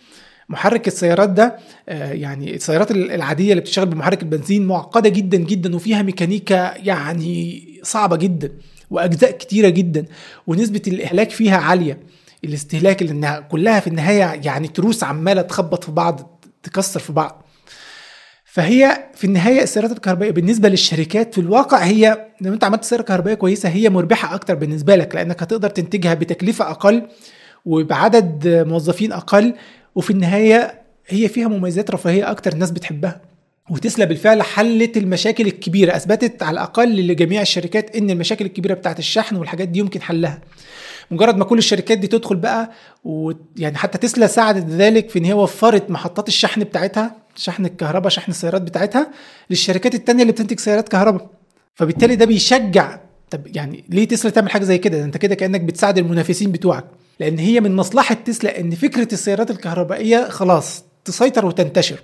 [0.49, 1.57] محرك السيارات ده
[1.89, 8.17] آه، يعني السيارات العادية اللي بتشتغل بمحرك البنزين معقدة جدا جدا وفيها ميكانيكا يعني صعبة
[8.17, 8.53] جدا
[8.91, 10.05] وأجزاء كتيرة جدا
[10.47, 12.01] ونسبة الإهلاك فيها عالية.
[12.45, 17.45] الاستهلاك اللي كلها في النهاية يعني تروس عمالة تخبط في بعض تكسر في بعض.
[18.53, 23.35] فهي في النهاية السيارات الكهربائية بالنسبة للشركات في الواقع هي لو انت عملت سيارة كهربائية
[23.37, 27.03] كويسة هي مربحة أكتر بالنسبة لك لأنك هتقدر تنتجها بتكلفة أقل
[27.65, 29.55] وبعدد موظفين أقل
[29.95, 33.21] وفي النهاية هي فيها مميزات رفاهية أكتر الناس بتحبها.
[33.71, 39.37] وتسلا بالفعل حلت المشاكل الكبيرة أثبتت على الأقل لجميع الشركات إن المشاكل الكبيرة بتاعت الشحن
[39.37, 40.41] والحاجات دي يمكن حلها.
[41.11, 42.71] مجرد ما كل الشركات دي تدخل بقى
[43.05, 48.31] ويعني حتى تسلا ساعدت ذلك في إن هي وفرت محطات الشحن بتاعتها شحن الكهرباء شحن
[48.31, 49.11] السيارات بتاعتها
[49.51, 51.31] للشركات التانية اللي بتنتج سيارات كهرباء.
[51.75, 52.99] فبالتالي ده بيشجع
[53.31, 56.85] طب يعني ليه تسلا تعمل حاجة زي كده؟ انت كده كأنك بتساعد المنافسين بتوعك.
[57.21, 61.99] لأن هي من مصلحة تسلا إن فكرة السيارات الكهربائية خلاص تسيطر وتنتشر.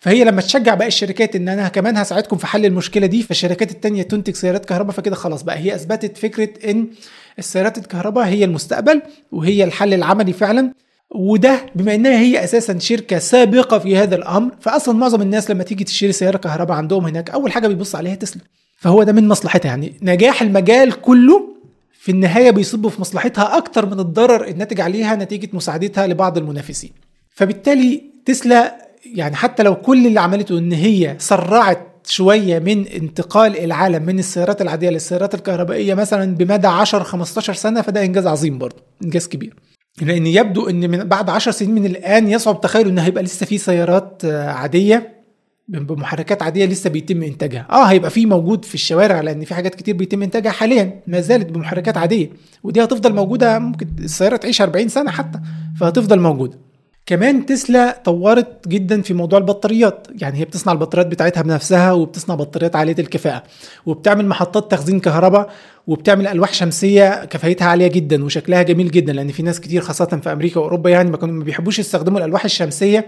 [0.00, 4.02] فهي لما تشجع باقي الشركات إن أنا كمان هساعدكم في حل المشكلة دي فالشركات التانية
[4.02, 6.86] تنتج سيارات كهرباء فكده خلاص بقى هي أثبتت فكرة إن
[7.38, 9.02] السيارات الكهرباء هي المستقبل
[9.32, 10.72] وهي الحل العملي فعلا.
[11.14, 15.84] وده بما إنها هي أساسا شركة سابقة في هذا الأمر فاصلا معظم الناس لما تيجي
[15.84, 18.42] تشتري سيارة كهرباء عندهم هناك أول حاجة بيبص عليها تسلا.
[18.76, 21.48] فهو ده من مصلحتها يعني نجاح المجال كله
[21.92, 26.90] في النهاية بيصب في مصلحتها أكتر من الضرر الناتج عليها نتيجة مساعدتها لبعض المنافسين.
[27.30, 28.76] فبالتالي تسلا
[29.14, 34.62] يعني حتى لو كل اللي عملته إن هي سرعت شوية من انتقال العالم من السيارات
[34.62, 39.54] العادية للسيارات الكهربائية مثلا بمدى 10 15 سنة فده إنجاز عظيم برضه إنجاز كبير.
[40.00, 43.58] لأن يبدو إن من بعد 10 سنين من الآن يصعب تخيل ان هيبقى لسه في
[43.58, 45.22] سيارات عادية
[45.68, 47.66] بمحركات عادية لسه بيتم إنتاجها.
[47.70, 51.50] آه هيبقى في موجود في الشوارع لأن في حاجات كتير بيتم إنتاجها حاليا ما زالت
[51.50, 52.30] بمحركات عادية.
[52.62, 55.38] ودي هتفضل موجودة ممكن السيارة تعيش 40 سنة حتى
[55.80, 56.58] فهتفضل موجودة.
[57.06, 60.06] كمان تسلا طورت جدا في موضوع البطاريات.
[60.20, 63.42] يعني هي بتصنع البطاريات بتاعتها بنفسها وبتصنع بطاريات عالية الكفاءة
[63.86, 65.50] وبتعمل محطات تخزين كهرباء
[65.86, 70.32] وبتعمل ألواح شمسية كفايتها عالية جدا وشكلها جميل جدا لأن في ناس كتير خاصة في
[70.32, 73.06] أمريكا وأوروبا يعني ما كانوا ما بيحبوش يستخدموا الألواح الشمسية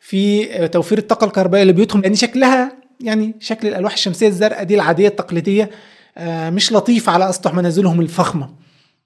[0.00, 5.70] في توفير الطاقة الكهربائية لبيوتهم لأن شكلها يعني شكل الألواح الشمسية الزرقاء دي العادية التقليدية
[6.18, 8.48] آه، مش لطيف على أسطح منازلهم الفخمة.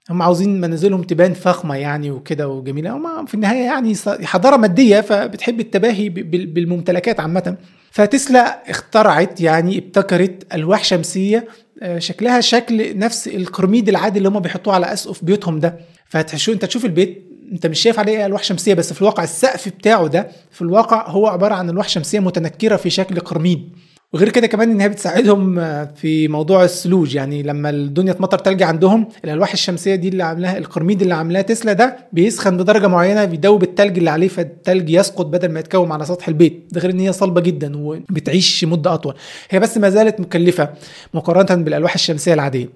[0.09, 2.91] هم عاوزين منازلهم تبان فخمة يعني وكده وجميلة.
[2.97, 3.93] هم في النهاية يعني
[4.23, 7.57] حضارة مادية فبتحب التباهي بالممتلكات عامة.
[7.91, 11.47] فتسلا اخترعت يعني ابتكرت الواح شمسية
[11.81, 15.79] آه، شكلها شكل نفس القرميد العادي اللي هم بيحطوه على أسقف بيوتهم ده.
[16.09, 20.07] فتشوف انت تشوف البيت انت مش شايف عليه الواح شمسية بس في الواقع السقف بتاعه
[20.07, 23.69] ده في الواقع هو عبارة عن الواح شمسية متنكرة في شكل قرميد.
[24.13, 25.55] وغير كده كمان إن هي بتساعدهم
[25.95, 27.15] في موضوع الثلوج.
[27.15, 31.73] يعني لما الدنيا تمطر تلج عندهم الألواح الشمسية دي اللي عاملاها القرميد اللي عاملاه تسلا
[31.73, 36.27] ده بيسخن بدرجة معينة بيدوب التلج اللي عليه فالتلج يسقط بدل ما يتكوم على سطح
[36.27, 36.63] البيت.
[36.71, 39.13] ده غير إن هي صلبة جدا وبتعيش مدة أطول.
[39.49, 40.69] هي بس ما زالت مكلفة
[41.13, 42.69] مقارنة بالألواح الشمسية العادية.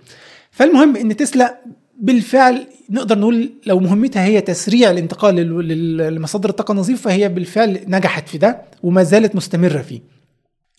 [0.52, 1.58] فالمهم إن تسلا
[2.00, 5.36] بالفعل نقدر نقول لو مهمتها هي تسريع الانتقال
[6.16, 10.15] لمصادر الطاقة النظيفة فهي بالفعل نجحت في ده وما زالت مستمرة فيه.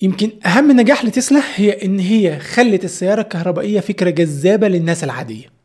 [0.03, 5.57] يمكن أهم نجاح لتسلا هي إن هي خلت السيارة الكهربائية فكرة جذابة للناس العادية.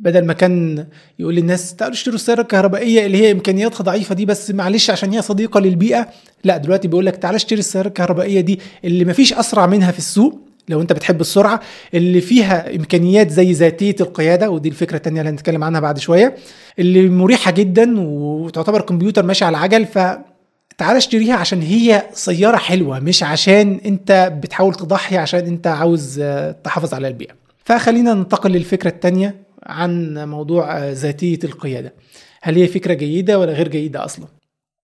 [0.00, 0.86] بدل ما كان
[1.18, 5.22] يقول للناس تعالوا اشتروا السيارة الكهربائية اللي هي إمكانياتها ضعيفة دي بس معلش عشان هي
[5.22, 6.08] صديقة للبيئة
[6.44, 10.40] لا دلوقتي بيقول لك تعالى اشتري السيارة الكهربائية دي اللي مفيش أسرع منها في السوق
[10.68, 11.60] لو أنت بتحب السرعة
[11.94, 16.34] اللي فيها إمكانيات زي ذاتية القيادة ودي الفكرة الثانية اللي هنتكلم عنها بعد شوية
[16.78, 19.98] اللي مريحة جدا وتعتبر كمبيوتر ماشي على عجل ف
[20.78, 26.52] تعال اشتريها عشان هي سيارة حلوة مش عشان انت بتحاول تضحي عشان انت عاوز آه،
[26.64, 27.32] تحافظ على البيئة.
[27.64, 29.34] فخلينا ننتقل للفكرة الثانية
[29.66, 31.94] عن موضوع آه، ذاتية القيادة.
[32.42, 34.26] هل هي فكرة جيدة ولا غير جيدة أصلا؟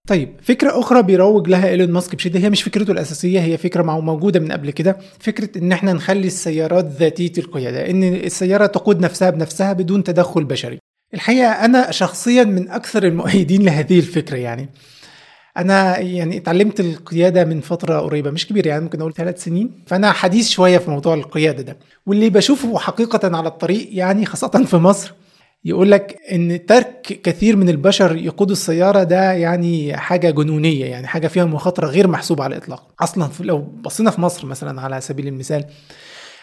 [0.09, 2.41] طيب فكرة أخرى بيروج لها إيلون ماسك بشدة.
[2.41, 4.97] هي مش فكرته الأساسية هي فكرة موجودة من قبل كده.
[5.21, 10.79] فكرة إن إحنا نخلي السيارات ذاتية القيادة إن السيارة تقود نفسها بنفسها بدون تدخل بشري.
[11.15, 14.69] الحقيقة أنا شخصيا من أكثر المؤيدين لهذه الفكرة يعني.
[15.59, 19.85] أنا يعني اتعلمت القيادة من فترة قريبة مش كبيرة يعني ممكن أقول ثلاث سنين.
[19.87, 21.77] فأنا حديث شوية في موضوع القيادة ده.
[22.07, 25.13] واللي بشوفه حقيقة على الطريق يعني خاصة في مصر
[25.65, 31.29] يقول لك إن ترك كثير من البشر يقودوا السيارة ده يعني حاجة جنونية يعني حاجة
[31.29, 32.89] فيها مخاطرة غير محسوبة على الإطلاق.
[33.01, 35.65] أصلا لو بصينا في مصر مثلا على سبيل المثال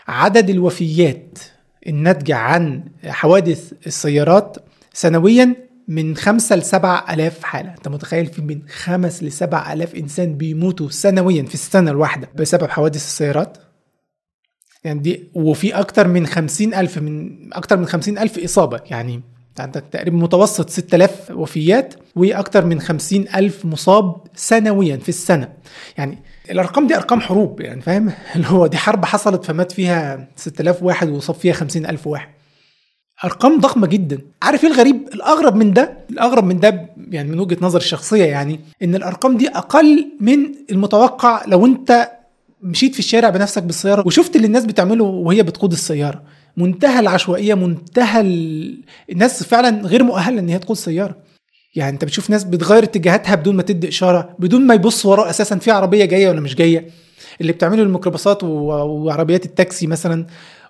[0.08, 1.40] عدد الوفيات
[1.88, 4.58] الناتجه عن حوادث السيارات
[4.94, 5.56] سنويا
[5.88, 7.70] من خمسة لسبع ألاف حالة.
[7.70, 12.96] أنت متخيل في من خمس لسبع ألاف إنسان بيموتوا سنويا في السنة الواحدة بسبب حوادث
[12.96, 13.58] السيارات؟
[14.84, 18.80] يعني دي وفي أكتر من خمسين ألف من أكتر من خمسين ألف إصابة.
[18.86, 19.22] يعني
[19.60, 25.54] عندك تقريبا متوسط 6000 وفيات وأكثر من 50 ألف مصاب سنويا في السنة.
[25.98, 26.18] يعني
[26.52, 31.10] الأرقام دي أرقام حروب يعني فاهم؟ اللي هو دي حرب حصلت فمات فيها 6000 واحد
[31.10, 32.35] وصاب فيها 50 ألف واحد.
[33.24, 34.22] أرقام ضخمة جدا.
[34.42, 38.60] عارف إيه الغريب؟ الأغرب من ده الأغرب من ده يعني من وجهة نظري الشخصية يعني
[38.84, 40.38] إن الأرقام دي أقل من
[40.72, 42.12] المتوقع لو أنت
[42.62, 46.24] مشيت في الشارع بنفسك بالسيارة وشفت اللي الناس بتعمله وهي بتقود السيارة.
[46.58, 48.84] منتهى العشوائية منتهى ال...
[49.12, 51.16] الناس فعلا غير مؤهلة إن هي تقود سيارة.
[51.76, 55.58] يعني أنت بتشوف ناس بتغير اتجاهاتها بدون ما تدي إشارة بدون ما يبص وراه أساسا
[55.58, 56.90] في عربية جاية ولا مش جاية.
[57.42, 60.26] اللي بتعمله الميكروباصات وعربيات التاكسي مثلا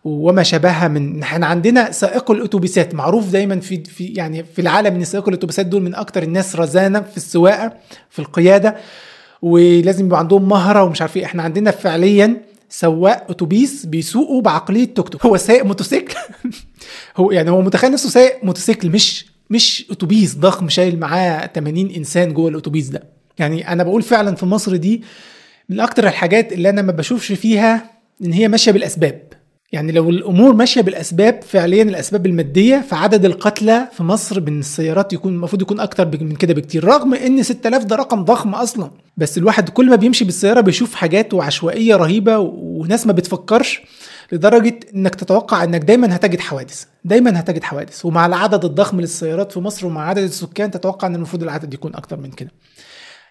[0.06, 2.95] وما شابهها من إحنا عندنا سائق الأتوبيسات.
[2.95, 7.02] معروف دايما في في يعني في العالم إن سائق الأتوبيسات دول من أكتر الناس رزانة
[7.02, 7.73] في السواقة
[8.10, 8.76] في القيادة
[9.41, 11.26] ولازم يبقى عندهم مهرة ومش عارف إيه.
[11.26, 15.26] إحنا عندنا فعليا سواق أتوبيس بيسوقوا بعقلية توك توك.
[15.26, 16.15] هو سايق موتوسيكل.
[17.18, 22.34] هو يعني هو متخيل نفسه سايق موتوسيكل مش مش أتوبيس ضخم شايل معاه 80 إنسان
[22.34, 23.03] جوه الأتوبيس ده.
[23.40, 25.03] يعني أنا بقول فعلا في مصر دي
[25.69, 27.91] من أكتر الحاجات اللي أنا ما بشوفش فيها
[28.26, 29.36] إن هي ماشية بالأسباب.
[29.72, 35.34] يعني لو الأمور ماشية بالأسباب فعليا الأسباب المادية فعدد القتلى في مصر من السيارات يكون
[35.34, 38.92] المفروض يكون أكتر من كده بكتير رغم إن 6000 ده رقم ضخم أصلا.
[39.18, 43.82] بس الواحد كل ما بيمشي بالسيارة بيشوف حاجات وعشوائية رهيبة وناس ما بتفكرش
[44.32, 48.06] لدرجة إنك تتوقع إنك دايما هتجد حوادث دايما هتجد حوادث.
[48.06, 52.18] ومع العدد الضخم للسيارات في مصر ومع عدد السكان تتوقع إن المفروض العدد يكون أكتر
[52.20, 52.52] من كده.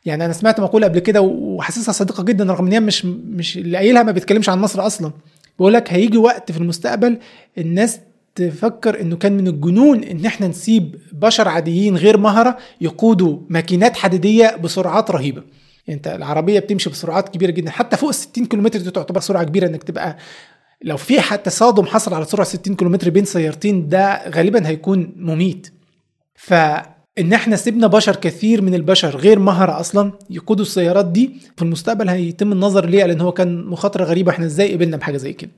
[0.05, 3.77] يعني أنا سمعت مقولة قبل كده وحاسسها صادقة جدا رغم إن هي مش مش اللي
[3.77, 5.13] قايلها ما بيتكلمش عن مصر أصلا.
[5.59, 7.19] بقول لك هيجي وقت في المستقبل
[7.59, 8.01] الناس
[8.35, 14.57] تفكر إنه كان من الجنون إن إحنا نسيب بشر عاديين غير مهرة يقودوا ماكينات حديدية
[14.57, 15.43] بسرعات رهيبة.
[15.87, 17.71] يعني أنت العربية بتمشي بسرعات كبيرة جدا.
[17.71, 20.17] حتى فوق ال 60 كيلومتر دي تعتبر سرعة كبيرة إنك تبقى
[20.83, 25.73] لو في حتى تصادم حصل على سرعة 60 كيلومتر بين سيارتين ده غالبا هيكون مميت.
[26.35, 26.55] ف
[27.19, 32.09] إن إحنا سيبنا بشر كثير من البشر غير مهرة أصلا يقودوا السيارات دي في المستقبل
[32.09, 34.31] هيتم النظر ليه لأن هو كان مخاطرة غريبة.
[34.33, 35.51] إحنا إزاي قبلنا بحاجة زي كده؟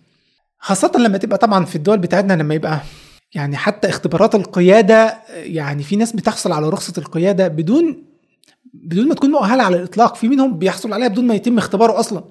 [0.59, 2.81] خاصة لما تبقى طبعا في الدول بتاعتنا لما يبقى
[3.35, 8.03] يعني حتى اختبارات القيادة يعني في ناس بتحصل على رخصة القيادة بدون
[8.75, 10.17] بدون ما تكون مؤهلة على الإطلاق.
[10.17, 12.25] في منهم بيحصل عليها بدون ما يتم اختباره أصلا.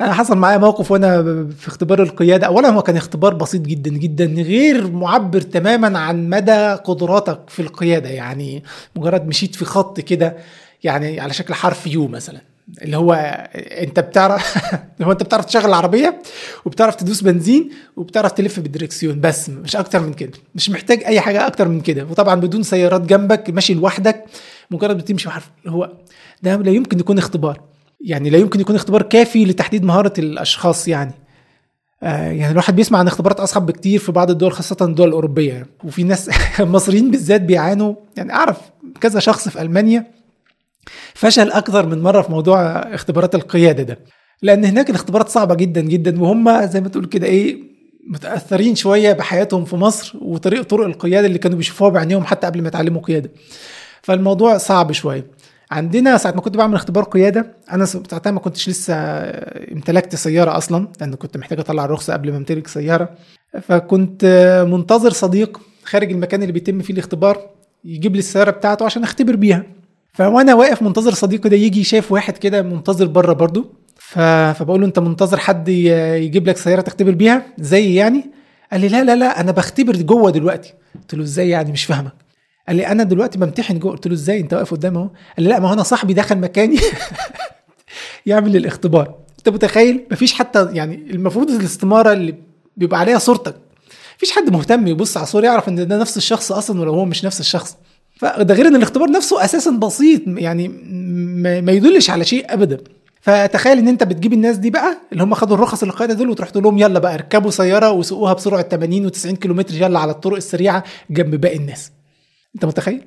[0.00, 1.22] أنا حصل معايا موقف وأنا
[1.58, 2.46] في اختبار القيادة.
[2.46, 8.08] اولا هو كان اختبار بسيط جدا جدا غير معبر تماما عن مدى قدراتك في القيادة.
[8.08, 8.62] يعني
[8.96, 10.36] مجرد مشيت في خط كده
[10.84, 12.40] يعني على شكل حرف يو مثلا.
[12.82, 13.12] اللي هو
[13.54, 14.58] أنت بتعرف
[15.02, 16.22] هو أنت بتعرف تشغل العربية
[16.64, 20.32] وبتعرف تدوس بنزين وبتعرف تلف بالدركسيون بس مش أكتر من كده.
[20.54, 22.04] مش محتاج أي حاجة أكتر من كده.
[22.04, 24.24] وطبعا بدون سيارات جنبك ماشي لوحدك
[24.70, 25.92] مجرد بتمشي حرف هو
[26.42, 27.60] ده لا يمكن يكون اختبار.
[28.00, 31.12] يعني لا يمكن يكون اختبار كافي لتحديد مهارة الأشخاص يعني.
[32.02, 35.66] آه يعني الواحد بيسمع عن اختبارات أصعب بكتير في بعض الدول خاصة الدول الأوروبية.
[35.84, 37.94] وفي ناس مصريين بالذات بيعانوا.
[38.16, 38.56] يعني أعرف
[39.00, 40.06] كذا شخص في ألمانيا
[41.14, 43.98] فشل أكثر من مرة في موضوع اختبارات القيادة ده.
[44.42, 46.22] لأن هناك الاختبارات صعبة جدا جدا.
[46.22, 47.58] وهم زي ما تقول كده إيه
[48.08, 52.68] متأثرين شوية بحياتهم في مصر وطريق طرق القيادة اللي كانوا بيشوفوها بعينيهم حتى قبل ما
[52.68, 53.30] يتعلموا قيادة.
[54.02, 55.26] فالموضوع صعب شوية.
[55.70, 58.94] عندنا ساعة ما كنت بعمل اختبار قيادة أنا ساعتها ما كنتش لسه
[59.72, 63.08] امتلكت سيارة أصلا لأن كنت محتاج أطلع الرخصة قبل ما امتلك سيارة.
[63.62, 64.24] فكنت
[64.68, 67.50] منتظر صديق خارج المكان اللي بيتم فيه الاختبار
[67.84, 69.62] يجيب لي السيارة بتاعته عشان أختبر بيها.
[70.12, 73.72] فوأنا واقف منتظر صديقي ده يجي شايف واحد كده منتظر بره برضه.
[73.96, 75.84] فبقول له أنت منتظر حد ي-
[76.24, 78.30] يجيب لك سيارة تختبر بيها؟ زي يعني؟
[78.72, 80.74] قال لي لا لا لا أنا بختبر جوه دلوقتي.
[80.94, 82.12] قلت له إزاي يعني؟ مش فاهمك.
[82.68, 83.78] قال لي أنا دلوقتي بمتحن.
[83.78, 85.08] جوه قلت له إزاي؟ أنت واقف قدامي أهو.
[85.36, 86.78] قال لي لا ما هو أنا صاحبي دخل مكاني
[88.26, 89.14] يعمل الاختبار.
[89.38, 92.34] أنت متخيل؟ مفيش حتى يعني المفروض الاستمارة اللي
[92.76, 93.54] بيبقى عليها صورتك.
[94.16, 97.24] مفيش حد مهتم يبص على الصورة يعرف إن ده نفس الشخص أصلا ولا هو مش
[97.24, 97.76] نفس الشخص.
[98.16, 102.78] فده غير إن الاختبار نفسه أساسا بسيط يعني ما ما يدلش على شيء ابدا.
[103.20, 106.64] فتخيل إن أنت بتجيب الناس دي بقى اللي هم خدوا الرخص القياده دول وتروح تقول
[106.64, 111.34] لهم يلا بقى اركبوا سيارة وسوقوها بسرعة 80 و90 كيلومتر يلا على الطرق السريعة جنب
[111.34, 111.90] باقي الناس.
[112.56, 113.02] انت متخيل؟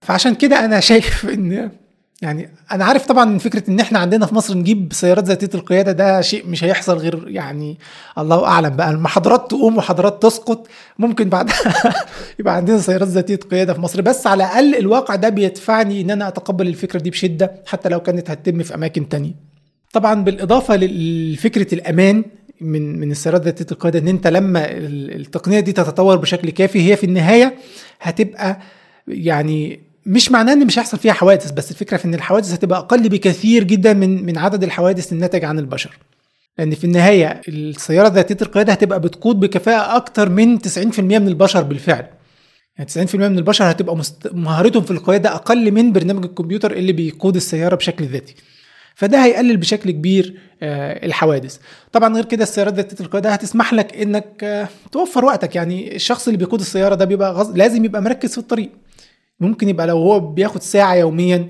[0.00, 1.70] فعشان كده أنا شايف ان
[2.22, 5.92] يعني أنا عارف طبعا إن فكرة إن إحنا عندنا في مصر نجيب سيارات ذاتية القيادة
[5.92, 7.78] ده شيء مش هيحصل غير يعني
[8.18, 8.90] الله أعلم بقى.
[8.90, 10.66] المحاضرات تقوم وحضارات تسقط
[10.98, 11.54] ممكن بعدها
[12.40, 14.00] يبقى عندنا سيارات ذاتية قيادة في مصر.
[14.00, 18.30] بس على الأقل الواقع ده بيدفعني إن أنا أتقبل الفكرة دي بشدة حتى لو كانت
[18.30, 19.32] هتتم في أماكن تانية.
[19.92, 22.24] طبعا بالإضافة لفكرة الأمان
[22.60, 26.96] من من السيارات ذاتية القيادة إن أنت لما ال- التقنية دي تتطور بشكل كافي هي
[26.96, 27.54] في النهاية
[28.00, 28.58] هتبقى
[29.08, 33.08] يعني مش معناه إن مش هيحصل فيها حوادث بس الفكرة في إن الحوادث هتبقى أقل
[33.08, 35.98] بكثير جدا من من عدد الحوادث الناتج عن البشر.
[36.58, 42.06] لأن في النهاية السيارة ذاتيه القيادة هتبقى بتقود بكفاءة أكتر من 90% من البشر بالفعل.
[42.78, 44.28] يعني 90% من البشر هتبقى مست...
[44.34, 48.34] مهارتهم في القيادة أقل من برنامج الكمبيوتر اللي بيقود السيارة بشكل ذاتي.
[48.94, 51.58] فده هيقلل بشكل كبير آه، الحوادث.
[51.92, 55.56] طبعا غير كده السيارات ذاتيه القيادة هتسمح لك إنك آه، توفر وقتك.
[55.56, 57.50] يعني الشخص اللي بيقود السيارة ده بيبقى غز...
[57.50, 58.70] لازم يبقى مركز في الطريق.
[59.40, 61.48] ممكن يبقى لو هو بياخد ساعة يوميا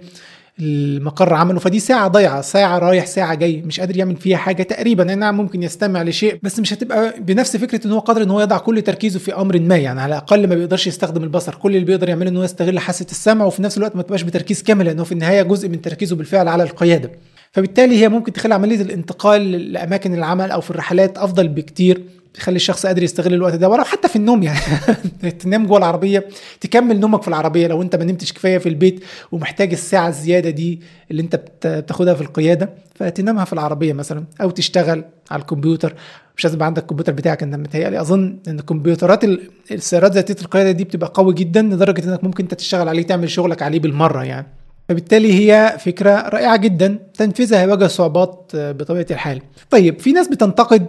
[0.60, 5.10] المقر عمله فدي ساعة ضايعة ساعة رايح ساعة جاي مش قادر يعمل فيها حاجة تقريبا
[5.10, 8.40] أي نعم ممكن يستمع لشيء بس مش هتبقى بنفس فكرة إن هو قادر إن هو
[8.40, 11.54] يضع كل تركيزه في أمر ما يعني على الأقل ما بيقدرش يستخدم البصر.
[11.54, 14.62] كل اللي بيقدر يعمله إن هو يستغل حاسة السمع وفي نفس الوقت ما تبقاش بتركيز
[14.62, 17.10] كامل لأنه في النهاية جزء من تركيزه بالفعل على القيادة.
[17.52, 22.02] فبالتالي هي ممكن تخلي عملية الانتقال لأماكن العمل أو في الرحلات أفضل بكتير.
[22.34, 24.58] تخلي الشخص قادر يستغل الوقت ده ولو حتى في النوم يعني.
[25.40, 26.24] تنام جوه العربية
[26.60, 30.80] تكمل نومك في العربية لو انت ما نمتش كفاية في البيت ومحتاج الساعة الزيادة دي
[31.10, 35.94] اللي انت بت- بتاخدها في القيادة فتنامها في العربية مثلا أو تشتغل على الكمبيوتر.
[36.36, 39.40] مش لازم يبقى عندك الكمبيوتر بتاعك انت متهيألي أظن إن كمبيوترات ال-
[39.70, 43.62] السيارات ذاتيه القيادة دي بتبقى قوي جدا لدرجة إنك ممكن أنت تشتغل عليه تعمل شغلك
[43.62, 44.46] عليه بالمرة يعني.
[44.88, 49.42] فبالتالي هي فكرة رائعة جدا تنفيذها هيواجه صعوبات آه، بطبيعة الحال.
[49.70, 50.86] طيب في ناس بتنتقد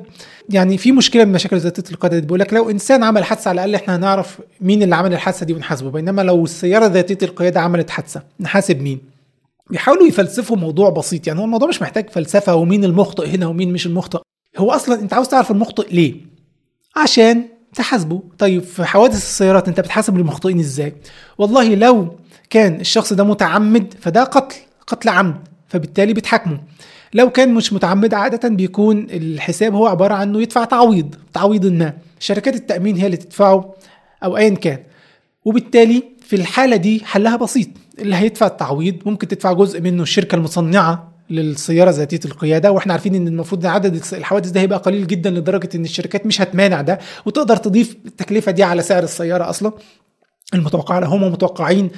[0.49, 3.75] يعني في مشكلة من مشاكل ذاتية القيادة بيقول لك لو إنسان عمل حادثة على الأقل
[3.75, 8.23] إحنا هنعرف مين اللي عمل الحادثة دي ونحاسبه بينما لو السيارة ذاتية القيادة عملت حادثة
[8.39, 8.99] نحاسب مين؟
[9.69, 13.85] بيحاولوا يفلسفوا موضوع بسيط يعني هو الموضوع مش محتاج فلسفة ومين المخطئ هنا ومين مش
[13.85, 14.19] المخطئ.
[14.57, 16.15] هو أصلا أنت عاوز تعرف المخطئ ليه؟
[16.95, 17.43] عشان
[17.75, 18.21] تحاسبه.
[18.39, 20.93] طيب في حوادث السيارات أنت بتحاسب المخطئين إزاي؟
[21.37, 22.15] والله لو
[22.55, 24.55] كان الشخص ده متعمد فده قتل
[24.87, 25.35] قتل عمد
[25.67, 26.59] فبالتالي بتحاكمه
[27.13, 31.93] لو كان مش متعمد عادة بيكون الحساب هو عبارة عن انه يدفع تعويض تعويض ما.
[32.19, 33.73] شركات التأمين هي اللي تدفعه
[34.23, 34.79] أو ايا كان.
[35.45, 37.67] وبالتالي في الحالة دي حلها بسيط.
[37.99, 43.27] اللي هيدفع التعويض ممكن تدفع جزء منه الشركة المصنعة للسيارة ذاتية القيادة وإحنا عارفين إن
[43.27, 47.57] المفروض إن عدد الحوادث ده هيبقى قليل جدا لدرجة إن الشركات مش هتمانع ده وتقدر
[47.57, 49.71] تضيف التكلفة دي على سعر السيارة أصلا.
[50.53, 51.89] المتوقع هم متوقعين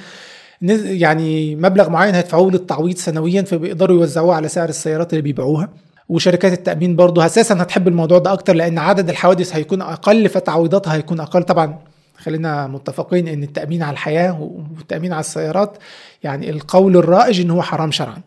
[0.62, 5.68] يعني مبلغ معين هيدفعوه للتعويض سنويا فبيقدروا يوزعوه على سعر السيارات اللي بيبيعوها.
[6.08, 11.20] وشركات التأمين برضه أساسا هتحب الموضوع ده أكتر لأن عدد الحوادث هيكون أقل فتعويضاتها هيكون
[11.20, 11.42] أقل.
[11.42, 11.78] طبعا
[12.18, 15.78] خلينا متفقين إن التأمين على الحياة والتأمين على السيارات
[16.22, 18.18] يعني القول الرائج إن هو حرام شرعا.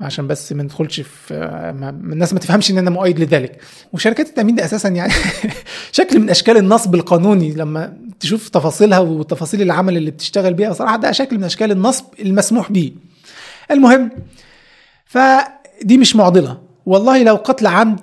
[0.00, 1.34] عشان بس ما ندخلش في
[2.12, 3.60] الناس ما تفهمش إن أنا مؤيد لذلك.
[3.92, 5.12] وشركات التأمين دي أساسا يعني
[5.92, 11.12] شكل من أشكال النصب القانوني لما تشوف تفاصيلها وتفاصيل العمل اللي بتشتغل بيها صراحة ده
[11.12, 12.92] شكل من أشكال النصب المسموح به
[13.70, 14.10] المهم
[15.06, 16.58] فدي مش معضلة.
[16.86, 18.00] والله لو قتل عمد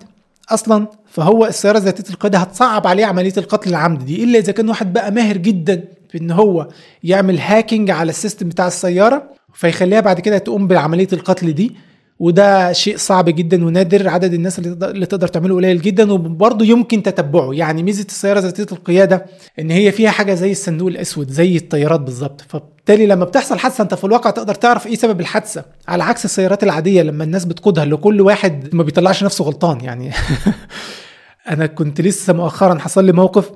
[0.49, 4.23] أصلا فهو السيارة ذاتيه القيادة هتصعب عليه عملية القتل العمد دي.
[4.23, 6.67] إلا إذا كان واحد بقى ماهر جدا في إن هو
[7.03, 11.75] يعمل hacking على ال system بتاع السيارة فيخليها بعد كده تقوم بعملية القتل دي
[12.21, 14.09] وده شيء صعب جدا ونادر.
[14.09, 17.53] عدد الناس اللي تقدر, تعمله قليل جدا وبرضه يمكن تتبعه.
[17.53, 19.25] يعني ميزة السيارة ذاتيه القيادة
[19.59, 22.45] إن هي فيها حاجة زي الصندوق الأسود زي الطيارات بالظبط.
[22.49, 25.65] فبالتالي لما بتحصل حادثة أنت في الواقع تقدر تعرف إيه سبب الحادثة.
[25.87, 29.81] على عكس السيارات العادية لما الناس بتقودها اللي كل واحد ما بيطلعش نفسه غلطان.
[29.81, 30.11] يعني
[31.51, 33.51] أنا كنت لسه مؤخرا حصل لي موقف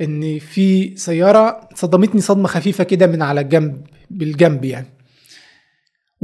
[0.00, 4.93] إن في سيارة صدمتني صدمة خفيفة كده من على الجنب بالجنب يعني.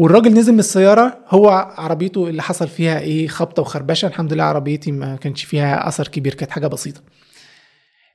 [0.01, 1.49] والراجل نزل من السيارة هو
[1.79, 6.35] عربيته اللي حصل فيها إيه خبطة وخربشة الحمد لله عربيتي ما كانش فيها أثر كبير
[6.35, 7.01] كانت حاجة بسيطة.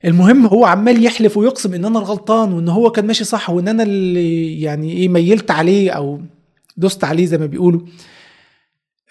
[0.04, 3.82] المهم هو عمال يحلف ويقسم إن أنا الغلطان وإن هو كان ماشي صح وإن أنا
[3.82, 6.20] اللي يعني إيه ميلت عليه أو
[6.76, 7.80] دوست عليه زي ما بيقولوا.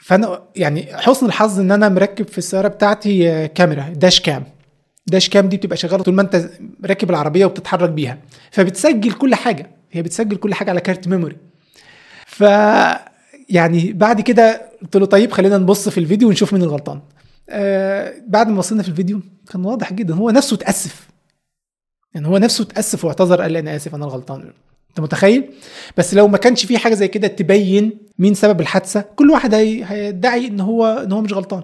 [0.01, 4.43] فأنا يعني حسن الحظ إن أنا مركب في السيارة بتاعتي كاميرا داش كام.
[5.07, 6.49] داش كام دي بتبقى شغالة طول ما أنت
[6.85, 8.17] راكب العربية وبتتحرك بيها.
[8.51, 11.37] فبتسجل كل حاجة هي بتسجل كل حاجة على كارت ميموري.
[12.35, 12.41] ف
[13.49, 17.01] يعني بعد كده قلت له طيب خلينا نبص في الفيديو ونشوف مين الغلطان.
[17.49, 21.07] آه بعد ما وصلنا في الفيديو كان واضح جدا هو نفسه اتأسف.
[22.13, 24.53] يعني هو نفسه اتأسف واعتذر قال لي أنا آسف أنا الغلطان.
[24.89, 25.49] أنت متخيل؟
[25.97, 30.47] بس لو ما كانش في حاجة زي كده تبين مين سبب الحادثة كل واحد هيدعي
[30.47, 31.63] إن هو إن هو مش غلطان.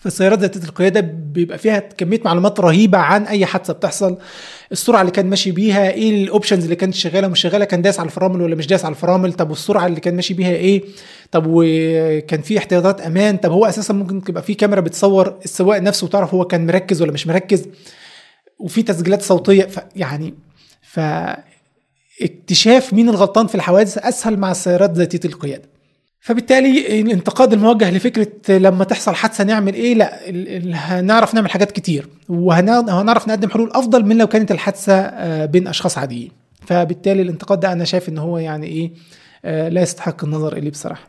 [0.00, 4.18] فالسيارات ذاتية القيادة بيبقى فيها كمية معلومات رهيبة عن أي حادثة بتحصل
[4.72, 8.06] السرعة اللي كان ماشي بيها إيه الاوبشنز اللي كانت شغالة ومش شغالة كان داس على
[8.06, 10.82] الفرامل ولا مش داس على الفرامل طب والسرعة اللي كان ماشي بيها إيه؟
[11.30, 16.04] طب وكان في احتياطات أمان طب هو أساسا ممكن تبقى في كاميرا بتصور السواق نفسه
[16.06, 17.68] وتعرف هو كان مركز ولا مش مركز
[18.58, 20.34] وفي تسجيلات صوتية يعني
[20.82, 21.00] ف
[22.22, 25.68] اكتشاف مين الغلطان في الحوادث أسهل مع السيارات ذاتية القيادة.
[26.20, 30.30] فبالتالي الانتقاد الموجه لفكرة لما تحصل حادثة نعمل إيه؟ لا
[30.74, 36.30] هنعرف نعمل حاجات كتير وهنعرف نقدم حلول أفضل من لو كانت الحادثة بين أشخاص عاديين.
[36.66, 38.92] فبالتالي الانتقاد ده أنا شايف إن هو يعني إيه؟
[39.68, 41.08] لا يستحق النظر إليه بصراحة.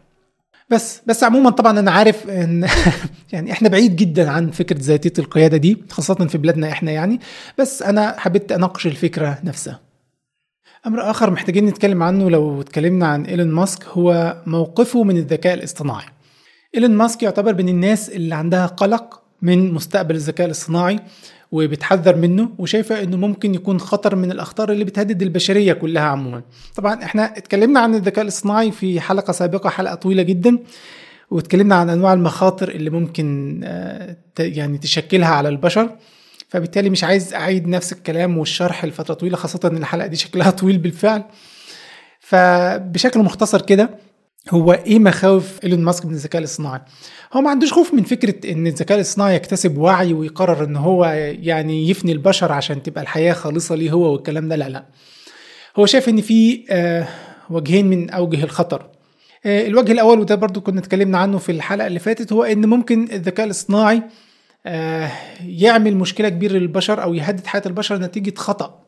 [0.69, 2.67] بس بس عموما طبعا أنا عارف إن
[3.33, 7.19] يعني إحنا بعيد جدا عن فكرة ذاتية القيادة دي خاصة في بلادنا إحنا يعني.
[7.57, 9.88] بس أنا حبيت أناقش الفكرة نفسها.
[10.87, 16.05] أمر آخر محتاجين نتكلم عنه لو اتكلمنا عن إيلون ماسك هو موقفه من الذكاء الاصطناعي.
[16.75, 20.99] إيلون ماسك يعتبر من الناس اللي عندها قلق من مستقبل الذكاء الاصطناعي
[21.51, 26.41] وبتحذر منه وشايفة إنه ممكن يكون خطر من الأخطار اللي بتهدد البشرية كلها عموما.
[26.75, 30.57] طبعا إحنا اتكلمنا عن الذكاء الاصطناعي في حلقة سابقة حلقة طويلة جدا
[31.31, 33.59] واتكلمنا عن أنواع المخاطر اللي ممكن
[34.39, 35.89] يعني تشكلها على البشر.
[36.49, 40.77] فبالتالي مش عايز أعيد نفس الكلام والشرح لفترة طويلة خاصة إن الحلقة دي شكلها طويل
[40.77, 41.23] بالفعل.
[42.19, 43.89] فبشكل مختصر كده
[44.49, 46.81] هو إيه مخاوف إيلون ماسك من الذكاء الاصطناعي؟
[47.33, 51.05] هو ما عندوش خوف من فكرة إن الذكاء الاصطناعي يكتسب وعي ويقرر إن هو
[51.39, 54.85] يعني يفني البشر عشان تبقى الحياة خالصة ليه هو والكلام ده لا لا.
[55.79, 57.07] هو شايف إن في آه
[57.49, 58.85] وجهين من أوجه الخطر.
[59.45, 63.03] آه الوجه الأول وده برضو كنا اتكلمنا عنه في الحلقة اللي فاتت هو إن ممكن
[63.11, 64.03] الذكاء الاصطناعي
[65.45, 68.83] يعمل مشكلة كبيرة للبشر أو يهدد حياة البشر نتيجة خطأ.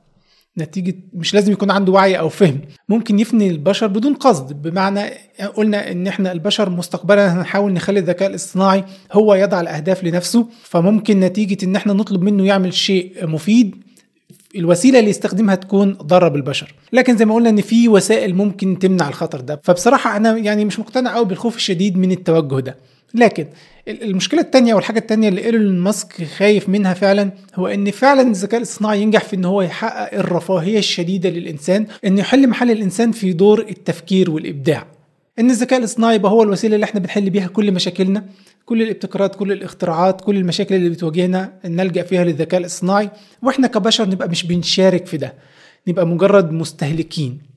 [0.58, 2.62] نتيجة مش لازم يكون عنده وعي أو فهم.
[2.90, 4.62] ممكن يفني البشر بدون قصد.
[4.62, 5.02] بمعنى
[5.56, 10.48] قلنا إن إحنا البشر مستقبلا هنحاول نخلي الذكاء الاصطناعي هو يضع الأهداف لنفسه.
[10.64, 13.76] فممكن نتيجة إن إحنا نطلب منه يعمل شيء مفيد.
[14.56, 19.08] الوسيلة اللي يستخدمها تكون ضاره بالبشر لكن زي ما قلنا إن في وسائل ممكن تمنع
[19.08, 19.62] الخطر ده.
[19.64, 22.78] فبصراحة أنا يعني مش مقتنع قوي بالخوف الشديد من التوجه ده.
[23.16, 23.48] لكن
[23.88, 29.02] المشكلة الثانية والحاجة الثانية اللي إيلون ماسك خايف منها فعلا هو إن فعلا الذكاء الاصطناعي
[29.02, 34.32] ينجح في إن هو يحقق الرفاهية الشديدة للإنسان انه يحل محل الإنسان في دور التفكير
[34.32, 34.88] والإبداع.
[35.40, 38.26] إن الذكاء الاصطناعي يبقى هو الوسيلة اللي إحنا بنحل بيها كل مشاكلنا
[38.66, 43.10] كل الابتكارات كل الاختراعات كل المشاكل اللي بتواجهنا نلجأ فيها للذكاء الاصطناعي
[43.44, 45.34] وإحنا كبشر نبقى مش بنشارك في ده.
[45.88, 47.51] نبقى مجرد مستهلكين.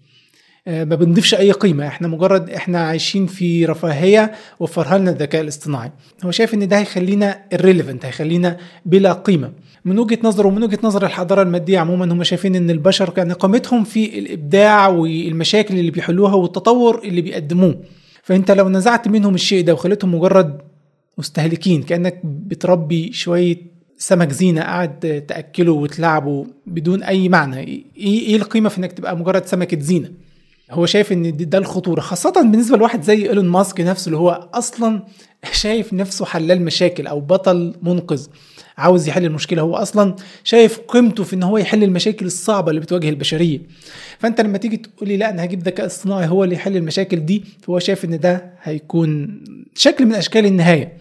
[0.66, 1.86] ما بنضيفش أي قيمة.
[1.86, 5.92] إحنا مجرد إحنا عايشين في رفاهية وفرها لنا الذكاء الاصطناعي.
[6.24, 9.52] هو شايف إن ده هيخلينا irrelevant هيخلينا بلا قيمة.
[9.84, 13.84] من وجهة نظره ومن وجهة نظر الحضارة المادية عموما هم شايفين إن البشر كان قيمتهم
[13.84, 17.80] في الإبداع والمشاكل اللي بيحلوها والتطور اللي بيقدموه.
[18.22, 20.58] فأنت لو نزعت منهم الشيء ده وخليتهم مجرد
[21.18, 23.56] مستهلكين كأنك بتربي شوية
[23.98, 27.58] سمك زينة قاعد تأكله وتلعبه بدون أي معنى.
[27.58, 30.10] إيه إيه القيمة في إنك تبقى مجرد سمكة زينة؟
[30.70, 35.02] هو شايف إن ده الخطورة خاصة بالنسبة لواحد زي إيلون ماسك نفسه اللي هو أصلا
[35.52, 38.26] شايف نفسه حلال مشاكل أو بطل منقذ
[38.78, 39.62] عاوز يحل المشكلة.
[39.62, 43.60] هو أصلا شايف قيمته في إن هو يحل المشاكل الصعبة اللي بتواجه البشرية.
[44.18, 47.44] فأنت لما تيجي تقول لي لا أنا هجيب ذكاء اصطناعي هو اللي يحل المشاكل دي
[47.62, 49.40] فهو شايف إن ده هيكون
[49.74, 50.92] شكل من أشكال النهاية.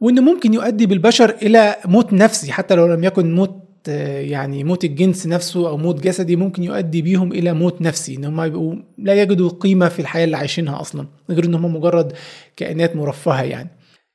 [0.00, 5.26] وإنه ممكن يؤدي بالبشر إلى موت نفسي حتى لو لم يكن موت يعني موت الجنس
[5.26, 9.50] نفسه أو موت جسدي ممكن يؤدي بيهم إلى موت نفسي إن هم يبقوا لا يجدوا
[9.60, 12.12] قيمة في الحياة اللي عايشينها أصلا غير إن هم مجرد
[12.56, 13.70] كائنات مرفهة يعني.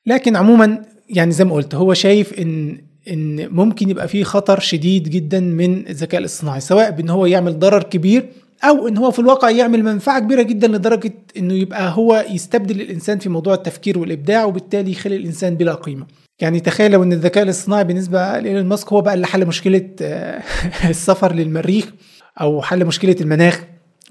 [0.05, 2.77] لكن عموما يعني زي ما قلت هو شايف إن
[3.07, 7.83] إن ممكن يبقى فيه خطر شديد جدا من الذكاء الاصطناعي سواء بإن هو يعمل ضرر
[7.83, 8.25] كبير
[8.63, 13.19] أو إن هو في الواقع يعمل منفعة كبيرة جدا لدرجة إنه يبقى هو يستبدل الإنسان
[13.19, 16.05] في موضوع التفكير والإبداع وبالتالي يخلي الإنسان بلا قيمة.
[16.39, 19.89] يعني تخيل لو إن الذكاء الاصطناعي بالنسبة لإيلون ماسك هو بقى اللي حل مشكلة
[20.89, 21.93] السفر للمريخ
[22.41, 23.63] أو حل مشكلة المناخ.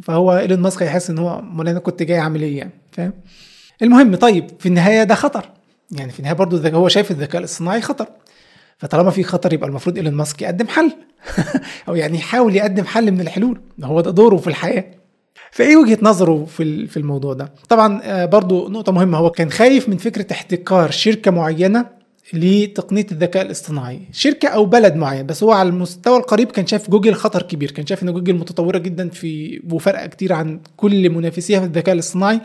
[0.02, 3.12] فهو إيلون ماسك هيحس إن هو أمال أنا كنت جاي أعمل إيه يعني فاهم؟
[3.82, 5.50] المهم طيب في النهاية ده خطر.
[5.92, 8.06] يعني في النهاية برضه هو شايف الذكاء الاصطناعي خطر.
[8.78, 10.92] فطالما في خطر يبقى المفروض إيلون ماسك يقدم حل.
[11.88, 13.60] أو يعني يحاول يقدم حل من الحلول.
[13.84, 14.84] هو ده دوره في الحياة.
[15.50, 19.18] فإيه وجهة نظره في في الموضوع ده؟ طبعا آه، برضو نقطة مهمة.
[19.18, 21.86] هو كان خايف من فكرة احتكار شركة معينة
[22.34, 24.00] لتقنية الذكاء الاصطناعي.
[24.12, 27.70] شركة أو بلد معين بس هو على المستوى القريب كان شايف جوجل خطر كبير.
[27.70, 32.40] كان شايف إن جوجل متطورة جدا في وفرقه كتير عن كل منافسيها في الذكاء الاصطناعي.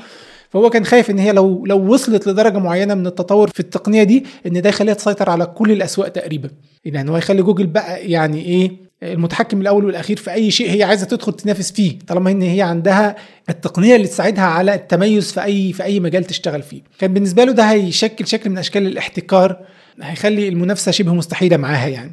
[0.50, 4.26] فهو كان خايف إن هي لو لو وصلت لدرجة معينة من التطور في التقنية دي
[4.46, 6.50] إن ده يخليها تسيطر على كل الأسواق تقريبا.
[6.86, 11.06] يعني هو يخلي جوجل بقى يعني إيه المتحكم الأول والأخير في أي شيء هي عايزة
[11.06, 13.16] تدخل تنافس فيه طالما إن هي عندها
[13.50, 16.82] التقنية اللي تساعدها على التميز في أي في أي مجال تشتغل فيه.
[17.00, 19.58] كان بالنسبة له ده هيشكل شكل من أشكال الاحتكار
[20.02, 22.12] هيخلي المنافسة شبه مستحيلة معاها يعني.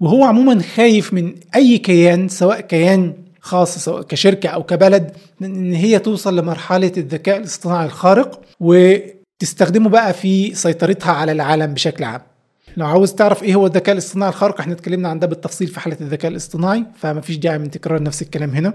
[0.00, 5.98] وهو عموما خايف من أي كيان سواء كيان خاص سواء كشركة أو كبلد إن هي
[5.98, 12.20] توصل لمرحلة الذكاء الاصطناعي الخارق وتستخدمه بقى في سيطرتها على العالم بشكل عام.
[12.76, 15.96] لو عاوز تعرف إيه هو الذكاء الاصطناعي الخارق إحنا اتكلمنا عن ده بالتفصيل في حلقة
[16.00, 18.74] الذكاء الاصطناعي فما فيش داعي من تكرار نفس الكلام هنا.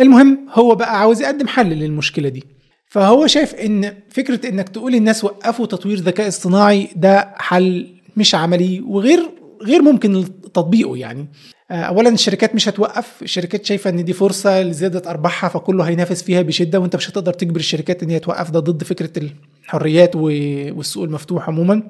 [0.00, 2.44] المهم هو بقى عاوز يقدم حل للمشكلة دي.
[2.88, 8.80] فهو شايف إن فكرة إنك تقول للناس وقفوا تطوير ذكاء اصطناعي ده حل مش عملي
[8.80, 9.30] وغير
[9.62, 11.28] غير ممكن تطبيقه يعني.
[11.70, 13.22] آه، اولا الشركات مش هتوقف.
[13.22, 17.60] الشركات شايفة إن دي فرصة لزيادة أرباحها فكله هينافس فيها بشدة وأنت مش هتقدر تجبر
[17.60, 18.50] الشركات إن هي توقف.
[18.50, 19.30] ده ضد فكرة
[19.64, 21.82] الحريات والسوق المفتوح عموما.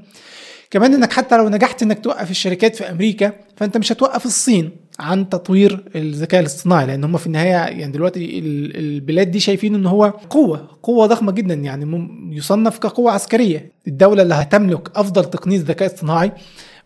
[0.70, 4.70] كمان إنك حتى لو نجحت إنك توقف الشركات في أمريكا فأنت مش هتوقف الصين.
[5.00, 8.38] عن تطوير الذكاء الاصطناعي لأن هم في النهاية يعني دلوقتي
[8.74, 13.72] البلاد دي شايفين إن هو قوة قوة ضخمة جدا يعني يصنف كقوة عسكرية.
[13.88, 16.32] الدولة اللي هتملك أفضل تقنيه ذكاء اصطناعي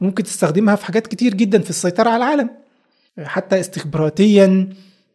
[0.00, 2.50] ممكن تستخدمها في حاجات كتير جدا في السيطرة على العالم.
[3.24, 4.68] حتى استخباراتيا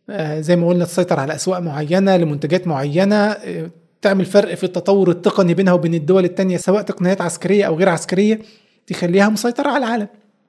[0.09, 5.09] آه، زي ما قلنا تسيطر على أسواق معينة لمنتجات معينة آه، تعمل فرق في التطور
[5.09, 8.39] التقني بينها وبين الدول التانية سواء تقنيات عسكرية أو غير عسكرية
[8.87, 10.07] تخليها مسيطرة على العالم.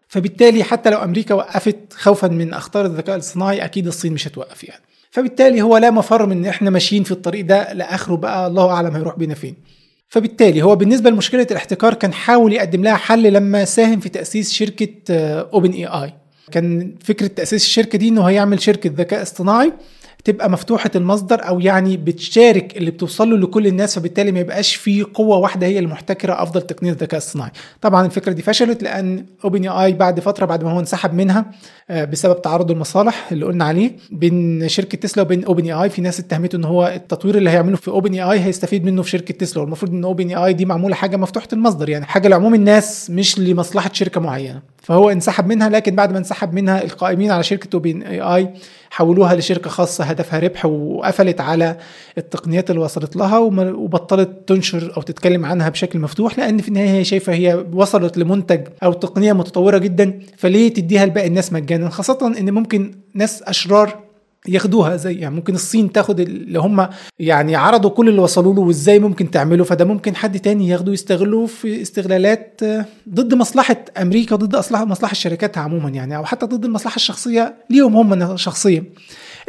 [0.09, 4.83] فبالتالي حتى لو أمريكا وقفت خوفا من أخطار الذكاء الاصطناعي أكيد الصين مش هتوقف يعني
[5.11, 8.95] فبالتالي هو لا مفر من إن إحنا ماشيين في الطريق ده لآخره بقى الله أعلم
[8.97, 9.55] هيروح بينا فين.
[10.09, 14.89] فبالتالي هو بالنسبة لمشكلة الاحتكار كان حاول يقدم لها حل لما ساهم في تأسيس شركة
[15.41, 16.15] OpenAI
[16.51, 19.73] كان فكرة تأسيس الشركة دي إنه هيعمل شركة ذكاء اصطناعي
[20.29, 25.03] تبقى مفتوحة المصدر أو يعني بتشارك اللي بتوصل له لكل الناس فبالتالي ما يبقاش في
[25.03, 27.51] قوة واحدة هي المحتكره أفضل تقنية الذكاء الصناعي
[27.81, 31.45] طبعا الفكرة دي فشلت لأن OpenAI بعد فترة بعد ما هو انسحب منها
[31.91, 36.57] آه، بسبب تعارض المصالح اللي قلنا عليه بين شركة تسلا وبين OpenAI في ناس اتهمته
[36.57, 40.53] إن هو التطوير اللي هيعمله في OpenAI هيستفيد منه في شركة تسلا والمفروض إن OpenAI
[40.53, 44.63] دي معمولة حاجة مفتوحة المصدر يعني حاجة لعموم الناس مش لمصلحة شركة معينة.
[44.83, 48.49] فهو انسحب منها لكن بعد ما انسحب منها القائمين على شركة OpenAI
[48.91, 51.77] حولوها لشركة خاصة هدفها ربح وقفلت على
[52.19, 57.05] التقنيات اللي وصلت لها وبطلت تنشر أو تتكلم عنها بشكل مفتوح لأن في النهاية هي
[57.05, 62.51] شايفة هي وصلت لمنتج أو تقنية متطورة جدا فليه تديها لباقي الناس مجانا؟ خاصة إن
[62.51, 64.08] ممكن ناس أشرار
[64.49, 68.99] ياخدوها زي يعني ممكن الصين تاخد اللي هم يعني عرضوا كل اللي وصلوا له وازاي
[68.99, 74.57] ممكن تعمله فده ممكن حد تاني ياخده يستغلوه في استغلالات آه، ضد مصلحة أمريكا ضد
[74.73, 78.85] مصلحة الشركات عموما يعني أو حتى ضد المصلحة الشخصية ليهم هم شخصيا.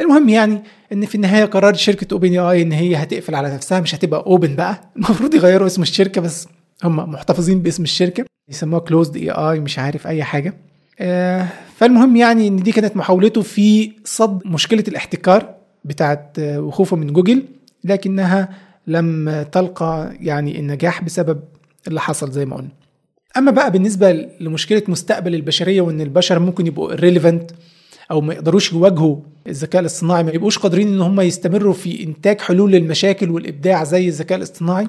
[0.00, 0.62] المهم يعني
[0.92, 4.54] إن في النهاية قرار شركة اوبن اي إن هي هتقفل على نفسها مش هتبقى open
[4.56, 4.80] بقى.
[4.96, 6.48] المفروض يغيروا اسم الشركة بس
[6.84, 10.54] هم محتفظين باسم الشركة يسموها Closed AI مش عارف أي حاجة.
[11.00, 11.46] آه،
[11.80, 17.42] فالمهم يعني إن دي كانت محاولته في صد مشكلة الاحتكار بتاعت آه، وخوفه من جوجل
[17.84, 18.48] لكنها
[18.86, 21.40] لم تلقى يعني النجاح بسبب
[21.88, 22.68] اللي حصل زي ما قلنا.
[23.36, 27.54] أما بقى بالنسبة لمشكلة مستقبل البشرية وإن البشر ممكن يبقوا irrelevant
[28.10, 32.72] أو ما يقدروش يواجهوا الذكاء الاصطناعي ما يبقوش قادرين إن هم يستمروا في إنتاج حلول
[32.72, 34.88] للمشاكل والإبداع زي الذكاء الاصطناعي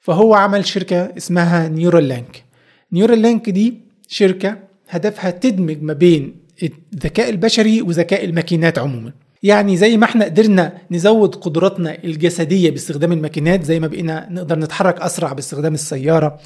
[0.00, 2.44] فهو عمل شركة اسمها Neuralink
[2.92, 3.74] Neuralink دي
[4.08, 6.34] شركة هدفها تدمج ما بين
[6.92, 9.12] الذكاء البشري وذكاء الماكينات عموما.
[9.42, 15.00] يعني زي ما إحنا قدرنا نزود قدراتنا الجسدية باستخدام الماكينات زي ما بقينا نقدر نتحرك
[15.00, 16.38] أسرع باستخدام السيارة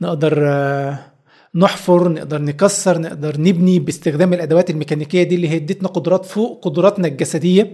[0.00, 0.98] نقدر آه،
[1.54, 7.08] نحفر نقدر نكسر نقدر نبني باستخدام الأدوات الميكانيكية دي اللي هي ادتنا قدرات فوق قدراتنا
[7.08, 7.72] الجسدية.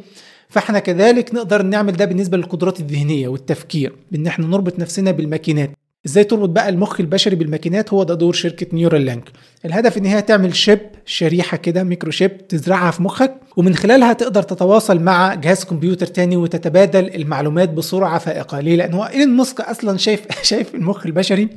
[0.49, 5.71] فاحنا كذلك نقدر نعمل ده بالنسبة للقدرات الذهنية والتفكير بإن إحنا نربط نفسنا بالماكينات.
[6.07, 9.31] إزاي تربط بقى المخ البشري بالماكينات هو ده دور شركة Neuralink.
[9.65, 15.01] الهدف ان هي تعمل chip شريحة كده microchip تزرعها في مخك ومن خلالها تقدر تتواصل
[15.01, 20.21] مع جهاز كمبيوتر تاني وتتبادل المعلومات بسرعة فائقه ليه؟ لأن هو إيلون ماسك أصلا شايف
[20.43, 21.49] شايف المخ البشري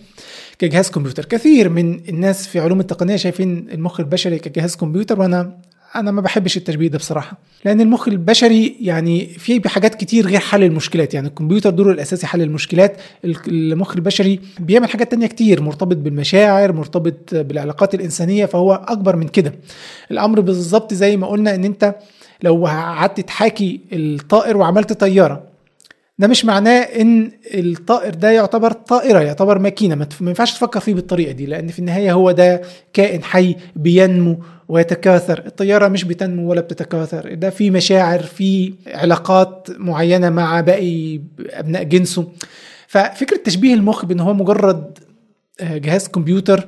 [0.59, 1.25] كجهاز كمبيوتر.
[1.25, 5.57] كثير من الناس في علوم التقنية شايفين المخ البشري كجهاز كمبيوتر وأنا
[5.95, 10.63] أنا ما بحبش التشبيه ده بصراحة لأن المخ البشري يعني فيه حاجات كتير غير حل
[10.63, 12.97] المشكلات يعني الكمبيوتر دوره الأساسي حل المشكلات
[13.47, 19.53] المخ البشري بيعمل حاجات تانية كتير مرتبط بالمشاعر مرتبط بالعلاقات الإنسانية فهو أكبر من كده.
[20.11, 21.95] الأمر بالظبط زي ما قلنا إن أنت
[22.43, 25.43] لو قعدت تحاكي الطائر وعملت طيارة
[26.19, 31.31] ده مش معناه إن الطائر ده يعتبر طائرة يعتبر ماكينة ما ينفعش تفكر فيه بالطريقة
[31.31, 32.61] دي لأن في النهاية هو ده
[32.93, 34.39] كائن حي بينمو
[34.71, 35.43] ويتكاثر.
[35.45, 37.33] الطيارة مش بتنمو ولا بتتكاثر.
[37.33, 42.31] ده في مشاعر في علاقات معينة مع باقي أبناء جنسه.
[42.87, 44.97] ففكرة تشبيه المخ بإن هو مجرد
[45.61, 46.67] جهاز كمبيوتر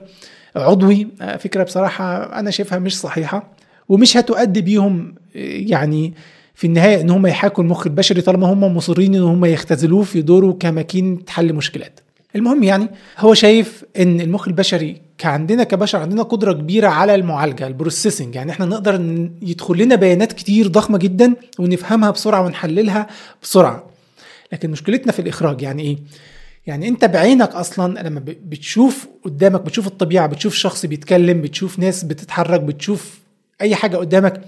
[0.55, 1.07] عضوي
[1.39, 3.51] فكرة بصراحة أنا شايفها مش صحيحة
[3.89, 6.13] ومش هتؤدي بيهم يعني
[6.55, 10.51] في النهاية إن هم يحاكوا المخ البشري طالما هم مصرين إن هم يختزلوه في دوره
[10.51, 11.99] كماكينه حل مشكلات.
[12.35, 12.87] المهم يعني
[13.19, 18.35] هو شايف إن المخ البشري كعندنا كبشر عندنا قدرة كبيرة على المعالجة البروسيسنج.
[18.35, 18.95] يعني إحنا نقدر
[19.41, 23.07] يدخل لنا بيانات كتير ضخمة جدا ونفهمها بسرعة ونحللها
[23.43, 23.83] بسرعة.
[24.53, 25.97] لكن مشكلتنا في الإخراج يعني إيه؟
[26.67, 32.61] يعني أنت بعينك أصلا لما بتشوف قدامك بتشوف الطبيعة بتشوف شخص بيتكلم بتشوف ناس بتتحرك
[32.61, 33.19] بتشوف
[33.61, 34.41] أي حاجة قدامك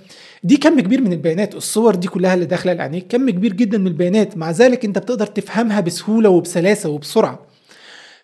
[0.43, 1.55] دي كم كبير من البيانات.
[1.55, 4.38] الصور دي كلها اللي داخلة لعينيك كم كبير جدا من البيانات.
[4.38, 7.55] مع ذلك أنت بتقدر تفهمها بسهولة وبسلاسة وبسرعة.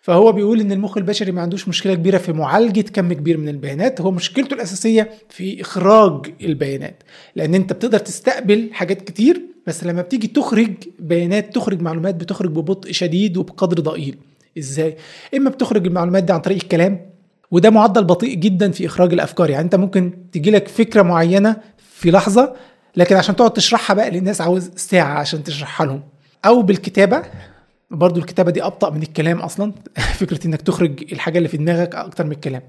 [0.02, 4.00] فهو بيقول إن المخ البشري ما عندوش مشكلة كبيرة في معالجة كم كبير من البيانات
[4.00, 7.02] هو مشكلته الأساسية في إخراج البيانات.
[7.36, 12.92] لأن أنت بتقدر تستقبل حاجات كتير بس لما بتيجي تخرج بيانات تخرج معلومات بتخرج ببطء
[12.92, 14.16] شديد وبقدر ضئيل.
[14.58, 14.96] إزاي؟
[15.36, 17.00] إما بتخرج المعلومات دي عن طريق الكلام
[17.50, 19.50] وده معدل بطيء جدا في إخراج الأفكار.
[19.50, 22.54] يعني أنت ممكن تجي لك فكرة معينة في لحظة
[22.96, 26.02] لكن عشان تقعد تشرحها بقى للناس عاوز ساعة عشان تشرحها لهم.
[26.44, 27.22] أو بالكتابة
[27.92, 29.72] برضو الكتابة دي أبطأ من الكلام أصلا.
[30.20, 32.62] فكرة إنك تخرج الحاجة اللي في دماغك أكتر من الكلام.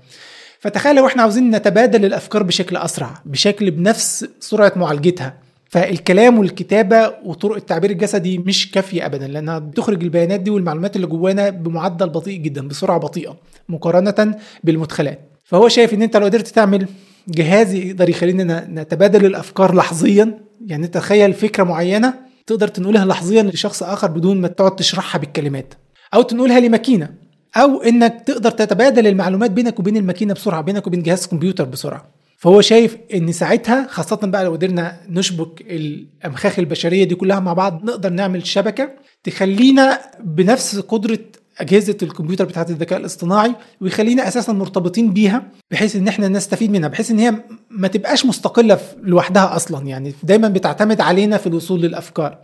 [0.59, 5.33] فتخيل لو إحنا عاوزين نتبادل الأفكار بشكل أسرع بشكل بنفس سرعة معالجتها.
[5.69, 11.49] فالكلام والكتابة وطرق التعبير الجسدي مش كافية ابدا لأنها بتخرج البيانات دي والمعلومات اللي جوانا
[11.49, 13.37] بمعدل بطيء جدا بسرعة بطيئة
[13.69, 15.19] مقارنة بالمدخلات.
[15.43, 16.87] فهو شايف إن أنت لو قدرت تعمل
[17.27, 20.37] جهاز يقدر يخلينا نتبادل الأفكار لحظيا.
[20.67, 22.13] يعني تخيل فكرة معينة
[22.47, 25.73] تقدر تنقلها لحظيا لشخص آخر بدون ما تقعد تشرحها بالكلمات
[26.13, 27.09] أو تنقلها لماكينة
[27.55, 32.05] أو إنك تقدر تتبادل المعلومات بينك وبين الماكينة بسرعة بينك وبين جهاز كمبيوتر بسرعة.
[32.37, 37.83] فهو شايف إن ساعتها خاصة بقى لو قدرنا نشبك الأمخاخ البشرية دي كلها مع بعض
[37.83, 38.89] نقدر نعمل شبكة
[39.23, 41.19] تخلينا بنفس قدرة
[41.59, 47.11] أجهزة الكمبيوتر بتاعت الذكاء الاصطناعي ويخلينا أساسا مرتبطين بيها بحيث إن إحنا نستفيد منها بحيث
[47.11, 47.33] إن هي
[47.69, 52.37] ما تبقاش مستقلة لوحدها أصلا يعني دايما بتعتمد علينا في الوصول للأفكار.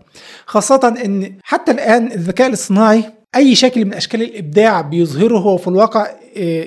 [0.45, 3.03] خاصة إن حتى الآن الذكاء الاصطناعي
[3.35, 6.07] أي شكل من أشكال الإبداع بيظهره هو في الواقع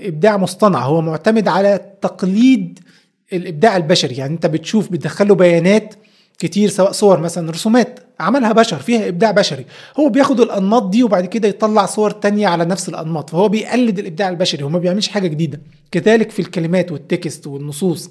[0.06, 0.78] إبداع مصطنع.
[0.80, 2.78] هو معتمد على تقليد
[3.32, 4.14] الإبداع البشري.
[4.14, 5.94] يعني أنت بتشوف بتدخله بيانات
[6.42, 9.66] كتير سواء صور مثلا رسومات عملها بشر فيها إبداع بشري.
[10.00, 13.30] هو بياخد الأنماط دي وبعد كده يطلع صور تانية على نفس الأنماط.
[13.30, 15.60] فهو بيقلد الإبداع البشري هو ما بيعملش حاجة جديدة.
[15.90, 18.10] كذلك في الكلمات والتكست والنصوص.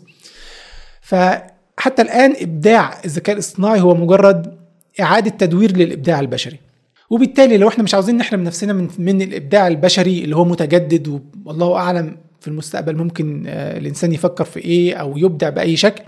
[1.01, 4.57] فحتى الآن إبداع الذكاء الاصطناعي هو مجرد
[5.01, 6.59] إعادة تدوير للإبداع البشري.
[7.09, 11.75] وبالتالي لو إحنا مش عاوزين نحرم نفسنا من من الإبداع البشري اللي هو متجدد والله
[11.75, 16.03] أعلم في المستقبل ممكن الإنسان يفكر في إيه أو يبدع بأي شكل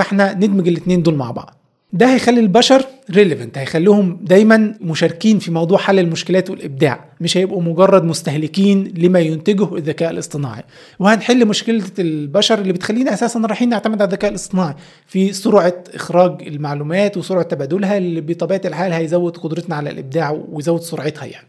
[0.00, 1.56] فاحنا ندمج الاثنين دول مع بعض.
[1.92, 7.04] ده هيخلي البشر relevant هيخليهم دايما مشاركين في موضوع حل المشكلات والإبداع.
[7.20, 10.62] مش هيبقوا مجرد مستهلكين لما ينتجه الذكاء الاصطناعي.
[10.98, 14.74] وهنحل مشكلة البشر اللي بتخلينا أساسا رايحين نعتمد على الذكاء الاصطناعي.
[15.06, 21.24] في سرعة إخراج المعلومات وسرعة تبادلها اللي بطبيعة الحال هيزود قدرتنا على الإبداع ويزود سرعتها
[21.24, 21.46] يعني.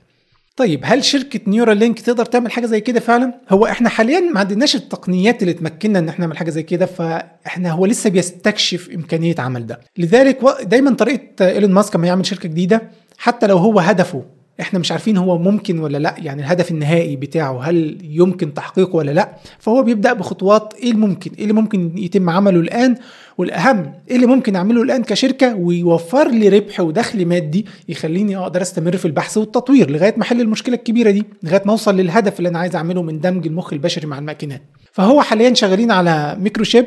[0.55, 4.75] طيب هل شركة Neuralink تقدر تعمل حاجة زي كده فعلا؟ هو إحنا حاليا ما عندناش
[4.75, 9.67] التقنيات اللي تمكننا إن إحنا نعمل حاجة زي كده فإحنا هو لسه بيستكشف إمكانية عمل
[9.67, 9.79] ده.
[9.97, 12.81] لذلك دايما طريقة إيلون ماسك لما يعمل شركة جديدة
[13.17, 14.23] حتى لو هو هدفه
[14.61, 19.11] إحنا مش عارفين هو ممكن ولا لأ يعني الهدف النهائي بتاعه هل يمكن تحقيقه ولا
[19.11, 22.95] لأ فهو بيبدأ بخطوات إيه الممكن إيه اللي ممكن يتم عمله الآن
[23.37, 28.97] والأهم إيه اللي ممكن أعمله الآن كشركة ويوفر لي ربح ودخل مادي يخليني أقدر أستمر
[28.97, 32.59] في البحث والتطوير لغاية ما احل المشكلة الكبيرة دي لغاية ما أوصل للهدف اللي أنا
[32.59, 34.61] عايز أعمله من دمج المخ البشري مع الماكينات.
[34.91, 36.85] فهو حاليا شغالين على microchip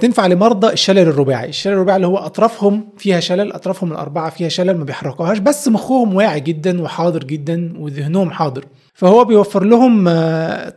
[0.00, 1.48] تنفع لمرضى الشلل الرباعي.
[1.48, 6.14] الشلل الرباعي اللي هو أطرافهم فيها شلل أطرافهم الأربعة فيها شلل ما بيحركوهاش بس مخهم
[6.14, 8.64] واعي جدا وحاضر جدا وذهنهم حاضر.
[9.00, 10.08] فهو بيوفر لهم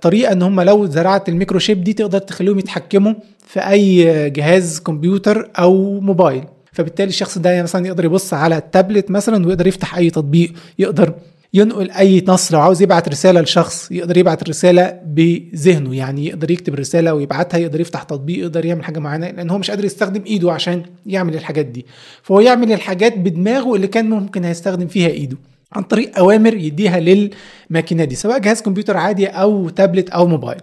[0.01, 3.13] طريقة إن هم لو زرعت ال microchip دي تقدر تخليهم يتحكموا
[3.47, 6.43] في أي جهاز كمبيوتر أو موبايل.
[6.71, 11.13] فبالتالي الشخص ده مثلا يقدر يبص على التابلت مثلا ويقدر يفتح أي تطبيق يقدر
[11.53, 16.73] ينقل أي نص لو عاوز يبعت رسالة لشخص يقدر يبعت الرساله بذهنه يعني يقدر يكتب
[16.73, 20.51] الرساله ويبعتها يقدر يفتح تطبيق يقدر يعمل حاجة معينة لأن هو مش قادر يستخدم إيده
[20.51, 21.85] عشان يعمل الحاجات دي.
[22.23, 25.37] فهو يعمل الحاجات بدماغه اللي كان ممكن هيستخدم فيها إيده.
[25.75, 30.61] عن طريق أوامر يديها للماكينه دي سواء جهاز كمبيوتر عادي أو تابلت أو موبايل.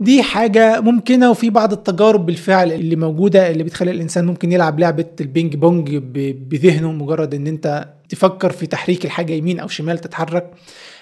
[0.00, 5.04] دي حاجة ممكنة وفي بعض التجارب بالفعل اللي موجودة اللي بتخلي الإنسان ممكن يلعب لعبة
[5.20, 5.96] ال ping pong
[6.50, 10.50] بذهنه مجرد إن أنت تفكر في تحريك الحاجة يمين أو شمال تتحرك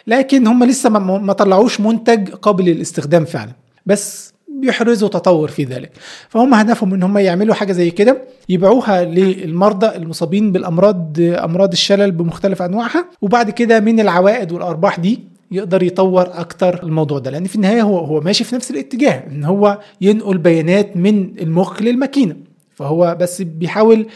[0.07, 3.53] لكن هم لسه ما طلعوش منتج قابل للاستخدام فعلا.
[3.87, 5.91] بس بيحرزوا تطور في ذلك.
[6.29, 12.63] فهم هدفهم إن هم يعملوا حاجة زي كده يبيعوها للمرضى المصابين بالأمراض أمراض الشلل بمختلف
[12.63, 15.21] أنواعها وبعد كده من العوائد والأرباح دي
[15.53, 17.31] يقدر يطور أكتر الموضوع ده.
[17.31, 21.83] لأن في النهاية هو هو ماشي في نفس الاتجاه إن هو ينقل بيانات من المخ
[21.83, 22.37] للماكينة.
[22.75, 24.07] فهو بس بيحاول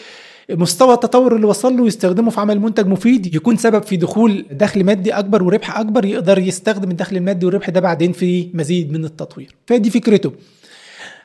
[0.51, 4.85] مستوى التطور اللي وصل له يستخدمه في عمل منتج مفيد يكون سبب في دخول دخل
[4.85, 9.55] مادي أكبر وربح أكبر يقدر يستخدم الدخل المادي والربح ده بعدين في مزيد من التطوير.
[9.67, 10.33] فدي فكرته.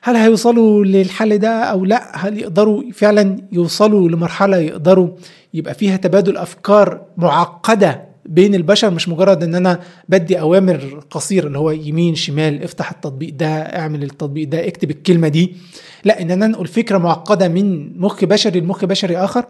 [0.02, 5.08] هل هيوصلوا للحل ده أو لا؟ هل يقدروا فعلا يوصلوا لمرحلة يقدروا
[5.54, 11.58] يبقى فيها تبادل أفكار معقدة بين البشر مش مجرد إن أنا بدي أوامر قصيره اللي
[11.58, 15.56] هو يمين شمال افتح التطبيق ده اعمل التطبيق ده اكتب الكلمة دي.
[16.06, 19.46] لا إن أنا أنقل فكرة معقدة من مخ بشري لمخ بشري آخر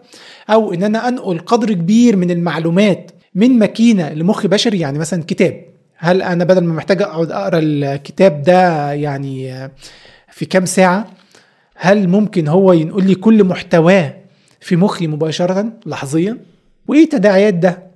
[0.49, 5.65] أو إن أنا أنقل قدر كبير من المعلومات من ماكينة لمخ بشري يعني مثلا كتاب.
[5.97, 9.69] هل أنا بدل ما محتاج أقعد أقرأ الكتاب ده يعني
[10.31, 11.07] في كام ساعة
[11.75, 14.13] هل ممكن هو ينقل لي كل محتواه
[14.61, 16.37] في مخي مباشرة لحظيا؟
[16.87, 17.88] وإيه تداعيات ده؟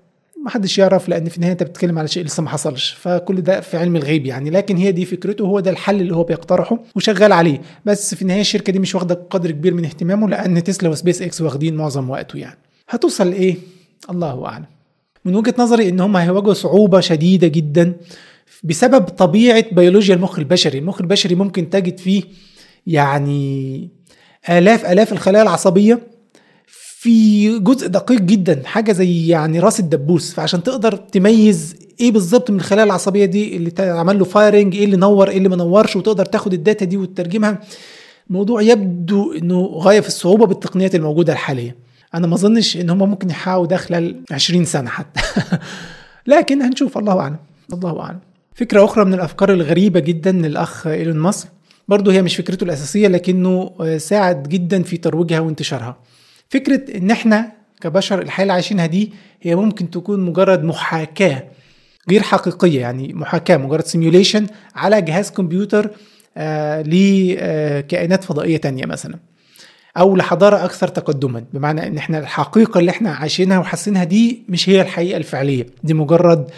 [0.44, 2.92] ما حدش يعرف لأن في النهاية أنت بتتكلم على شيء لسه ما حصلش.
[3.00, 4.50] فكل ده في علم الغيب يعني.
[4.50, 7.62] لكن هي دي فكرته هو ده الحل اللي هو بيقترحه وشغال عليه.
[7.86, 11.42] بس في النهاية الشركة دي مش واخدة قدر كبير من اهتمامه لأن تسلا وسبيس إكس
[11.42, 12.58] واخدين معظم وقته يعني.
[12.90, 13.56] هتوصل لإيه؟
[14.10, 14.66] الله أعلم.
[15.26, 17.94] من وجهة نظري إن هم هيواجهوا صعوبة شديدة جدا
[18.64, 20.78] بسبب طبيعة بيولوجيا المخ البشري.
[20.80, 22.24] المخ البشري ممكن تجد فيه
[22.88, 23.90] يعني
[24.50, 26.00] آلاف آلاف الخلايا العصبية
[27.04, 30.34] في جزء دقيق جدا حاجة زي يعني راس الدبوس.
[30.34, 34.98] فعشان تقدر تميز إيه بالظبط من الخلايا العصبية دي اللي عمل له firing إيه اللي
[34.98, 37.60] نور إيه اللي ما نورش وتقدر تاخد ال data دي وتترجمها.
[38.30, 41.76] موضوع يبدو إنه غاية في الصعوبة بالتقنيات الموجودة الحالية.
[42.14, 45.22] أنا ما أظنش إن هم ممكن يحققوا ده خلال 20 سنة حتى.
[46.28, 47.38] لكن هنشوف الله أعلم
[47.74, 48.20] الله أعلم.
[48.56, 51.48] فكرة أخرى من الأفكار الغريبة جدا للأخ إيلون ماسك.
[51.88, 55.98] برضه هي مش فكرته الأساسية لكنه ساعد جدا في ترويجها وانتشارها.
[56.54, 57.52] فكرة إن إحنا
[57.82, 61.44] كبشر الحياة اللي عايشينها دي هي ممكن تكون مجرد محاكاة
[62.10, 65.90] غير حقيقية يعني محاكاة مجرد سيميوليشن على جهاز كمبيوتر
[66.38, 69.16] آه لكائنات فضائية تانية مثلا
[69.98, 71.44] أو لحضارة أكثر تقدما.
[71.54, 75.66] بمعنى إن إحنا الحقيقة اللي إحنا عايشينها وحاسينها دي مش هي الحقيقة الفعلية.
[75.84, 76.50] دي مجرد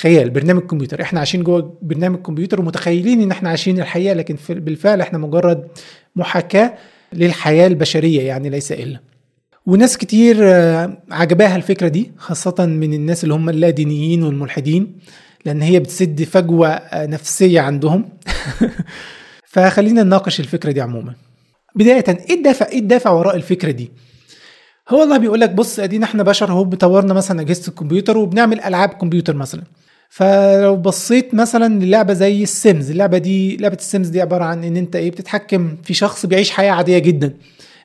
[0.00, 1.02] خيال برنامج كمبيوتر.
[1.02, 5.68] إحنا عايشين جوه برنامج كمبيوتر ومتخيلين إن إحنا عايشين الحقيقة لكن بالفعل إحنا مجرد
[6.16, 6.74] محاكاة
[7.12, 9.00] للحياة البشرية يعني ليس إلا.
[9.66, 14.98] وناس كتير آه، عجباها الفكرة دي خاصة من الناس اللي هم اللادينيين والملحدين
[15.44, 18.08] لأن هي بتسد فجوة آه، نفسية عندهم.
[19.52, 21.14] فخلينا نناقش الفكرة دي عموما.
[21.74, 23.90] بداية إيه الدافع إيه الدافع وراء الفكرة دي؟
[24.88, 28.88] هو اللي بيقول لك بص أدينا إحنا بشر أهو بطورنا مثلا أجهزة الكمبيوتر وبنعمل ألعاب
[28.88, 29.62] كمبيوتر مثلا.
[30.08, 34.96] فلو بصيت مثلا للعبة زي السيمز اللعبة دي لعبة السيمز دي عبارة عن إن أنت
[34.96, 37.34] إيه بتتحكم في شخص بيعيش حياة عادية جدا.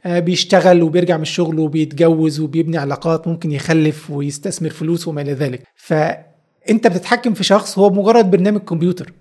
[0.06, 5.64] بيشتغل وبيرجع من الشغل وبيتجوز وبيبني علاقات ممكن يخلف ويستثمر فلوس وما إلى ذلك.
[5.76, 9.14] فأنت بتتحكم في شخص هو مجرد برنامج كمبيوتر.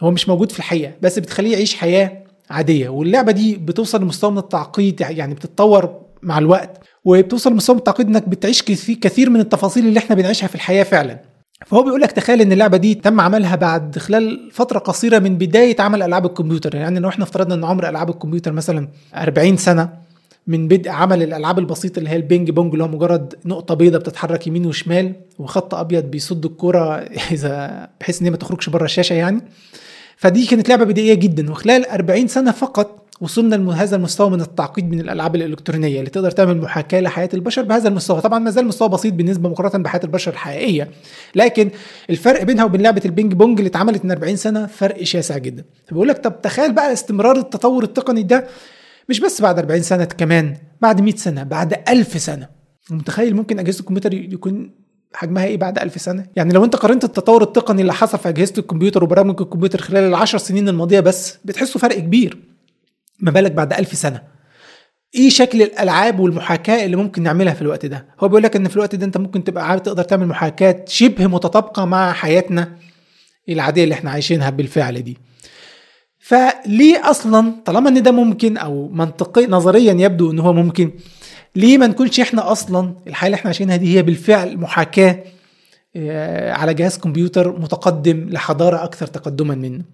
[0.00, 2.88] هو مش موجود في الحقيقة بس بتخليه يعيش حياة عادية.
[2.88, 8.28] واللعبة دي بتوصل لمستوى من التعقيد يعني بتتطور مع الوقت وبتوصل لمستوى من التعقيد إنك
[8.28, 11.20] بتعيش كثير من التفاصيل اللي إحنا بنعيشها في الحياة فعلا.
[11.66, 15.76] فهو بيقول لك تخيل إن اللعبة دي تم عملها بعد خلال فترة قصيرة من بداية
[15.80, 16.74] عمل ألعاب الكمبيوتر.
[16.74, 20.07] يعني لو إحنا افترضنا ان عمر ألعاب الكمبيوتر مثلا 40 سنة
[20.48, 24.00] من بدء عمل الألعاب البسيطة اللي هي ال ping pong اللي هو مجرد نقطة بيضاء
[24.00, 26.94] بتتحرك يمين وشمال وخط أبيض بيصد الكورة
[27.32, 29.40] إذا بحيث إن هي ما تخرجش بره الشاشة يعني.
[30.16, 35.00] فدي كانت لعبة بدائية جدا وخلال 40 سنة فقط وصلنا لهذا المستوى من التعقيد من
[35.00, 38.20] الألعاب الإلكترونية اللي تقدر تعمل محاكاة لحياة البشر بهذا المستوى.
[38.20, 40.90] طبعا ما زال مستوى بسيط بالنسبة مقارنة بحياة البشر الحقيقية
[41.34, 41.70] لكن
[42.10, 45.64] الفرق بينها وبين لعبة ال ping pong اللي اتعملت من 40 سنة فرق شاسع جدا.
[45.86, 48.46] فبقول لك طب تخيل بقى استمرار التطور التقني ده
[49.08, 52.48] مش بس بعد 40 سنة كمان بعد 100 سنة بعد 1000 سنة.
[52.90, 54.70] متخيل ممكن أجهزة الكمبيوتر يكون
[55.14, 58.54] حجمها إيه بعد 1000 سنة؟ يعني لو أنت قارنت التطور التقني اللي حصل في أجهزة
[58.58, 62.38] الكمبيوتر وبرامج الكمبيوتر خلال العشر سنين الماضية بس بتحسوا فرق كبير.
[63.20, 64.22] ما بالك بعد 1000 سنة.
[65.14, 68.76] إيه شكل الألعاب والمحاكاة اللي ممكن نعملها في الوقت ده؟ هو بيقول لك إن في
[68.76, 72.76] الوقت ده أنت ممكن تبقى عارف تقدر تعمل محاكاة شبه متطابقة مع حياتنا
[73.48, 75.18] العادية اللي إحنا عايشينها بالفعل دي.
[76.28, 80.90] فليه أصلا طالما إن ده ممكن أو منطقي نظريا يبدو إن هو ممكن
[81.56, 85.24] ليه ما نكونش إحنا أصلا الحياة اللي إحنا عايشينها دي هي بالفعل محاكاة
[85.96, 89.84] آه، على جهاز كمبيوتر متقدم لحضارة أكثر تقدما منه.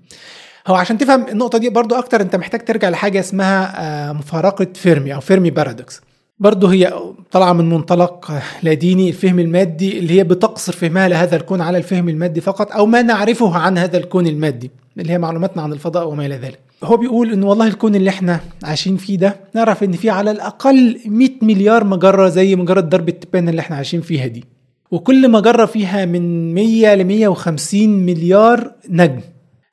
[0.66, 5.14] هو عشان تفهم النقطة دي برضو أكتر أنت محتاج ترجع لحاجة اسمها آه، مفارقة فيرمي
[5.14, 6.00] أو فيرمي paradox.
[6.38, 6.92] برضه هي
[7.30, 8.32] طالعة من منطلق
[8.62, 12.86] لا ديني الفهم المادي اللي هي بتقصر فهمها لهذا الكون على الفهم المادي فقط أو
[12.86, 14.70] ما نعرفه عن هذا الكون المادي.
[14.98, 16.58] اللي هي معلوماتنا عن الفضاء وما إلى ذلك.
[16.84, 20.98] هو بيقول ان والله الكون اللي إحنا عايشين فيه ده نعرف إن فيه على الأقل
[21.06, 24.44] 100 مليار مجرة زي مجرة درب التبان اللي إحنا عايشين فيها دي.
[24.90, 29.20] وكل مجرة فيها من 100 ل 150 مليار نجم.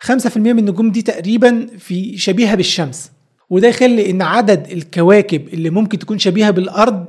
[0.04, 3.12] 5% من النجوم دي تقريبا في شبيهة بالشمس.
[3.50, 7.06] وده يخلي إن عدد الكواكب اللي ممكن تكون شبيهة بالأرض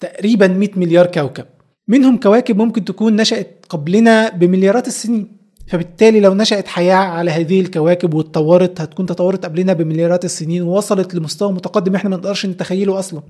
[0.00, 1.44] تقريبا 100 مليار كوكب.
[1.88, 5.36] منهم كواكب ممكن تكون نشأت قبلنا بمليارات السنين.
[5.66, 11.52] فبالتالي لو نشأت حياة على هذه الكواكب واتطورت هتكون تطورت قبلنا بمليارات السنين ووصلت لمستوى
[11.52, 13.22] متقدم إحنا ما نقدرش نتخيله أصلا.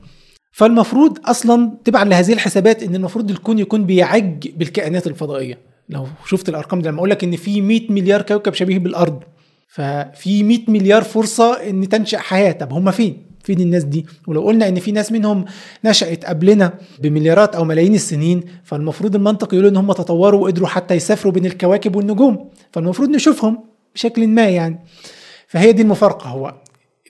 [0.53, 5.59] فالمفروض أصلا تبعا لهذه الحسابات إن المفروض الكون يكون بيعج بالكائنات الفضائية.
[5.89, 9.23] لو شفت الأرقام دي لما أقول لك إن في 100 مليار كوكب شبيه بالأرض
[9.69, 12.53] ففي 100 مليار فرصة إن تنشأ حياة.
[12.53, 15.45] طب هم فين؟ فين الناس دي؟ ولو قلنا إن في ناس منهم
[15.85, 21.33] نشأت قبلنا بمليارات أو ملايين السنين فالمفروض المنطق يقول إن هم تطوروا وقدروا حتى يسافروا
[21.33, 22.51] بين الكواكب والنجوم.
[22.73, 23.59] فالمفروض نشوفهم
[23.95, 24.79] بشكل ما يعني.
[25.49, 26.29] فهي دي المفارقة.
[26.29, 26.55] هو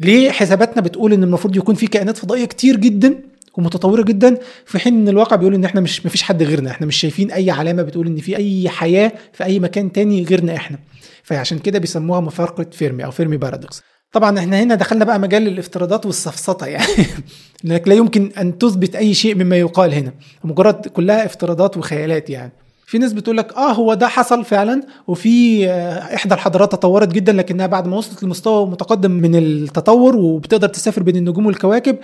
[0.00, 3.18] ليه حساباتنا بتقول إن المفروض يكون في كائنات فضائية كتير جدا
[3.58, 6.96] ومتطورة جدا في حين إن الواقع بيقول إن إحنا مش مفيش حد غيرنا إحنا مش
[6.96, 10.78] شايفين أي علامة بتقول إن في أي حياة في أي مكان تاني غيرنا إحنا.
[11.22, 13.82] فعشان كده بيسموها مفارقة فيرمي أو فيرمي paradox.
[14.16, 17.06] طبعا إحنا هنا دخلنا بقى مجال الافتراضات والسفسطه يعني.
[17.64, 20.12] لانك لا يمكن أن تثبت أي شيء مما يقال هنا.
[20.44, 22.52] مجرد كلها افتراضات وخيالات يعني.
[22.86, 27.32] في ناس بتقول لك آه هو ده حصل فعلا وفي آه، إحدى الحضارات تطورت جدا
[27.32, 31.96] لكنها بعد ما وصلت لمستوى متقدم من التطور وبتقدر تسافر بين النجوم والكواكب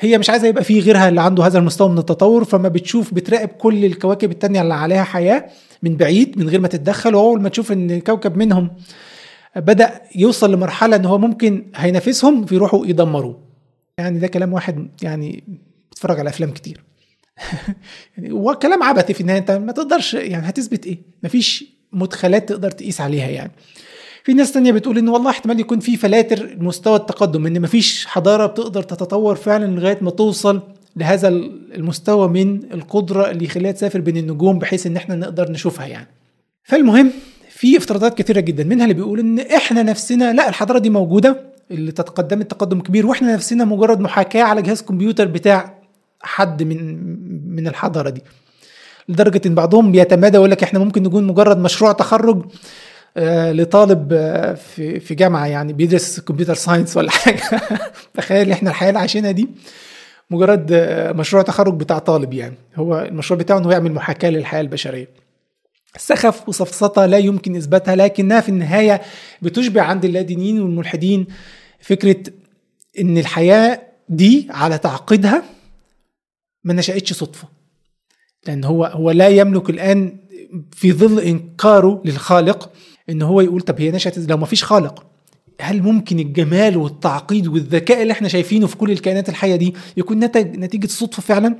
[0.00, 3.48] هي مش عايزة يبقى في غيرها اللي عنده هذا المستوى من التطور فما بتشوف بتراقب
[3.48, 5.46] كل الكواكب التانية اللي عليها حياة
[5.82, 8.70] من بعيد من غير ما تتدخل وأول ما تشوف إن كوكب منهم
[9.56, 13.40] بدأ يوصل لمرحلة إن هو ممكن هينافسهم فيروحوا يدمروه
[13.98, 15.44] يعني ده كلام واحد يعني
[15.90, 16.84] بيتفرج على أفلام كتير.
[18.16, 23.00] يعني وكلام عبثي في النهاية أنت ما تقدرش يعني هتثبت إيه؟ مفيش مدخلات تقدر تقيس
[23.00, 23.52] عليها يعني.
[24.24, 28.46] في ناس تانية بتقول إن والله احتمال يكون في فلاتر مستوى التقدم إن مفيش حضارة
[28.46, 30.62] بتقدر تتطور فعلا لغاية ما توصل
[30.96, 36.08] لهذا المستوى من القدرة اللي يخليها تسافر بين النجوم بحيث إن إحنا نقدر نشوفها يعني.
[36.62, 37.10] فالمهم
[37.60, 38.64] في افتراضات كثيرة جدا.
[38.64, 41.40] منها اللي بيقول إن إحنا نفسنا لا الحضارة دي موجودة
[41.70, 45.74] اللي تقدمت تقدم كبير وإحنا نفسنا مجرد محاكاة على جهاز كمبيوتر بتاع
[46.22, 46.76] حد من
[47.54, 48.22] من الحضارة دي.
[49.08, 52.44] لدرجة إن بعضهم بيتمادى ويقول لك إحنا ممكن نكون مجرد مشروع تخرج
[53.16, 57.42] آه لطالب آه في في جامعة يعني بيدرس كمبيوتر ساينس ولا حاجة.
[58.14, 59.48] تخيل إحنا الحياة اللي عايشينها دي
[60.30, 62.54] مجرد آه مشروع تخرج بتاع طالب يعني.
[62.76, 65.29] هو المشروع بتاعه إنه يعمل محاكاة للحياة البشرية.
[65.96, 69.00] سخف وسفسطة لا يمكن إثباتها لكنها في النهاية
[69.42, 71.26] بتشبع عند اللادينيين والملحدين
[71.80, 72.32] فكرة
[73.00, 75.42] إن الحياة دي على تعقيدها
[76.64, 77.48] ما نشأتش صدفة
[78.46, 80.16] لأن هو هو لا يملك الآن
[80.72, 82.70] في ظل إنكاره للخالق
[83.10, 85.06] إن هو يقول طب هي نشأت لو ما فيش خالق
[85.60, 90.56] هل ممكن الجمال والتعقيد والذكاء اللي إحنا شايفينه في كل الكائنات الحية دي يكون نتج
[90.56, 91.56] نتيجة صدفة فعلا؟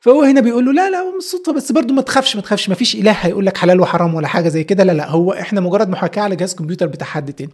[0.00, 2.74] فهو هنا بيقول له لا لا مش صدفه بس برضه ما تخافش ما تخافش ما
[2.74, 5.88] فيش إله هيقول لك حلال وحرام ولا حاجة زي كده لا لا هو إحنا مجرد
[5.88, 7.50] محاكاة على جهاز كمبيوتر بتاع حد تاني.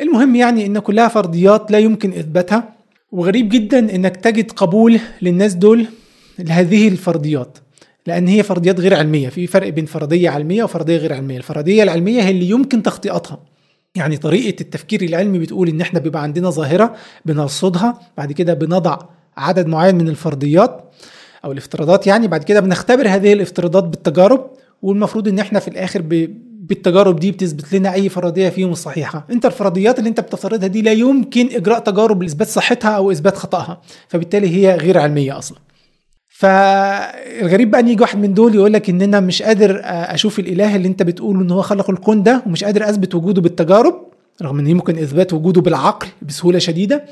[0.00, 2.72] المهم يعني إن كلها فرضيات لا يمكن إثباتها
[3.12, 5.86] وغريب جدا إنك تجد قبول للناس دول
[6.38, 7.58] لهذه الفرضيات
[8.06, 11.36] لأن هي فرضيات غير علمية في فرق بين فرضية علمية وفرضية غير علمية.
[11.36, 13.38] الفرضية العلمية هي اللي يمكن تخطئتها
[13.94, 18.98] يعني طريقة التفكير العلمي بتقول إن إحنا بيبقى عندنا ظاهرة بنرصدها بعد كده بنضع
[19.36, 20.84] عدد معين من الفرضيات
[21.44, 24.50] أو الافتراضات يعني بعد كده بنختبر هذه الافتراضات بالتجارب
[24.82, 26.28] والمفروض إن إحنا في الآخر ب...
[26.68, 30.92] بالتجارب دي بتثبت لنا أي فرضية فيهم الصحيحه أنت الفرضيات اللي أنت بتفترضها دي لا
[30.92, 35.58] يمكن إجراء تجارب لإثبات صحتها أو إثبات خطأها فبالتالي هي غير علمية أصلا.
[36.28, 40.76] فالغريب بقى إن يجي واحد من دول يقول لك ان أنا مش قادر أشوف الإله
[40.76, 43.94] اللي أنت بتقوله إن هو خلق الكون ده ومش قادر أثبت وجوده بالتجارب
[44.42, 47.04] رغم إن يمكن إثبات وجوده بالعقل بسهولة شديدة.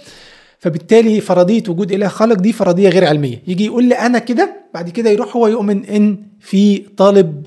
[0.59, 3.43] فبالتالي فرضية وجود إله خالق دي فرضية غير علمية.
[3.47, 7.45] يجي يقول لي أنا كده بعد كده يروح هو يؤمن إن في طالب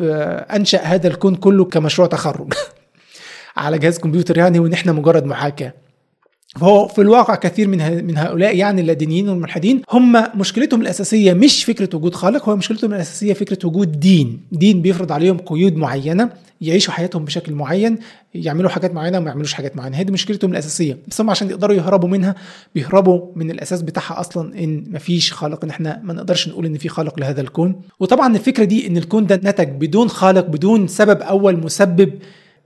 [0.56, 2.54] أنشأ هذا الكون كله كمشروع تخرج.
[3.58, 5.74] على جهاز كمبيوتر يعني وان إحنا مجرد محاكاة.
[6.60, 11.96] فهو في الواقع كثير من من هؤلاء يعني اللادينيين والملحدين هم مشكلتهم الأساسية مش فكرة
[11.96, 14.40] وجود خالق هو مشكلتهم الأساسية فكرة وجود دين.
[14.52, 16.30] دين بيفرض عليهم قيود معينة.
[16.62, 17.98] يعيشوا حياتهم بشكل معين
[18.36, 19.98] يعملوا حاجات معينة وما يعملوش حاجات معينة.
[19.98, 20.98] هي دي مشكلتهم الأساسية.
[21.08, 22.36] بس هم عشان يقدروا يهربوا منها
[22.76, 26.90] بيهربوا من الأساس بتاعها أصلا إن مفيش خالق إن إحنا ما نقدرش نقول إن في
[26.90, 27.82] خالق لهذا الكون.
[28.00, 32.14] وطبعا الفكرة دي إن الكون ده نتج بدون خالق بدون سبب أول مسبب.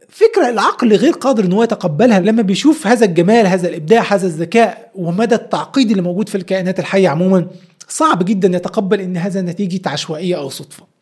[0.09, 2.19] فكرة العقل غير قادر إن هو يتقبلها.
[2.19, 7.09] لما بيشوف هذا الجمال هذا الإبداع هذا الذكاء ومدى التعقيد اللي موجود في الكائنات الحية
[7.09, 7.47] عموما
[7.87, 10.94] صعب جدا يتقبل إن هذا نتيجة عشوائية أو صدفة.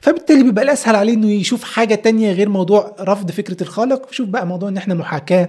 [0.00, 4.46] فبالتالي بيبقى الأسهل عليه إنه يشوف حاجة تانية غير موضوع رفض فكرة الخالق يشوف بقى
[4.46, 5.48] موضوع إن إحنا محاكاة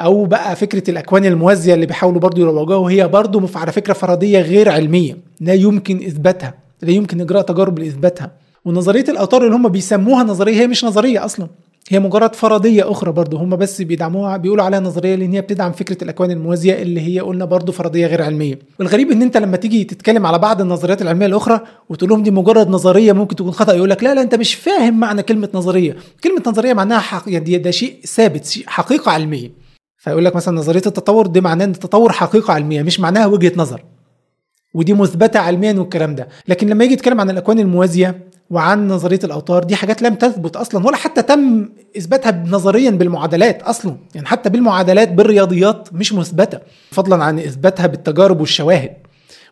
[0.00, 4.68] أو بقى فكرة الأكوان الموازية اللي بيحاولوا برضو يروجوها وهي برضو على فكرة فرضية غير
[4.68, 8.32] علمية لا يمكن إثباتها لا يمكن إجراء تجارب لإثباتها.
[8.64, 11.48] ونظرية الاوتار اللي هم بيسموها نظرية هي مش نظرية أصلا.
[11.92, 16.04] هي مجرد فرضية أخرى برضه هم بس بيدعموها بيقولوا عليها نظرية لأن هي بتدعم فكرة
[16.04, 18.58] الأكوان الموازية اللي هي قلنا برضه فرضية غير علمية.
[18.78, 22.68] والغريب إن أنت لما تيجي تتكلم على بعض النظريات العلمية الأخرى وتقول لهم دي مجرد
[22.68, 25.96] نظرية ممكن تكون خطأ يقول لك لا لا أنت مش فاهم معنى كلمة نظرية.
[26.24, 29.50] كلمة نظرية معناها حق يعني ده شيء ثابت شيء حقيقة علمية.
[29.98, 33.82] فيقول لك مثلا نظرية التطور دي معناه إن التطور حقيقة علمية مش معناها وجهة نظر.
[34.74, 36.28] ودي مثبتة علميا والكلام ده.
[36.48, 40.86] لكن لما يجي يتكلم عن الأكوان الموازية وعن نظرية الأوتار دي حاجات لم تثبت أصلا
[40.86, 43.96] ولا حتى تم إثباتها نظريا بالمعادلات أصلا.
[44.14, 46.58] يعني حتى بالمعادلات بالرياضيات مش مثبتة
[46.90, 48.92] فضلا عن إثباتها بالتجارب والشواهد.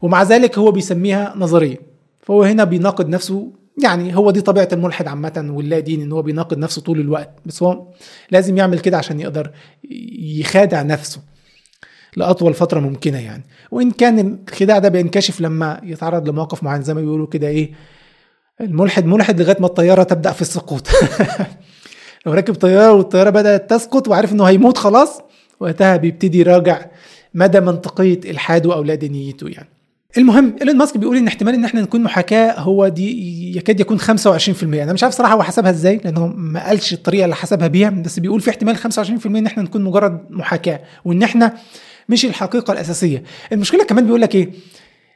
[0.03, 1.77] ومع ذلك هو بيسميها نظرية.
[2.23, 3.49] فهو هنا بيناقض نفسه
[3.83, 7.31] يعني هو دي طبيعة الملحد عامة واللا دين إن هو بيناقض نفسه طول الوقت.
[7.47, 7.87] بس هو
[8.31, 9.51] لازم يعمل كده عشان يقدر
[10.21, 11.21] يخادع نفسه.
[12.17, 13.43] لأطول فترة ممكنة يعني.
[13.71, 17.73] وإن كان الخداع ده بينكشف لما يتعرض لمواقف معينة زي ما بيقولوا كده إيه
[18.61, 20.89] الملحد ملحد لغاية ما الطيارة تبدأ في السقوط.
[22.27, 25.21] لو راكب طيارة والطيارة بدأت تسقط وعارف إنه هيموت خلاص
[25.61, 26.87] وقتها بيبتدي يراجع
[27.35, 29.69] مدى منطقية الحاده أو لا دينيته يعني.
[30.17, 34.05] المهم إيلون ماسك بيقول إن احتمال إن إحنا نكون محاكاة هو دي يكاد يكون 25%
[34.63, 38.19] أنا مش عارف صراحة هو حسبها إزاي لأنه ما قالش الطريقة اللي حسبها بيها بس
[38.19, 40.81] بيقول في احتمال 25% إن إحنا نكون مجرد محاكاة.
[41.05, 41.55] وإن إحنا
[42.09, 43.23] مش الحقيقة الأساسية.
[43.53, 44.51] المشكلة كمان بيقول لك إيه؟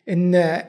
[0.08, 0.62] إن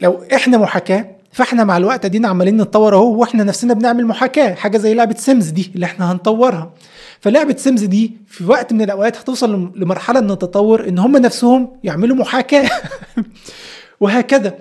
[0.00, 4.78] لو إحنا محاكاة فإحنا مع الوقت ادينا عمالين نتطور أهو وإحنا نفسنا بنعمل محاكاة حاجة
[4.78, 6.72] زي لعبة سيمز دي اللي إحنا هنطورها.
[7.20, 12.16] فلعبة سيمز دي في وقت من الأوقات هتوصل لمرحلة من التطور إن هم نفسهم يعملوا
[12.16, 12.70] محاكاة.
[14.00, 14.54] وهكذا.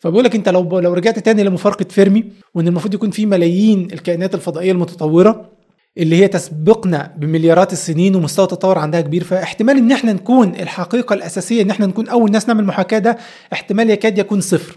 [0.00, 4.34] فبقول لك أنت لو لو رجعت تاني لمفارقة فيرمي وإن المفروض يكون في ملايين الكائنات
[4.34, 5.55] الفضائية المتطورة
[5.98, 9.24] اللي هي تسبقنا بمليارات السنين ومستوى التطور عندها كبير.
[9.24, 13.18] فاحتمال إن إحنا نكون الحقيقة الأساسية إن إحنا نكون أول ناس نعمل محاكاه ده
[13.52, 14.76] احتمال يكاد يكون صفر.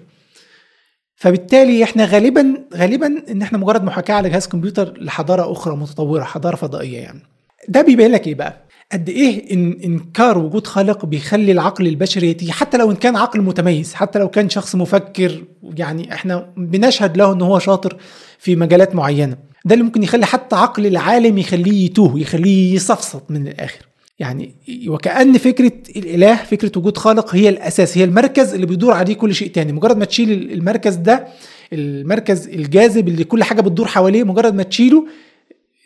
[1.16, 6.56] فبالتالي إحنا غالبا غالبا إن إحنا مجرد محاكاة على جهاز كمبيوتر لحضارة أخرى متطورة حضارة
[6.56, 7.20] فضائية يعني.
[7.68, 12.52] ده بيبين لك إيه بقى؟ قد إيه إن إنكار وجود خالق بيخلي العقل البشري يتيه
[12.52, 15.44] حتى لو إن كان عقل متميز حتى لو كان شخص مفكر.
[15.64, 17.98] يعني إحنا بنشهد له إن هو شاطر
[18.40, 19.38] في مجالات معينة.
[19.70, 23.86] ده اللي ممكن يخلي حتى عقل العالم يخليه يتوه يخليه يصفصط من الآخر.
[24.20, 24.52] يعني
[24.88, 29.52] وكأن فكرة الإله فكرة وجود خالق هي الأساس هي المركز اللي بيدور عليه كل شيء
[29.52, 29.72] تاني.
[29.72, 31.28] مجرد ما تشيل المركز ده
[31.74, 35.06] المركز الجاذب اللي كل حاجة بتدور حواليه مجرد ما تشيله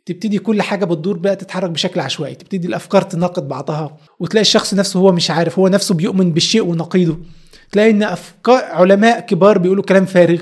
[0.06, 5.00] تبتدي كل حاجة بتدور بقى تتحرك بشكل عشوائي تبتدي الأفكار تناقض بعضها وتلاقي الشخص نفسه
[5.00, 7.18] هو مش عارف هو نفسه بيؤمن بالشيء ونقيضه.
[7.72, 10.42] تلاقي إن أفكار علماء كبار بيقولوا كلام فارغ.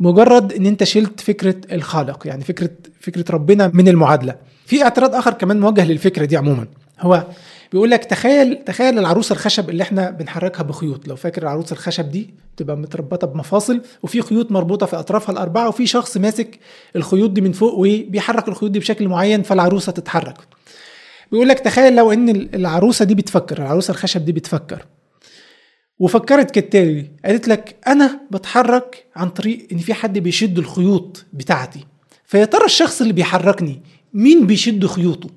[0.00, 2.70] مجرد إن أنت شلت فكرة الخالق يعني فكرة
[3.00, 4.34] فكرة ربنا من المعادلة.
[4.66, 6.66] في اعتراض آخر كمان موجه للفكرة دي عموما.
[7.00, 7.26] هو
[7.72, 11.08] بيقول لك تخيل تخيل العروسه الخشب اللي إحنا بنحركها بخيوط.
[11.08, 15.86] لو فاكر العروسه الخشب دي تبقى متربطة بمفاصل وفي خيوط مربوطة في أطرافها الأربعة وفي
[15.86, 16.58] شخص ماسك
[16.96, 20.36] الخيوط دي من فوق وبيحرك الخيوط دي بشكل معين فالعروسة تتحرك.
[21.32, 24.86] بيقول لك تخيل لو إن العروسة دي بتفكر العروسة الخشب دي بتفكر.
[26.00, 31.86] وفكرت كالتالي قالت لك أنا بتحرك عن طريق إن في حد بيشد الخيوط بتاعتي
[32.26, 33.80] فيا ترى الشخص اللي بيحركني
[34.14, 35.28] مين بيشد خيوطه؟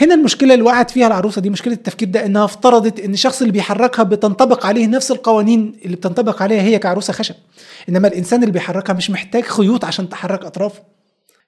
[0.00, 3.52] هنا المشكلة اللي وقعت فيها العروسة دي مشكلة التفكير ده إنها افترضت إن الشخص اللي
[3.52, 7.34] بيحركها بتنطبق عليه نفس القوانين اللي بتنطبق عليها هي كعروسة خشب
[7.88, 10.82] إنما الإنسان اللي بيحركها مش محتاج خيوط عشان تحرك أطرافه.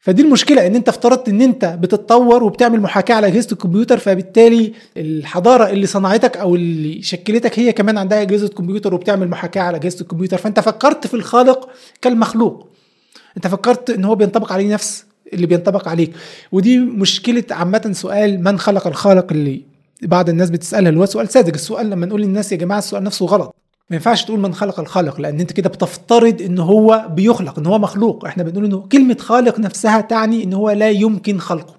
[0.06, 5.70] فدي المشكلة إن أنت افترضت إن أنت بتتطور وبتعمل محاكاة على أجهزة الكمبيوتر فبالتالي الحضارة
[5.70, 10.36] اللي صنعتك أو اللي شكلتك هي كمان عندها أجهزة كمبيوتر وبتعمل محاكاة على أجهزة الكمبيوتر.
[10.36, 11.68] فأنت فكرت في الخالق
[12.02, 12.68] كالمخلوق.
[13.36, 16.12] أنت فكرت إن هو بينطبق عليه نفس اللي بينطبق عليك.
[16.52, 19.62] ودي مشكلة عامة سؤال من خلق الخالق اللي
[20.02, 23.26] بعض الناس بتسألها اللي هو سؤال ساذج السؤال لما نقول للناس يا جماعة السؤال نفسه
[23.26, 23.54] غلط.
[23.90, 27.78] ما ينفعش تقول من خلق الخالق لأن أنت كده بتفترض إن هو بيخلق إن هو
[27.78, 28.24] مخلوق.
[28.26, 31.74] إحنا بنقول إنه كلمة خالق نفسها تعني إن هو لا يمكن خلقه.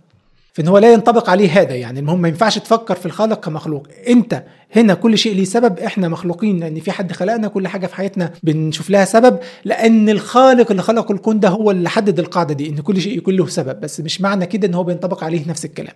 [0.54, 2.00] فإن هو لا ينطبق عليه هذا يعني.
[2.00, 3.88] المهم ما ينفعش تفكر في الخالق كمخلوق.
[4.08, 4.44] أنت
[4.76, 8.34] هنا كل شيء ليه سبب إحنا مخلوقين لأن في حد خلقنا كل حاجة في حياتنا
[8.44, 12.78] بنشوف لها سبب لأن الخالق اللي خلق الكون ده هو اللي حدد القاعدة دي إن
[12.78, 13.80] كل شيء يكون له سبب.
[13.82, 15.94] بس مش معنى كده إن هو بينطبق عليه نفس الكلام.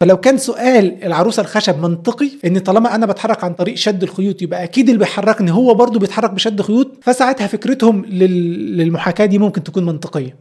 [0.00, 4.64] فلو كان سؤال العروسة الخشب منطقي إن طالما أنا بتحرك عن طريق شد الخيوط يبقى
[4.64, 10.36] أكيد اللي بيحركني هو برضه بيتحرك بشد خيوط فساعتها فكرتهم للمحاكاة دي ممكن تكون منطقية.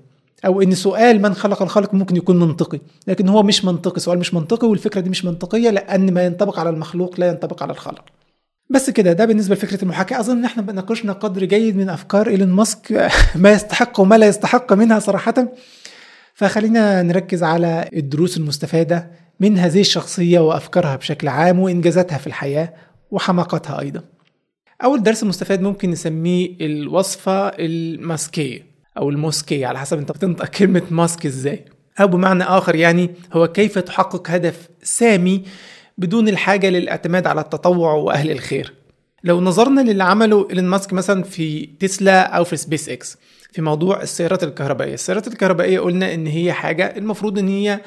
[0.45, 4.33] أو إن سؤال من خلق الخالق ممكن يكون منطقي لكن هو مش منطقي سؤال مش
[4.33, 8.03] منطقي والفكرة دي مش منطقية لأن ما ينطبق على المخلوق لا ينطبق على الخالق
[8.69, 10.19] بس كده ده بالنسبة لفكرة المحاكاة.
[10.19, 14.73] أظن إن إحنا ناقشنا قدر جيد من أفكار إيلون ماسك ما يستحق وما لا يستحق
[14.73, 15.47] منها صراحة.
[16.33, 22.74] فخلينا نركز على الدروس المستفادة من هذه الشخصية وأفكارها بشكل عام وإنجازاتها في الحياة
[23.11, 24.03] وحماقتها أيضا.
[24.84, 28.66] أول درس مستفاد ممكن نسميه الوصفة الماسكية
[28.98, 31.66] أو الموسكي على حسب أنت بتنطق كلمة ماسك إزاي.
[32.01, 35.43] أو بمعنى آخر يعني هو كيف تحقق هدف سامي
[35.98, 38.74] بدون الحاجة للاعتماد على التطوع وأهل الخير.
[39.24, 43.18] لو نظرنا للي عمله إيلون ماسك مثلا في تسلا أو في سبيس إكس
[43.51, 44.93] في موضوع السيارات الكهربائية.
[44.93, 47.82] السيارات الكهربائية قلنا إن هي حاجة المفروض إن هي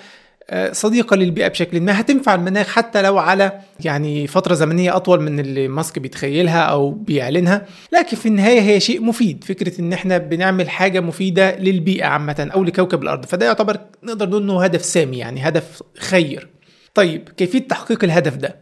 [0.72, 3.52] صديقة للبيئة بشكل ما هتنفع المناخ حتى لو على
[3.84, 7.66] يعني فترة زمنية أطول من اللي ماسك بيتخيلها أو بيعلنها.
[7.92, 12.64] لكن في النهاية هي شيء مفيد فكرة إن إحنا بنعمل حاجة مفيدة للبيئة عامة أو
[12.64, 13.24] لكوكب الأرض.
[13.26, 16.48] فده يعتبر نقدر نقول إنه هدف سامي يعني هدف خير.
[16.94, 18.56] طيب كيفية تحقيق الهدف ده؟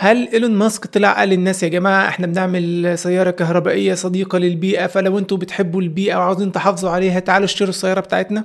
[0.00, 5.18] هل إيلون ماسك طلع قال للناس يا جماعة إحنا بنعمل سيارة كهربائية صديقة للبيئة فلو
[5.18, 8.44] أنتوا بتحبوا البيئة وعاوزين تحافظوا عليها تعالوا اشتروا السيارة بتاعتنا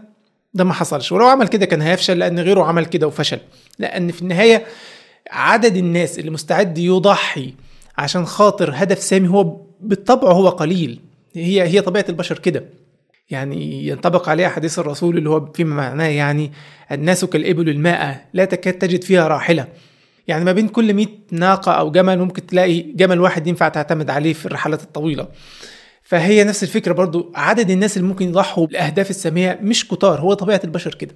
[0.53, 1.11] ده ما حصلش.
[1.11, 3.39] ولو عمل كده كان هيفشل لأن غيره عمل كده وفشل.
[3.79, 4.65] لأن في النهاية
[5.31, 7.53] عدد الناس اللي مستعد يضحي
[7.97, 10.99] عشان خاطر هدف سامي هو بالطبع هو قليل.
[11.35, 12.65] هي هي طبيعة البشر كده.
[13.29, 16.51] يعني ينطبق عليها حديث الرسول اللي هو فيما معناه يعني
[16.91, 19.67] الناس كالإبل الماء لا تكاد تجد فيها راحلة.
[20.27, 24.33] يعني ما بين كل 100 ناقة أو جمل ممكن تلاقي جمل واحد ينفع تعتمد عليه
[24.33, 25.27] في الرحلات الطويلة.
[26.03, 27.31] فهي نفس الفكرة برضو.
[27.35, 31.15] عدد الناس اللي ممكن يضحوا بالأهداف السامية مش كتار هو طبيعة البشر كده.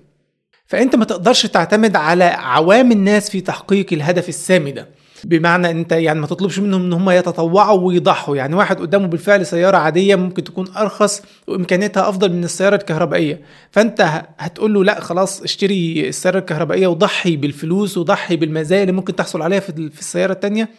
[0.66, 4.88] فأنت ما تقدرش تعتمد على عوام الناس في تحقيق الهدف السامي ده.
[5.24, 8.36] بمعنى أنت يعني ما تطلبش منهم إن هم يتطوعوا ويضحوا.
[8.38, 13.42] يعني واحد قدامه بالفعل سيارة عادية ممكن تكون أرخص وامكانياتها أفضل من السياره الكهربائية.
[13.72, 19.42] فأنت هتقول له لا خلاص اشتري السيارة الكهربائية وضحي بالفلوس وضحي بالمزايا اللي ممكن تحصل
[19.42, 20.70] عليها في السيارة الثانية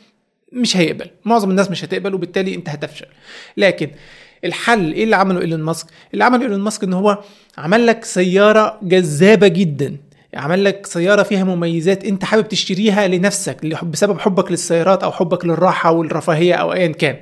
[0.53, 1.07] مش هيقبل.
[1.25, 3.07] معظم الناس مش هتقبل وبالتالي انت هتفشل.
[3.57, 3.91] لكن
[4.45, 7.19] الحل إيه اللي عمله إيلون ماسك؟ اللي عمله إيلون ماسك إن هو
[7.59, 9.97] عمل لك سيارة جذابة جدا.
[10.35, 15.93] عمل لك سيارة فيها مميزات انت حابب تشتريها لنفسك بسبب حبك للسيارات أو حبك للراحة
[15.93, 17.17] والرفاهية أو ايا كان.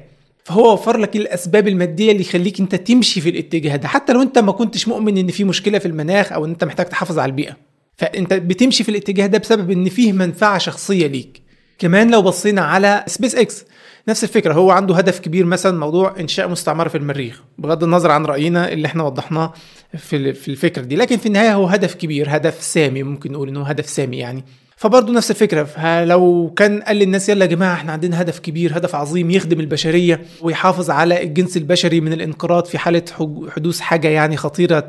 [0.44, 3.88] فهو وفر لك الأسباب المادية اللي يخليك انت تمشي في الاتجاه ده.
[3.88, 6.86] حتى لو انت ما كنتش مؤمن إن في مشكلة في المناخ أو إن أنت محتاج
[6.86, 7.56] تحافظ على البيئة.
[7.96, 11.45] فأنت بتمشي في الاتجاه ده بسبب إن فيه منفعة شخصية ليك.
[11.78, 13.64] كمان لو بصينا على سبيس إكس
[14.08, 18.26] نفس الفكرة هو عنده هدف كبير مثلا موضوع إنشاء مستعمرة في المريخ بغض النظر عن
[18.26, 19.52] رأينا اللي إحنا وضحناه
[19.96, 20.96] في في الفكرة دي.
[20.96, 24.44] لكن في النهاية هو هدف كبير هدف سامي ممكن نقول إنه هدف سامي يعني.
[24.76, 25.68] فبرضه نفس الفكرة
[26.04, 30.20] لو كان قال للناس يلا يا جماعة إحنا عندنا هدف كبير هدف عظيم يخدم البشرية
[30.42, 33.02] ويحافظ على الجنس البشري من الانقراض في حالة
[33.48, 34.80] حدوث حاجة يعني خطيرة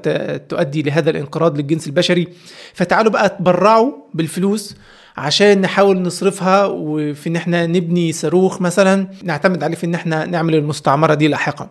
[0.50, 2.28] تؤدي لهذا الانقراض للجنس البشري.
[2.74, 4.76] فتعالوا بقى تبرعوا بالفلوس
[5.18, 10.56] عشان نحاول نصرفها وفي إن إحنا نبني صاروخ مثلا نعتمد عليه في إن إحنا نعمل
[10.56, 11.70] المستعمرة دي لاحقا.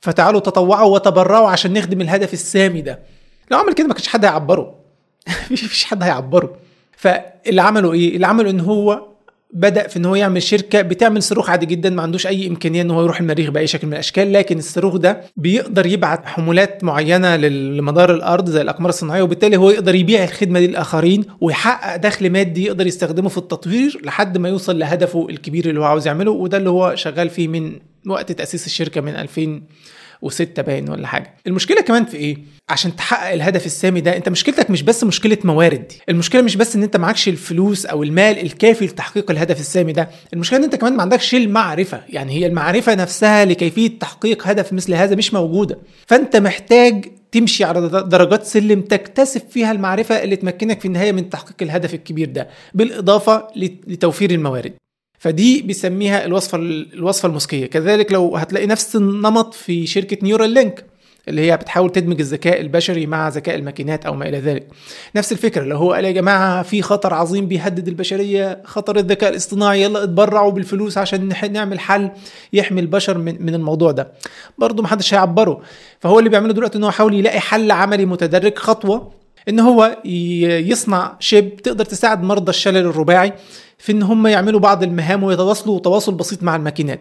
[0.00, 2.98] فتعالوا تطوعوا وتبرعوا عشان نخدم الهدف السامي ده.
[3.50, 4.74] لو عمل كده ما كانش حد هيعبره.
[5.50, 6.56] مفيش حد هيعبره.
[6.96, 9.06] فاللي عمله إيه؟ اللي عمله إن هو
[9.54, 12.90] بدأ في إن هو يعمل شركة بتعمل صاروخ عادي جدا ما عندوش أي إمكانية إن
[12.90, 18.14] هو يروح المريخ بأي شكل من الأشكال لكن الصاروخ ده بيقدر يبعت حمولات معينة لمدار
[18.14, 22.86] الأرض زي الأقمار الصناعية وبالتالي هو يقدر يبيع الخدمة دي للآخرين ويحقق دخل مادي يقدر
[22.86, 26.94] يستخدمه في التطوير لحد ما يوصل لهدفه الكبير اللي هو عاوز يعمله وده اللي هو
[26.94, 27.72] شغال فيه من
[28.06, 29.60] وقت تأسيس الشركة من 2000
[30.22, 31.34] وستة باين ولا حاجة.
[31.46, 32.36] المشكلة كمان في إيه؟
[32.70, 36.82] عشان تحقق الهدف السامي ده أنت مشكلتك مش بس مشكلة موارد المشكلة مش بس إن
[36.82, 40.08] أنت معكش الفلوس أو المال الكافي لتحقيق الهدف السامي ده.
[40.34, 42.02] المشكلة إن أنت كمان ما عندكش المعرفة.
[42.08, 45.78] يعني هي المعرفة نفسها لكيفية تحقيق هدف مثل هذا مش موجودة.
[46.06, 51.56] فأنت محتاج تمشي على درجات سلم تكتسب فيها المعرفة اللي تمكنك في النهاية من تحقيق
[51.62, 52.48] الهدف الكبير ده.
[52.74, 54.72] بالإضافة لتوفير الموارد.
[55.18, 60.84] فدي بيسميها الوصفة الوصفة الماسكية كذلك لو هتلاقي نفس النمط في شركة نيورال لينك
[61.28, 64.66] اللي هي بتحاول تدمج الذكاء البشري مع ذكاء الماكينات أو ما إلى ذلك.
[65.16, 69.82] نفس الفكرة لو هو قال يا جماعة في خطر عظيم بيهدد البشرية خطر الذكاء الاصطناعي
[69.82, 72.10] يلا اتبرعوا بالفلوس عشان نعمل حل
[72.52, 74.12] يحمي البشر من, من الموضوع ده.
[74.58, 75.60] برضه محدش هيعبره.
[76.00, 79.12] فهو اللي بيعمله دلوقتي إن هو حاول يلاقي حل عملي متدرج خطوة
[79.48, 83.32] إن هو يصنع chip تقدر تساعد مرضى الشلل الرباعي.
[83.78, 87.00] في إن هم يعملوا بعض المهام ويتواصلوا تواصل بسيط مع الماكينات.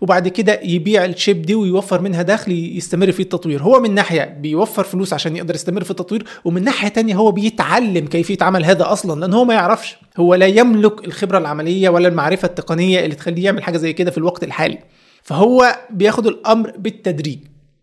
[0.00, 3.62] وبعد كده يبيع الشيب دي ويوفر منها دخل يستمر في التطوير.
[3.62, 8.06] هو من ناحية بيوفر فلوس عشان يقدر يستمر في التطوير ومن ناحية تانية هو بيتعلم
[8.06, 9.96] كيفية عمل هذا أصلا لأن هو ما يعرفش.
[10.16, 14.18] هو لا يملك الخبرة العملية ولا المعرفة التقنية اللي تخليه يعمل حاجة زي كده في
[14.18, 14.78] الوقت الحالي.
[15.22, 17.38] فهو بياخد الأمر بالتدريج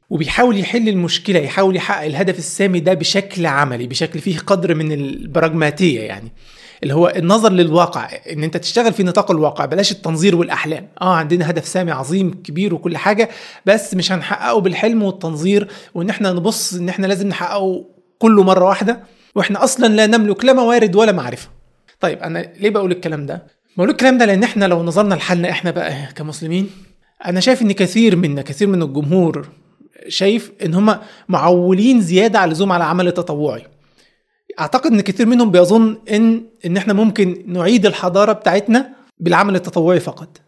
[0.10, 6.02] وبيحاول يحل المشكلة يحاول يحقق الهدف السامي ده بشكل عملي بشكل فيه قدر من البراجماتية
[6.02, 6.32] يعني.
[6.84, 10.88] اللي هو النظر للواقع إن أنت تشتغل في نطاق الواقع بلاش التنظير والأحلام.
[11.02, 13.30] آه عندنا هدف سامي عظيم كبير وكل حاجة
[13.66, 17.86] بس مش هنحققه بالحلم والتنظير وإن إحنا نبص إن إحنا لازم نحققه
[18.20, 19.00] كله مرة واحدة
[19.36, 21.50] وإحنا أصلا لا نملك لا موارد ولا معرفة.
[22.00, 23.44] طيب أنا ليه بقول الكلام ده؟
[23.78, 26.70] بقول الكلام ده لأن إحنا لو نظرنا لحالنا إحنا بقى كمسلمين
[27.26, 29.48] أنا شايف إن كثير منا كثير من الجمهور
[30.08, 30.98] شايف إن هم
[31.30, 33.64] معولين زيادة على اللزوم على العمل التطوعي.
[34.60, 38.90] أعتقد إن كثير منهم بيظن ان إن إحنا ممكن نعيد الحضارة بتاعتنا
[39.20, 40.42] بالعمل التطوعي فقط.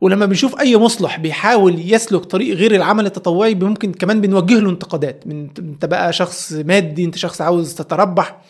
[0.00, 5.26] ولما بنشوف أي مصلح بيحاول يسلك طريق غير العمل التطوعي ممكن كمان بنوجه له انتقادات.
[5.26, 8.40] من أنت بقى شخص مادي أنت شخص عاوز تتربح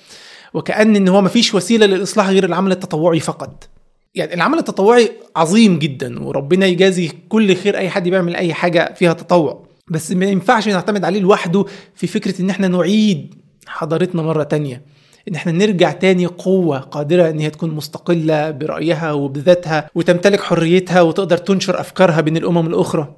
[0.54, 3.68] وكأن إن هو مفيش وسيلة للإصلاح غير العمل التطوعي فقط.
[4.14, 9.12] يعني العمل التطوعي عظيم جدا وربنا يجازي كل خير أي حد بيعمل أي حاجة فيها
[9.12, 9.66] تطوع.
[9.90, 13.34] بس ما ينفعش نعتمد عليه لوحده في فكرة إن إحنا نعيد
[13.66, 14.82] حضارتنا مرة تانية
[15.28, 21.36] إن إحنا نرجع تاني قوة قادرة إن هي تكون مستقلة برأيها وبذاتها وتمتلك حريتها وتقدر
[21.36, 23.14] تنشر أفكارها بين الأمم الأخرى.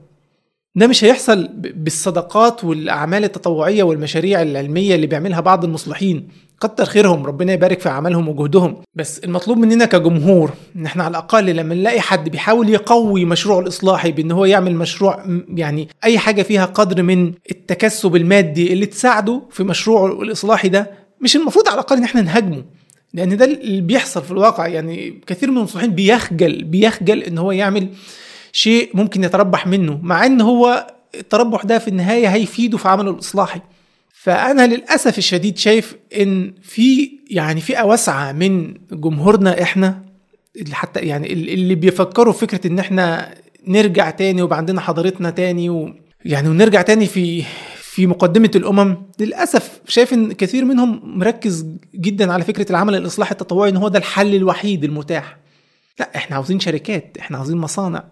[0.74, 6.28] ده مش هيحصل بالصدقات والأعمال التطوعية والمشاريع العلمية اللي بيعملها بعض المصلحين.
[6.60, 8.76] كتر خيرهم ربنا يبارك في عملهم وجهدهم.
[8.94, 14.12] بس المطلوب مننا كجمهور إن إحنا على الأقل لما نلاقي حد بيحاول يقوي مشروع الإصلاحي
[14.12, 19.64] بإن هو يعمل مشروع يعني أي حاجة فيها قدر من التكسب المادي اللي تساعده في
[19.64, 22.64] مشروعه الإصلاحي ده مش المفروض على الأقل إن إحنا نهاجمه.
[23.14, 24.66] لأن ده اللي بيحصل في الواقع.
[24.66, 27.88] يعني كثير من المصلحين بيخجل بيخجل إن هو يعمل
[28.52, 33.60] شيء ممكن يتربح منه مع إن هو التربح ده في النهاية هيفيده في عمله الإصلاحي.
[34.22, 40.04] فأنا للأسف الشديد شايف إن في يعني فئة واسعة من جمهورنا إحنا
[40.56, 43.34] اللي حتى يعني اللي بيفكروا في فكرة إن إحنا
[43.66, 47.44] نرجع تاني ويبقى عندنا حضارتنا تاني و يعني ونرجع تاني في
[47.80, 53.70] في مقدمة الأمم للأسف شايف إن كثير منهم مركز جدا على فكرة العمل الإصلاحي التطوعي
[53.70, 55.36] إن هو ده الحل الوحيد المتاح.
[56.00, 58.04] لا إحنا عاوزين شركات إحنا عاوزين مصانع.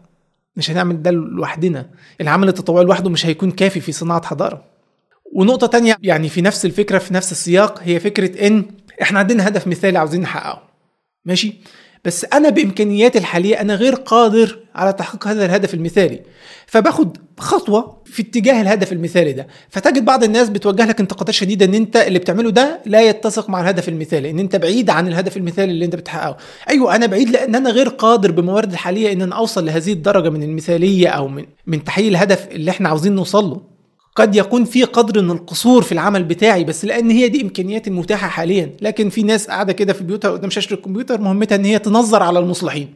[0.57, 1.91] مش هنعمل ده لوحدنا.
[2.20, 4.76] العمل التطوعي لوحده مش هيكون كافي في صناعة حضارة.
[5.36, 8.65] ونقطة تانية يعني في نفس الفكرة في نفس السياق هي فكرة إن
[9.02, 10.62] إحنا عندنا هدف مثالي عاوزين نحققه.
[11.24, 11.55] ماشي؟
[12.05, 16.20] بس أنا بإمكانياتي الحالية أنا غير قادر على تحقيق هذا الهدف المثالي.
[16.66, 19.47] فباخد خطوة في اتجاه الهدف المثالي ده.
[19.68, 23.60] فتجد بعض الناس بتوجه لك انتقادات شديدة إن أنت اللي بتعمله ده لا يتسق مع
[23.60, 26.36] الهدف المثالي إن أنت بعيد عن الهدف المثالي اللي أنت بتحققه.
[26.68, 30.42] أيوه أنا بعيد لأن أنا غير قادر بمواردي الحالية إن أنا أوصل لهذه الدرجة من
[30.42, 33.76] المثالية أو من من تحقيق الهدف اللي إحنا عاوزين نوصل له.
[34.17, 38.28] قد يكون في قدر من القصور في العمل بتاعي بس لأن هي دي إمكانياتي المتاحة
[38.28, 38.70] حاليا.
[38.81, 42.39] لكن في ناس قاعدة كده في بيوتها قدام شاشة الكمبيوتر مهمتها إن هي تنظر على
[42.39, 42.89] المصلحين.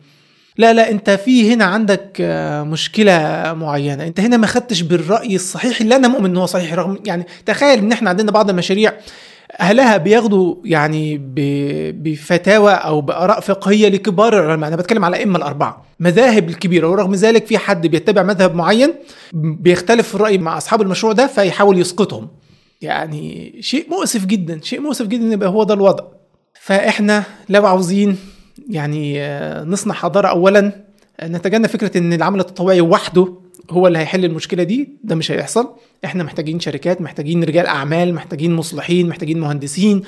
[0.58, 3.12] لا لا أنت في هنا عندك آه، مشكلة
[3.54, 4.06] معينة.
[4.06, 7.78] أنت هنا ما خدتش بالرأي الصحيح اللي أنا مؤمن إن هو صحيح رغم يعني تخيل
[7.78, 8.92] إن إحنا عندنا بعض المشاريع
[9.60, 11.18] أهلها بياخدوا يعني
[11.92, 14.68] بفتاوى أو بآراء فقهية لكبار العلماء.
[14.68, 15.84] أنا بتكلم على الأئمة الأربعة.
[16.00, 16.88] مذاهب الكبيرة.
[16.88, 18.94] ورغم ذلك في حد بيتبع مذهب معين
[19.32, 22.28] بيختلف في الرأي مع أصحاب المشروع ده فيحاول يسقطهم.
[22.80, 26.04] يعني شيء مؤسف جدا شيء مؤسف جدا يبقى هو ده الوضع.
[26.60, 28.16] فإحنا لو عاوزين
[28.70, 30.72] يعني آه، نصنع حضارة اولا
[31.22, 33.34] نتجنب فكرة إن العمل التطوعي وحده
[33.70, 35.74] هو اللي هيحل المشكلة دي ده مش هيحصل.
[36.04, 40.02] إحنا محتاجين شركات محتاجين رجال أعمال محتاجين مصلحين محتاجين مهندسين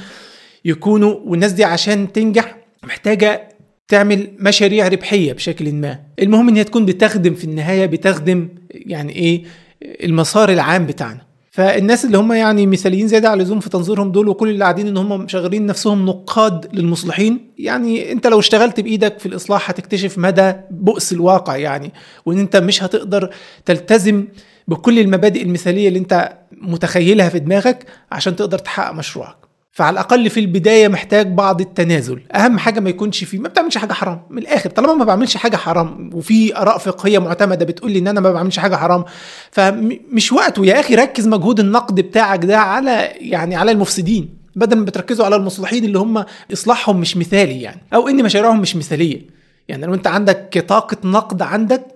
[0.65, 3.49] يكونوا والناس دي عشان تنجح محتاجة
[3.89, 5.99] تعمل مشاريع ربحية بشكل ما.
[6.19, 9.43] المهم إن هي تكون بتخدم في النهاية بتخدم يعني إيه
[9.83, 11.32] المسار العام بتاعنا.
[11.53, 14.97] فالناس اللي هم يعني مثاليين زياده على اللزوم في تنظيرهم دول وكل اللي قاعدين إن
[14.97, 21.13] هم مشغلين نفسهم نقاد للمصلحين يعني أنت لو اشتغلت بإيدك في الإصلاح هتكتشف مدى بؤس
[21.13, 21.93] الواقع يعني
[22.27, 24.25] وإن أنت مش هتقدر تلتزم
[24.69, 29.37] بكل المبادئ المثالية اللي أنت متخيلها في دماغك عشان تقدر تحقق مشروعك.
[29.73, 32.21] فعلى الأقل في البداية محتاج بعض التنازل.
[32.35, 34.23] أهم حاجة ما يكونش فيه ما بتعملش حاجة حرام.
[34.31, 38.21] من الآخر طالما ما بعملش حاجة حرام وفي آراء فقهية معتمدة بتقول لي إن أنا
[38.21, 39.05] ما بعملش حاجة حرام
[39.51, 40.67] فمش وقته.
[40.67, 45.37] يا أخي ركز مجهود النقد بتاعك ده على يعني على المفسدين بدل ما بتركزوا على
[45.37, 49.23] المصلحين اللي هم إصلاحهم مش مثالي يعني أو إن مشاريعهم مش مثالية.
[49.69, 51.87] يعني لو أنت عندك طاقة نقد عندك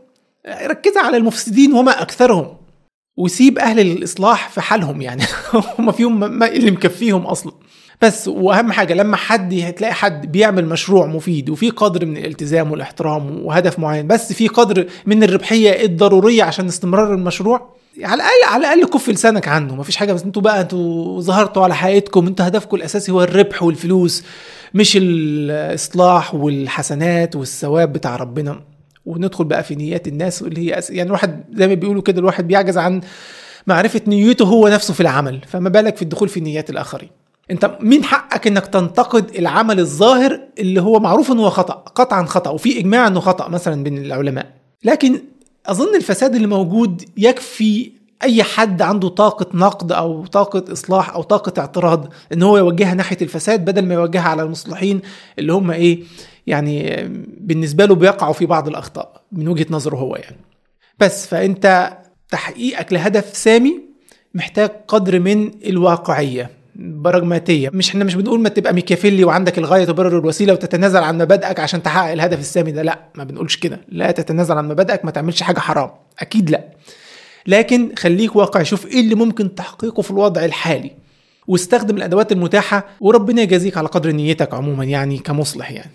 [0.49, 2.57] ركز على المفسدين وما أكثرهم.
[3.17, 5.23] وسيب أهل الإصلاح في حالهم يعني.
[5.79, 7.53] هم فيهم اللي مكفيهم أصلا.
[8.02, 13.44] بس وأهم حاجة لما حد هتلاقي حد بيعمل مشروع مفيد وفي قدر من الالتزام والاحترام
[13.47, 18.91] وهدف معين بس في قدر من الربحية الضرورية عشان استمرار المشروع على الأقل على الأقل
[18.91, 23.12] كف لسانك عنه مفيش حاجة بس أنتوا بقى أنتوا ظهرتوا على حقيقتكم أنتوا هدفكم الأساسي
[23.12, 24.25] هو الربح والفلوس
[24.75, 28.60] مش الإصلاح والحسنات والثواب بتاع ربنا.
[29.07, 30.91] وندخل بقى في نيات الناس اللي هي أس...
[30.91, 33.00] يعني الواحد زي ما بيقولوا كده الواحد بيعجز عن
[33.66, 37.08] معرفة نيته هو نفسه في العمل فما بالك في الدخول في نيات الآخرين.
[37.50, 42.78] انت مين حقك انك تنتقد العمل الظاهر اللي هو معروف انه خطأ قطعا خطأ وفي
[42.78, 44.47] إجماع انه خطأ مثلا بين العلماء.
[44.84, 45.20] لكن
[45.66, 47.92] أظن الفساد اللي موجود يكفي
[48.23, 53.18] أي حد عنده طاقة نقد أو طاقة إصلاح أو طاقة اعتراض إن هو يوجهها ناحية
[53.23, 55.00] الفساد بدل ما يوجهها على المصلحين
[55.39, 56.02] اللي هم إيه
[56.47, 57.05] يعني
[57.41, 60.36] بالنسبة له بيقعوا في بعض الأخطاء من وجهة نظره هو يعني.
[60.99, 61.97] بس فأنت
[62.31, 63.81] تحقيقك لهدف سامي
[64.34, 66.50] محتاج قدر من الواقعية.
[66.79, 71.61] براجماتية مش إحنا مش بنقول ما تبقى ميكافيلي وعندك الغاية تبرر الوسيلة وتتنازل عن مبادئك
[71.61, 72.83] عشان تحقق الهدف السامي ده.
[72.83, 73.81] لا ما بنقولش كده.
[73.89, 75.91] لا تتنازل عن مبادئك ما تعملش حاجة حرام.
[76.19, 76.65] أكيد لا.
[77.47, 80.91] لكن خليك واقعي شوف إيه اللي ممكن تحقيقه في الوضع الحالي.
[81.47, 85.93] واستخدم الأدوات المتاحة وربنا يجازيك على قدر نيتك عموما يعني كمصلح يعني.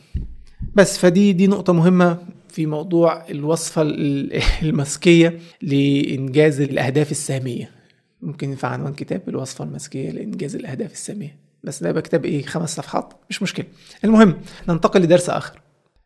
[0.76, 2.18] بس فدي دي نقطة مهمة
[2.50, 3.82] في موضوع الوصفة
[4.64, 7.81] المسكيه لإنجاز الأهداف السامية.
[8.22, 11.36] ممكن ينفع عنوان كتاب الوصفه المسكيه لإنجاز الأهداف السامية.
[11.64, 13.66] بس ده يبقى كتاب إيه؟ خمس صفحات؟ مش مشكلة.
[14.04, 14.38] المهم
[14.70, 15.62] ننتقل لدرس آخر.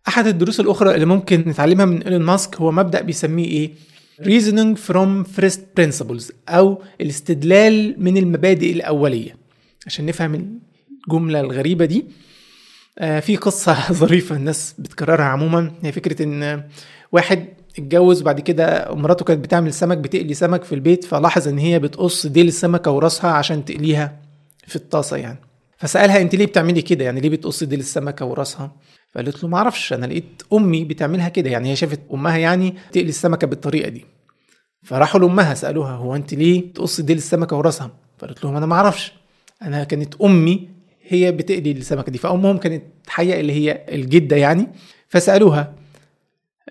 [0.07, 3.71] أحد الدروس الأخرى اللي ممكن نتعلمها من إيلون ماسك هو مبدأ بيسميه إيه؟
[4.21, 9.35] reasoning from first principles أو الاستدلال من المبادئ الأولية.
[9.87, 10.59] عشان نفهم
[11.07, 12.05] الجملة الغريبة دي
[12.99, 15.71] آه في قصة ظريفة الناس بتكررها عموما.
[15.83, 16.63] هي فكرة إن
[17.11, 17.45] واحد
[17.77, 22.25] اتجوز وبعد كده مراته كانت بتعمل سمك بتقلي سمك في البيت فلاحظ إن هي بتقص
[22.25, 24.19] ديل السمكة وراسها عشان تقليها
[24.67, 25.39] في الطاسة يعني.
[25.77, 28.71] فسألها أنت ليه بتعملي كده؟ يعني ليه بتقصي ديل السمكة وراسها؟
[29.11, 31.49] فقالت له ما أعرفش أنا لقيت أمي بتعملها كده.
[31.49, 34.05] يعني هي شافت أمها يعني تقلي السمكة بالطريقة دي.
[34.83, 39.13] فراحوا لأمها سألوها هو أنت ليه تقصي ديل السمكة وراسها؟ فقالت لهم أنا ما أعرفش
[39.61, 40.69] أنا كانت أمي
[41.07, 42.17] هي بتقلي السمكة دي.
[42.17, 44.67] فأمهم كانت حيه اللي هي الجدة يعني.
[45.09, 45.73] فسألوها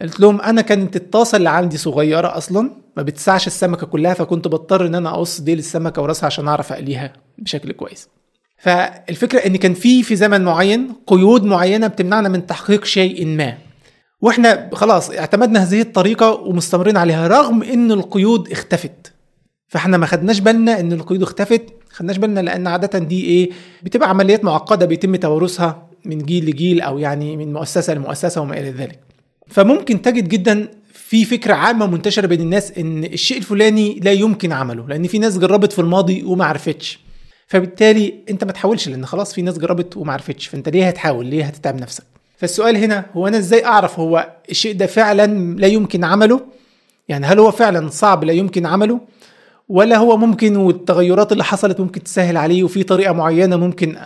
[0.02, 4.86] قلت لهم أنا كانت الطاسة اللي عندي صغيرة أصلا ما بتسعش السمكة كلها فكنت بضطر
[4.86, 8.08] إن أنا أقص ديل السمكة وراسها عشان أعرف أقليها بشكل كويس.
[8.58, 13.54] فالفكرة إن كان في في زمن معين قيود معينة بتمنعنا من تحقيق شيء ما.
[14.20, 19.12] وإحنا خلاص اعتمدنا هذه الطريقة ومستمرين عليها رغم إن القيود اختفت.
[19.68, 23.50] فإحنا ما خدناش بالنا إن القيود اختفت خدناش بالنا لأن عادة دي إيه
[23.82, 28.70] بتبقى عمليات معقدة بيتم توارثها من جيل لجيل أو يعني من مؤسسة لمؤسسة وما إلى
[28.70, 29.13] ذلك.
[29.48, 34.88] فممكن تجد جدا في فكرة عامة منتشرة بين الناس إن الشيء الفلاني لا يمكن عمله
[34.88, 36.98] لأن في ناس جربت في الماضي وما عرفتش.
[37.46, 41.44] فبالتالي أنت ما تحاولش لأن خلاص في ناس جربت وما عرفتش فأنت ليه هتحاول؟ ليه
[41.44, 42.04] هتتعب نفسك؟
[42.36, 46.40] فالسؤال هنا هو أنا إزاي أعرف هو الشيء ده فعلا لا يمكن عمله؟
[47.08, 49.00] يعني هل هو فعلا صعب لا يمكن عمله؟
[49.68, 53.96] ولا هو ممكن والتغيرات اللي حصلت ممكن تسهل عليه وفي طريقة معينة ممكن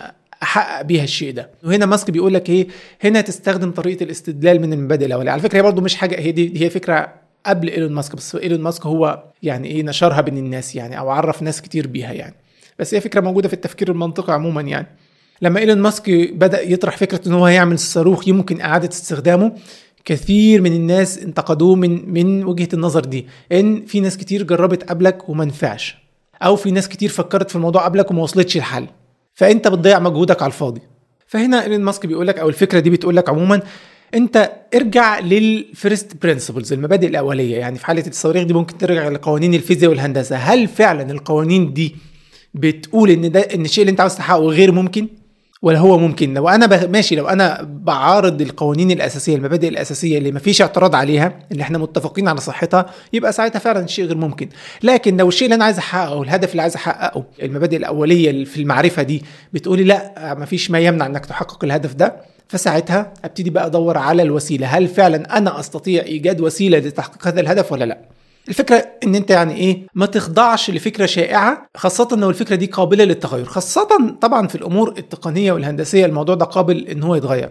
[0.43, 1.49] أحقق بيها الشيء ده.
[1.63, 2.67] وهنا ماسك بيقول لك إيه؟
[3.03, 5.31] هنا تستخدم طريقة الاستدلال من المبادئ الأولية.
[5.31, 7.13] على فكرة هي برضو مش حاجة هي دي هي فكرة
[7.45, 11.41] قبل إيلون ماسك بس إيلون ماسك هو يعني إيه؟ نشرها بين الناس يعني أو عرف
[11.41, 12.35] ناس كتير بيها يعني.
[12.79, 14.87] بس هي فكرة موجودة في التفكير المنطقي عموما يعني.
[15.41, 19.51] لما إيلون ماسك بدأ يطرح فكرة إن هو هيعمل صاروخ يمكن إعادة استخدامه
[20.05, 25.29] كثير من الناس انتقدوه من من وجهة النظر دي إن في ناس كتير جربت قبلك
[25.29, 25.97] وما نفعش
[26.43, 28.87] أو في ناس كتير فكرت في الموضوع قبلك وما وصلتش الحل
[29.39, 30.81] فانت بتضيع مجهودك على الفاضي.
[31.27, 33.61] فهنا إيلون ماسك بيقول لك أو الفكرة دي بتقول لك عموما
[34.13, 37.57] أنت ارجع لل first principles المبادئ الأولية.
[37.57, 40.35] يعني في حالة الصواريخ دي ممكن ترجع لقوانين الفيزياء والهندسة.
[40.35, 41.95] هل فعلا القوانين دي
[42.53, 45.07] بتقول إن ده إن الشيء اللي أنت عاوز تحققه غير ممكن؟
[45.61, 46.33] ولا هو ممكن.
[46.33, 51.63] لو أنا ماشي لو أنا بعارض القوانين الأساسية المبادئ الأساسية اللي مفيش اعتراض عليها اللي
[51.63, 54.49] إحنا متفقين على صحتها يبقى ساعتها فعلا الشيء غير ممكن.
[54.83, 59.01] لكن لو الشيء اللي أنا عايز أحققه الهدف اللي عايز أحققه المبادئ الأولية في المعرفة
[59.03, 59.23] دي
[59.53, 62.15] بتقولي لا مفيش ما يمنع إنك تحقق الهدف ده
[62.47, 64.67] فساعتها أبتدي بقى أدور على الوسيلة.
[64.67, 67.97] هل فعلا أنا أستطيع إيجاد وسيلة لتحقيق هذا الهدف ولا لا؟
[68.47, 73.45] الفكرة إن أنت يعني إيه ما تخضعش لفكرة شائعة خاصة لو الفكرة دي قابلة للتغير.
[73.45, 77.49] خاصة طبعا في الأمور التقنية والهندسية الموضوع ده قابل إن هو يتغير.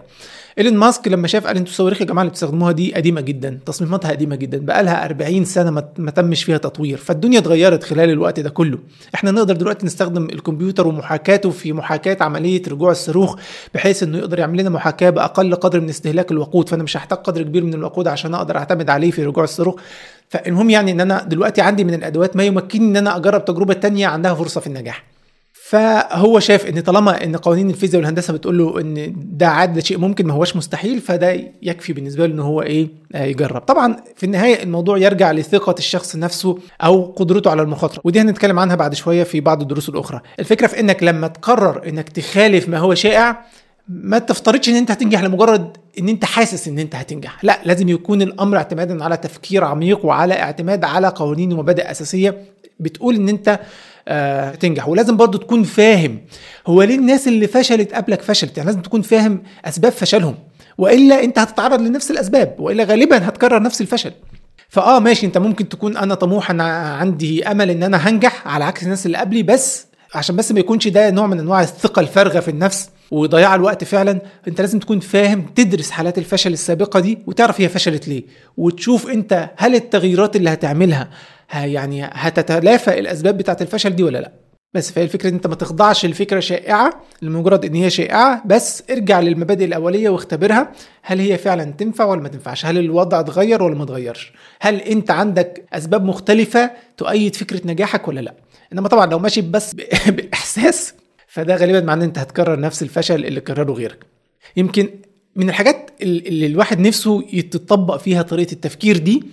[0.57, 4.11] إيلون ماسك لما شاف قال أنتوا الصواريخ يا جماعة اللي بتستخدموها دي قديمة جدا تصميماتها
[4.11, 8.49] قديمة جدا بقى لها 40 سنة ما تمش فيها تطوير فالدنيا اتغيرت خلال الوقت ده
[8.49, 8.77] كله.
[9.15, 13.35] إحنا نقدر دلوقتي نستخدم الكمبيوتر ومحاكاته في محاكاة عملية رجوع الصاروخ
[13.73, 17.41] بحيث إنه يقدر يعمل لنا محاكاة بأقل قدر من استهلاك الوقود فأنا مش هحتاج قدر
[17.41, 19.75] كبير من الوقود عشان أقدر أعتمد عليه في رجوع الصاروخ.
[20.29, 24.07] فالمهم يعني إن أنا دلوقتي عندي من الأدوات ما يمكنني إن أنا أجرب تجربة تانية
[24.07, 25.08] عندها فرصة في النجاح.
[25.69, 29.97] فهو شاف إن طالما إن قوانين الفيزياء والهندسة بتقول له إن ده عاد ده شيء
[29.97, 33.61] ممكن ما هوش مستحيل فده يكفي بالنسبة له إن هو إيه آه، يجرب.
[33.61, 38.75] طبعا في النهاية الموضوع يرجع لثقة الشخص نفسه أو قدرته على المخاطرة ودي هنتكلم عنها
[38.75, 40.21] بعد شوية في بعض الدروس الأخرى.
[40.39, 43.45] الفكرة في إنك لما تقرر إنك تخالف ما هو شائع
[43.89, 47.43] ما تفترضش إن أنت هتنجح لمجرد إن أنت حاسس إن أنت هتنجح.
[47.43, 52.37] لا لازم يكون الأمر اعتمادا على تفكير عميق وعلى اعتماد على قوانين ومبادئ أساسية
[52.79, 53.59] بتقول إن أنت
[54.07, 54.87] آه تنجح.
[54.87, 56.21] ولازم برضو تكون فاهم
[56.67, 60.35] هو ليه الناس اللي فشلت قبلك فشلت؟ يعني لازم تكون فاهم أسباب فشلهم.
[60.77, 64.11] وإلا أنت هتتعرض لنفس الأسباب وإلا غالبا هتكرر نفس الفشل.
[64.69, 68.83] فآه ماشي أنت ممكن تكون أنا طموح أنا عندي أمل إن أنا هنجح على عكس
[68.83, 72.51] الناس اللي قبلي بس عشان بس ما يكونش ده نوع من أنواع الثقة الفارغة في
[72.51, 77.69] النفس وضياع الوقت فعلا أنت لازم تكون فاهم تدرس حالات الفشل السابقة دي وتعرف هي
[77.69, 78.23] فشلت ليه.
[78.57, 81.09] وتشوف أنت هل التغييرات اللي هتعملها
[81.53, 84.31] يعني هتتلافى الأسباب بتاعه الفشل دي ولا لا.
[84.73, 89.19] بس فهي الفكرة إن أنت ما تخضعش لفكرة شائعة لمجرد إن هي شائعة بس ارجع
[89.19, 90.71] للمبادئ الأولية واختبرها.
[91.01, 95.11] هل هي فعلا تنفع ولا ما تنفعش؟ هل الوضع اتغير ولا ما اتغيرش؟ هل أنت
[95.11, 98.33] عندك أسباب مختلفة تؤيد فكرة نجاحك ولا لا؟
[98.73, 99.75] إنما طبعا لو ماشي بس
[100.07, 100.93] بالاحساس
[101.33, 104.05] فده غالبا معناه أنت هتكرر نفس الفشل اللي كرره غيرك.
[104.57, 104.89] يمكن
[105.35, 109.23] من الحاجات اللي الواحد نفسه يتطبق فيها طريقة التفكير دي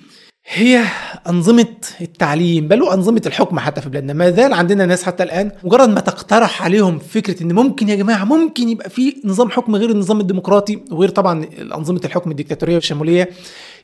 [0.48, 0.84] هي
[1.28, 1.66] أنظمة
[2.00, 4.12] التعليم بل وأنظمة الحكم حتى في بلادنا.
[4.12, 8.24] ما زال عندنا ناس حتى الآن مجرد ما تقترح عليهم فكرة إن ممكن يا جماعة
[8.24, 13.30] ممكن يبقى في نظام حكم غير النظام الديمقراطي وغير طبعا أنظمة الحكم الديكتاتورية والشمولية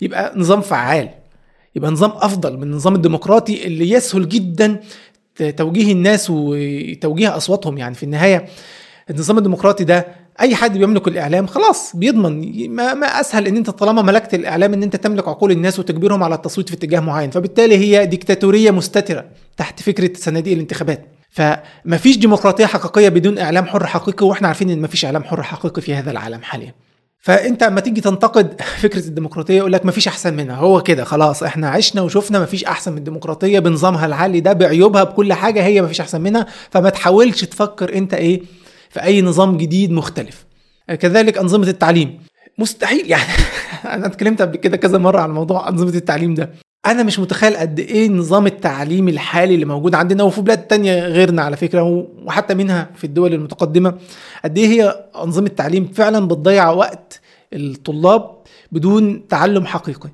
[0.01, 1.09] يبقى نظام فعال
[1.77, 4.81] يبقى نظام أفضل من النظام الديمقراطي اللي يسهل جدا
[5.57, 8.47] توجيه الناس وتوجيه أصواتهم يعني في النهاية.
[9.11, 10.07] النظام الديمقراطي ده
[10.41, 12.69] أي حد بيملك الإعلام خلاص بيضمن.
[12.71, 16.35] ما, ما أسهل إن أنت طالما ملكت الإعلام إن أنت تملك عقول الناس وتجبرهم على
[16.35, 17.31] التصويت في اتجاه معين.
[17.31, 19.25] فبالتالي هي ديكتاتورية مستترة
[19.57, 21.07] تحت فكرة صناديق الانتخابات.
[21.31, 25.95] فمفيش ديمقراطية حقيقية بدون إعلام حر حقيقي وإحنا عارفين إن مفيش إعلام حر حقيقي في
[25.95, 26.75] هذا العالم حاليا.
[27.21, 30.57] فأنت أما تيجي تنتقد فكرة الديمقراطية يقول لك مفيش أحسن منها.
[30.57, 35.33] هو كده خلاص إحنا عشنا وشفنا مفيش أحسن من الديمقراطية بنظامها العالي ده بعيوبها بكل
[35.33, 36.47] حاجة هي مفيش أحسن منها.
[36.71, 38.43] فما تحاولش تفكر أنت إيه
[38.93, 40.47] في أي نظام جديد مختلف.
[41.01, 42.19] كذلك أنظمة التعليم.
[42.59, 43.33] مستحيل يعني
[43.95, 46.51] أنا اتكلمت قبل كده كذا مرة عن موضوع أنظمة التعليم ده.
[46.87, 51.43] أنا مش متخيل قد إيه نظام التعليم الحالي اللي موجود عندنا وفي بلاد تانية غيرنا
[51.43, 53.95] على فكرة وحتى منها في الدول المتقدمة
[54.45, 57.21] قد إيه هي أنظمة التعليم فعلا بتضيع وقت
[57.53, 58.31] الطلاب
[58.73, 60.11] بدون تعلم حقيقي.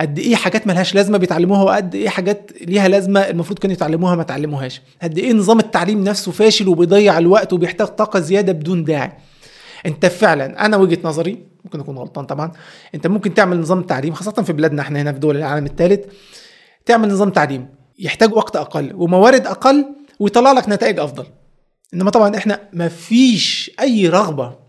[0.00, 4.22] قد إيه حاجات ملهاش لازمة بيتعلموها وقد إيه حاجات ليها لازمة المفروض كانوا يتعلموها ما
[4.22, 9.12] تعلموهاش قد إيه نظام التعليم نفسه فاشل وبيضيع الوقت وبيحتاج طاقة زيادة بدون داعي.
[9.86, 12.52] أنت فعلا أنا وجهة نظري ممكن أكون غلطان طبعا
[12.94, 16.06] أنت ممكن تعمل نظام تعليم خاصة في بلادنا إحنا هنا في دول العالم الثالث
[16.86, 19.86] تعمل نظام تعليم يحتاج وقت أقل وموارد أقل
[20.20, 21.26] ويطلع لك نتائج أفضل.
[21.94, 24.59] إنما طبعا إحنا ما فيش أي رغبة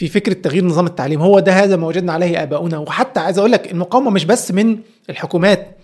[0.00, 1.20] في فكرة تغيير نظام التعليم.
[1.20, 2.78] هو ده هذا ما وجدنا عليه آباؤنا.
[2.78, 4.78] وحتى عايز أقول لك المقاومة مش بس من
[5.10, 5.76] الحكومات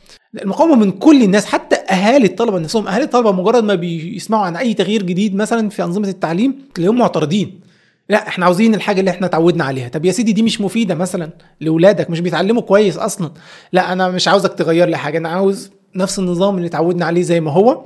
[0.43, 2.89] المقاومة من كل الناس حتى أهالي الطلبة نفسهم.
[2.89, 7.61] أهالي الطلبة مجرد ما بيسمعوا عن أي تغيير جديد مثلا في أنظمة التعليم تلاقيهم معترضين.
[8.09, 9.89] لا إحنا عاوزين الحاجة اللي إحنا اتعودنا عليها.
[9.89, 11.31] طب يا سيدي دي مش مفيدة مثلا
[11.61, 13.31] لاولادك مش بيتعلموا كويس أصلا.
[13.73, 17.41] لا أنا مش عاوزك تغير لي حاجة أنا عاوز نفس النظام اللي اتعودنا عليه زي
[17.41, 17.85] ما هو.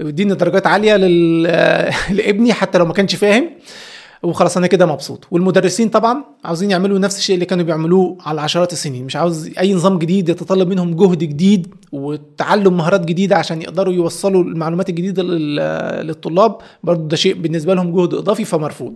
[0.00, 0.96] اديني درجات عالية.
[2.16, 3.50] لابني حتى لو ما كانش فاهم.
[4.22, 5.26] وخلاص أنا كده مبسوط.
[5.30, 9.04] والمدرسين طبعا عاوزين يعملوا نفس الشيء اللي كانوا بيعملوه على عشرات السنين.
[9.04, 14.44] مش عاوز أي نظام جديد يتطلب منهم جهد جديد وتعلم مهارات جديدة عشان يقدروا يوصلوا
[14.44, 15.22] المعلومات الجديدة
[16.02, 16.56] للطلاب.
[16.84, 18.94] برضه ده شيء بالنسبة لهم جهد إضافي فمرفوض.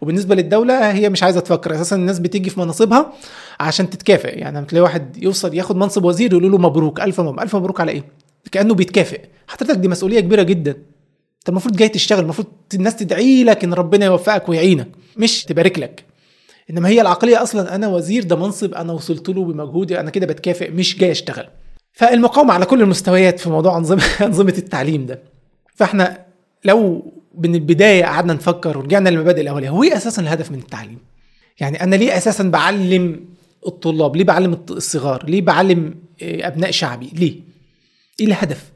[0.00, 1.74] وبالنسبة للدولة هي مش عايزة تفكر.
[1.74, 3.12] أساسا الناس بتيجي في مناصبها
[3.60, 4.38] عشان تتكافئ.
[4.38, 7.00] يعني تلاقي واحد يوصل ياخد منصب وزير يقولوا له مبروك.
[7.00, 8.04] ألف مبروك ألف مبروك على إيه؟
[8.52, 9.20] كأنه بيتكافئ.
[9.48, 10.76] حضرتك دي مسؤولية كبيرة جدا.
[11.40, 16.04] انت المفروض جاي تشتغل المفروض الناس تدعي لك إن ربنا يوفقك ويعينك مش تبارك لك.
[16.70, 20.70] إنما هي العقلية أصلا أنا وزير ده منصب أنا وصلت له بمجهودي أنا كده بتكافئ
[20.70, 21.46] مش جاي أشتغل.
[21.92, 25.22] فالمقاومة على كل المستويات في موضوع أنظمة أنظمة التعليم ده.
[25.74, 26.26] فإحنا
[26.64, 30.98] لو من البداية قعدنا نفكر ورجعنا للمبادئ الأولية هو إيه أساسا الهدف من التعليم؟
[31.60, 33.24] يعني أنا ليه أساسا بعلم
[33.66, 37.34] الطلاب؟ ليه بعلم الصغار؟ ليه بعلم أبناء شعبي؟ ليه؟
[38.20, 38.69] إيه الهدف؟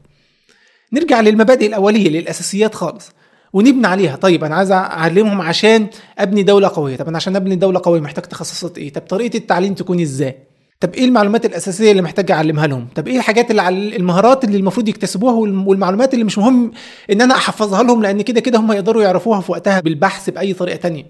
[0.92, 3.10] نرجع للمبادئ الأولية للأساسيات خالص
[3.52, 4.16] ونبني عليها.
[4.16, 5.86] طيب أنا عايز أعلمهم عشان
[6.18, 6.96] أبني دولة قوية.
[6.96, 10.38] طب أنا عشان أبني دولة قوية محتاج تخصصات إيه؟ طب طريقة التعليم تكون إزاي؟
[10.80, 14.56] طب إيه المعلومات الأساسية اللي محتاج أعلمها لهم؟ طب إيه الحاجات اللي على المهارات اللي
[14.56, 15.34] المفروض يكتسبوها
[15.66, 16.72] والمعلومات اللي مش مهم
[17.12, 20.76] إن أنا أحفظها لهم لأن كده كده هم يقدروا يعرفوها في وقتها بالبحث بأي طريقة
[20.76, 21.04] تانية.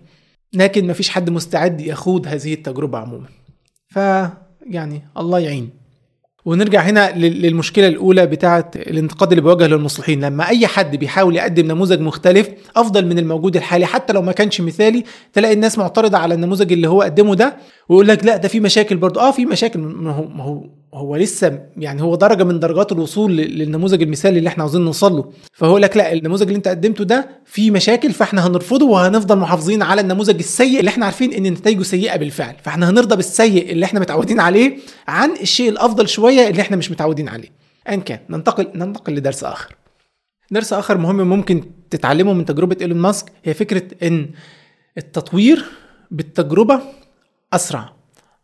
[0.52, 3.26] لكن مفيش حد مستعد يخوض هذه التجربة عموما.
[3.88, 3.96] ف
[4.70, 5.70] يعني الله يعين.
[6.44, 10.24] ونرجع هنا للمشكلة الأولى بتاعه الانتقاد اللي بيواجه للمصلحين.
[10.24, 14.60] لما أي حد بيحاول يقدم نموذج مختلف أفضل من الموجود الحالي حتى لو ما كانش
[14.60, 17.56] مثالي تلاقي الناس معترضة على النموذج اللي هو قدمه ده
[17.88, 19.20] ويقول لك لا ده في مشاكل برضه.
[19.20, 19.78] آه في مشاكل.
[19.80, 20.64] ما هو ما هو
[20.94, 25.24] هو لسه يعني هو درجة من درجات الوصول للنموذج المثالي اللي إحنا عاوزين نوصل له.
[25.52, 30.00] فهو لك لا النموذج اللي أنت قدمته ده فيه مشاكل فإحنا هنرفضه وهنفضل محافظين على
[30.00, 32.54] النموذج السيء اللي إحنا عارفين إن نتائجه سيئة بالفعل.
[32.62, 34.76] فإحنا هنرضى بالسيء اللي إحنا متعودين عليه
[35.08, 37.48] عن الشيء الأفضل شوية اللي إحنا مش متعودين عليه.
[37.88, 39.74] ان كان ننتقل ننتقل لدرس آخر.
[40.50, 44.30] درس آخر مهم ممكن تتعلمه من تجربة إيلون ماسك هي فكرة إن
[44.98, 45.64] التطوير
[46.10, 46.80] بالتجربة
[47.52, 47.92] أسرع.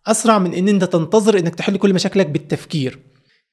[0.06, 2.98] أسرع من إن أنت تنتظر إنك تحل كل مشاكلك بالتفكير.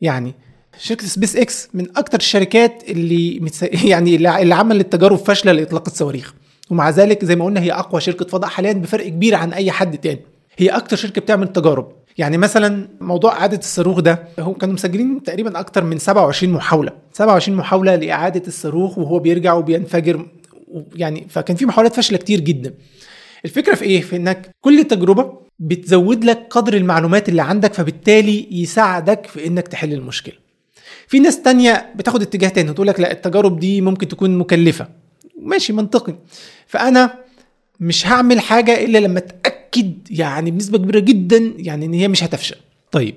[0.02, 0.34] يعني
[0.78, 3.64] شركة سبيس إكس من أكتر الشركات اللي متس...
[3.92, 6.34] يعني اللي عملت تجارب فاشلة لإطلاق الصواريخ.
[6.70, 9.98] ومع ذلك زي ما قلنا هي أقوى شركة فضاء حاليا بفرق كبير عن أي حد
[9.98, 10.22] تاني.
[10.58, 11.92] هي أكتر شركة بتعمل تجارب.
[12.18, 16.92] يعني مثلا موضوع إعادة الصاروخ ده هم كانوا مسجلين تقريبا أكتر من 27 محاولة.
[17.14, 20.26] 27 محاولة لإعادة الصاروخ وهو بيرجع وبينفجر
[20.96, 22.74] يعني فكان في محاولات فاشلة كتير جدا.
[23.46, 29.26] الفكرة في إيه؟ في إنك كل تجربه بتزود لك قدر المعلومات اللي عندك فبالتالي يساعدك
[29.26, 30.34] في إنك تحل المشكلة.
[31.08, 34.88] في ناس تانية بتاخد اتجاه تاني وتقول لك لا التجارب دي ممكن تكون مكلفة.
[35.42, 36.16] ماشي منطقي.
[36.68, 37.14] فأنا
[37.80, 42.56] مش هعمل حاجة إلا لما أتأكد يعني بنسبة كبيرة جدا يعني إن هي مش هتفشل.
[42.92, 43.16] طيب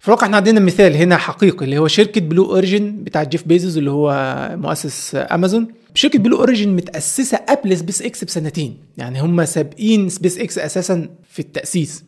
[0.00, 3.76] في الواقع إحنا عندنا مثال هنا حقيقي اللي هو شركة بلو اوريجن بتاع جيف بيزوس
[3.76, 8.76] اللي هو مؤسس امازون شركة بلو اوريجن متأسسة قبل سبيس إكس بسنتين.
[8.98, 12.04] يعني هم سابقين سبيس إكس أساسا في التأسيس.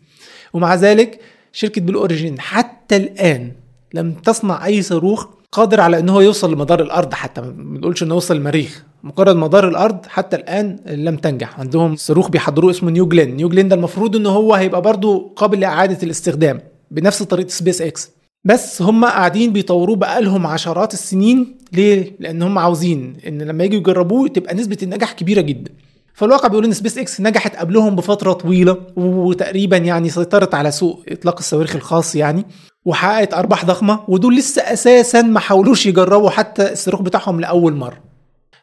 [0.52, 1.20] ومع ذلك
[1.52, 3.52] شركة بلو اوريجن حتى الآن
[3.94, 8.14] لم تصنع أي صاروخ قادر على إن هو يوصل لمدار الأرض حتى ما بنقولش إنه
[8.14, 8.84] يوصل المريخ.
[9.02, 11.60] مجرد مدار الأرض حتى الآن لم تنجح.
[11.60, 13.36] عندهم صاروخ بيحضروه اسمه نيو جلين.
[13.36, 16.60] نيو جلين ده المفروض إن هو هيبقى برضه قابل لإعادة الاستخدام
[16.90, 18.10] بنفس طريقة سبيس إكس.
[18.44, 21.58] بس هم قاعدين بيطوروه بقالهم عشرات السنين.
[21.72, 25.70] ليه؟ لأن هم عاوزين إن لما يجوا يجربوه تبقى نسبة النجاح كبيرة جدا.
[26.14, 31.38] فالواقع بيقول إن سبيس إكس نجحت قبلهم بفترة طويلة وتقريبا يعني سيطرت على سوق إطلاق
[31.38, 32.44] الصواريخ الخاص يعني.
[32.84, 37.98] وحققت أرباح ضخمة ودول لسه أساسا ما حاولوش يجربوا حتى الصاروخ بتاعهم لأول مرة.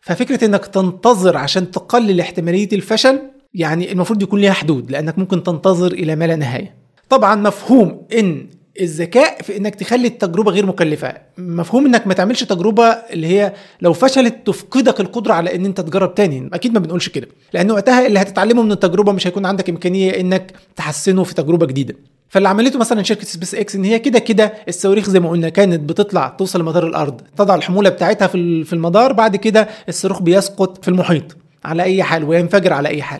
[0.01, 3.19] ففكرة إنك تنتظر عشان تقلل احتمالية الفشل
[3.53, 6.75] يعني المفروض يكون ليها حدود لأنك ممكن تنتظر إلى ما لا نهاية.
[7.09, 8.47] طبعا مفهوم إن
[8.81, 11.13] الذكاء في إنك تخلي التجربة غير مكلفة.
[11.37, 16.15] مفهوم إنك ما تعملش تجربة اللي هي لو فشلت تفقدك القدرة على إن أنت تجرب
[16.15, 16.49] تاني.
[16.53, 17.27] أكيد ما بنقولش كده.
[17.53, 21.95] لأن وقتها اللي هتتعلمه من التجربة مش هيكون عندك إمكانية إنك تحسنه في تجربة جديدة.
[22.31, 25.89] فاللي عملته مثلا شركة سبيس إكس إن هي كده كده الصواريخ زي ما قلنا كانت
[25.89, 31.37] بتطلع توصل لمدار الأرض تضع الحمولة بتاعتها في المدار بعد كده الصاروخ بيسقط في المحيط
[31.65, 33.19] على أي حال وينفجر على أي حال.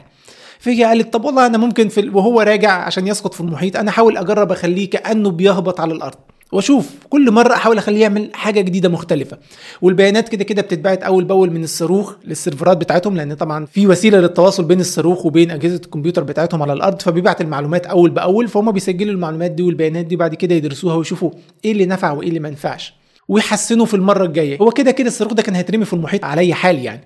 [0.60, 4.18] فهي قالت طب والله أنا ممكن في وهو راجع عشان يسقط في المحيط أنا أحاول
[4.18, 6.18] أجرب أخليه كأنه بيهبط على الأرض.
[6.52, 9.38] واشوف كل مرة احاول اخليه يعمل حاجة جديدة مختلفة.
[9.82, 14.64] والبيانات كده كده بتتبعت أول بأول من الصاروخ للسيرفرات بتاعتهم لأن طبعا في وسيلة للتواصل
[14.64, 19.52] بين الصاروخ وبين أجهزة الكمبيوتر بتاعتهم على الأرض فبيبعت المعلومات أول بأول فهم بيسجلوا المعلومات
[19.52, 21.32] دي والبيانات دي بعد كده يدرسوها ويشوفوا
[21.66, 22.94] إيه اللي نفع وإيه اللي ما نفعش
[23.28, 24.58] ويحسنوا في المرة الجاية.
[24.58, 27.02] هو كده كده الصاروخ ده كان هيترمي في المحيط على اي حال يعني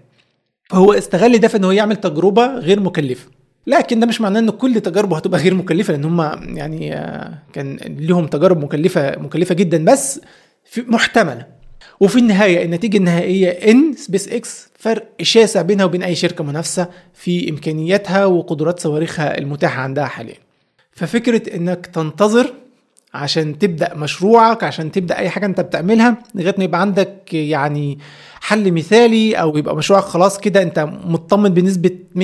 [0.69, 3.34] فهو استغل ده في إن هو يعمل تجربة غير مكلفة.
[3.67, 6.21] لكن ده مش معناه إن كل تجاربه هتبقى غير مكلفة لأن هم
[6.57, 6.89] يعني
[7.53, 10.21] كان لهم تجارب مكلفة مكلفة جدا بس
[10.65, 11.45] في محتملة.
[11.99, 17.49] وفي النهاية النتيجة النهائية إن سبيس إكس فرق شاسع بينها وبين أي شركة منافسة في
[17.49, 20.35] إمكانياتها وقدرات صواريخها المتاحة عندها حاليا.
[20.91, 22.53] ففكرة إنك تنتظر
[23.15, 27.99] عشان تبدأ مشروعك عشان تبدأ أي حاجة أنت بتعملها لغاية ما يبقى عندك يعني
[28.41, 32.19] حل مثالي أو يبقى مشروعك خلاص كده أنت مطمن بنسبة 100%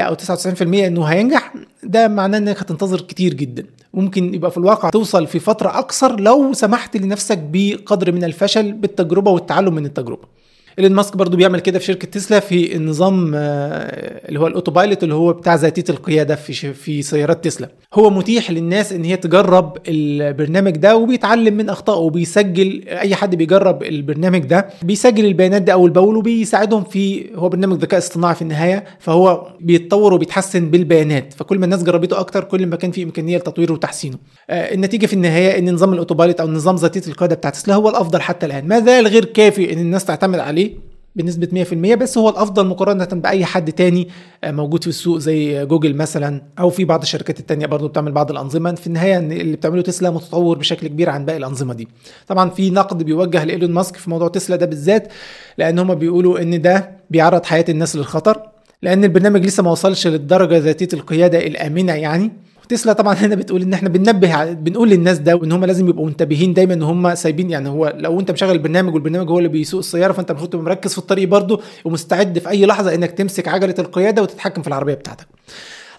[0.00, 3.64] أو 99% إنه هينجح ده معناه إنك هتنتظر كتير جدا.
[3.94, 9.30] ممكن يبقى في الواقع توصل في فترة أقصر لو سمحت لنفسك بقدر من الفشل بالتجربة
[9.30, 10.37] والتعلم من التجربة.
[10.78, 15.14] إيلون ماسك برضو بيعمل كده في شركة تسلا في النظام اللي هو ال autopilot اللي
[15.14, 17.68] هو بتاع ذاتية القيادة في في سيارات تسلا.
[17.94, 23.82] هو متيح للناس إن هي تجرب البرنامج ده وبيتعلم من أخطائه وبيسجل أي حد بيجرب
[23.82, 28.84] البرنامج ده بيسجل البيانات دي أول بأول وبيساعدهم في هو برنامج ذكاء اصطناعي في النهاية
[28.98, 31.32] فهو بيتطور وبيتحسن بالبيانات.
[31.32, 34.16] فكل ما الناس جربته أكتر كل ما كان في إمكانية لتطويره وتحسينه.
[34.50, 38.20] النتيجة في النهاية إن نظام ال auto أو نظام ذاتية القيادة بتاع تسلا هو الأفضل
[38.20, 38.68] حتى الآن.
[38.68, 40.67] ما زال غير كافي إن الناس تعتمد عليه
[41.16, 44.08] بنسبة 100% بس هو الأفضل مقارنة بأي حد تاني
[44.44, 48.74] موجود في السوق زي جوجل مثلا أو في بعض الشركات التانية برضو بتعمل بعض الأنظمة.
[48.74, 51.88] في النهاية اللي بتعمله تسلا متطور بشكل كبير عن باقي الأنظمة دي.
[52.26, 55.08] طبعا في نقد بيوجه لإيلون ماسك في موضوع تسلا ده بالذات
[55.58, 58.40] لأن هم بيقولوا إن ده بيعرض حياة الناس للخطر
[58.82, 62.32] لأن البرنامج لسه ما وصلش للدرجة ذاتية القيادة الآمنة يعني.
[62.68, 66.54] تسلا طبعا هنا بتقول إن إحنا بننبه بنقول للناس ده وإن هم لازم يبقوا منتبهين
[66.54, 70.12] دايما إن هم سايبين يعني هو لو أنت مشغل البرنامج والبرنامج هو اللي بيسوق السيارة
[70.12, 74.22] فأنت المفروض تبقى مركز في الطريق برضه ومستعد في أي لحظة إنك تمسك عجلة القيادة
[74.22, 75.26] وتتحكم في العربية بتاعتك.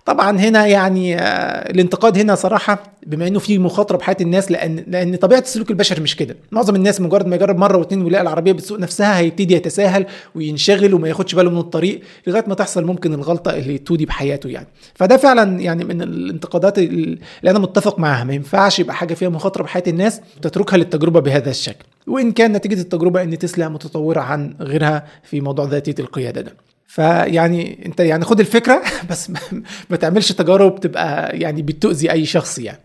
[0.10, 5.16] طبعا هنا يعني آه، الانتقاد هنا صراحة بما إنه في مخاطرة بحياة الناس لأن لأن
[5.16, 6.36] طبيعة السلوك البشري مش كده.
[6.52, 10.06] معظم الناس مجرد ما يجرب مرة واثنين ويلاقي العربية بتسوق نفسها هيبتدي يتساهل
[10.36, 14.68] وينشغل وما ياخدش باله من الطريق لغاية ما تحصل ممكن الغلطة اللي تودي بحياته يعني.
[14.96, 18.24] فده فعلا يعني من الانتقادات اللي أنا متفق معاها.
[18.24, 21.86] ما ينفعش يبقى حاجة فيها مخاطرة بحياة الناس وتتركها للتجربة بهذا الشكل.
[22.08, 26.54] وإن كان نتيجة التجربة إن تسلا متطورة عن غيرها في موضوع ذاتية القيادة ده.
[26.90, 29.32] فيعني انت يعني خد الفكرة بس
[29.90, 32.80] ما تعملش تجارب تبقى يعني بتؤذي أي شخص يعني.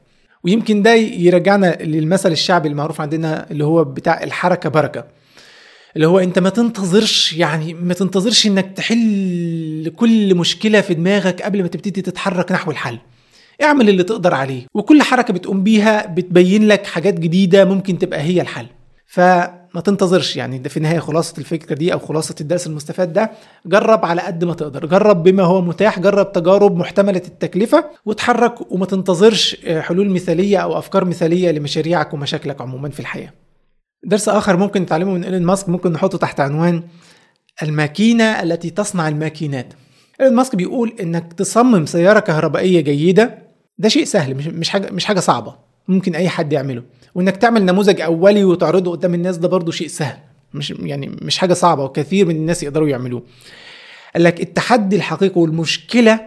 [0.44, 5.04] ويمكن ده يرجعنا للمثل الشعبي المعروف عندنا اللي هو بتاع الحركة بركة.
[5.96, 11.62] اللي هو انت ما تنتظرش يعني ما تنتظرش انك تحل كل مشكلة في دماغك قبل
[11.62, 12.98] ما تبتدي تتحرك نحو الحل.
[13.62, 14.66] اعمل اللي تقدر عليه.
[14.74, 18.66] وكل حركة بتقوم بيها بتبين لك حاجات جديدة ممكن تبقى هي الحل.
[19.74, 23.30] فما تنتظرش يعني ده في النهاية خلاصة الفكرة دي أو خلاصة الدرس المستفاد ده
[23.66, 28.86] جرب على قد ما تقدر جرب بما هو متاح جرب تجارب محتملة التكلفة وتحرك وما
[28.86, 33.32] تنتظرش حلول مثالية أو أفكار مثالية لمشاريعك ومشاكلك عموما في الحياة.
[34.04, 36.82] درس آخر ممكن نتعلمه من إيلون ماسك ممكن نحطه تحت عنوان
[37.62, 39.74] الماكينة التي تصنع الماكينات.
[40.20, 43.38] إيلون ماسك بيقول إنك تصمم سيارة كهربائية جيدة
[43.78, 45.63] ده شيء سهل مش مش حاجة مش حاجة صعبة.
[45.88, 46.82] ممكن أي حد يعمله.
[47.14, 50.16] وإنك تعمل نموذج أولي وتعرضه قدام الناس ده برضه شيء سهل.
[50.54, 53.22] مش يعني مش حاجة صعبة وكثير من الناس يقدروا يعملوه.
[54.14, 56.20] قال لك التحدي الحقيقي والمشكلة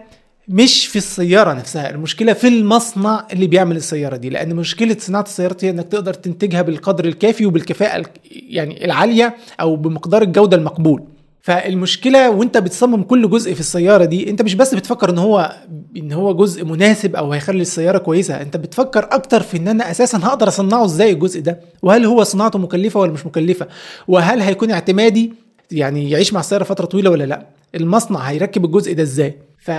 [0.48, 4.30] مش في السيارة نفسها المشكلة في المصنع اللي بيعمل السيارة دي.
[4.30, 10.22] لأن مشكلة صناعة السيارات هي إنك تقدر تنتجها بالقدر الكافي وبالكفاءة يعني العالية أو بمقدار
[10.22, 11.02] الجودة المقبول.
[11.48, 15.56] فالمشكلة وانت بتصمم كل جزء في السيارة دي انت مش بس بتفكر ان هو
[15.96, 20.18] ان هو جزء مناسب أو هيخلي السيارة كويسة انت بتفكر أكتر في ان أنا أساسا
[20.18, 23.66] هقدر اصنعه إزاي الجزء ده؟ وهل هو صناعته مكلفة ولا مش مكلفة؟
[24.08, 25.32] وهل هيكون اعتمادي
[25.70, 29.70] يعني يعيش مع السيارة فترة طويلة ولا لا؟ المصنع هيركب الجزء ده إزاي؟ ف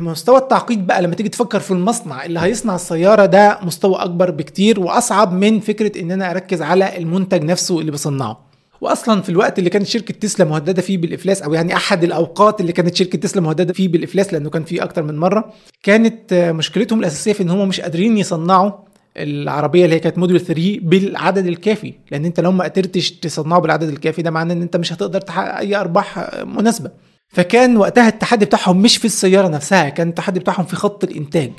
[0.00, 4.80] مستوى التعقيد بقى لما تيجي تفكر في المصنع اللي هيصنع السيارة ده مستوى أكبر بكتير
[4.80, 8.43] وأصعب من فكرة إن أنا أركز على المنتج نفسه اللي بصنعه.
[8.84, 12.72] وأصلا في الوقت اللي كانت شركة تسلا مهددة فيه بالإفلاس أو يعني أحد الأوقات اللي
[12.72, 17.32] كانت شركة تسلا مهددة فيه بالإفلاس لأنه كان فيه أكتر من مرة كانت مشكلتهم الأساسية
[17.32, 18.72] في إن هم مش قادرين يصنعوا
[19.16, 21.94] العربية اللي هي كانت موديل 3 بالعدد الكافي.
[22.10, 25.56] لأن أنت لو ما قدرتش تصنعه بالعدد الكافي ده معناه إن أنت مش هتقدر تحقق
[25.58, 26.90] أي أرباح مناسبة.
[27.28, 31.52] فكان وقتها التحدي بتاعهم مش في السيارة نفسها كان التحدي بتاعهم في خط الإنتاج.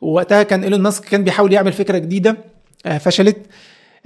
[0.00, 2.36] ووقتها كان إيلون ماسك كان بيحاول يعمل فكرة جديدة
[2.86, 3.36] آه، فشلت.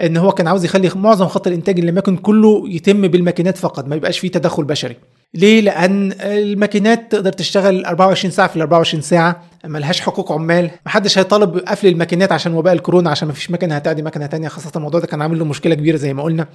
[0.00, 3.97] إن هو كان عاوز يخلي معظم خط الإنتاج اللي يكن كله يتم بالماكينات فقط ما
[3.97, 4.97] يبقاش فيه تدخل بشري.
[5.34, 11.18] ليه؟ لأن الماكينات تقدر تشتغل 24 ساعة في ال 24 ساعة ملهاش حقوق عمال محدش
[11.18, 14.49] هيطالب بقفل الماكينات عشان وباء الكورونا عشان ما فيش مكنه هتعدي مكنة تانية.
[14.49, 16.47] خاصة الموضوع ده كان عامل له مشكلة كبيرة زي ما قلنا.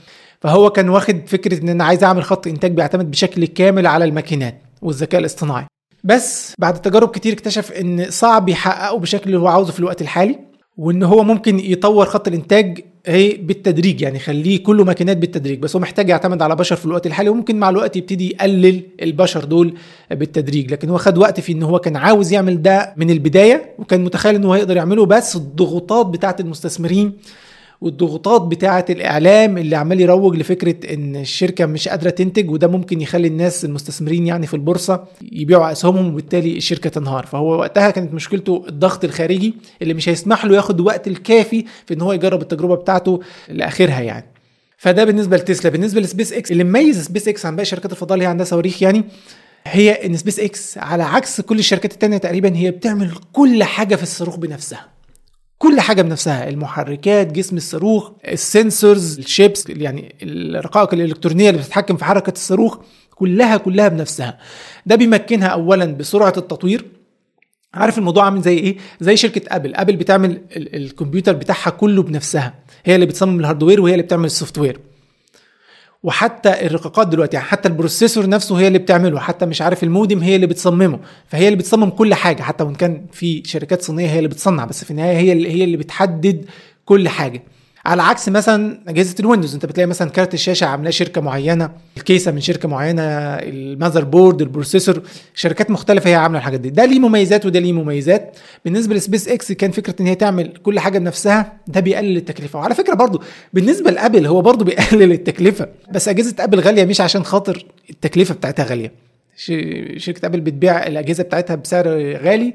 [0.42, 4.62] فهو كان واخد فكرة إن أنا عايز أعمل خط إنتاج بيعتمد بشكل كامل على الماكينات
[4.82, 5.66] والذكاء الاصطناعي.
[6.04, 10.40] بس بعد تجارب كتير اكتشف إن صعب يحققه بالشكل اللي هو عاوزه في الوقت الحالي
[10.78, 15.82] وإن هو ممكن يطور خط الإنتاج هي بالتدريج يعني خليه كله ماكينات بالتدريج بس هو
[15.82, 19.74] محتاج يعتمد على بشر في الوقت الحالي وممكن مع الوقت يبتدي يقلل البشر دول
[20.12, 20.72] بالتدريج.
[20.72, 24.36] لكن هو خد وقت في إن هو كان عاوز يعمل ده من البداية وكان متخيل
[24.36, 27.14] إن هو هيقدر يعمله بس الضغوطات بتاعة المستثمرين
[27.82, 33.28] والضغوطات بتاعة الإعلام اللي عمال يروج لفكرة إن الشركة مش قادرة تنتج وده ممكن يخلي
[33.28, 37.26] الناس المستثمرين يعني في البورصة يبيعوا أسهمهم وبالتالي الشركة تنهار.
[37.26, 42.02] فهو وقتها كانت مشكلته الضغط الخارجي اللي مش هيسمح له ياخد وقت الكافي في إن
[42.02, 43.20] هو يجرب التجربة بتاعته
[43.50, 44.26] لآخرها يعني.
[44.78, 45.72] فده بالنسبة لتسلا.
[45.72, 48.84] بالنسبة لسبيس إكس اللي مميز سبيس إكس عن باقي شركات الفضاء اللي هي عندها صواريخ
[48.84, 49.04] يعني
[49.66, 54.04] هي إن سبيس إكس على عكس كل الشركات التانية تقريبا هي بتعمل كل حاجة في
[54.04, 54.86] الصاروخ بنفسها.
[55.62, 61.98] كل حاجة بنفسها المحركات جسم الصاروخ ال sensors ال chips يعني الرقائق الإلكترونية اللي بتتحكم
[61.98, 62.78] في حركة الصاروخ
[63.16, 64.38] كلها كلها بنفسها.
[64.86, 66.86] ده بيمكنها اولا بسرعة التطوير.
[67.74, 69.76] عارف الموضوع عامل زي إيه؟ زي شركة أبل.
[69.76, 72.54] أبل بتعمل الكمبيوتر بتاعها كله بنفسها.
[72.86, 74.80] هي اللي بتصمم ال hardware وهي اللي بتعمل ال software
[76.04, 80.20] وحتى الرقاقات دلوقتي يعني حتى ال processor نفسه هي اللي بتعمله حتى مش عارف المودم
[80.20, 84.18] هي اللي بتصممه فهي اللي بتصمم كل حاجة حتى وإن كان في شركات صينية هي
[84.18, 86.46] اللي بتصنع بس في النهاية هي اللي هي اللي بتحدد
[86.86, 87.44] كل حاجة.
[87.86, 92.42] على عكس مثلا أجهزة الويندوز أنت بتلاقي مثلا كارت الشاشة عاملاه شركة معينة الكيسة من
[92.42, 95.02] شركة معينة ال motherboard ال processor
[95.36, 96.70] شركات مختلفة هي عاملة الحاجات دي.
[96.70, 98.38] ده ليه مميزات وده ليه مميزات.
[98.66, 102.60] بالنسبة لسبيس إكس كان فكرة إن هي تعمل كل حاجة بنفسها ده بيقلل التكلفة.
[102.60, 103.22] وعلى فكرة برضو
[103.54, 105.68] بالنسبة لأبل هو برضو بيقلل التكلفة.
[105.92, 108.92] بس أجهزة أبل غالية مش عشان خاطر التكلفة بتاعتها غالية.
[109.98, 111.88] شركة أبل بتبيع الأجهزة بتاعتها بسعر
[112.18, 112.54] غالي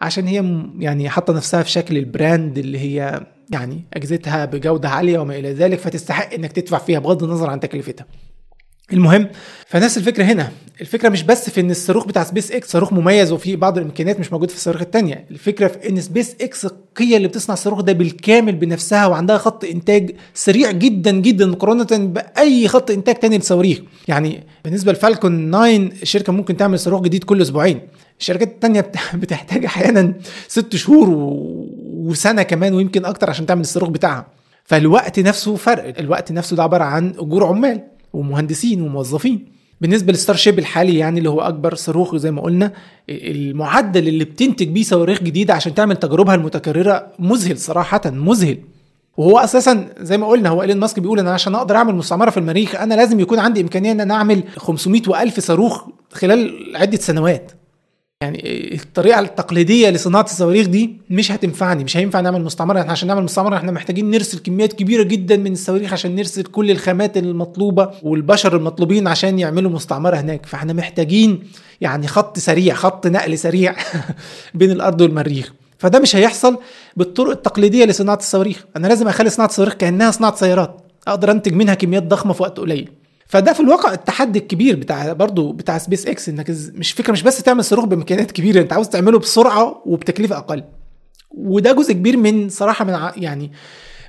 [0.00, 5.18] عشان هي يعني حاطة نفسها في شكل ال brand اللي هي يعني أجهزتها بجودة عالية
[5.18, 8.06] وما إلى ذلك فتستحق إنك تدفع فيها بغض النظر عن تكلفتها.
[8.92, 9.28] المهم
[9.66, 10.52] فنفس الفكرة هنا.
[10.80, 14.32] الفكرة مش بس في إن الصاروخ بتاع سبيس إكس صاروخ مميز وفيه بعض الإمكانيات مش
[14.32, 16.66] موجوده في الصواريخ الثانية الفكرة في إن سبيس إكس
[16.98, 22.68] هي اللي بتصنع الصاروخ ده بالكامل بنفسها وعندها خط إنتاج سريع جدا جدا مقارنة بأي
[22.68, 25.66] خط إنتاج تاني للصواريخ يعني بالنسبة لفالكون 9
[26.02, 27.80] الشركة ممكن تعمل صاروخ جديد كل أسبوعين.
[28.20, 28.80] الشركات التانية
[29.14, 30.14] بتحتاج أحيانا
[30.48, 31.08] ست شهور
[31.94, 34.26] وسنة كمان ويمكن أكتر عشان تعمل الصاروخ بتاعها.
[34.64, 35.98] فالوقت نفسه فرق.
[35.98, 37.97] الوقت نفسه ده عبارة عن أجور عمال.
[38.18, 39.58] ومهندسين وموظفين.
[39.80, 42.72] بالنسبة للستار شيب الحالي يعني اللي هو أكبر صاروخ زي ما قلنا
[43.10, 48.58] المعدل اللي بتنتج بيه صواريخ جديدة عشان تعمل تجاربها المتكررة مذهل صراحة مذهل.
[49.16, 52.36] وهو أساسا زي ما قلنا هو إيلون ماسك بيقول أنا عشان أقدر أعمل مستعمرة في
[52.36, 57.52] المريخ أنا لازم يكون عندي إمكانية إن أنا أعمل 500 و1000 صاروخ خلال عدة سنوات.
[58.22, 62.80] يعني الطريقة التقليدية لصناعة الصواريخ دي مش هتنفعني مش هينفع نعمل مستعمرة.
[62.80, 66.70] إحنا عشان نعمل مستعمرة إحنا محتاجين نرسل كميات كبيرة جدا من الصواريخ عشان نرسل كل
[66.70, 70.46] الخامات المطلوبة والبشر المطلوبين عشان يعملوا مستعمرة هناك.
[70.46, 71.42] فاحنا محتاجين
[71.80, 73.76] يعني خط سريع خط نقل سريع
[74.54, 75.52] بين الأرض والمريخ.
[75.78, 76.58] فده مش هيحصل
[76.96, 78.64] بالطرق التقليدية لصناعة الصواريخ.
[78.76, 80.80] أنا لازم أخلي صناعة الصواريخ كأنها صناعة سيارات.
[81.08, 82.88] أقدر أنتج منها كميات ضخمة في وقت قليل.
[83.28, 87.42] فده في الواقع التحدي الكبير بتاع برضه بتاع سبيس إكس إنك مش فكرة مش بس
[87.42, 90.64] تعمل صاروخ بامكانيات كبيرة أنت عاوز تعمله بسرعة وبتكلفة أقل.
[91.30, 93.12] وده جزء كبير من صراحة من ع...
[93.16, 93.52] يعني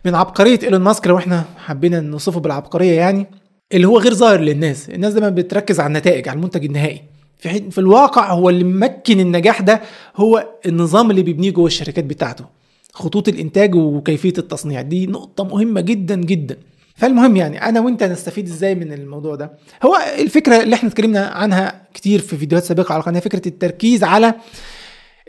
[0.06, 3.28] من عبقرية إيلون ماسك لو إحنا حبينا نوصفه بالعبقرية يعني
[3.74, 4.90] اللي هو غير ظاهر للناس.
[4.90, 7.02] الناس دايما بتركز على النتائج على المنتج النهائي.
[7.38, 9.82] في, حين في الواقع هو اللي ممكن النجاح ده
[10.16, 12.46] هو النظام اللي بيبنيه جوه الشركات بتاعته.
[12.94, 16.58] خطوط الإنتاج وكيفية التصنيع دي نقطة مهمة جدا جدا.
[17.00, 19.52] فالمهم يعني أنا وأنت نستفيد إزاي من الموضوع ده؟
[19.84, 24.34] هو الفكرة اللي إحنا اتكلمنا عنها كتير في فيديوهات سابقة على القناه فكرة التركيز على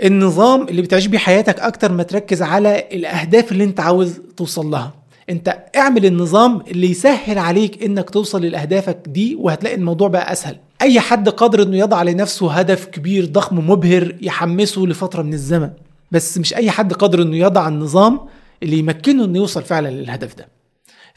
[0.04, 4.94] النظام اللي بتعيش بيه حياتك أكتر ما تركز على الأهداف اللي أنت عاوز توصل لها.
[5.30, 10.56] أنت اعمل النظام اللي يسهل عليك إنك توصل لأهدافك دي وهتلاقي الموضوع بقى أسهل.
[10.82, 15.70] أي حد قادر إنه يضع لنفسه هدف كبير ضخم مبهر يحمسه لفترة من الزمن.
[16.10, 18.20] بس مش أي حد قادر إنه يضع النظام
[18.62, 20.48] اللي يمكنه إنه يوصل فعلا للهدف ده.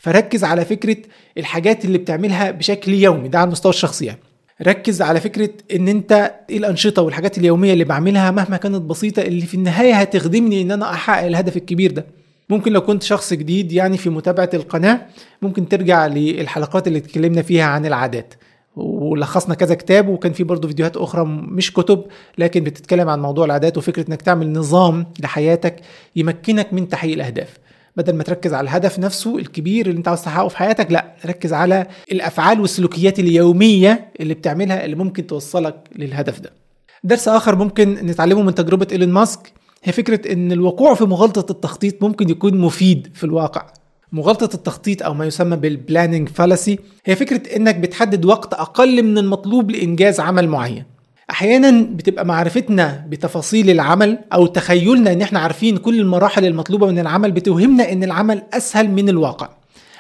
[0.03, 0.97] فركز على فكرة
[1.37, 4.19] الحاجات اللي بتعملها بشكل يومي ده على المستوى الشخصي يعني.
[4.61, 9.45] ركز على فكرة إن أنت إيه الأنشطة والحاجات اليومية اللي بعملها مهما كانت بسيطة اللي
[9.45, 12.05] في النهاية هتخدمني إن أنا أحقق الهدف الكبير ده.
[12.49, 15.01] ممكن لو كنت شخص جديد يعني في متابعة القناة
[15.41, 18.33] ممكن ترجع للحلقات اللي اتكلمنا فيها عن العادات.
[18.75, 22.03] ولخصنا كذا كتاب وكان في برضه فيديوهات أخرى مش كتب
[22.37, 25.75] لكن بتتكلم عن موضوع العادات وفكرة إنك تعمل نظام لحياتك
[26.15, 27.57] يمكنك من تحقيق الأهداف.
[27.97, 31.53] بدل ما تركز على الهدف نفسه الكبير اللي انت عاوز تحققه في حياتك لا ركز
[31.53, 36.53] على الأفعال والسلوكيات اليومية اللي بتعملها اللي ممكن توصلك للهدف ده.
[37.03, 42.03] درس آخر ممكن نتعلمه من تجربة إيلون ماسك هي فكرة إن الوقوع في مغالطة التخطيط
[42.03, 43.65] ممكن يكون مفيد في الواقع.
[44.11, 49.17] مغالطة التخطيط أو ما يسمى بال planning fallacy هي فكرة إنك بتحدد وقت أقل من
[49.17, 50.92] المطلوب لإنجاز عمل معين.
[51.31, 57.31] أحيانا بتبقى معرفتنا بتفاصيل العمل أو تخيلنا إن إحنا عارفين كل المراحل المطلوبة من العمل
[57.31, 59.49] بتوهمنا إن العمل أسهل من الواقع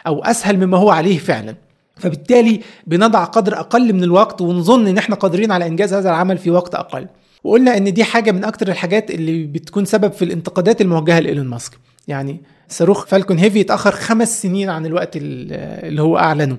[0.07, 1.55] أو أسهل مما هو عليه فعلا.
[1.95, 6.51] فبالتالي بنضع قدر أقل من الوقت ونظن إن إحنا قادرين على إنجاز هذا العمل في
[6.51, 7.07] وقت أقل.
[7.43, 11.71] وقلنا إن دي حاجة من أكتر الحاجات اللي بتكون سبب في الانتقادات الموجهة لإيلون ماسك.
[12.07, 12.41] يعني
[12.73, 16.57] صاروخ فالكون هيفي اتاخر خمس سنين عن الوقت اللي هو أعلنه.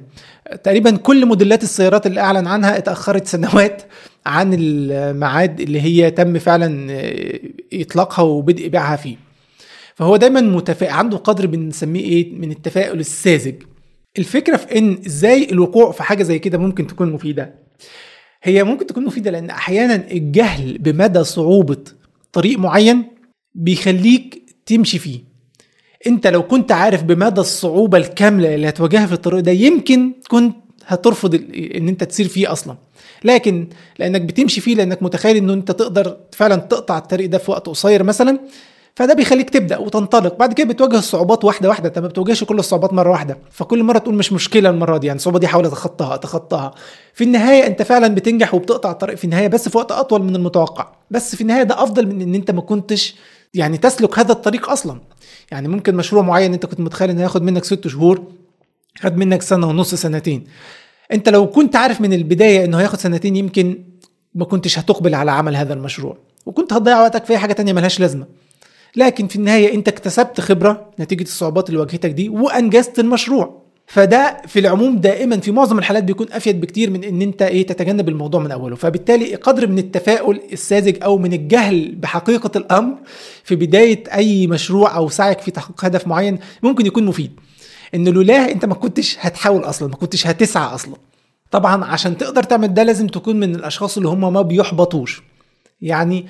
[0.64, 3.82] تقريبا كل موديلات السيارات اللي أعلن عنها اتأخرت سنوات
[4.26, 6.96] عن الميعاد اللي هي تم فعلا
[7.72, 9.16] إطلاقها وبدء بيعها فيه.
[9.94, 13.54] فهو دايما متفائل عنده قدر بنسميه إيه؟ من التفاؤل الساذج.
[14.18, 17.54] الفكرة في إن إزاي الوقوع في حاجة زي كده ممكن تكون مفيدة.
[18.42, 21.84] هي ممكن تكون مفيدة لأن أحيانا الجهل بمدى صعوبة
[22.32, 23.04] طريق معين
[23.54, 25.33] بيخليك تمشي فيه.
[26.06, 31.34] انت لو كنت عارف بمدى الصعوبة الكاملة اللي هتواجهها في الطريق ده يمكن كنت هترفض
[31.74, 32.76] ان انت تسير فيه أصلا.
[33.24, 33.68] لكن
[33.98, 38.02] لأنك بتمشي فيه لأنك متخيل إنه انت تقدر فعلا تقطع الطريق ده في وقت قصير
[38.02, 38.38] مثلا
[38.96, 40.36] فده بيخليك تبدأ وتنطلق.
[40.38, 41.88] بعد كده بتواجه الصعوبات واحدة واحدة.
[41.88, 43.38] انت ما بتواجهش كل الصعوبات مرة واحدة.
[43.50, 46.74] فكل مرة تقول مش مشكلة المرة دي يعني الصعوبة دي حاول أتخطاها أتخطاها.
[47.14, 50.92] في النهاية أنت فعلا بتنجح وبتقطع الطريق في النهاية بس في وقت أطول من المتوقع.
[51.10, 53.14] بس في النهاية ده أفضل من إن أنت ما كنتش
[53.54, 55.00] يعني تسلك هذا الطريق أصلا.
[55.52, 58.24] يعني ممكن مشروع معين أنت كنت متخيل إنه ياخد منك ست شهور
[59.00, 60.44] خد منك سنة ونص سنتين.
[61.12, 63.84] أنت لو كنت عارف من البداية إنه هياخد سنتين يمكن
[64.34, 66.18] ما كنتش هتقبل على عمل هذا المشروع.
[66.46, 68.26] وكنت هتضيع وقتك في أي حاجة تانية ملهاش لازمة.
[68.96, 73.63] لكن في النهاية أنت اكتسبت خبرة نتيجة الصعوبات اللي واجهتك دي وأنجزت المشروع.
[73.94, 78.08] فده في العموم دائما في معظم الحالات بيكون أفيد بكتير من إن أنت إيه تتجنب
[78.08, 78.76] الموضوع من أوله.
[78.76, 82.96] فبالتالي قدر من التفاؤل الساذج أو من الجهل بحقيقة الأمر
[83.44, 87.30] في بداية أي مشروع أو سعيك في تحقيق هدف معين ممكن يكون مفيد.
[87.94, 90.94] إن لولاه أنت ما كنتش هتحاول أصلا ما كنتش هتسعى أصلا.
[91.50, 95.22] طبعا عشان تقدر تعمل ده لازم تكون من الأشخاص اللي هم ما بيحبطوش.
[95.82, 96.26] يعني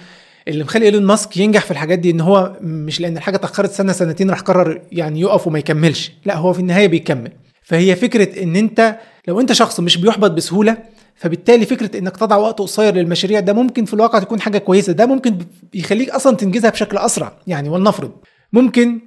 [0.49, 3.93] اللي مخلي إيلون ماسك ينجح في الحاجات دي إن هو مش لأن الحاجة اتأخرت سنة
[3.93, 6.13] سنتين راح قرر يعني يقف وما يكملش.
[6.25, 7.33] لا هو في النهاية بيكمل.
[7.65, 10.77] فهي فكرة إن أنت لو أنت شخص مش بيحبط بسهولة
[11.15, 14.93] فبالتالي فكرة إنك تضع وقت قصير للمشاريع ده ممكن في الواقع تكون حاجة كويسة.
[14.93, 15.39] ده ممكن
[15.75, 18.11] يخليك أصلا تنجزها بشكل أسرع يعني ولنفرض
[18.53, 19.01] ممكن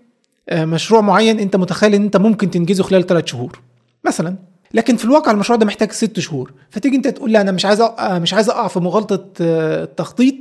[0.49, 3.59] آه، مشروع معين أنت متخيل إن أنت ممكن تنجزه خلال ثلاث شهور
[4.05, 4.35] مثلا
[4.73, 6.53] لكن في الواقع المشروع ده محتاج ست شهور.
[6.69, 10.35] فتيجي أنت تقول لا أنا مش عايز آه، مش عايز أقع في مغالطة آه، التخطيط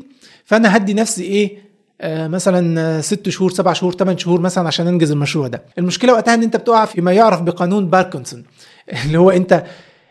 [0.45, 1.66] فأنا هدي نفسي إيه؟
[2.05, 5.63] مثلا ست شهور سبع شهور ثمان شهور مثلا عشان انجز المشروع ده.
[5.79, 8.45] المشكلة وقتها إن أنت بتقع في ما يعرف بقانون باركنسون.
[9.05, 9.65] اللي هو أنت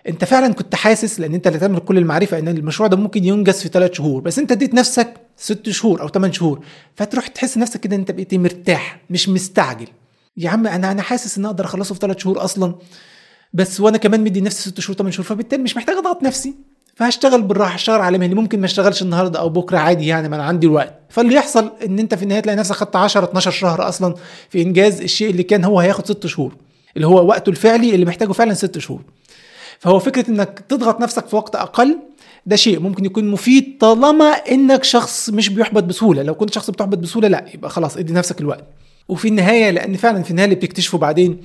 [0.07, 3.61] أنت فعلا كنت حاسس لأن أنت اللي تعمل كل المعرفة إن المشروع ده ممكن ينجز
[3.61, 4.21] في ثلاث شهور.
[4.21, 6.65] بس أنت اديت نفسك ست شهور أو ثمان شهور
[6.95, 9.87] فتروح تحس نفسك كده أنت بقيت مرتاح مش مستعجل.
[10.37, 12.75] يا عم أنا أنا حاسس إن أقدر أخلصه في ثلاث شهور أصلا
[13.53, 16.55] بس وأنا كمان مدي نفسي ست شهور ثمان شهور فبالتالي مش محتاج أضغط نفسي.
[16.95, 20.43] فهشتغل بالراحه هشتغل على مهلي ممكن ما أشتغلش النهارده أو بكرة عادي يعني ما أنا
[20.43, 20.93] عندي الوقت.
[21.09, 24.15] فاللي يحصل إن أنت في النهاية تلاقي نفسك خدت 10 12 شهر أصلا
[24.49, 26.55] في إنجاز الشيء اللي كان هو هياخد ست شهور
[26.95, 29.01] اللي هو وقته الفعلي اللي محتاجه فعلا ست شهور.
[29.79, 31.97] فهو فكرة إنك تضغط نفسك في وقت أقل
[32.45, 36.23] ده شيء ممكن يكون مفيد طالما إنك شخص مش بيحبط بسهولة.
[36.23, 38.63] لو كنت شخص بتحبط بسهولة لا يبقى خلاص ادي نفسك الوقت.
[39.09, 41.37] وفي النهاية لأن فعلا في النهاية اللي بتكتشفه بعدين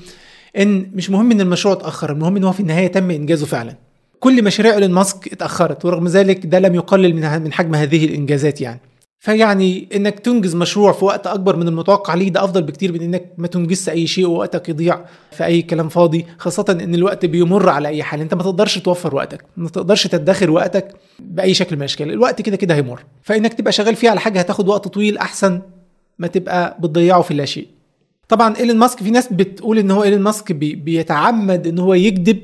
[0.59, 3.75] إن مش مهم إن المشروع اتأخر المهم إن هو في النهاية تم إنجازه فعلا.
[4.21, 8.61] كل مشاريع إيلون ماسك اتأخرت ورغم ذلك ده لم يقلل من من حجم هذه الإنجازات
[8.61, 8.81] يعني.
[9.19, 13.25] فيعني إنك تنجز مشروع في وقت أكبر من المتوقع ليه ده أفضل بكتير من إنك
[13.39, 15.01] ما تنجزش أي شيء ووقتك يضيع
[15.31, 18.21] في أي كلام فاضي خاصة إن الوقت بيمر على أي حال.
[18.21, 22.11] أنت ما تقدرش توفر وقتك ما تقدرش تدخر وقتك بأي شكل من الأشكال.
[22.11, 23.01] الوقت كده كده هيمر.
[23.23, 25.61] فإنك تبقى شغال فيه على حاجة هتاخد وقت طويل أحسن
[26.19, 27.67] ما تبقى بتضيعه في لا شيء.
[28.29, 32.39] طبعا إيلون ماسك في ناس بتقول إن هو إيلون ماسك بي بيتعمد إن هو يكذب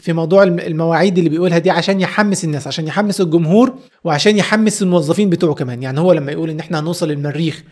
[0.00, 3.74] في موضوع المواعيد اللي بيقولها دي عشان يحمس الناس عشان يحمس الجمهور
[4.04, 5.82] وعشان يحمس الموظفين بتوعه كمان.
[5.82, 7.62] يعني هو لما يقول إن إحنا هنوصل المريخ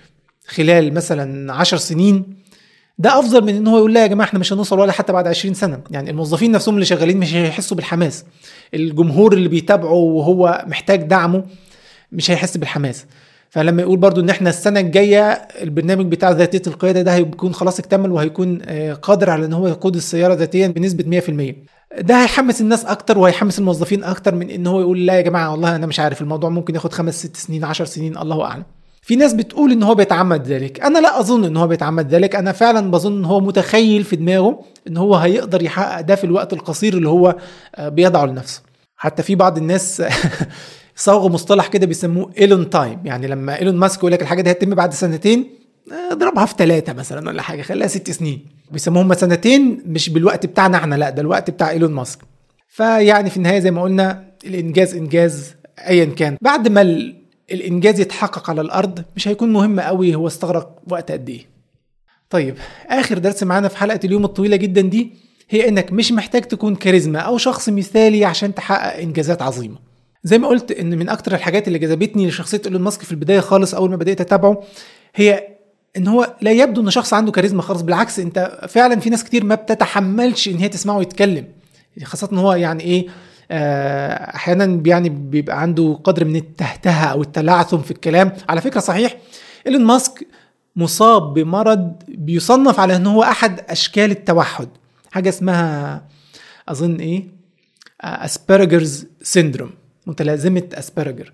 [0.46, 2.24] خلال مثلا عشر سنين
[2.98, 5.26] ده أفضل من إن هو يقول لا يا جماعة إحنا مش هنوصل ولا حتى بعد
[5.26, 5.80] 20 سنة.
[5.90, 8.24] يعني الموظفين نفسهم اللي شغالين مش هيحسوا بالحماس.
[8.74, 11.44] الجمهور اللي بيتابعه وهو محتاج دعمه
[12.12, 13.06] مش هيحس بالحماس.
[13.50, 18.12] فلما يقول برضو إن إحنا السنة الجاية البرنامج بتاع ذاتيه القيادة ده هيكون خلاص اكتمل
[18.12, 18.58] وهيكون
[19.02, 21.54] قادر على إن هو يقود السيارة ذاتيا بنسبة 100%
[22.00, 25.76] ده هيحمس الناس أكتر وهيحمس الموظفين أكتر من إن هو يقول لا يا جماعة والله
[25.76, 28.64] أنا مش عارف الموضوع ممكن ياخد خمس ست سنين عشر سنين الله أعلم.
[29.02, 30.80] في ناس بتقول إن هو بيتعمد ذلك.
[30.80, 32.36] أنا لا أظن إن هو بيتعمد ذلك.
[32.36, 36.52] أنا فعلا بظن إن هو متخيل في دماغه إن هو هيقدر يحقق ده في الوقت
[36.52, 37.36] القصير اللي هو
[37.80, 38.62] بيضعه لنفسه.
[38.96, 40.02] حتى في بعض الناس
[40.96, 43.00] صاغوا مصطلح كده بيسموه إيلون time.
[43.04, 45.50] يعني لما إيلون ماسك يقول لك الحاجة دي هتتم بعد سنتين
[46.10, 48.46] اضربها في ثلاثة مثلا ولا حاجة خليها ست سنين.
[48.70, 52.18] بيسموهم سنتين مش بالوقت بتاعنا إحنا لا ده الوقت بتاع إيلون ماسك.
[52.68, 56.36] فيعني في النهاية زي ما قلنا الإنجاز إنجاز ايا كان.
[56.40, 57.12] بعد ما
[57.52, 61.46] الإنجاز يتحقق على الأرض مش هيكون مهم قوي هو استغرق وقت قد إيه.
[62.30, 62.54] طيب
[62.88, 65.12] آخر درس معانا في حلقة اليوم الطويلة جدا دي
[65.50, 69.76] هي إنك مش محتاج تكون كاريزما أو شخص مثالي عشان تحقق إنجازات عظيمة.
[70.24, 73.74] زي ما قلت إن من أكتر الحاجات اللي جذبتني لشخصية إيلون ماسك في البداية خالص
[73.74, 74.62] أول ما بدأت أتابعه
[75.14, 75.48] هي
[75.96, 79.44] إن هو لا يبدو إن شخص عنده كاريزما خالص بالعكس أنت فعلا في ناس كتير
[79.44, 81.46] ما بتتحملش إن هي تسمعه يتكلم.
[82.04, 83.06] خاصة إن هو يعني إيه
[84.34, 88.32] أحيانا يعني بيبقى عنده قدر من التهتهة أو التلعثم في الكلام.
[88.48, 89.16] على فكرة صحيح
[89.66, 90.26] إيلون ماسك
[90.76, 94.68] مصاب بمرض بيصنف على إن هو أحد أشكال التوحد.
[95.10, 96.02] حاجة اسمها
[96.68, 97.24] أظن إيه؟
[98.00, 99.70] Asperger's syndrome
[100.06, 101.32] متلازمة اسبرجر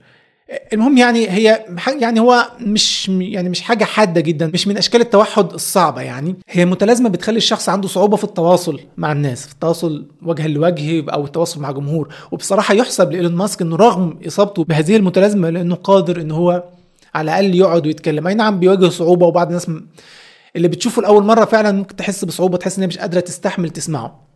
[0.73, 1.65] المهم يعني هي
[2.01, 6.37] يعني هو مش يعني مش حاجة حادة جدا مش من أشكال التوحد الصعبة يعني.
[6.49, 11.25] هي متلازمة بتخلي الشخص عنده صعوبة في التواصل مع الناس في التواصل وجها لوجه أو
[11.25, 12.15] التواصل مع جمهور.
[12.33, 16.65] وبصراحة يحسب لإيلون ماسك إنه رغم إصابته بهذه المتلازمة لأنه قادر إن هو
[17.15, 18.27] على الأقل يقعد ويتكلم.
[18.27, 19.71] أي نعم بيواجه صعوبة وبعض الناس
[20.57, 24.27] اللي بتشوفه لأول مرة فعلا ممكن تحس بصعوبة تحس إن هي مش قادرة تستحمل تسمعه.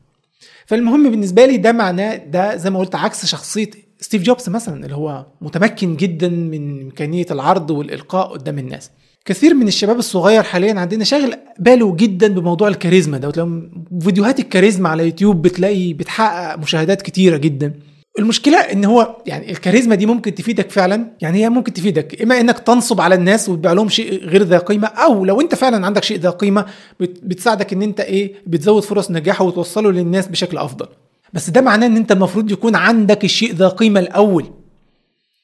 [0.66, 3.70] فالمهم بالنسبة لي ده معناه ده زي ما قلت عكس شخصيه
[4.04, 8.90] ستيف جوبز مثلا اللي هو متمكن جدا من إمكانية العرض والإلقاء قدام الناس.
[9.24, 13.60] كثير من الشباب الصغير حاليا عندنا شاغل باله جدا بموضوع الكاريزما ده
[14.00, 17.72] فيديوهات الكاريزما على يوتيوب بتلاقي بتحقق مشاهدات كتيرة جدا.
[18.18, 21.06] المشكلة إن هو يعني الكاريزما دي ممكن تفيدك فعلا.
[21.20, 22.22] يعني هي ممكن تفيدك.
[22.22, 25.86] إما إنك تنصب على الناس وتبيع لهم شيء غير ذا قيمة أو لو أنت فعلا
[25.86, 26.66] عندك شيء ذا قيمة
[27.00, 30.86] بتساعدك إن أنت إيه بتزود فرص نجاحه وتوصله للناس بشكل أفضل.
[31.34, 34.46] بس ده معناه إن أنت المفروض يكون عندك الشيء ذا قيمة الأول.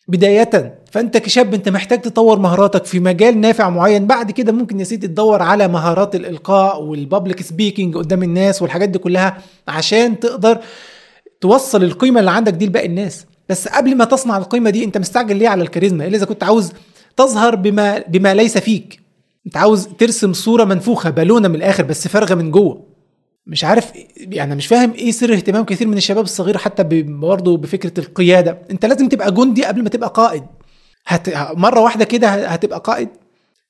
[0.08, 4.06] بداية فأنت كشاب أنت محتاج تطور مهاراتك في مجال نافع معين.
[4.06, 8.88] بعد كده ممكن يا سيدي تدور على مهارات الإلقاء وال public speaking قدام الناس والحاجات
[8.88, 9.38] دي كلها
[9.68, 10.58] عشان تقدر
[11.40, 13.26] توصل القيمة اللي عندك دي لباقي الناس.
[13.48, 16.72] بس قبل ما تصنع القيمة دي أنت مستعجل ليه على الكاريزما؟ إلا إذا كنت عاوز
[17.16, 19.00] تظهر بما بما ليس فيك.
[19.46, 22.89] أنت عاوز ترسم صورة منفوخة بالونة من الآخر بس فارغة من جوه.
[23.46, 28.00] مش عارف يعني مش فاهم إيه سر اهتمام كثير من الشباب الصغير حتى برضه بفكرة
[28.00, 28.58] القيادة.
[28.70, 30.42] أنت لازم تبقى جندي قبل ما تبقى قائد.
[31.06, 31.28] هت...
[31.56, 33.08] مرة واحدة كده هتبقى قائد.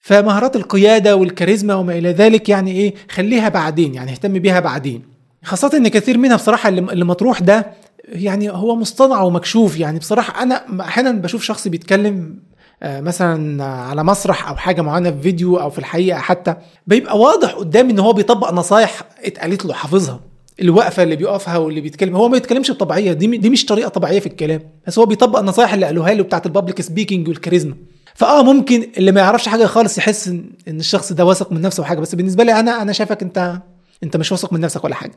[0.00, 5.02] فمهارات القيادة والكاريزما وما إلى ذلك يعني إيه خليها بعدين يعني اهتم بيها بعدين.
[5.44, 7.66] خاصة إن كثير منها بصراحة اللي مطروح ده
[8.08, 9.78] يعني هو مصطنع ومكشوف.
[9.78, 12.36] يعني بصراحة أنا أحيانا بشوف شخص بيتكلم
[12.82, 16.54] مثلا على مسرح أو حاجة معينة في فيديو أو في الحقيقة حتى
[16.86, 20.20] بيبقى واضح قدامي إن هو بيطبق نصايح اتقالت له حافظها.
[20.60, 24.26] الوقفة اللي بيقفها واللي بيتكلم هو ما بيتكلمش بطبيعية دي دي مش طريقة طبيعية في
[24.26, 27.74] الكلام بس هو بيطبق النصايح اللي قالوها له بتاعت ال public speaking والكاريزما.
[28.14, 32.00] فآه ممكن اللي ما يعرفش حاجة خالص يحس ان الشخص ده واثق من نفسه وحاجه
[32.00, 33.58] بس بالنسبة لي أنا أنا شايفك أنت
[34.02, 35.12] أنت مش واثق من نفسك ولا حاجة.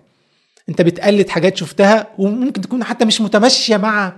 [0.70, 4.14] أنت بتقلد حاجات شفتها وممكن تكون حتى مش متمشيه مع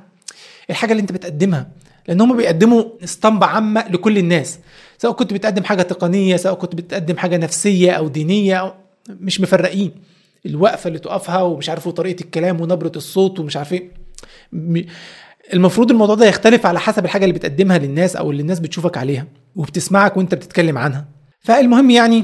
[0.70, 1.68] الحاجة اللي أنت بتقدمها.
[2.08, 4.60] لأن هم بيقدموا اسطمبة عامة لكل الناس.
[4.98, 8.74] سواء كنت بتقدم حاجة تقنية سواء كنت بتقدم حاجة نفسية أو دينية أو
[9.10, 9.92] مش مفرقين.
[10.46, 13.90] الوقفة اللي تقفها ومش عارف طريقة الكلام ونبرة الصوت ومش عارف إيه.
[15.54, 19.28] المفروض الموضوع ده يختلف على حسب الحاجة اللي بتقدمها للناس أو اللي الناس بتشوفك عليها
[19.56, 21.06] وبتسمعك وأنت بتتكلم عنها.
[21.40, 22.24] فالمهم يعني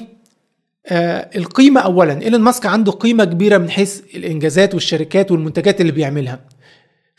[0.88, 2.22] آه القيمة أولا.
[2.22, 6.40] إيلون ماسك عنده قيمة كبيرة من حيث الإنجازات والشركات والمنتجات اللي بيعملها.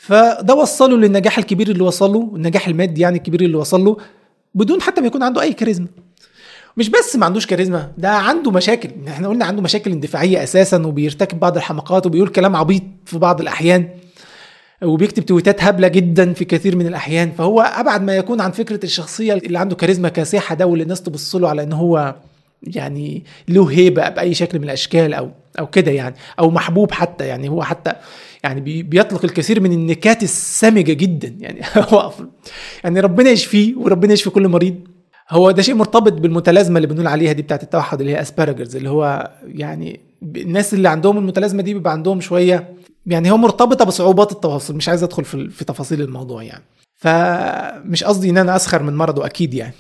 [0.02, 3.96] فده وصله للنجاح الكبير اللي وصله النجاح المادي يعني الكبير اللي وصل له
[4.54, 5.86] بدون حتى ما يكون عنده أي كاريزما.
[6.76, 8.90] مش بس ما عندوش كاريزما ده عنده مشاكل.
[9.08, 13.88] إحنا قلنا عنده مشاكل اندفاعية أساسا وبيرتكب بعض الحماقات وبيقول كلام عبيط في بعض الأحيان
[14.82, 17.32] وبيكتب تويتات هبلة جدا في كثير من الأحيان.
[17.32, 21.36] فهو أبعد ما يكون عن فكرة الشخصية اللي عنده كاريزما كاسحة ده واللي الناس تبص
[21.36, 22.14] له على إن هو
[22.62, 27.48] يعني له هيبة بأي شكل من الأشكال أو أو كده يعني أو محبوب حتى يعني
[27.48, 27.92] هو حتى
[28.44, 31.36] يعني بيطلق الكثير من النكات السامجه جدا.
[31.40, 31.60] يعني
[32.84, 34.74] يعني ربنا يشفيه وربنا يشفي كل مريض.
[35.30, 38.90] هو ده شيء مرتبط بالمتلازمة اللي بنقول عليها دي بتاعت التوحد اللي هي اسبارجرز اللي
[38.90, 42.74] هو يعني الناس اللي عندهم المتلازمة دي بيبقى عندهم شوية
[43.06, 46.64] يعني هو مرتبطة بصعوبات التواصل مش عايز أدخل في, في تفاصيل الموضوع يعني.
[46.96, 49.74] فمش قصدي إن أنا أسخر من مرضه أكيد يعني.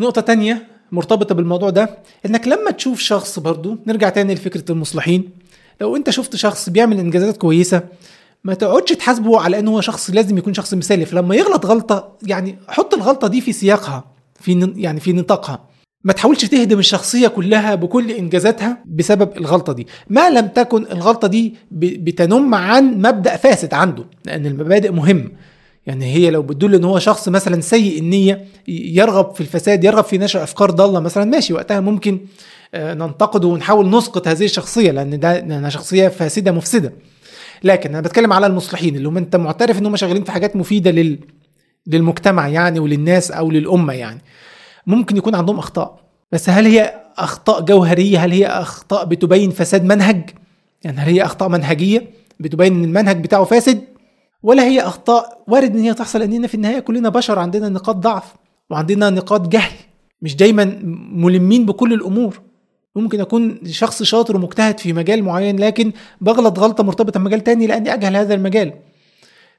[0.00, 5.30] نقطة تانية مرتبطة بالموضوع ده إنك لما تشوف شخص برضو نرجع تاني لفكرة المصلحين.
[5.80, 7.82] لو انت شفت شخص بيعمل انجازات كويسة
[8.44, 12.58] ما تقعدش تحاسبه على انه هو شخص لازم يكون شخص مثالي فلما يغلط غلطة يعني
[12.68, 14.04] حط الغلطة دي في سياقها
[14.40, 15.70] في يعني في نطاقها.
[16.04, 19.86] ما تحاولش تهدم الشخصية كلها بكل إنجازاتها بسبب الغلطة دي.
[20.08, 25.32] ما لم تكن الغلطة دي بتنم عن مبدأ فاسد عنده لأن المبادئ مهم.
[25.86, 30.18] يعني هي لو بتدل إن هو شخص مثلا سيء النية يرغب في الفساد يرغب في
[30.18, 32.20] نشر أفكار ضالة مثلا ماشي وقتها ممكن
[32.74, 36.92] ننتقده ونحاول نسقط هذه الشخصية لأن ده لأنها شخصية فاسدة مفسدة.
[37.64, 40.90] لكن أنا بتكلم على المصلحين اللي هم أنت معترف إن هم شغالين في حاجات مفيدة
[40.90, 41.18] لل
[41.86, 44.20] للمجتمع يعني وللناس أو للأمة يعني.
[44.86, 46.00] ممكن يكون عندهم أخطاء
[46.32, 50.30] بس هل هي أخطاء جوهرية؟ هل هي أخطاء بتبين فساد منهج؟
[50.84, 53.80] يعني هل هي أخطاء منهجية بتبين إن المنهج بتاعه فاسد؟
[54.42, 58.34] ولا هي أخطاء وارد إن هي تحصل؟ لاننا في النهاية كلنا بشر عندنا نقاط ضعف
[58.70, 59.72] وعندنا نقاط جهل
[60.22, 60.78] مش دايما
[61.12, 62.40] ملمين بكل الأمور.
[62.96, 67.94] ممكن أكون شخص شاطر ومجتهد في مجال معين لكن بغلط غلطة مرتبطة بمجال تاني لأني
[67.94, 68.72] أجهل هذا المجال.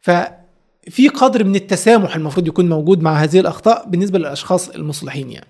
[0.01, 5.47] ففي قدر من التسامح المفروض يكون موجود مع هذه الأخطاء بالنسبة للأشخاص المصلحين يعني.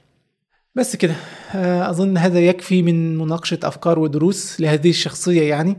[0.75, 1.15] بس كده
[1.55, 5.77] آه، أظن هذا يكفي من مناقشة أفكار ودروس لهذه الشخصية يعني.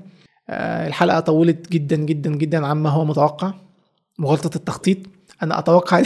[0.51, 3.55] آه، الحلقة طولت جدا جدا جدا عما هو متوقع.
[4.19, 4.99] مغالطة التخطيط
[5.43, 6.03] أنا أتوقع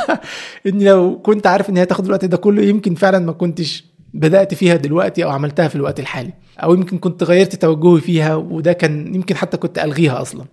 [0.66, 3.84] إني لو كنت عارف إن هي تاخد الوقت ده كله يمكن فعلا ما كنتش
[4.16, 8.72] بدأت فيها دلوقتي أو عملتها في الوقت الحالي أو يمكن كنت غيرت توجهي فيها وده
[8.72, 10.44] كان يمكن حتى كنت ألغيها أصلا.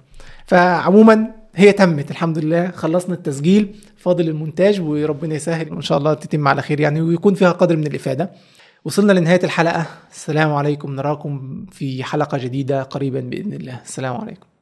[0.46, 6.48] فعموما هي تمت الحمد لله خلصنا التسجيل فاضل المونتاج وربنا يسهل وإن شاء الله تتم
[6.48, 8.32] على خير يعني ويكون فيها قدر من الإفادة.
[8.86, 9.86] وصلنا لنهاية الحلقة.
[10.12, 13.82] السلام عليكم نراكم في حلقة جديدة قريبا بإذن الله.
[13.86, 14.53] السلام عليكم.